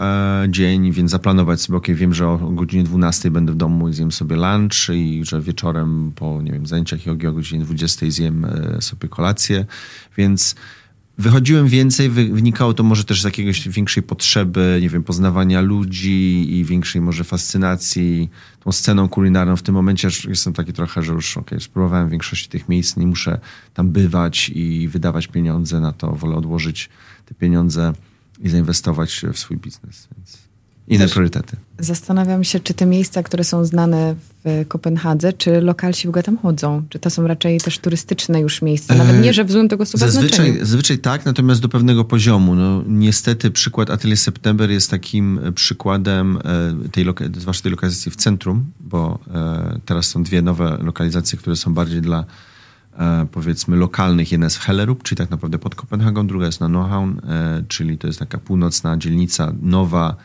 E, 0.00 0.46
dzień, 0.48 0.92
więc 0.92 1.10
zaplanować 1.10 1.60
sobie, 1.60 1.94
wiem, 1.94 2.14
że 2.14 2.28
o 2.28 2.38
godzinie 2.38 2.84
12 2.84 3.30
będę 3.30 3.52
w 3.52 3.56
domu 3.56 3.88
i 3.88 3.92
zjem 3.92 4.12
sobie 4.12 4.36
lunch 4.36 4.88
i 4.94 5.24
że 5.24 5.40
wieczorem 5.40 6.12
po, 6.16 6.42
nie 6.42 6.52
wiem, 6.52 6.66
zajęciach 6.66 7.06
jogi 7.06 7.26
o 7.26 7.32
godzinie 7.32 7.64
20 7.64 8.10
zjem 8.10 8.44
e, 8.44 8.82
sobie 8.82 9.08
kolację, 9.08 9.66
więc 10.16 10.54
wychodziłem 11.18 11.68
więcej, 11.68 12.10
wynikało 12.10 12.74
to 12.74 12.82
może 12.82 13.04
też 13.04 13.20
z 13.22 13.24
jakiegoś 13.24 13.68
większej 13.68 14.02
potrzeby, 14.02 14.78
nie 14.82 14.88
wiem, 14.88 15.02
poznawania 15.02 15.60
ludzi 15.60 16.46
i 16.58 16.64
większej 16.64 17.00
może 17.00 17.24
fascynacji 17.24 18.30
tą 18.60 18.72
sceną 18.72 19.08
kulinarną. 19.08 19.56
W 19.56 19.62
tym 19.62 19.74
momencie 19.74 20.08
jestem 20.28 20.52
taki 20.52 20.72
trochę, 20.72 21.02
że 21.02 21.12
już 21.12 21.36
ok, 21.36 21.50
spróbowałem 21.58 22.08
większości 22.08 22.48
tych 22.48 22.68
miejsc, 22.68 22.96
nie 22.96 23.06
muszę 23.06 23.40
tam 23.74 23.90
bywać 23.90 24.48
i 24.54 24.88
wydawać 24.88 25.26
pieniądze 25.26 25.80
na 25.80 25.92
to, 25.92 26.12
wolę 26.12 26.36
odłożyć 26.36 26.88
te 27.26 27.34
pieniądze 27.34 27.92
i 28.40 28.48
zainwestować 28.48 29.22
w 29.32 29.38
swój 29.38 29.56
biznes. 29.56 30.08
Więc 30.16 30.43
inne 30.88 31.04
Też 31.04 31.12
priorytety. 31.12 31.56
Zastanawiam 31.78 32.44
się, 32.44 32.60
czy 32.60 32.74
te 32.74 32.86
miejsca, 32.86 33.22
które 33.22 33.44
są 33.44 33.64
znane 33.64 34.14
w 34.44 34.64
Kopenhadze, 34.68 35.32
czy 35.32 35.60
lokalsi 35.60 36.08
w 36.08 36.10
ogóle 36.10 36.22
tam 36.22 36.36
chodzą? 36.36 36.82
Czy 36.88 36.98
to 36.98 37.10
są 37.10 37.26
raczej 37.26 37.60
też 37.60 37.78
turystyczne 37.78 38.40
już 38.40 38.62
miejsca? 38.62 38.94
Nawet 38.94 39.20
nie, 39.20 39.32
że 39.32 39.44
w 39.44 39.52
złym 39.52 39.68
tego 39.68 39.86
słowa 39.86 40.06
zazwyczaj, 40.06 40.46
znaczeniu. 40.46 40.58
Zazwyczaj 40.66 40.98
tak, 40.98 41.24
natomiast 41.24 41.60
do 41.60 41.68
pewnego 41.68 42.04
poziomu. 42.04 42.54
No, 42.54 42.84
niestety 42.88 43.50
przykład 43.50 43.90
Atelier 43.90 44.18
September 44.18 44.70
jest 44.70 44.90
takim 44.90 45.38
e, 45.38 45.52
przykładem 45.52 46.38
e, 46.84 46.88
tej, 46.88 47.04
zwłaszcza 47.36 47.62
tej 47.62 47.70
lokalizacji 47.70 48.10
w 48.12 48.16
centrum, 48.16 48.64
bo 48.80 49.18
e, 49.34 49.78
teraz 49.84 50.06
są 50.06 50.22
dwie 50.22 50.42
nowe 50.42 50.78
lokalizacje, 50.82 51.38
które 51.38 51.56
są 51.56 51.74
bardziej 51.74 52.02
dla 52.02 52.24
E, 52.98 53.26
powiedzmy 53.32 53.76
lokalnych. 53.76 54.32
Jedna 54.32 54.46
jest 54.46 54.56
w 54.56 54.60
Hellerup, 54.60 55.02
czyli 55.02 55.16
tak 55.16 55.30
naprawdę 55.30 55.58
pod 55.58 55.74
Kopenhagą, 55.74 56.26
druga 56.26 56.46
jest 56.46 56.60
na 56.60 56.68
Nohaun, 56.68 57.20
e, 57.28 57.64
czyli 57.68 57.98
to 57.98 58.06
jest 58.06 58.18
taka 58.18 58.38
północna 58.38 58.96
dzielnica, 58.96 59.52
nowa, 59.62 60.16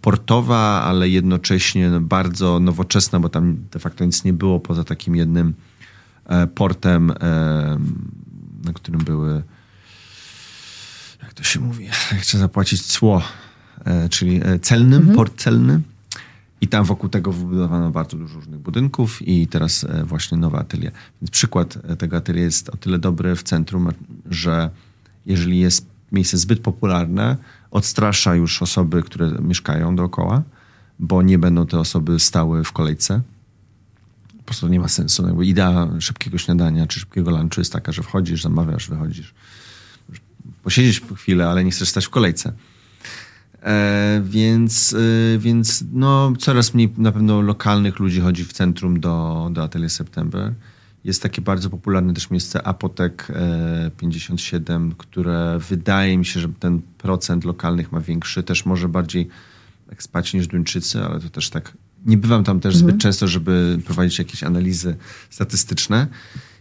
portowa, 0.00 0.82
ale 0.82 1.08
jednocześnie 1.08 1.90
bardzo 2.00 2.60
nowoczesna, 2.60 3.20
bo 3.20 3.28
tam 3.28 3.56
de 3.72 3.78
facto 3.78 4.04
nic 4.04 4.24
nie 4.24 4.32
było 4.32 4.60
poza 4.60 4.84
takim 4.84 5.16
jednym 5.16 5.54
e, 6.26 6.46
portem, 6.46 7.12
na 8.64 8.72
którym 8.72 9.04
były 9.04 9.42
jak 11.22 11.34
to 11.34 11.42
się 11.42 11.60
mówi, 11.60 11.88
trzeba 12.22 12.40
zapłacić 12.40 12.82
cło, 12.82 13.22
czyli 14.10 14.40
celnym, 14.62 14.98
mhm. 14.98 15.16
port 15.16 15.42
celny. 15.42 15.80
I 16.60 16.68
tam 16.68 16.84
wokół 16.84 17.08
tego 17.08 17.32
wybudowano 17.32 17.90
bardzo 17.90 18.16
dużo 18.16 18.34
różnych 18.34 18.60
budynków 18.60 19.28
i 19.28 19.46
teraz 19.46 19.84
e, 19.84 20.04
właśnie 20.04 20.38
nowe 20.38 20.58
atelier. 20.58 20.92
Więc 21.22 21.30
przykład 21.30 21.78
e, 21.88 21.96
tego 21.96 22.16
atelier 22.16 22.44
jest 22.44 22.68
o 22.68 22.76
tyle 22.76 22.98
dobry 22.98 23.36
w 23.36 23.42
centrum, 23.42 23.88
że 24.30 24.70
jeżeli 25.26 25.58
jest 25.58 25.86
miejsce 26.12 26.38
zbyt 26.38 26.60
popularne, 26.60 27.36
odstrasza 27.70 28.34
już 28.34 28.62
osoby, 28.62 29.02
które 29.02 29.30
mieszkają 29.40 29.96
dookoła, 29.96 30.42
bo 30.98 31.22
nie 31.22 31.38
będą 31.38 31.66
te 31.66 31.78
osoby 31.78 32.20
stały 32.20 32.64
w 32.64 32.72
kolejce. 32.72 33.20
Po 34.38 34.44
prostu 34.44 34.68
nie 34.68 34.80
ma 34.80 34.88
sensu. 34.88 35.26
Jakby 35.26 35.46
idea 35.46 35.88
szybkiego 36.00 36.38
śniadania 36.38 36.86
czy 36.86 37.00
szybkiego 37.00 37.30
lunchu 37.30 37.60
jest 37.60 37.72
taka, 37.72 37.92
że 37.92 38.02
wchodzisz, 38.02 38.42
zamawiasz, 38.42 38.88
wychodzisz. 38.88 39.34
Posiedzieć 40.62 41.02
chwilę, 41.16 41.48
ale 41.48 41.64
nie 41.64 41.70
chcesz 41.70 41.88
stać 41.88 42.06
w 42.06 42.10
kolejce. 42.10 42.52
E, 43.62 44.22
więc, 44.24 44.94
e, 45.34 45.38
więc 45.38 45.84
no, 45.92 46.32
coraz 46.38 46.74
mniej 46.74 46.92
na 46.96 47.12
pewno 47.12 47.40
lokalnych 47.40 47.98
ludzi 47.98 48.20
chodzi 48.20 48.44
w 48.44 48.52
centrum 48.52 49.00
do, 49.00 49.48
do 49.52 49.62
Atelier 49.62 49.90
September. 49.90 50.52
Jest 51.04 51.22
takie 51.22 51.42
bardzo 51.42 51.70
popularne 51.70 52.14
też 52.14 52.30
miejsce 52.30 52.66
Apotek 52.66 53.28
57, 53.96 54.90
e, 54.90 54.94
które 54.98 55.58
wydaje 55.68 56.18
mi 56.18 56.24
się, 56.24 56.40
że 56.40 56.48
ten 56.48 56.80
procent 56.98 57.44
lokalnych 57.44 57.92
ma 57.92 58.00
większy. 58.00 58.42
Też 58.42 58.66
może 58.66 58.88
bardziej 58.88 59.28
ekspaci 59.90 60.36
niż 60.36 60.46
Duńczycy, 60.46 61.04
ale 61.04 61.20
to 61.20 61.28
też 61.28 61.50
tak... 61.50 61.72
Nie 62.06 62.16
bywam 62.16 62.44
tam 62.44 62.60
też 62.60 62.74
mhm. 62.74 62.90
zbyt 62.90 63.02
często, 63.02 63.28
żeby 63.28 63.78
prowadzić 63.84 64.18
jakieś 64.18 64.42
analizy 64.42 64.96
statystyczne. 65.30 66.06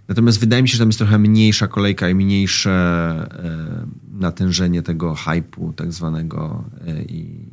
Natomiast 0.08 0.40
wydaje 0.40 0.62
mi 0.62 0.70
się, 0.70 0.74
że 0.74 0.80
tam 0.80 0.90
jest 0.90 1.00
trochę 1.00 1.20
mniejsza 1.20 1.68
kolejka 1.68 2.10
i 2.10 2.16
mniejsze 2.16 2.72
e, 2.72 4.20
natężenie 4.20 4.82
tego 4.82 5.16
hypu 5.16 5.74
tak 5.74 5.94
zwanego. 5.94 6.64
E, 6.88 7.02
I... 7.04 7.46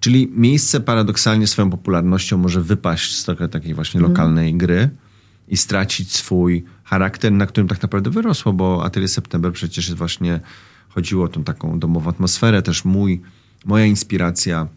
Czyli 0.00 0.32
miejsce 0.36 0.80
paradoksalnie 0.80 1.46
swoją 1.46 1.70
popularnością 1.70 2.38
może 2.38 2.60
wypaść 2.60 3.16
z 3.16 3.24
trochę 3.24 3.48
takiej 3.48 3.74
właśnie 3.74 4.00
mm. 4.00 4.10
lokalnej 4.10 4.54
gry 4.54 4.90
i 5.48 5.56
stracić 5.56 6.12
swój 6.12 6.64
charakter, 6.84 7.32
na 7.32 7.46
którym 7.46 7.68
tak 7.68 7.82
naprawdę 7.82 8.10
wyrosło, 8.10 8.52
bo 8.52 8.84
Atelier 8.84 9.08
September 9.08 9.52
przecież 9.52 9.94
właśnie 9.94 10.40
chodziło 10.88 11.24
o 11.24 11.28
tą 11.28 11.44
taką 11.44 11.78
domową 11.78 12.10
atmosferę. 12.10 12.62
Też 12.62 12.84
mój, 12.84 13.20
moja 13.64 13.84
inspiracja 13.84 14.68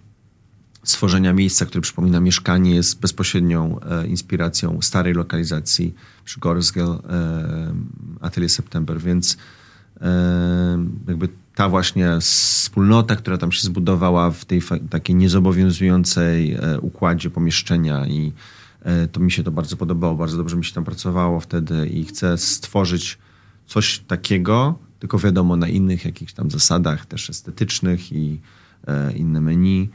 stworzenia 0.83 1.33
miejsca, 1.33 1.65
które 1.65 1.81
przypomina 1.81 2.19
mieszkanie, 2.19 2.75
jest 2.75 2.99
bezpośrednią 2.99 3.79
e, 3.79 4.07
inspiracją 4.07 4.81
starej 4.81 5.13
lokalizacji 5.13 5.95
przy 6.25 6.39
Gorsgel 6.39 6.87
e, 6.89 6.99
Atelier 8.21 8.49
September, 8.49 9.01
więc 9.01 9.37
e, 10.01 10.07
jakby 11.07 11.29
ta 11.55 11.69
właśnie 11.69 12.19
wspólnota, 12.19 13.15
która 13.15 13.37
tam 13.37 13.51
się 13.51 13.61
zbudowała 13.61 14.31
w 14.31 14.45
tej 14.45 14.61
takiej 14.89 15.15
niezobowiązującej 15.15 16.53
e, 16.53 16.79
układzie 16.79 17.29
pomieszczenia 17.29 18.07
i 18.07 18.31
to 19.11 19.19
mi 19.19 19.31
się 19.31 19.43
to 19.43 19.51
bardzo 19.51 19.77
podobało, 19.77 20.15
bardzo 20.15 20.37
dobrze 20.37 20.55
mi 20.55 20.65
się 20.65 20.73
tam 20.73 20.83
pracowało 20.83 21.39
wtedy 21.39 21.87
i 21.87 22.05
chcę 22.05 22.37
stworzyć 22.37 23.17
coś 23.65 23.99
takiego, 23.99 24.79
tylko 24.99 25.19
wiadomo 25.19 25.55
na 25.55 25.67
innych 25.67 26.05
jakichś 26.05 26.33
tam 26.33 26.51
zasadach 26.51 27.05
też 27.05 27.29
estetycznych 27.29 28.11
i 28.11 28.41
e, 28.87 29.13
inne 29.13 29.41
menu, 29.41 29.89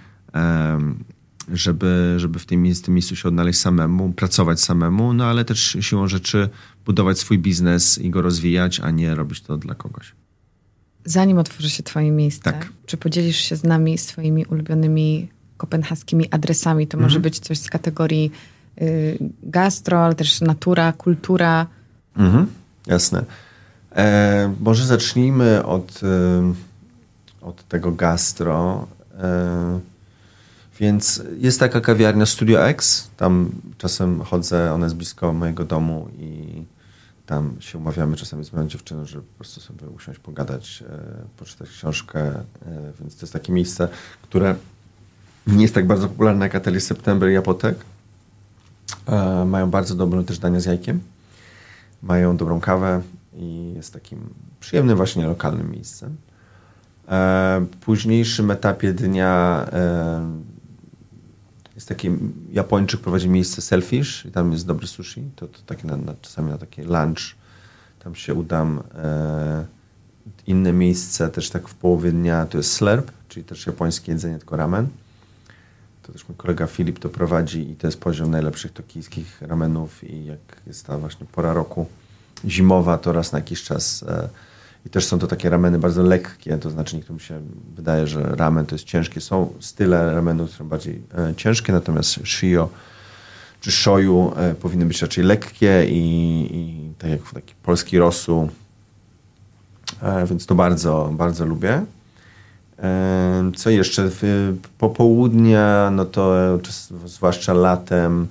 żeby, 1.52 2.14
żeby 2.16 2.39
w 2.39 2.47
tym, 2.47 2.74
w 2.74 2.81
tym 2.81 2.94
miejscu 2.94 3.16
się 3.16 3.28
odnaleźć 3.28 3.60
samemu, 3.60 4.12
pracować 4.12 4.60
samemu, 4.60 5.12
no 5.12 5.24
ale 5.24 5.44
też 5.44 5.77
siłą 5.81 6.09
rzeczy 6.09 6.48
budować 6.85 7.19
swój 7.19 7.39
biznes 7.39 7.98
i 7.98 8.10
go 8.10 8.23
rozwijać, 8.23 8.81
a 8.81 8.90
nie 8.90 9.14
robić 9.14 9.40
to 9.40 9.56
dla 9.56 9.74
kogoś. 9.74 10.14
Zanim 11.05 11.39
otworzy 11.39 11.70
się 11.70 11.82
twoje 11.82 12.10
miejsce, 12.10 12.43
tak. 12.43 12.73
czy 12.86 12.97
podzielisz 12.97 13.36
się 13.36 13.56
z 13.56 13.64
nami 13.64 13.98
swoimi 13.98 14.47
ulubionymi 14.47 15.28
kopenhaskimi 15.56 16.31
adresami? 16.31 16.86
To 16.86 16.97
mhm. 16.97 17.10
może 17.10 17.20
być 17.20 17.39
coś 17.39 17.59
z 17.59 17.70
kategorii 17.70 18.31
gastro, 19.43 20.05
ale 20.05 20.15
też 20.15 20.40
natura, 20.40 20.93
kultura. 20.93 21.66
Mhm. 22.16 22.47
Jasne. 22.86 23.24
E, 23.97 24.55
może 24.61 24.86
zacznijmy 24.86 25.65
od, 25.65 26.01
y, 26.03 26.07
od 27.40 27.69
tego 27.69 27.93
gastro. 27.93 28.86
E, 29.19 29.81
więc 30.81 31.23
jest 31.39 31.61
taka 31.61 31.81
kawiarnia 31.81 32.27
Studio 32.27 32.69
X. 32.69 33.11
Tam 33.16 33.51
czasem 33.78 34.20
chodzę, 34.20 34.73
ona 34.73 34.86
jest 34.86 34.97
blisko 34.97 35.32
mojego 35.32 35.65
domu 35.65 36.09
i 36.19 36.62
tam 37.27 37.57
się 37.61 37.78
umawiamy 37.78 38.16
czasami 38.16 38.44
z 38.44 38.53
moją 38.53 38.69
dziewczyną, 38.69 39.07
żeby 39.07 39.23
po 39.23 39.36
prostu 39.36 39.61
sobie 39.61 39.89
usiąść, 39.89 40.19
pogadać, 40.19 40.85
e, 40.89 40.99
poczytać 41.36 41.69
książkę. 41.69 42.20
E, 42.20 42.44
więc 43.01 43.16
to 43.16 43.23
jest 43.23 43.32
takie 43.32 43.53
miejsce, 43.53 43.89
które 44.23 44.55
nie 45.47 45.62
jest 45.62 45.74
tak 45.74 45.86
bardzo 45.86 46.09
popularne 46.09 46.44
jak 46.44 46.55
Atelier 46.55 46.82
September 46.82 47.31
i 47.31 47.36
Apotek. 47.36 47.77
E, 49.07 49.45
mają 49.45 49.70
bardzo 49.70 49.95
dobre 49.95 50.24
też 50.24 50.39
dania 50.39 50.61
z 50.61 50.65
jajkiem. 50.65 51.01
Mają 52.03 52.37
dobrą 52.37 52.61
kawę 52.61 53.03
i 53.37 53.73
jest 53.77 53.93
takim 53.93 54.19
przyjemnym 54.61 54.97
właśnie 54.97 55.27
lokalnym 55.27 55.70
miejscem. 55.70 56.16
W 57.61 57.77
późniejszym 57.81 58.51
etapie 58.51 58.93
dnia 58.93 59.66
jest 61.74 61.89
taki 61.89 62.11
Japończyk 62.53 63.01
prowadzi 63.01 63.29
miejsce 63.29 63.62
Selfish 63.62 64.27
i 64.27 64.31
tam 64.31 64.53
jest 64.53 64.66
dobry 64.66 64.87
sushi. 64.87 65.31
To, 65.37 65.47
to 65.47 65.59
takie 65.66 65.87
na, 65.87 65.97
na, 65.97 66.15
czasami 66.20 66.51
na 66.51 66.59
taki 66.59 66.83
lunch 66.83 67.37
tam 68.05 68.15
się 68.15 68.35
udam. 68.35 68.83
E, 68.95 69.65
Inne 70.47 70.73
miejsce 70.73 71.29
też 71.29 71.51
tak 71.51 71.69
w 71.69 71.74
połowie 71.74 72.12
dnia 72.12 72.47
to 72.47 72.59
jest 72.59 72.73
slurp, 72.73 73.12
czyli 73.29 73.45
też 73.45 73.66
japońskie 73.66 74.12
jedzenie, 74.12 74.39
tylko 74.39 74.57
ramen. 74.57 74.89
To 76.03 76.12
też 76.12 76.29
mój 76.29 76.37
kolega 76.37 76.66
Filip 76.66 76.99
to 76.99 77.09
prowadzi 77.09 77.70
i 77.70 77.77
to 77.77 77.87
jest 77.87 78.01
poziom 78.01 78.31
najlepszych 78.31 78.73
tokijskich 78.73 79.43
ramenów 79.43 80.05
i 80.05 80.24
jak 80.24 80.39
jest 80.66 80.87
ta 80.87 80.99
właśnie 80.99 81.27
pora 81.33 81.53
roku 81.53 81.87
zimowa, 82.45 82.99
to 82.99 83.12
raz 83.12 83.33
na 83.33 83.39
jakiś 83.39 83.62
czas 83.62 84.03
e, 84.03 84.29
i 84.87 84.91
też 84.91 85.07
są 85.07 85.19
to 85.19 85.27
takie 85.27 85.51
rameny 85.51 85.79
bardzo 85.79 86.03
lekkie, 86.03 86.59
to 86.59 86.70
znaczy 86.70 86.97
niektórym 86.97 87.20
się 87.20 87.41
wydaje, 87.74 88.07
że 88.07 88.23
ramen 88.23 88.66
to 88.66 88.74
jest 88.74 88.85
ciężkie. 88.85 89.20
Są 89.20 89.53
style 89.61 90.15
ramenów, 90.15 90.49
które 90.49 90.59
są 90.59 90.69
bardziej 90.69 91.03
e, 91.19 91.35
ciężkie, 91.37 91.73
natomiast 91.73 92.19
shio 92.24 92.69
czy 93.61 93.73
shoyu 93.73 94.33
e, 94.37 94.55
powinny 94.55 94.87
być 94.87 95.03
raczej 95.03 95.24
lekkie 95.24 95.87
i, 95.89 96.01
i 96.53 96.95
tak 96.99 97.11
jak 97.11 97.33
taki 97.35 97.55
polski 97.62 97.99
rosół, 97.99 98.49
e, 100.03 100.27
więc 100.27 100.47
to 100.47 100.55
bardzo, 100.55 101.11
bardzo 101.12 101.45
lubię. 101.45 101.85
Co 103.57 103.71
jeszcze? 103.71 104.11
Popołudnia, 104.79 105.91
no 105.93 106.05
to 106.05 106.59
zwłaszcza 107.07 107.53
latem, 107.53 108.27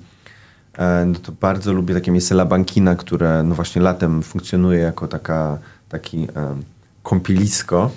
e, 0.78 1.06
no 1.06 1.20
to 1.20 1.32
bardzo 1.32 1.74
lubię 1.74 1.94
takie 1.94 2.12
miejsce 2.12 2.36
La 2.36 2.46
Bankina, 2.46 2.96
które 2.96 3.44
no 3.44 3.56
właśnie 3.56 3.82
latem 3.82 4.24
funkcjonuje 4.24 4.80
jako 4.80 5.08
taka 5.08 5.58
taki 5.90 6.28
kąpielisko. 7.04 7.92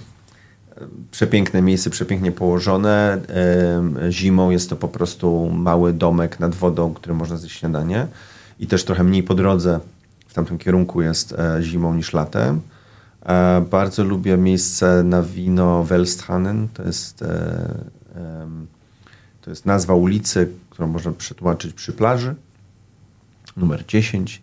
Przepiękne 1.11 1.63
miejsce, 1.63 1.91
przepięknie 1.91 2.33
położone. 2.33 3.21
Zimą 4.11 4.51
jest 4.51 4.71
to 4.71 4.77
po 4.77 4.89
prostu 4.89 5.51
mały 5.51 5.93
domek 5.93 6.41
nad 6.41 6.55
wodą, 6.55 6.95
który 6.95 7.15
można 7.15 7.37
zjeść 7.37 7.59
śniadanie. 7.59 8.07
I 8.61 8.67
też 8.67 8.85
trochę 8.85 9.05
mniej 9.05 9.23
po 9.23 9.35
drodze 9.35 9.81
w 10.29 10.35
tamtym 10.35 10.59
kierunku 10.59 11.03
jest 11.03 11.33
e, 11.33 11.63
zimą 11.63 11.95
niż 11.95 12.13
latem. 12.13 12.61
E, 13.25 13.61
bardzo 13.71 14.05
lubię 14.05 14.37
miejsce 14.37 15.03
na 15.03 15.23
wino 15.23 15.85
Wellstranen. 15.85 16.69
To 16.75 16.83
jest, 16.83 17.23
e, 17.23 18.49
to 19.41 19.51
jest 19.51 19.67
nazwa 19.67 19.95
ulicy, 19.95 20.49
którą 20.71 20.87
można 20.87 21.13
przetłumaczyć 21.13 21.73
przy 21.73 21.93
plaży. 21.93 22.35
Numer 23.57 23.87
10. 23.87 24.43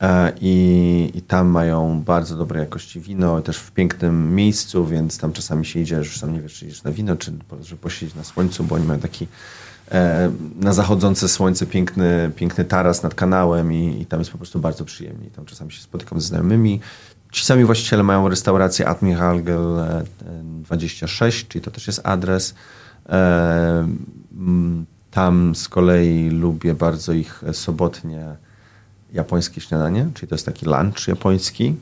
E, 0.00 0.32
I, 0.40 1.10
I, 1.14 1.22
tam 1.22 1.48
mają 1.48 2.02
bardzo 2.02 2.36
dobrej 2.36 2.60
jakości 2.60 3.00
wino, 3.00 3.42
też 3.42 3.58
w 3.58 3.72
pięknym 3.72 4.34
miejscu, 4.34 4.86
więc 4.86 5.18
tam 5.18 5.32
czasami 5.32 5.66
się 5.66 5.80
idzie, 5.80 5.96
już 5.96 6.18
sam 6.18 6.32
nie 6.32 6.40
wiesz, 6.40 6.54
czy 6.54 6.66
idziesz 6.66 6.82
na 6.82 6.92
wino, 6.92 7.16
czy 7.16 7.32
żeby 7.62 7.80
posiedzieć 7.80 8.14
na 8.14 8.24
słońcu, 8.24 8.64
bo 8.64 8.74
oni 8.74 8.86
mają 8.86 9.00
taki 9.00 9.26
e, 9.90 10.30
na 10.56 10.72
zachodzące 10.72 11.28
słońce 11.28 11.66
piękny, 11.66 12.30
piękny 12.36 12.64
taras 12.64 13.02
nad 13.02 13.14
kanałem 13.14 13.72
i, 13.72 14.02
i, 14.02 14.06
tam 14.06 14.20
jest 14.20 14.30
po 14.32 14.38
prostu 14.38 14.58
bardzo 14.58 14.84
przyjemnie. 14.84 15.30
Tam 15.30 15.44
czasami 15.44 15.72
się 15.72 15.80
spotykam 15.80 16.20
ze 16.20 16.26
znajomymi. 16.26 16.80
Ci 17.32 17.44
sami 17.44 17.64
właściciele 17.64 18.02
mają 18.02 18.28
restaurację 18.28 18.88
Admiralgel 18.88 19.60
26, 20.64 21.44
e, 21.44 21.48
czyli 21.48 21.64
to 21.64 21.70
też 21.70 21.86
jest 21.86 22.00
adres. 22.04 22.54
E, 23.08 23.88
tam 25.10 25.54
z 25.54 25.68
kolei 25.68 26.30
lubię 26.30 26.74
bardzo 26.74 27.12
ich 27.12 27.42
sobotnie 27.52 28.26
japońskie 29.12 29.60
śniadanie, 29.60 30.10
czyli 30.14 30.28
to 30.28 30.34
jest 30.34 30.46
taki 30.46 30.66
lunch 30.66 31.08
japoński. 31.08 31.76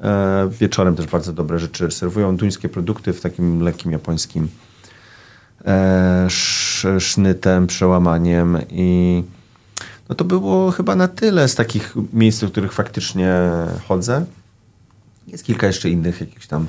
E, 0.00 0.48
wieczorem 0.60 0.96
też 0.96 1.06
bardzo 1.06 1.32
dobre 1.32 1.58
rzeczy 1.58 1.90
serwują. 1.90 2.36
Duńskie 2.36 2.68
produkty 2.68 3.12
w 3.12 3.20
takim 3.20 3.62
lekkim 3.62 3.92
japońskim 3.92 4.48
sznytem, 6.98 7.66
przełamaniem 7.66 8.58
i 8.70 9.22
no 10.08 10.14
to 10.14 10.24
było 10.24 10.70
chyba 10.70 10.96
na 10.96 11.08
tyle 11.08 11.48
z 11.48 11.54
takich 11.54 11.94
miejsc, 12.12 12.40
do 12.40 12.48
których 12.48 12.72
faktycznie 12.72 13.40
chodzę. 13.88 14.24
Jest 15.28 15.44
kilka 15.44 15.66
jeszcze 15.66 15.90
innych 15.90 16.20
jakichś 16.20 16.46
tam 16.46 16.66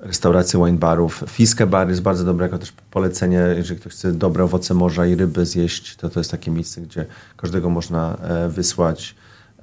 restauracji 0.00 0.58
wine 0.64 0.78
barów. 0.78 1.24
Fiske 1.28 1.66
bar 1.66 1.88
jest 1.88 2.02
bardzo 2.02 2.24
dobre 2.24 2.46
jako 2.46 2.58
też 2.58 2.72
polecenie, 2.90 3.54
jeżeli 3.56 3.80
ktoś 3.80 3.92
chce 3.92 4.12
dobre 4.12 4.44
owoce 4.44 4.74
morza 4.74 5.06
i 5.06 5.14
ryby 5.14 5.46
zjeść, 5.46 5.96
to 5.96 6.10
to 6.10 6.20
jest 6.20 6.30
takie 6.30 6.50
miejsce, 6.50 6.80
gdzie 6.80 7.06
każdego 7.36 7.70
można 7.70 8.16
e, 8.16 8.48
wysłać 8.48 9.14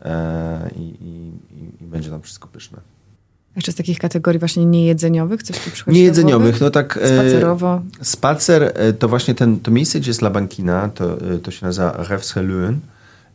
E, 0.05 0.69
i, 0.75 0.81
i, 0.81 1.83
i 1.83 1.87
będzie 1.87 2.09
tam 2.09 2.21
wszystko 2.21 2.47
pyszne. 2.47 2.79
Jeszcze 3.55 3.71
z 3.71 3.75
takich 3.75 3.99
kategorii 3.99 4.39
właśnie 4.39 4.65
niejedzeniowych 4.65 5.43
coś 5.43 5.59
tu 5.59 5.71
przychodzi 5.71 5.97
Niejedzeniowych, 5.97 6.61
no 6.61 6.69
tak. 6.69 6.99
E, 7.01 7.07
Spacerowo. 7.07 7.81
Spacer, 8.01 8.73
to 8.99 9.07
właśnie 9.07 9.35
ten, 9.35 9.59
to 9.59 9.71
miejsce, 9.71 9.99
gdzie 9.99 10.09
jest 10.09 10.21
La 10.21 10.29
Bankina, 10.29 10.89
to, 10.89 11.17
to 11.43 11.51
się 11.51 11.65
nazywa 11.65 11.91
Revseluen 12.09 12.79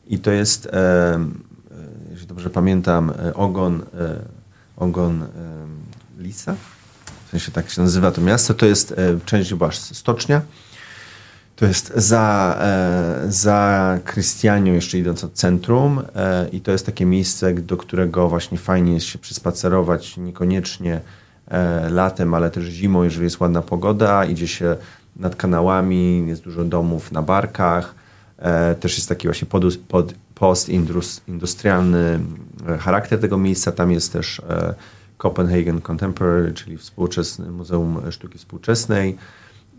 i 0.06 0.18
to 0.18 0.30
jest, 0.30 0.68
jeśli 2.10 2.26
dobrze 2.26 2.50
pamiętam, 2.50 3.12
ogon, 3.34 3.82
ogon 4.76 5.26
Lisa, 6.18 6.54
w 7.26 7.30
sensie 7.30 7.52
tak 7.52 7.70
się 7.70 7.82
nazywa 7.82 8.10
to 8.10 8.20
miasto, 8.20 8.54
to 8.54 8.66
jest 8.66 8.94
część 9.24 9.50
chyba 9.50 9.72
stocznia, 9.72 10.42
to 11.62 11.66
jest 11.66 11.92
za, 11.96 12.56
e, 12.60 13.32
za 13.32 13.98
Krystianią, 14.04 14.72
jeszcze 14.72 14.98
idąc 14.98 15.24
od 15.24 15.32
centrum, 15.32 16.02
e, 16.16 16.48
i 16.48 16.60
to 16.60 16.72
jest 16.72 16.86
takie 16.86 17.06
miejsce, 17.06 17.54
do 17.54 17.76
którego 17.76 18.28
właśnie 18.28 18.58
fajnie 18.58 18.94
jest 18.94 19.06
się 19.06 19.18
przyspacerować, 19.18 20.16
niekoniecznie 20.16 21.00
e, 21.48 21.90
latem, 21.90 22.34
ale 22.34 22.50
też 22.50 22.64
zimą, 22.64 23.02
jeżeli 23.02 23.24
jest 23.24 23.40
ładna 23.40 23.62
pogoda. 23.62 24.24
Idzie 24.24 24.48
się 24.48 24.76
nad 25.16 25.36
kanałami, 25.36 26.24
jest 26.26 26.42
dużo 26.42 26.64
domów 26.64 27.12
na 27.12 27.22
barkach. 27.22 27.94
Też 28.80 28.96
jest 28.96 29.08
taki 29.08 29.28
właśnie 29.28 29.46
pod, 29.46 29.76
pod, 29.76 30.14
postindustrialny 30.42 32.20
charakter 32.78 33.20
tego 33.20 33.38
miejsca. 33.38 33.72
Tam 33.72 33.92
jest 33.92 34.12
też 34.12 34.42
Copenhagen 35.18 35.80
Contemporary, 35.80 36.52
czyli 36.52 36.78
współczesne 36.78 37.50
Muzeum 37.50 38.00
Sztuki 38.10 38.38
Współczesnej 38.38 39.18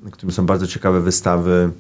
w 0.03 0.11
którym 0.11 0.31
są 0.31 0.45
bardzo 0.45 0.68
ciekawe 0.68 1.02
wystawy. 1.02 1.72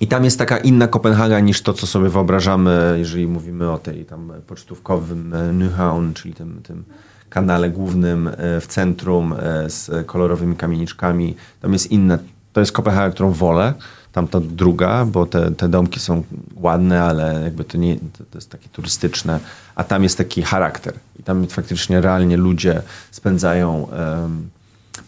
I 0.00 0.06
tam 0.06 0.24
jest 0.24 0.38
taka 0.38 0.58
inna 0.58 0.88
Kopenhaga 0.88 1.40
niż 1.40 1.62
to, 1.62 1.72
co 1.72 1.86
sobie 1.86 2.08
wyobrażamy, 2.08 2.96
jeżeli 2.98 3.26
mówimy 3.26 3.70
o 3.70 3.78
tej 3.78 4.04
tam 4.04 4.32
pocztówkowym 4.46 5.34
e, 5.34 5.52
Nyhavn, 5.52 6.12
czyli 6.12 6.34
tym, 6.34 6.60
tym 6.62 6.84
kanale 7.28 7.70
głównym 7.70 8.28
e, 8.28 8.60
w 8.60 8.66
centrum 8.66 9.32
e, 9.32 9.70
z 9.70 10.06
kolorowymi 10.06 10.56
kamieniczkami. 10.56 11.36
Tam 11.60 11.72
jest 11.72 11.90
inna. 11.90 12.18
To 12.52 12.60
jest 12.60 12.72
Kopenhaga, 12.72 13.14
którą 13.14 13.30
wolę. 13.30 13.74
Tam 14.12 14.28
ta 14.28 14.40
druga, 14.40 15.04
bo 15.04 15.26
te, 15.26 15.50
te 15.50 15.68
domki 15.68 16.00
są 16.00 16.22
ładne, 16.54 17.02
ale 17.02 17.40
jakby 17.44 17.64
to 17.64 17.78
nie 17.78 17.96
to 17.96 18.24
jest 18.34 18.50
takie 18.50 18.68
turystyczne. 18.68 19.40
A 19.74 19.84
tam 19.84 20.02
jest 20.02 20.18
taki 20.18 20.42
charakter. 20.42 20.94
I 21.20 21.22
tam 21.22 21.46
faktycznie 21.46 22.00
realnie 22.00 22.36
ludzie 22.36 22.82
spędzają 23.10 23.88
um, 24.22 24.50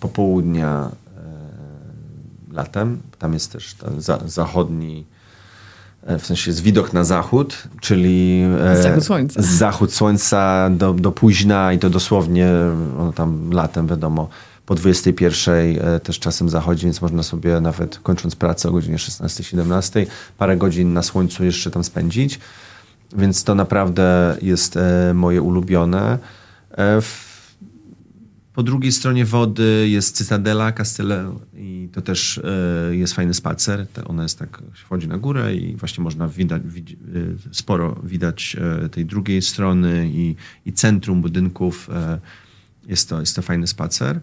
popołudnia 0.01 0.91
latem. 2.53 3.01
Tam 3.19 3.33
jest 3.33 3.53
też 3.53 3.75
ten 3.75 4.01
za, 4.01 4.19
zachodni, 4.27 5.07
e, 6.07 6.19
w 6.19 6.27
sensie 6.27 6.51
jest 6.51 6.61
widok 6.61 6.93
na 6.93 7.05
zachód, 7.05 7.69
czyli 7.81 8.43
e, 8.61 8.83
zachód 8.83 9.05
słońca, 9.05 9.43
zachód 9.43 9.95
słońca 9.95 10.71
do, 10.71 10.95
do 10.95 11.13
późna 11.13 11.73
i 11.73 11.79
to 11.79 11.91
dosłownie 11.91 12.49
no, 12.99 13.13
tam 13.13 13.51
latem 13.53 13.87
wiadomo 13.87 14.29
po 14.67 14.75
21 14.75 15.55
e, 15.55 16.01
też 16.01 16.19
czasem 16.19 16.49
zachodzi, 16.49 16.85
więc 16.85 17.03
można 17.03 17.23
sobie 17.23 17.61
nawet 17.61 17.99
kończąc 17.99 18.37
pracę 18.37 18.69
o 18.69 18.73
godzinie 18.73 18.97
16-17 18.97 20.07
parę 20.39 20.57
godzin 20.57 20.93
na 20.93 21.03
słońcu 21.03 21.45
jeszcze 21.45 21.71
tam 21.71 21.85
spędzić. 21.85 22.41
Więc 23.17 23.45
to 23.45 23.55
naprawdę 23.55 24.37
jest 24.43 24.79
moje 25.15 25.43
ulubione. 25.43 26.19
W 26.79 27.33
po 28.55 28.63
drugiej 28.63 28.93
stronie 28.93 29.25
wody 29.25 29.89
jest 29.89 30.17
Cytadela 30.17 30.73
Castello 30.73 31.41
i 31.55 31.89
to 31.93 32.03
też 32.03 32.39
e, 32.39 32.97
jest 32.97 33.15
fajny 33.15 33.35
spacer. 33.35 33.87
Ona 34.07 34.23
jest 34.23 34.39
tak, 34.39 34.63
wchodzi 34.75 35.09
na 35.09 35.19
górę 35.19 35.55
i 35.55 35.77
właśnie 35.77 36.05
można 36.05 36.29
widać, 36.29 36.63
sporo 37.53 38.01
widać 38.05 38.57
e, 38.85 38.89
tej 38.89 39.07
drugiej 39.07 39.43
strony 39.43 40.11
i, 40.13 40.37
i 40.67 40.73
centrum 40.73 41.21
budynków. 41.21 41.91
E, 41.91 42.21
jest 42.87 43.09
to, 43.09 43.21
jest 43.21 43.37
to 43.37 43.43
fajny 43.43 43.67
spacer. 43.67 44.21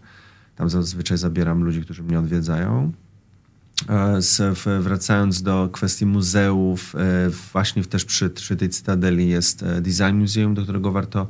Tam 0.59 0.69
zazwyczaj 0.69 1.17
zabieram 1.17 1.63
ludzi, 1.63 1.81
którzy 1.81 2.03
mnie 2.03 2.19
odwiedzają. 2.19 2.91
Z, 4.19 4.59
wracając 4.83 5.41
do 5.41 5.69
kwestii 5.71 6.05
muzeów, 6.05 6.95
właśnie 7.53 7.83
też 7.83 8.05
przy, 8.05 8.29
przy 8.29 8.55
tej 8.55 8.69
Cytadeli 8.69 9.29
jest 9.29 9.65
Design 9.81 10.15
Museum, 10.15 10.53
do 10.53 10.63
którego 10.63 10.91
warto 10.91 11.27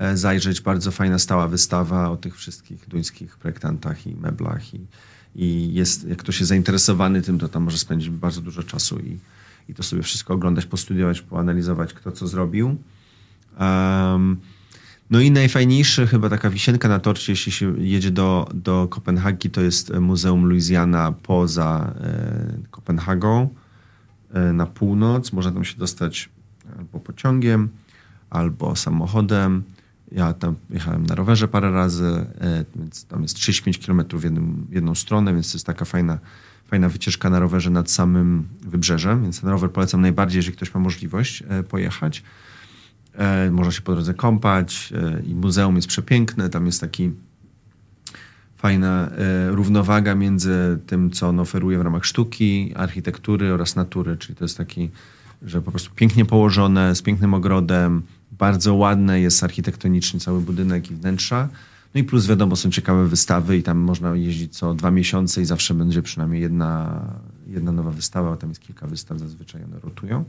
E, 0.00 0.16
zajrzeć. 0.16 0.60
Bardzo 0.60 0.90
fajna 0.90 1.18
stała 1.18 1.48
wystawa 1.48 2.10
o 2.10 2.16
tych 2.16 2.36
wszystkich 2.36 2.88
duńskich 2.88 3.36
projektantach 3.36 4.06
i 4.06 4.14
meblach. 4.14 4.74
I, 4.74 4.86
i 5.34 5.74
jest, 5.74 6.08
jak 6.08 6.18
ktoś 6.18 6.40
jest 6.40 6.48
zainteresowany 6.48 7.22
tym, 7.22 7.38
to 7.38 7.48
tam 7.48 7.62
może 7.62 7.78
spędzić 7.78 8.10
bardzo 8.10 8.40
dużo 8.40 8.62
czasu 8.62 8.98
i, 8.98 9.18
i 9.68 9.74
to 9.74 9.82
sobie 9.82 10.02
wszystko 10.02 10.34
oglądać, 10.34 10.66
postudiować, 10.66 11.20
poanalizować, 11.20 11.92
kto 11.92 12.12
co 12.12 12.26
zrobił. 12.26 12.76
Um, 13.60 14.36
no 15.10 15.20
i 15.20 15.30
najfajniejszy, 15.30 16.06
chyba 16.06 16.28
taka 16.28 16.50
wisienka 16.50 16.88
na 16.88 16.98
torcie, 16.98 17.32
jeśli 17.32 17.52
się 17.52 17.78
jedzie 17.78 18.10
do, 18.10 18.48
do 18.54 18.88
Kopenhagi, 18.90 19.50
to 19.50 19.60
jest 19.60 19.94
Muzeum 19.94 20.44
Louisiana 20.44 21.12
poza 21.22 21.94
e, 22.00 22.68
Kopenhagą 22.70 23.48
e, 24.32 24.52
na 24.52 24.66
północ. 24.66 25.32
Można 25.32 25.52
tam 25.52 25.64
się 25.64 25.78
dostać 25.78 26.28
albo 26.78 27.00
pociągiem, 27.00 27.68
albo 28.30 28.76
samochodem. 28.76 29.62
Ja 30.12 30.32
tam 30.32 30.54
jechałem 30.70 31.06
na 31.06 31.14
rowerze 31.14 31.48
parę 31.48 31.70
razy, 31.70 32.26
więc 32.76 33.04
tam 33.04 33.22
jest 33.22 33.34
35 33.34 33.86
km 33.86 34.04
w, 34.12 34.24
jednym, 34.24 34.66
jedną 34.70 34.94
stronę, 34.94 35.34
więc 35.34 35.52
to 35.52 35.56
jest 35.56 35.66
taka 35.66 35.84
fajna, 35.84 36.18
fajna 36.66 36.88
wycieczka 36.88 37.30
na 37.30 37.40
rowerze 37.40 37.70
nad 37.70 37.90
samym 37.90 38.48
wybrzeżem, 38.60 39.22
więc 39.22 39.40
ten 39.40 39.50
rower 39.50 39.70
polecam 39.70 40.00
najbardziej, 40.00 40.38
jeżeli 40.38 40.56
ktoś 40.56 40.74
ma 40.74 40.80
możliwość 40.80 41.42
pojechać. 41.68 42.22
Można 43.50 43.72
się 43.72 43.82
po 43.82 43.92
drodze 43.92 44.14
kąpać 44.14 44.92
i 45.26 45.34
muzeum 45.34 45.76
jest 45.76 45.88
przepiękne, 45.88 46.50
tam 46.50 46.66
jest 46.66 46.80
taki 46.80 47.10
fajna 48.60 49.10
e, 49.10 49.50
równowaga 49.50 50.14
między 50.14 50.78
tym, 50.86 51.10
co 51.10 51.28
on 51.28 51.40
oferuje 51.40 51.78
w 51.78 51.82
ramach 51.82 52.04
sztuki, 52.04 52.72
architektury 52.76 53.52
oraz 53.52 53.76
natury, 53.76 54.16
czyli 54.16 54.34
to 54.34 54.44
jest 54.44 54.56
taki, 54.56 54.90
że 55.42 55.62
po 55.62 55.70
prostu 55.70 55.90
pięknie 55.94 56.24
położone, 56.24 56.94
z 56.94 57.02
pięknym 57.02 57.34
ogrodem, 57.34 58.02
bardzo 58.32 58.74
ładne 58.74 59.20
jest 59.20 59.44
architektonicznie 59.44 60.20
cały 60.20 60.40
budynek 60.40 60.90
i 60.90 60.94
wnętrza. 60.94 61.48
No 61.94 62.00
i 62.00 62.04
plus 62.04 62.26
wiadomo, 62.26 62.56
są 62.56 62.70
ciekawe 62.70 63.06
wystawy 63.06 63.56
i 63.56 63.62
tam 63.62 63.78
można 63.78 64.16
jeździć 64.16 64.56
co 64.58 64.74
dwa 64.74 64.90
miesiące 64.90 65.42
i 65.42 65.44
zawsze 65.44 65.74
będzie 65.74 66.02
przynajmniej 66.02 66.42
jedna, 66.42 67.02
jedna 67.46 67.72
nowa 67.72 67.90
wystawa, 67.90 68.30
bo 68.30 68.36
tam 68.36 68.48
jest 68.48 68.62
kilka 68.62 68.86
wystaw, 68.86 69.18
zazwyczaj 69.18 69.64
one 69.64 69.80
rotują. 69.80 70.24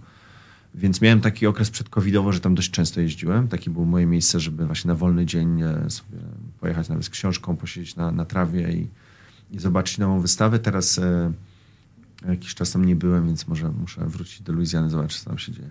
Więc 0.76 1.02
miałem 1.02 1.22
taki 1.22 1.48
okres 1.48 1.70
przedcovidowo, 1.70 2.32
że 2.32 2.40
tam 2.40 2.56
dość 2.56 2.72
często 2.72 3.02
jeździłem. 3.02 3.48
Takie 3.48 3.70
było 3.70 3.86
moje 3.86 4.06
miejsce, 4.06 4.40
żeby 4.40 4.66
właśnie 4.66 4.88
na 4.88 4.96
wolny 4.96 5.26
dzień 5.26 5.62
e, 5.62 5.90
sobie 5.90 6.18
pojechać 6.60 6.90
nawet 6.90 7.06
z 7.06 7.10
książką, 7.10 7.58
posiedzieć 7.58 7.96
na, 7.96 8.12
na 8.12 8.26
trawie 8.26 8.72
i, 8.72 8.88
i 9.52 9.60
zobaczyć 9.60 9.98
nową 9.98 10.20
wystawę. 10.20 10.60
Teraz 10.60 10.98
e, 10.98 11.32
jakiś 12.28 12.56
czas 12.56 12.72
tam 12.72 12.86
nie 12.86 12.96
byłem, 12.96 13.26
więc 13.26 13.48
może 13.48 13.72
muszę 13.72 14.06
wrócić 14.06 14.42
do 14.42 14.54
Luizjany, 14.54 14.90
zobaczyć, 14.90 15.20
co 15.20 15.30
tam 15.30 15.38
się 15.38 15.52
dzieje. 15.52 15.70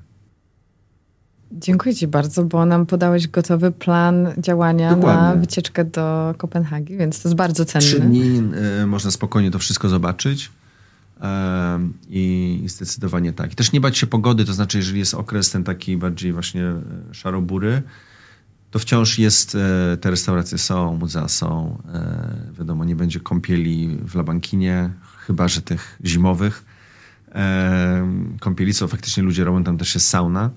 Dziękuję 1.53 1.95
Ci 1.95 2.07
bardzo, 2.07 2.45
bo 2.45 2.67
nam 2.67 2.87
podałeś 2.87 3.29
gotowy 3.29 3.71
plan 3.71 4.29
działania 4.39 4.95
Dokładnie. 4.95 5.23
na 5.23 5.35
wycieczkę 5.35 5.85
do 5.85 6.35
Kopenhagi, 6.39 6.97
więc 6.97 7.23
to 7.23 7.29
jest 7.29 7.37
bardzo 7.37 7.65
cenne. 7.65 7.89
Trzy 7.89 8.01
dni 8.01 8.43
y, 8.83 8.87
można 8.87 9.11
spokojnie 9.11 9.51
to 9.51 9.59
wszystko 9.59 9.89
zobaczyć. 9.89 10.51
I 12.09 12.65
zdecydowanie 12.67 13.33
tak. 13.33 13.53
I 13.53 13.57
też 13.57 13.73
nie 13.73 13.81
bać 13.81 13.99
się 13.99 14.07
pogody, 14.07 14.45
to 14.45 14.53
znaczy, 14.53 14.79
jeżeli 14.79 14.99
jest 14.99 15.15
okres 15.15 15.51
ten 15.51 15.65
taki 15.65 15.97
bardziej 15.97 16.33
właśnie 16.33 16.65
e, 16.65 16.83
szarobury, 17.13 17.83
to 18.71 18.79
wciąż 18.79 19.19
jest, 19.19 19.55
e, 19.55 19.97
te 19.97 20.11
restauracje 20.11 20.59
są, 20.59 20.97
muzea 20.97 21.29
są. 21.29 21.83
E, 21.95 22.53
wiadomo, 22.59 22.85
nie 22.85 22.97
będzie 22.97 23.21
kąpieli 23.21 23.99
w 24.03 24.15
Labankinie, 24.15 24.91
chyba 25.19 25.49
że 25.49 25.63
tych 25.63 25.99
zimowych. 26.05 26.65
Kąpieli, 28.41 28.75
co 28.75 28.89
faktycznie 28.89 29.23
ludzie 29.23 29.45
robią, 29.45 29.65
tam 29.65 29.79
też 29.79 29.95
jest 29.95 30.09
sauna. 30.09 30.51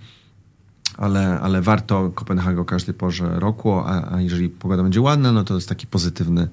Ale, 0.98 1.40
ale 1.40 1.62
warto 1.62 2.10
Kopenhagę 2.10 2.62
o 2.62 2.66
każdej 2.66 2.96
porze 2.96 3.40
roku, 3.40 3.74
a, 3.74 4.14
a 4.14 4.22
jeżeli 4.22 4.50
pogoda 4.50 4.84
będzie 4.84 5.02
ładna, 5.02 5.32
no 5.32 5.44
to 5.44 5.56
jest 5.56 5.70
taki 5.70 5.88
pozytywny, 5.88 6.48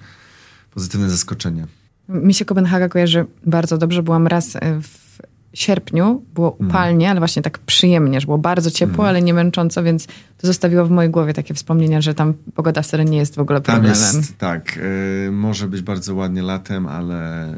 pozytywne 0.74 1.10
zaskoczenie. 1.10 1.66
Mi 2.10 2.34
się 2.34 2.44
Kopenhaga 2.44 2.88
kojarzy 2.88 3.26
bardzo 3.46 3.78
dobrze. 3.78 4.02
Byłam 4.02 4.26
raz 4.26 4.56
e, 4.56 4.60
w 4.80 5.00
sierpniu, 5.54 6.22
było 6.34 6.56
mm. 6.56 6.70
upalnie, 6.70 7.06
mm. 7.06 7.10
ale 7.10 7.20
właśnie 7.20 7.42
tak 7.42 7.58
przyjemnie, 7.58 8.20
że 8.20 8.24
było 8.24 8.38
bardzo 8.38 8.70
ciepło, 8.70 9.04
mm. 9.04 9.08
ale 9.08 9.22
nie 9.22 9.34
męcząco, 9.34 9.82
więc 9.82 10.06
to 10.38 10.46
zostawiło 10.46 10.86
w 10.86 10.90
mojej 10.90 11.10
głowie 11.10 11.34
takie 11.34 11.54
wspomnienia, 11.54 12.00
że 12.00 12.14
tam 12.14 12.34
pogoda 12.54 12.82
wcale 12.82 13.04
nie 13.04 13.18
jest 13.18 13.34
w 13.34 13.38
ogóle 13.38 13.60
problemem. 13.60 13.96
Tam 13.96 14.20
jest, 14.20 14.38
tak. 14.38 14.76
Y, 15.26 15.30
może 15.32 15.68
być 15.68 15.82
bardzo 15.82 16.14
ładnie 16.14 16.42
latem, 16.42 16.86
ale 16.86 17.50
y, 17.54 17.56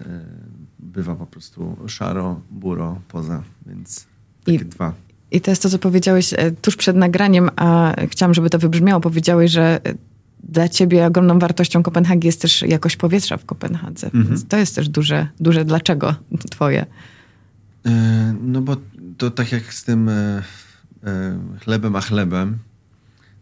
bywa 0.78 1.14
po 1.14 1.26
prostu 1.26 1.76
szaro, 1.86 2.40
buro, 2.50 3.00
poza, 3.08 3.42
więc 3.66 4.06
takie 4.44 4.56
I, 4.56 4.64
dwa. 4.64 4.92
I 5.30 5.40
to 5.40 5.50
jest 5.50 5.62
to, 5.62 5.70
co 5.70 5.78
powiedziałeś 5.78 6.34
tuż 6.62 6.76
przed 6.76 6.96
nagraniem, 6.96 7.50
a 7.56 7.94
chciałam, 8.08 8.34
żeby 8.34 8.50
to 8.50 8.58
wybrzmiało. 8.58 9.00
Powiedziałeś, 9.00 9.50
że 9.50 9.80
dla 10.42 10.68
ciebie 10.68 11.06
ogromną 11.06 11.38
wartością 11.38 11.82
Kopenhagi 11.82 12.26
jest 12.26 12.42
też 12.42 12.62
jakość 12.62 12.96
powietrza 12.96 13.36
w 13.36 13.44
Kopenhadze. 13.44 14.06
Mhm. 14.06 14.26
Więc 14.26 14.46
to 14.46 14.56
jest 14.56 14.74
też 14.74 14.88
duże, 14.88 15.28
duże 15.40 15.64
dlaczego 15.64 16.14
twoje. 16.50 16.86
E, 17.86 18.34
no 18.42 18.60
bo 18.60 18.76
to 19.18 19.30
tak 19.30 19.52
jak 19.52 19.74
z 19.74 19.84
tym 19.84 20.08
e, 20.08 20.42
e, 21.04 21.38
chlebem 21.60 21.96
a 21.96 22.00
chlebem. 22.00 22.58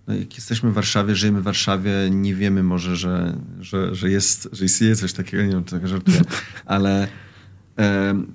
No 0.06 0.14
jak 0.14 0.34
jesteśmy 0.34 0.70
w 0.70 0.74
Warszawie, 0.74 1.14
żyjemy 1.14 1.40
w 1.40 1.44
Warszawie, 1.44 1.92
nie 2.10 2.34
wiemy 2.34 2.62
może, 2.62 2.96
że, 2.96 3.36
że, 3.60 3.94
że, 3.94 4.10
jest, 4.10 4.48
że 4.52 4.64
istnieje 4.64 4.96
coś 4.96 5.12
takiego, 5.12 5.42
nie 5.42 5.50
wiem, 5.50 5.64
tak 5.64 5.88
żartuję, 5.88 6.20
ale 6.66 7.08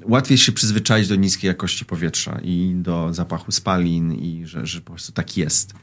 łatwiej 0.03 0.37
się 0.37 0.51
przyzwyczaić 0.51 1.07
do 1.07 1.15
niskiej 1.15 1.47
jakości 1.47 1.85
powietrza 1.85 2.39
i 2.43 2.73
do 2.75 3.13
zapachu 3.13 3.51
spalin 3.51 4.13
i 4.13 4.45
że, 4.45 4.65
że 4.65 4.81
po 4.81 4.91
prostu 4.91 5.11
tak 5.11 5.37
jest. 5.37 5.73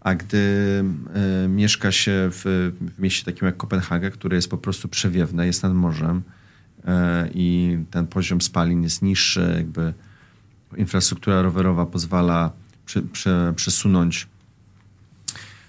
A 0.00 0.14
gdy 0.14 0.84
y, 1.44 1.48
mieszka 1.48 1.92
się 1.92 2.28
w, 2.32 2.72
w, 2.96 3.00
mieście 3.00 3.24
takim 3.24 3.46
jak 3.46 3.56
Kopenhaga, 3.56 4.10
które 4.10 4.36
jest 4.36 4.50
po 4.50 4.58
prostu 4.58 4.88
przewiewne, 4.88 5.46
jest 5.46 5.62
nad 5.62 5.74
morzem 5.74 6.22
y, 6.78 6.82
i 7.34 7.78
ten 7.90 8.06
poziom 8.06 8.40
spalin 8.40 8.82
jest 8.82 9.02
niższy, 9.02 9.54
jakby 9.56 9.94
infrastruktura 10.76 11.42
rowerowa 11.42 11.86
pozwala 11.86 12.52
przy, 12.86 13.02
przy, 13.02 13.52
przesunąć 13.56 14.28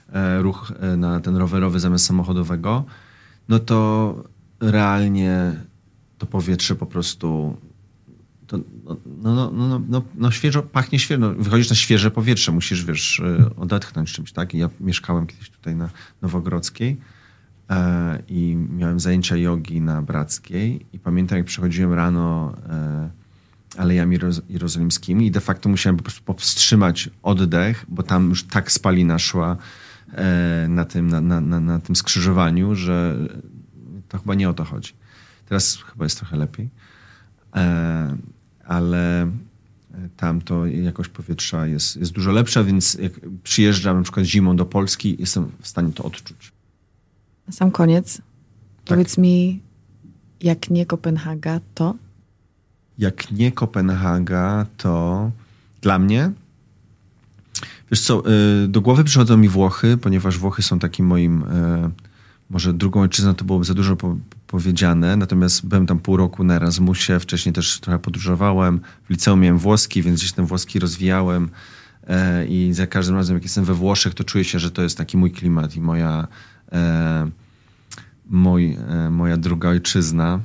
y, 0.09 0.41
ruch 0.41 0.73
na 0.97 1.19
ten 1.19 1.35
rowerowy 1.35 1.79
zamiast 1.79 2.05
samochodowego, 2.05 2.85
no 3.49 3.59
to 3.59 4.15
realnie 4.59 5.53
to 6.17 6.25
powietrze 6.25 6.75
po 6.75 6.85
prostu 6.85 7.57
no, 9.21 9.35
no, 9.35 9.51
no, 9.51 9.81
no, 9.89 10.01
no, 10.15 10.31
świeżo, 10.31 10.63
pachnie 10.63 10.99
świeżo. 10.99 11.19
No, 11.19 11.33
wychodzisz 11.33 11.69
na 11.69 11.75
świeże 11.75 12.11
powietrze, 12.11 12.51
musisz, 12.51 12.85
wiesz, 12.85 13.21
odetchnąć 13.57 14.11
czymś, 14.11 14.31
tak? 14.31 14.53
I 14.53 14.57
ja 14.57 14.69
mieszkałem 14.79 15.27
kiedyś 15.27 15.49
tutaj 15.49 15.75
na 15.75 15.89
Nowogrodzkiej 16.21 16.97
e, 17.69 18.23
i 18.27 18.55
miałem 18.55 18.99
zajęcia 18.99 19.35
jogi 19.35 19.81
na 19.81 20.01
Brackiej 20.01 20.85
i 20.93 20.99
pamiętam, 20.99 21.37
jak 21.37 21.47
przechodziłem 21.47 21.93
rano 21.93 22.53
e, 22.69 23.09
alejami 23.77 24.17
jerozolimskimi 24.49 25.27
i 25.27 25.31
de 25.31 25.39
facto 25.39 25.69
musiałem 25.69 25.97
po 25.97 26.03
prostu 26.03 26.23
powstrzymać 26.23 27.09
oddech, 27.23 27.85
bo 27.87 28.03
tam 28.03 28.29
już 28.29 28.43
tak 28.43 28.71
spalina 28.71 29.19
szła 29.19 29.57
e, 30.13 30.65
na, 30.69 30.85
tym, 30.85 31.07
na, 31.07 31.21
na, 31.21 31.41
na, 31.41 31.59
na 31.59 31.79
tym 31.79 31.95
skrzyżowaniu, 31.95 32.75
że 32.75 33.15
to 34.09 34.17
chyba 34.17 34.35
nie 34.35 34.49
o 34.49 34.53
to 34.53 34.63
chodzi. 34.63 34.93
Teraz 35.45 35.77
chyba 35.91 36.05
jest 36.05 36.17
trochę 36.17 36.37
lepiej. 36.37 36.69
E, 37.55 38.17
ale 38.69 39.21
e, 39.23 39.27
tam 40.17 40.41
to 40.41 40.65
jakość 40.65 41.09
powietrza 41.09 41.67
jest, 41.67 41.95
jest 41.97 42.11
dużo 42.11 42.31
lepsza, 42.31 42.63
więc 42.63 42.93
jak 42.93 43.13
przyjeżdżam 43.43 43.97
na 43.97 44.03
przykład 44.03 44.25
zimą 44.25 44.55
do 44.55 44.65
Polski, 44.65 45.15
jestem 45.19 45.51
w 45.61 45.67
stanie 45.67 45.93
to 45.93 46.03
odczuć. 46.03 46.51
Na 47.47 47.53
sam 47.53 47.71
koniec, 47.71 48.17
tak. 48.17 48.25
powiedz 48.85 49.17
mi, 49.17 49.59
jak 50.41 50.69
nie 50.69 50.85
Kopenhaga, 50.85 51.59
to? 51.75 51.95
Jak 52.97 53.31
nie 53.31 53.51
Kopenhaga, 53.51 54.65
to 54.77 55.31
dla 55.81 55.99
mnie. 55.99 56.31
Wiesz 57.91 58.01
co, 58.01 58.23
e, 58.25 58.67
do 58.67 58.81
głowy 58.81 59.03
przychodzą 59.03 59.37
mi 59.37 59.49
Włochy, 59.49 59.97
ponieważ 59.97 60.37
Włochy 60.37 60.63
są 60.63 60.79
takim 60.79 61.05
moim 61.05 61.43
może 62.49 62.73
drugą 62.73 63.01
ojczyzną 63.01 63.35
to 63.35 63.45
byłoby 63.45 63.65
za 63.65 63.73
dużo 63.73 63.97
powiedziane, 64.49 65.15
natomiast 65.15 65.65
byłem 65.65 65.85
tam 65.85 65.99
pół 65.99 66.17
roku 66.17 66.43
na 66.43 66.55
Erasmusie, 66.55 67.19
wcześniej 67.19 67.53
też 67.53 67.79
trochę 67.79 67.99
podróżowałem, 67.99 68.79
w 69.03 69.09
liceum 69.09 69.39
miałem 69.39 69.57
włoski, 69.57 70.01
więc 70.01 70.19
gdzieś 70.19 70.31
ten 70.31 70.45
włoski 70.45 70.79
rozwijałem 70.79 71.49
e, 72.07 72.45
i 72.45 72.73
za 72.73 72.87
każdym 72.87 73.15
razem 73.15 73.35
jak 73.35 73.43
jestem 73.43 73.65
we 73.65 73.73
Włoszech, 73.73 74.13
to 74.13 74.23
czuję 74.23 74.43
się, 74.43 74.59
że 74.59 74.71
to 74.71 74.81
jest 74.81 74.97
taki 74.97 75.17
mój 75.17 75.31
klimat 75.31 75.75
i 75.75 75.81
moja, 75.81 76.27
e, 76.71 77.29
e, 78.31 79.09
moja 79.09 79.37
druga 79.37 79.69
ojczyzna. 79.69 80.39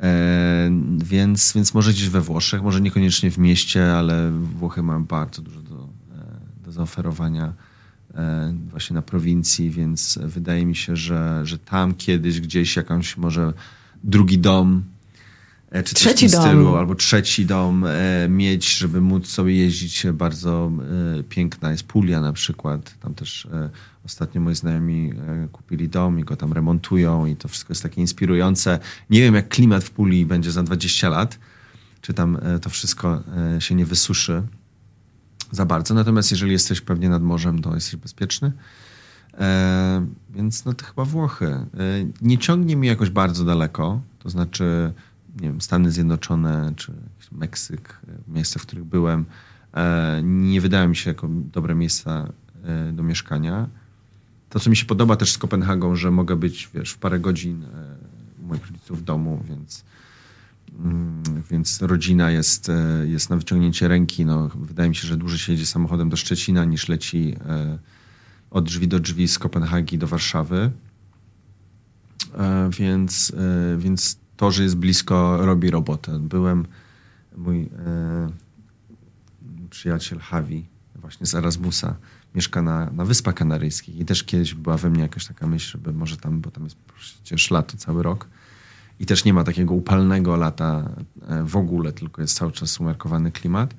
E, 0.00 0.70
więc, 0.98 1.52
więc 1.52 1.74
może 1.74 1.90
gdzieś 1.92 2.08
we 2.08 2.20
Włoszech, 2.20 2.62
może 2.62 2.80
niekoniecznie 2.80 3.30
w 3.30 3.38
mieście, 3.38 3.92
ale 3.92 4.30
Włochy 4.30 4.82
mają 4.82 5.04
bardzo 5.04 5.42
dużo 5.42 5.60
do, 5.60 5.74
e, 5.74 6.64
do 6.64 6.72
zaoferowania 6.72 7.52
właśnie 8.70 8.94
na 8.94 9.02
prowincji, 9.02 9.70
więc 9.70 10.18
wydaje 10.22 10.66
mi 10.66 10.76
się, 10.76 10.96
że, 10.96 11.40
że 11.44 11.58
tam 11.58 11.94
kiedyś 11.94 12.40
gdzieś 12.40 12.76
jakąś 12.76 13.16
może 13.16 13.52
drugi 14.04 14.38
dom 14.38 14.82
e, 15.70 15.82
czy 15.82 15.94
trzeci 15.94 16.28
dom. 16.28 16.42
stylu, 16.42 16.76
albo 16.76 16.94
trzeci 16.94 17.46
dom 17.46 17.84
e, 17.86 18.28
mieć, 18.28 18.76
żeby 18.76 19.00
móc 19.00 19.26
sobie 19.26 19.56
jeździć. 19.56 20.06
Bardzo 20.12 20.72
piękna 21.28 21.70
jest 21.70 21.82
Pulia 21.82 22.20
na 22.20 22.32
przykład. 22.32 22.94
Tam 23.00 23.14
też 23.14 23.48
ostatnio 24.04 24.40
moi 24.40 24.54
znajomi 24.54 25.12
kupili 25.52 25.88
dom 25.88 26.18
i 26.18 26.24
go 26.24 26.36
tam 26.36 26.52
remontują 26.52 27.26
i 27.26 27.36
to 27.36 27.48
wszystko 27.48 27.70
jest 27.72 27.82
takie 27.82 28.00
inspirujące. 28.00 28.78
Nie 29.10 29.20
wiem, 29.20 29.34
jak 29.34 29.48
klimat 29.48 29.84
w 29.84 29.90
Puli 29.90 30.26
będzie 30.26 30.52
za 30.52 30.62
20 30.62 31.08
lat, 31.08 31.38
czy 32.00 32.14
tam 32.14 32.38
to 32.62 32.70
wszystko 32.70 33.22
się 33.58 33.74
nie 33.74 33.86
wysuszy 33.86 34.42
za 35.50 35.66
bardzo. 35.66 35.94
Natomiast 35.94 36.30
jeżeli 36.30 36.52
jesteś 36.52 36.80
pewnie 36.80 37.08
nad 37.08 37.22
morzem, 37.22 37.62
to 37.62 37.74
jesteś 37.74 37.96
bezpieczny. 37.96 38.52
E, 39.38 40.06
więc 40.30 40.64
no 40.64 40.74
to 40.74 40.84
chyba 40.84 41.04
Włochy. 41.04 41.46
E, 41.46 41.66
nie 42.22 42.38
ciągnie 42.38 42.76
mi 42.76 42.86
jakoś 42.86 43.10
bardzo 43.10 43.44
daleko, 43.44 44.00
to 44.18 44.30
znaczy 44.30 44.92
nie 45.40 45.48
wiem, 45.48 45.60
Stany 45.60 45.90
Zjednoczone 45.90 46.72
czy 46.76 46.92
Meksyk, 47.32 48.00
e, 48.08 48.32
miejsca, 48.32 48.60
w 48.60 48.62
których 48.62 48.84
byłem, 48.84 49.24
e, 49.74 50.20
nie 50.24 50.60
wydają 50.60 50.88
mi 50.88 50.96
się 50.96 51.10
jako 51.10 51.28
dobre 51.30 51.74
miejsca 51.74 52.32
e, 52.64 52.92
do 52.92 53.02
mieszkania. 53.02 53.68
to, 54.48 54.60
co 54.60 54.70
mi 54.70 54.76
się 54.76 54.86
podoba 54.86 55.16
też 55.16 55.32
z 55.32 55.38
Kopenhagą, 55.38 55.96
że 55.96 56.10
mogę 56.10 56.36
być, 56.36 56.70
wiesz, 56.74 56.90
w 56.90 56.98
parę 56.98 57.20
godzin 57.20 57.64
u 58.42 58.46
moich 58.46 58.66
rodziców 58.66 59.00
w 59.00 59.04
domu, 59.04 59.42
więc 59.48 59.84
więc 61.50 61.82
rodzina 61.82 62.30
jest, 62.30 62.68
e, 62.68 63.06
jest 63.06 63.30
na 63.30 63.36
wyciągnięcie 63.36 63.88
ręki. 63.88 64.24
No, 64.24 64.48
wydaje 64.48 64.88
mi 64.88 64.96
się, 64.96 65.08
że 65.08 65.16
dłużej 65.16 65.38
się 65.38 65.52
jedzie 65.52 65.66
samochodem 65.66 66.08
do 66.08 66.16
Szczecina 66.16 66.64
niż 66.64 66.88
leci 66.88 67.36
e, 67.46 67.78
od 68.50 68.64
drzwi 68.64 68.88
do 68.88 69.00
drzwi 69.00 69.28
z 69.28 69.38
Kopenhagi 69.38 69.98
do 69.98 70.06
Warszawy. 70.06 70.70
E, 72.34 72.70
więc, 72.78 73.32
więc 73.78 74.18
to, 74.36 74.50
że 74.50 74.62
jest 74.62 74.76
blisko, 74.76 75.46
robi 75.46 75.70
robotę. 75.70 76.18
Byłem, 76.18 76.66
mój 77.36 77.70
przyjaciel 79.70 80.20
Javi, 80.32 80.66
właśnie 80.96 81.26
z 81.26 81.34
Erasmusa, 81.34 81.96
mieszka 82.34 82.62
na, 82.62 82.90
na 82.90 83.04
Wyspach 83.04 83.34
Kanaryjskich 83.34 83.96
i 83.96 84.04
też 84.04 84.24
kiedyś 84.24 84.54
była 84.54 84.76
we 84.76 84.90
mnie 84.90 85.02
jakaś 85.02 85.26
taka 85.26 85.46
myśl, 85.46 85.70
żeby 85.70 85.92
może 85.92 86.16
tam, 86.16 86.40
bo 86.40 86.50
tam 86.50 86.64
jest 86.64 86.76
przecież 86.98 87.50
lato 87.50 87.76
cały 87.76 88.02
rok, 88.02 88.28
i 89.00 89.06
też 89.06 89.24
nie 89.24 89.34
ma 89.34 89.44
takiego 89.44 89.74
upalnego 89.74 90.36
lata 90.36 90.90
e, 91.28 91.42
w 91.42 91.56
ogóle, 91.56 91.92
tylko 91.92 92.22
jest 92.22 92.36
cały 92.36 92.52
czas 92.52 92.80
umiarkowany 92.80 93.32
klimat. 93.32 93.74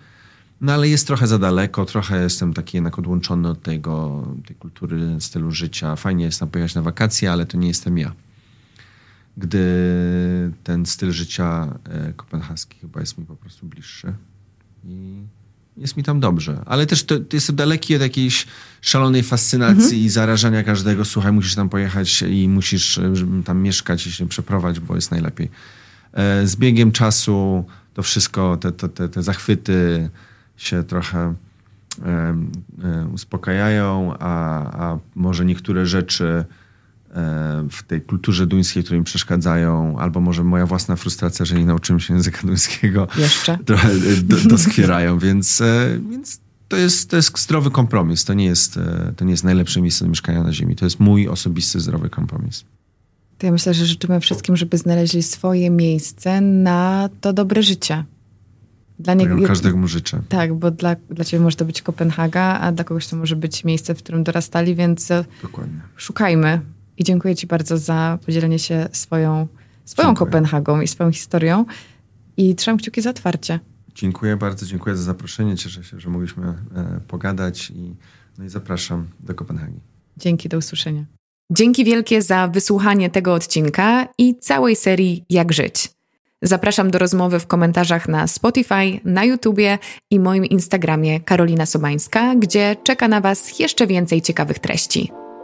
No 0.61 0.73
ale 0.73 0.89
jest 0.89 1.07
trochę 1.07 1.27
za 1.27 1.39
daleko, 1.39 1.85
trochę 1.85 2.23
jestem 2.23 2.53
taki 2.53 2.77
jednak 2.77 2.99
odłączony 2.99 3.49
od 3.49 3.61
tego, 3.61 4.27
tej 4.47 4.55
kultury, 4.55 4.99
stylu 5.19 5.51
życia. 5.51 5.95
Fajnie 5.95 6.25
jest 6.25 6.39
tam 6.39 6.49
pojechać 6.49 6.75
na 6.75 6.81
wakacje, 6.81 7.31
ale 7.31 7.45
to 7.45 7.57
nie 7.57 7.67
jestem 7.67 7.97
ja. 7.97 8.13
Gdy 9.37 9.65
ten 10.63 10.85
styl 10.85 11.11
życia 11.11 11.77
e, 11.83 12.13
kopenhaski 12.13 12.79
chyba 12.79 12.99
jest 12.99 13.17
mi 13.17 13.25
po 13.25 13.35
prostu 13.35 13.65
bliższy. 13.65 14.13
I 14.83 15.23
jest 15.77 15.97
mi 15.97 16.03
tam 16.03 16.19
dobrze. 16.19 16.61
Ale 16.65 16.85
też 16.85 17.03
to, 17.03 17.19
to 17.19 17.35
jestem 17.35 17.55
daleki 17.55 17.95
od 17.95 18.01
jakiejś 18.01 18.47
szalonej 18.81 19.23
fascynacji 19.23 19.83
mhm. 19.83 20.01
i 20.01 20.09
zarażania 20.09 20.63
każdego. 20.63 21.05
Słuchaj, 21.05 21.31
musisz 21.31 21.55
tam 21.55 21.69
pojechać 21.69 22.21
i 22.21 22.49
musisz 22.49 22.99
tam 23.45 23.61
mieszkać 23.61 24.07
i 24.07 24.11
się 24.11 24.27
przeprowadzić, 24.27 24.83
bo 24.83 24.95
jest 24.95 25.11
najlepiej. 25.11 25.49
E, 26.13 26.47
z 26.47 26.55
biegiem 26.55 26.91
czasu 26.91 27.65
to 27.93 28.03
wszystko, 28.03 28.57
te, 28.57 28.71
te, 28.71 29.09
te 29.09 29.23
zachwyty 29.23 30.09
się 30.57 30.83
trochę 30.83 31.33
e, 32.05 32.35
uspokajają, 33.13 34.13
a, 34.19 34.89
a 34.89 34.99
może 35.15 35.45
niektóre 35.45 35.85
rzeczy 35.85 36.45
w 37.71 37.83
tej 37.87 38.01
kulturze 38.01 38.47
duńskiej, 38.47 38.83
które 38.83 38.99
mi 38.99 39.05
przeszkadzają, 39.05 39.99
albo 39.99 40.21
może 40.21 40.43
moja 40.43 40.65
własna 40.65 40.95
frustracja, 40.95 41.45
że 41.45 41.55
nie 41.55 41.65
nauczyłem 41.65 41.99
się 41.99 42.13
języka 42.13 42.41
duńskiego. 42.43 43.07
Jeszcze. 43.17 43.57
Trochę 43.65 43.89
e, 43.91 44.21
do, 44.23 44.37
doskwierają, 44.37 45.19
więc, 45.19 45.61
e, 45.61 45.99
więc 46.09 46.39
to 46.67 46.77
jest, 46.77 47.09
to 47.09 47.15
jest 47.15 47.39
zdrowy 47.39 47.71
kompromis. 47.71 48.25
To 48.25 48.33
nie 48.33 48.45
jest, 48.45 48.79
to 49.17 49.25
nie 49.25 49.31
jest 49.31 49.43
najlepsze 49.43 49.81
miejsce 49.81 50.05
do 50.05 50.09
mieszkania 50.09 50.43
na 50.43 50.53
ziemi. 50.53 50.75
To 50.75 50.85
jest 50.85 50.99
mój 50.99 51.27
osobisty 51.27 51.79
zdrowy 51.79 52.09
kompromis. 52.09 52.65
To 53.37 53.45
ja 53.45 53.51
myślę, 53.51 53.73
że 53.73 53.85
życzymy 53.85 54.19
wszystkim, 54.19 54.57
żeby 54.57 54.77
znaleźli 54.77 55.23
swoje 55.23 55.69
miejsce 55.69 56.41
na 56.41 57.09
to 57.21 57.33
dobre 57.33 57.63
życie. 57.63 58.03
Dla 58.99 59.13
niego, 59.13 59.47
każdemu 59.47 59.87
życzę. 59.87 60.21
Tak, 60.29 60.53
bo 60.53 60.71
dla, 60.71 60.95
dla 61.09 61.25
ciebie 61.25 61.43
może 61.43 61.57
to 61.57 61.65
być 61.65 61.81
Kopenhaga, 61.81 62.59
a 62.59 62.71
dla 62.71 62.83
kogoś 62.83 63.07
to 63.07 63.15
może 63.15 63.35
być 63.35 63.63
miejsce, 63.63 63.95
w 63.95 63.97
którym 63.97 64.23
dorastali, 64.23 64.75
więc 64.75 65.09
Dokładnie. 65.41 65.79
szukajmy, 65.95 66.61
i 66.97 67.03
dziękuję 67.03 67.35
Ci 67.35 67.47
bardzo 67.47 67.77
za 67.77 68.19
podzielenie 68.25 68.59
się 68.59 68.89
swoją, 68.91 69.47
swoją 69.85 70.15
Kopenhagą 70.15 70.81
i 70.81 70.87
swoją 70.87 71.11
historią. 71.11 71.65
I 72.37 72.55
trzymam 72.55 72.77
kciuki 72.77 73.01
za 73.01 73.09
otwarcie. 73.09 73.59
Dziękuję 73.95 74.37
bardzo, 74.37 74.65
dziękuję 74.65 74.95
za 74.95 75.03
zaproszenie. 75.03 75.55
Cieszę 75.57 75.83
się, 75.83 75.99
że 75.99 76.09
mogliśmy 76.09 76.47
e, 76.47 76.99
pogadać 77.07 77.69
i, 77.69 77.95
no 78.37 78.45
i 78.45 78.49
zapraszam 78.49 79.07
do 79.19 79.33
Kopenhagi. 79.33 79.79
Dzięki, 80.17 80.49
do 80.49 80.57
usłyszenia. 80.57 81.05
Dzięki 81.51 81.85
wielkie 81.85 82.21
za 82.21 82.47
wysłuchanie 82.47 83.09
tego 83.09 83.33
odcinka 83.33 84.07
i 84.17 84.35
całej 84.39 84.75
serii 84.75 85.25
Jak 85.29 85.53
żyć. 85.53 85.91
Zapraszam 86.41 86.91
do 86.91 86.99
rozmowy 86.99 87.39
w 87.39 87.47
komentarzach 87.47 88.07
na 88.07 88.27
Spotify, 88.27 88.99
na 89.05 89.23
YouTubie 89.23 89.77
i 90.11 90.19
moim 90.19 90.45
Instagramie 90.45 91.19
Karolina 91.19 91.65
Sobańska, 91.65 92.35
gdzie 92.35 92.75
czeka 92.83 93.07
na 93.07 93.21
Was 93.21 93.59
jeszcze 93.59 93.87
więcej 93.87 94.21
ciekawych 94.21 94.59
treści. 94.59 95.11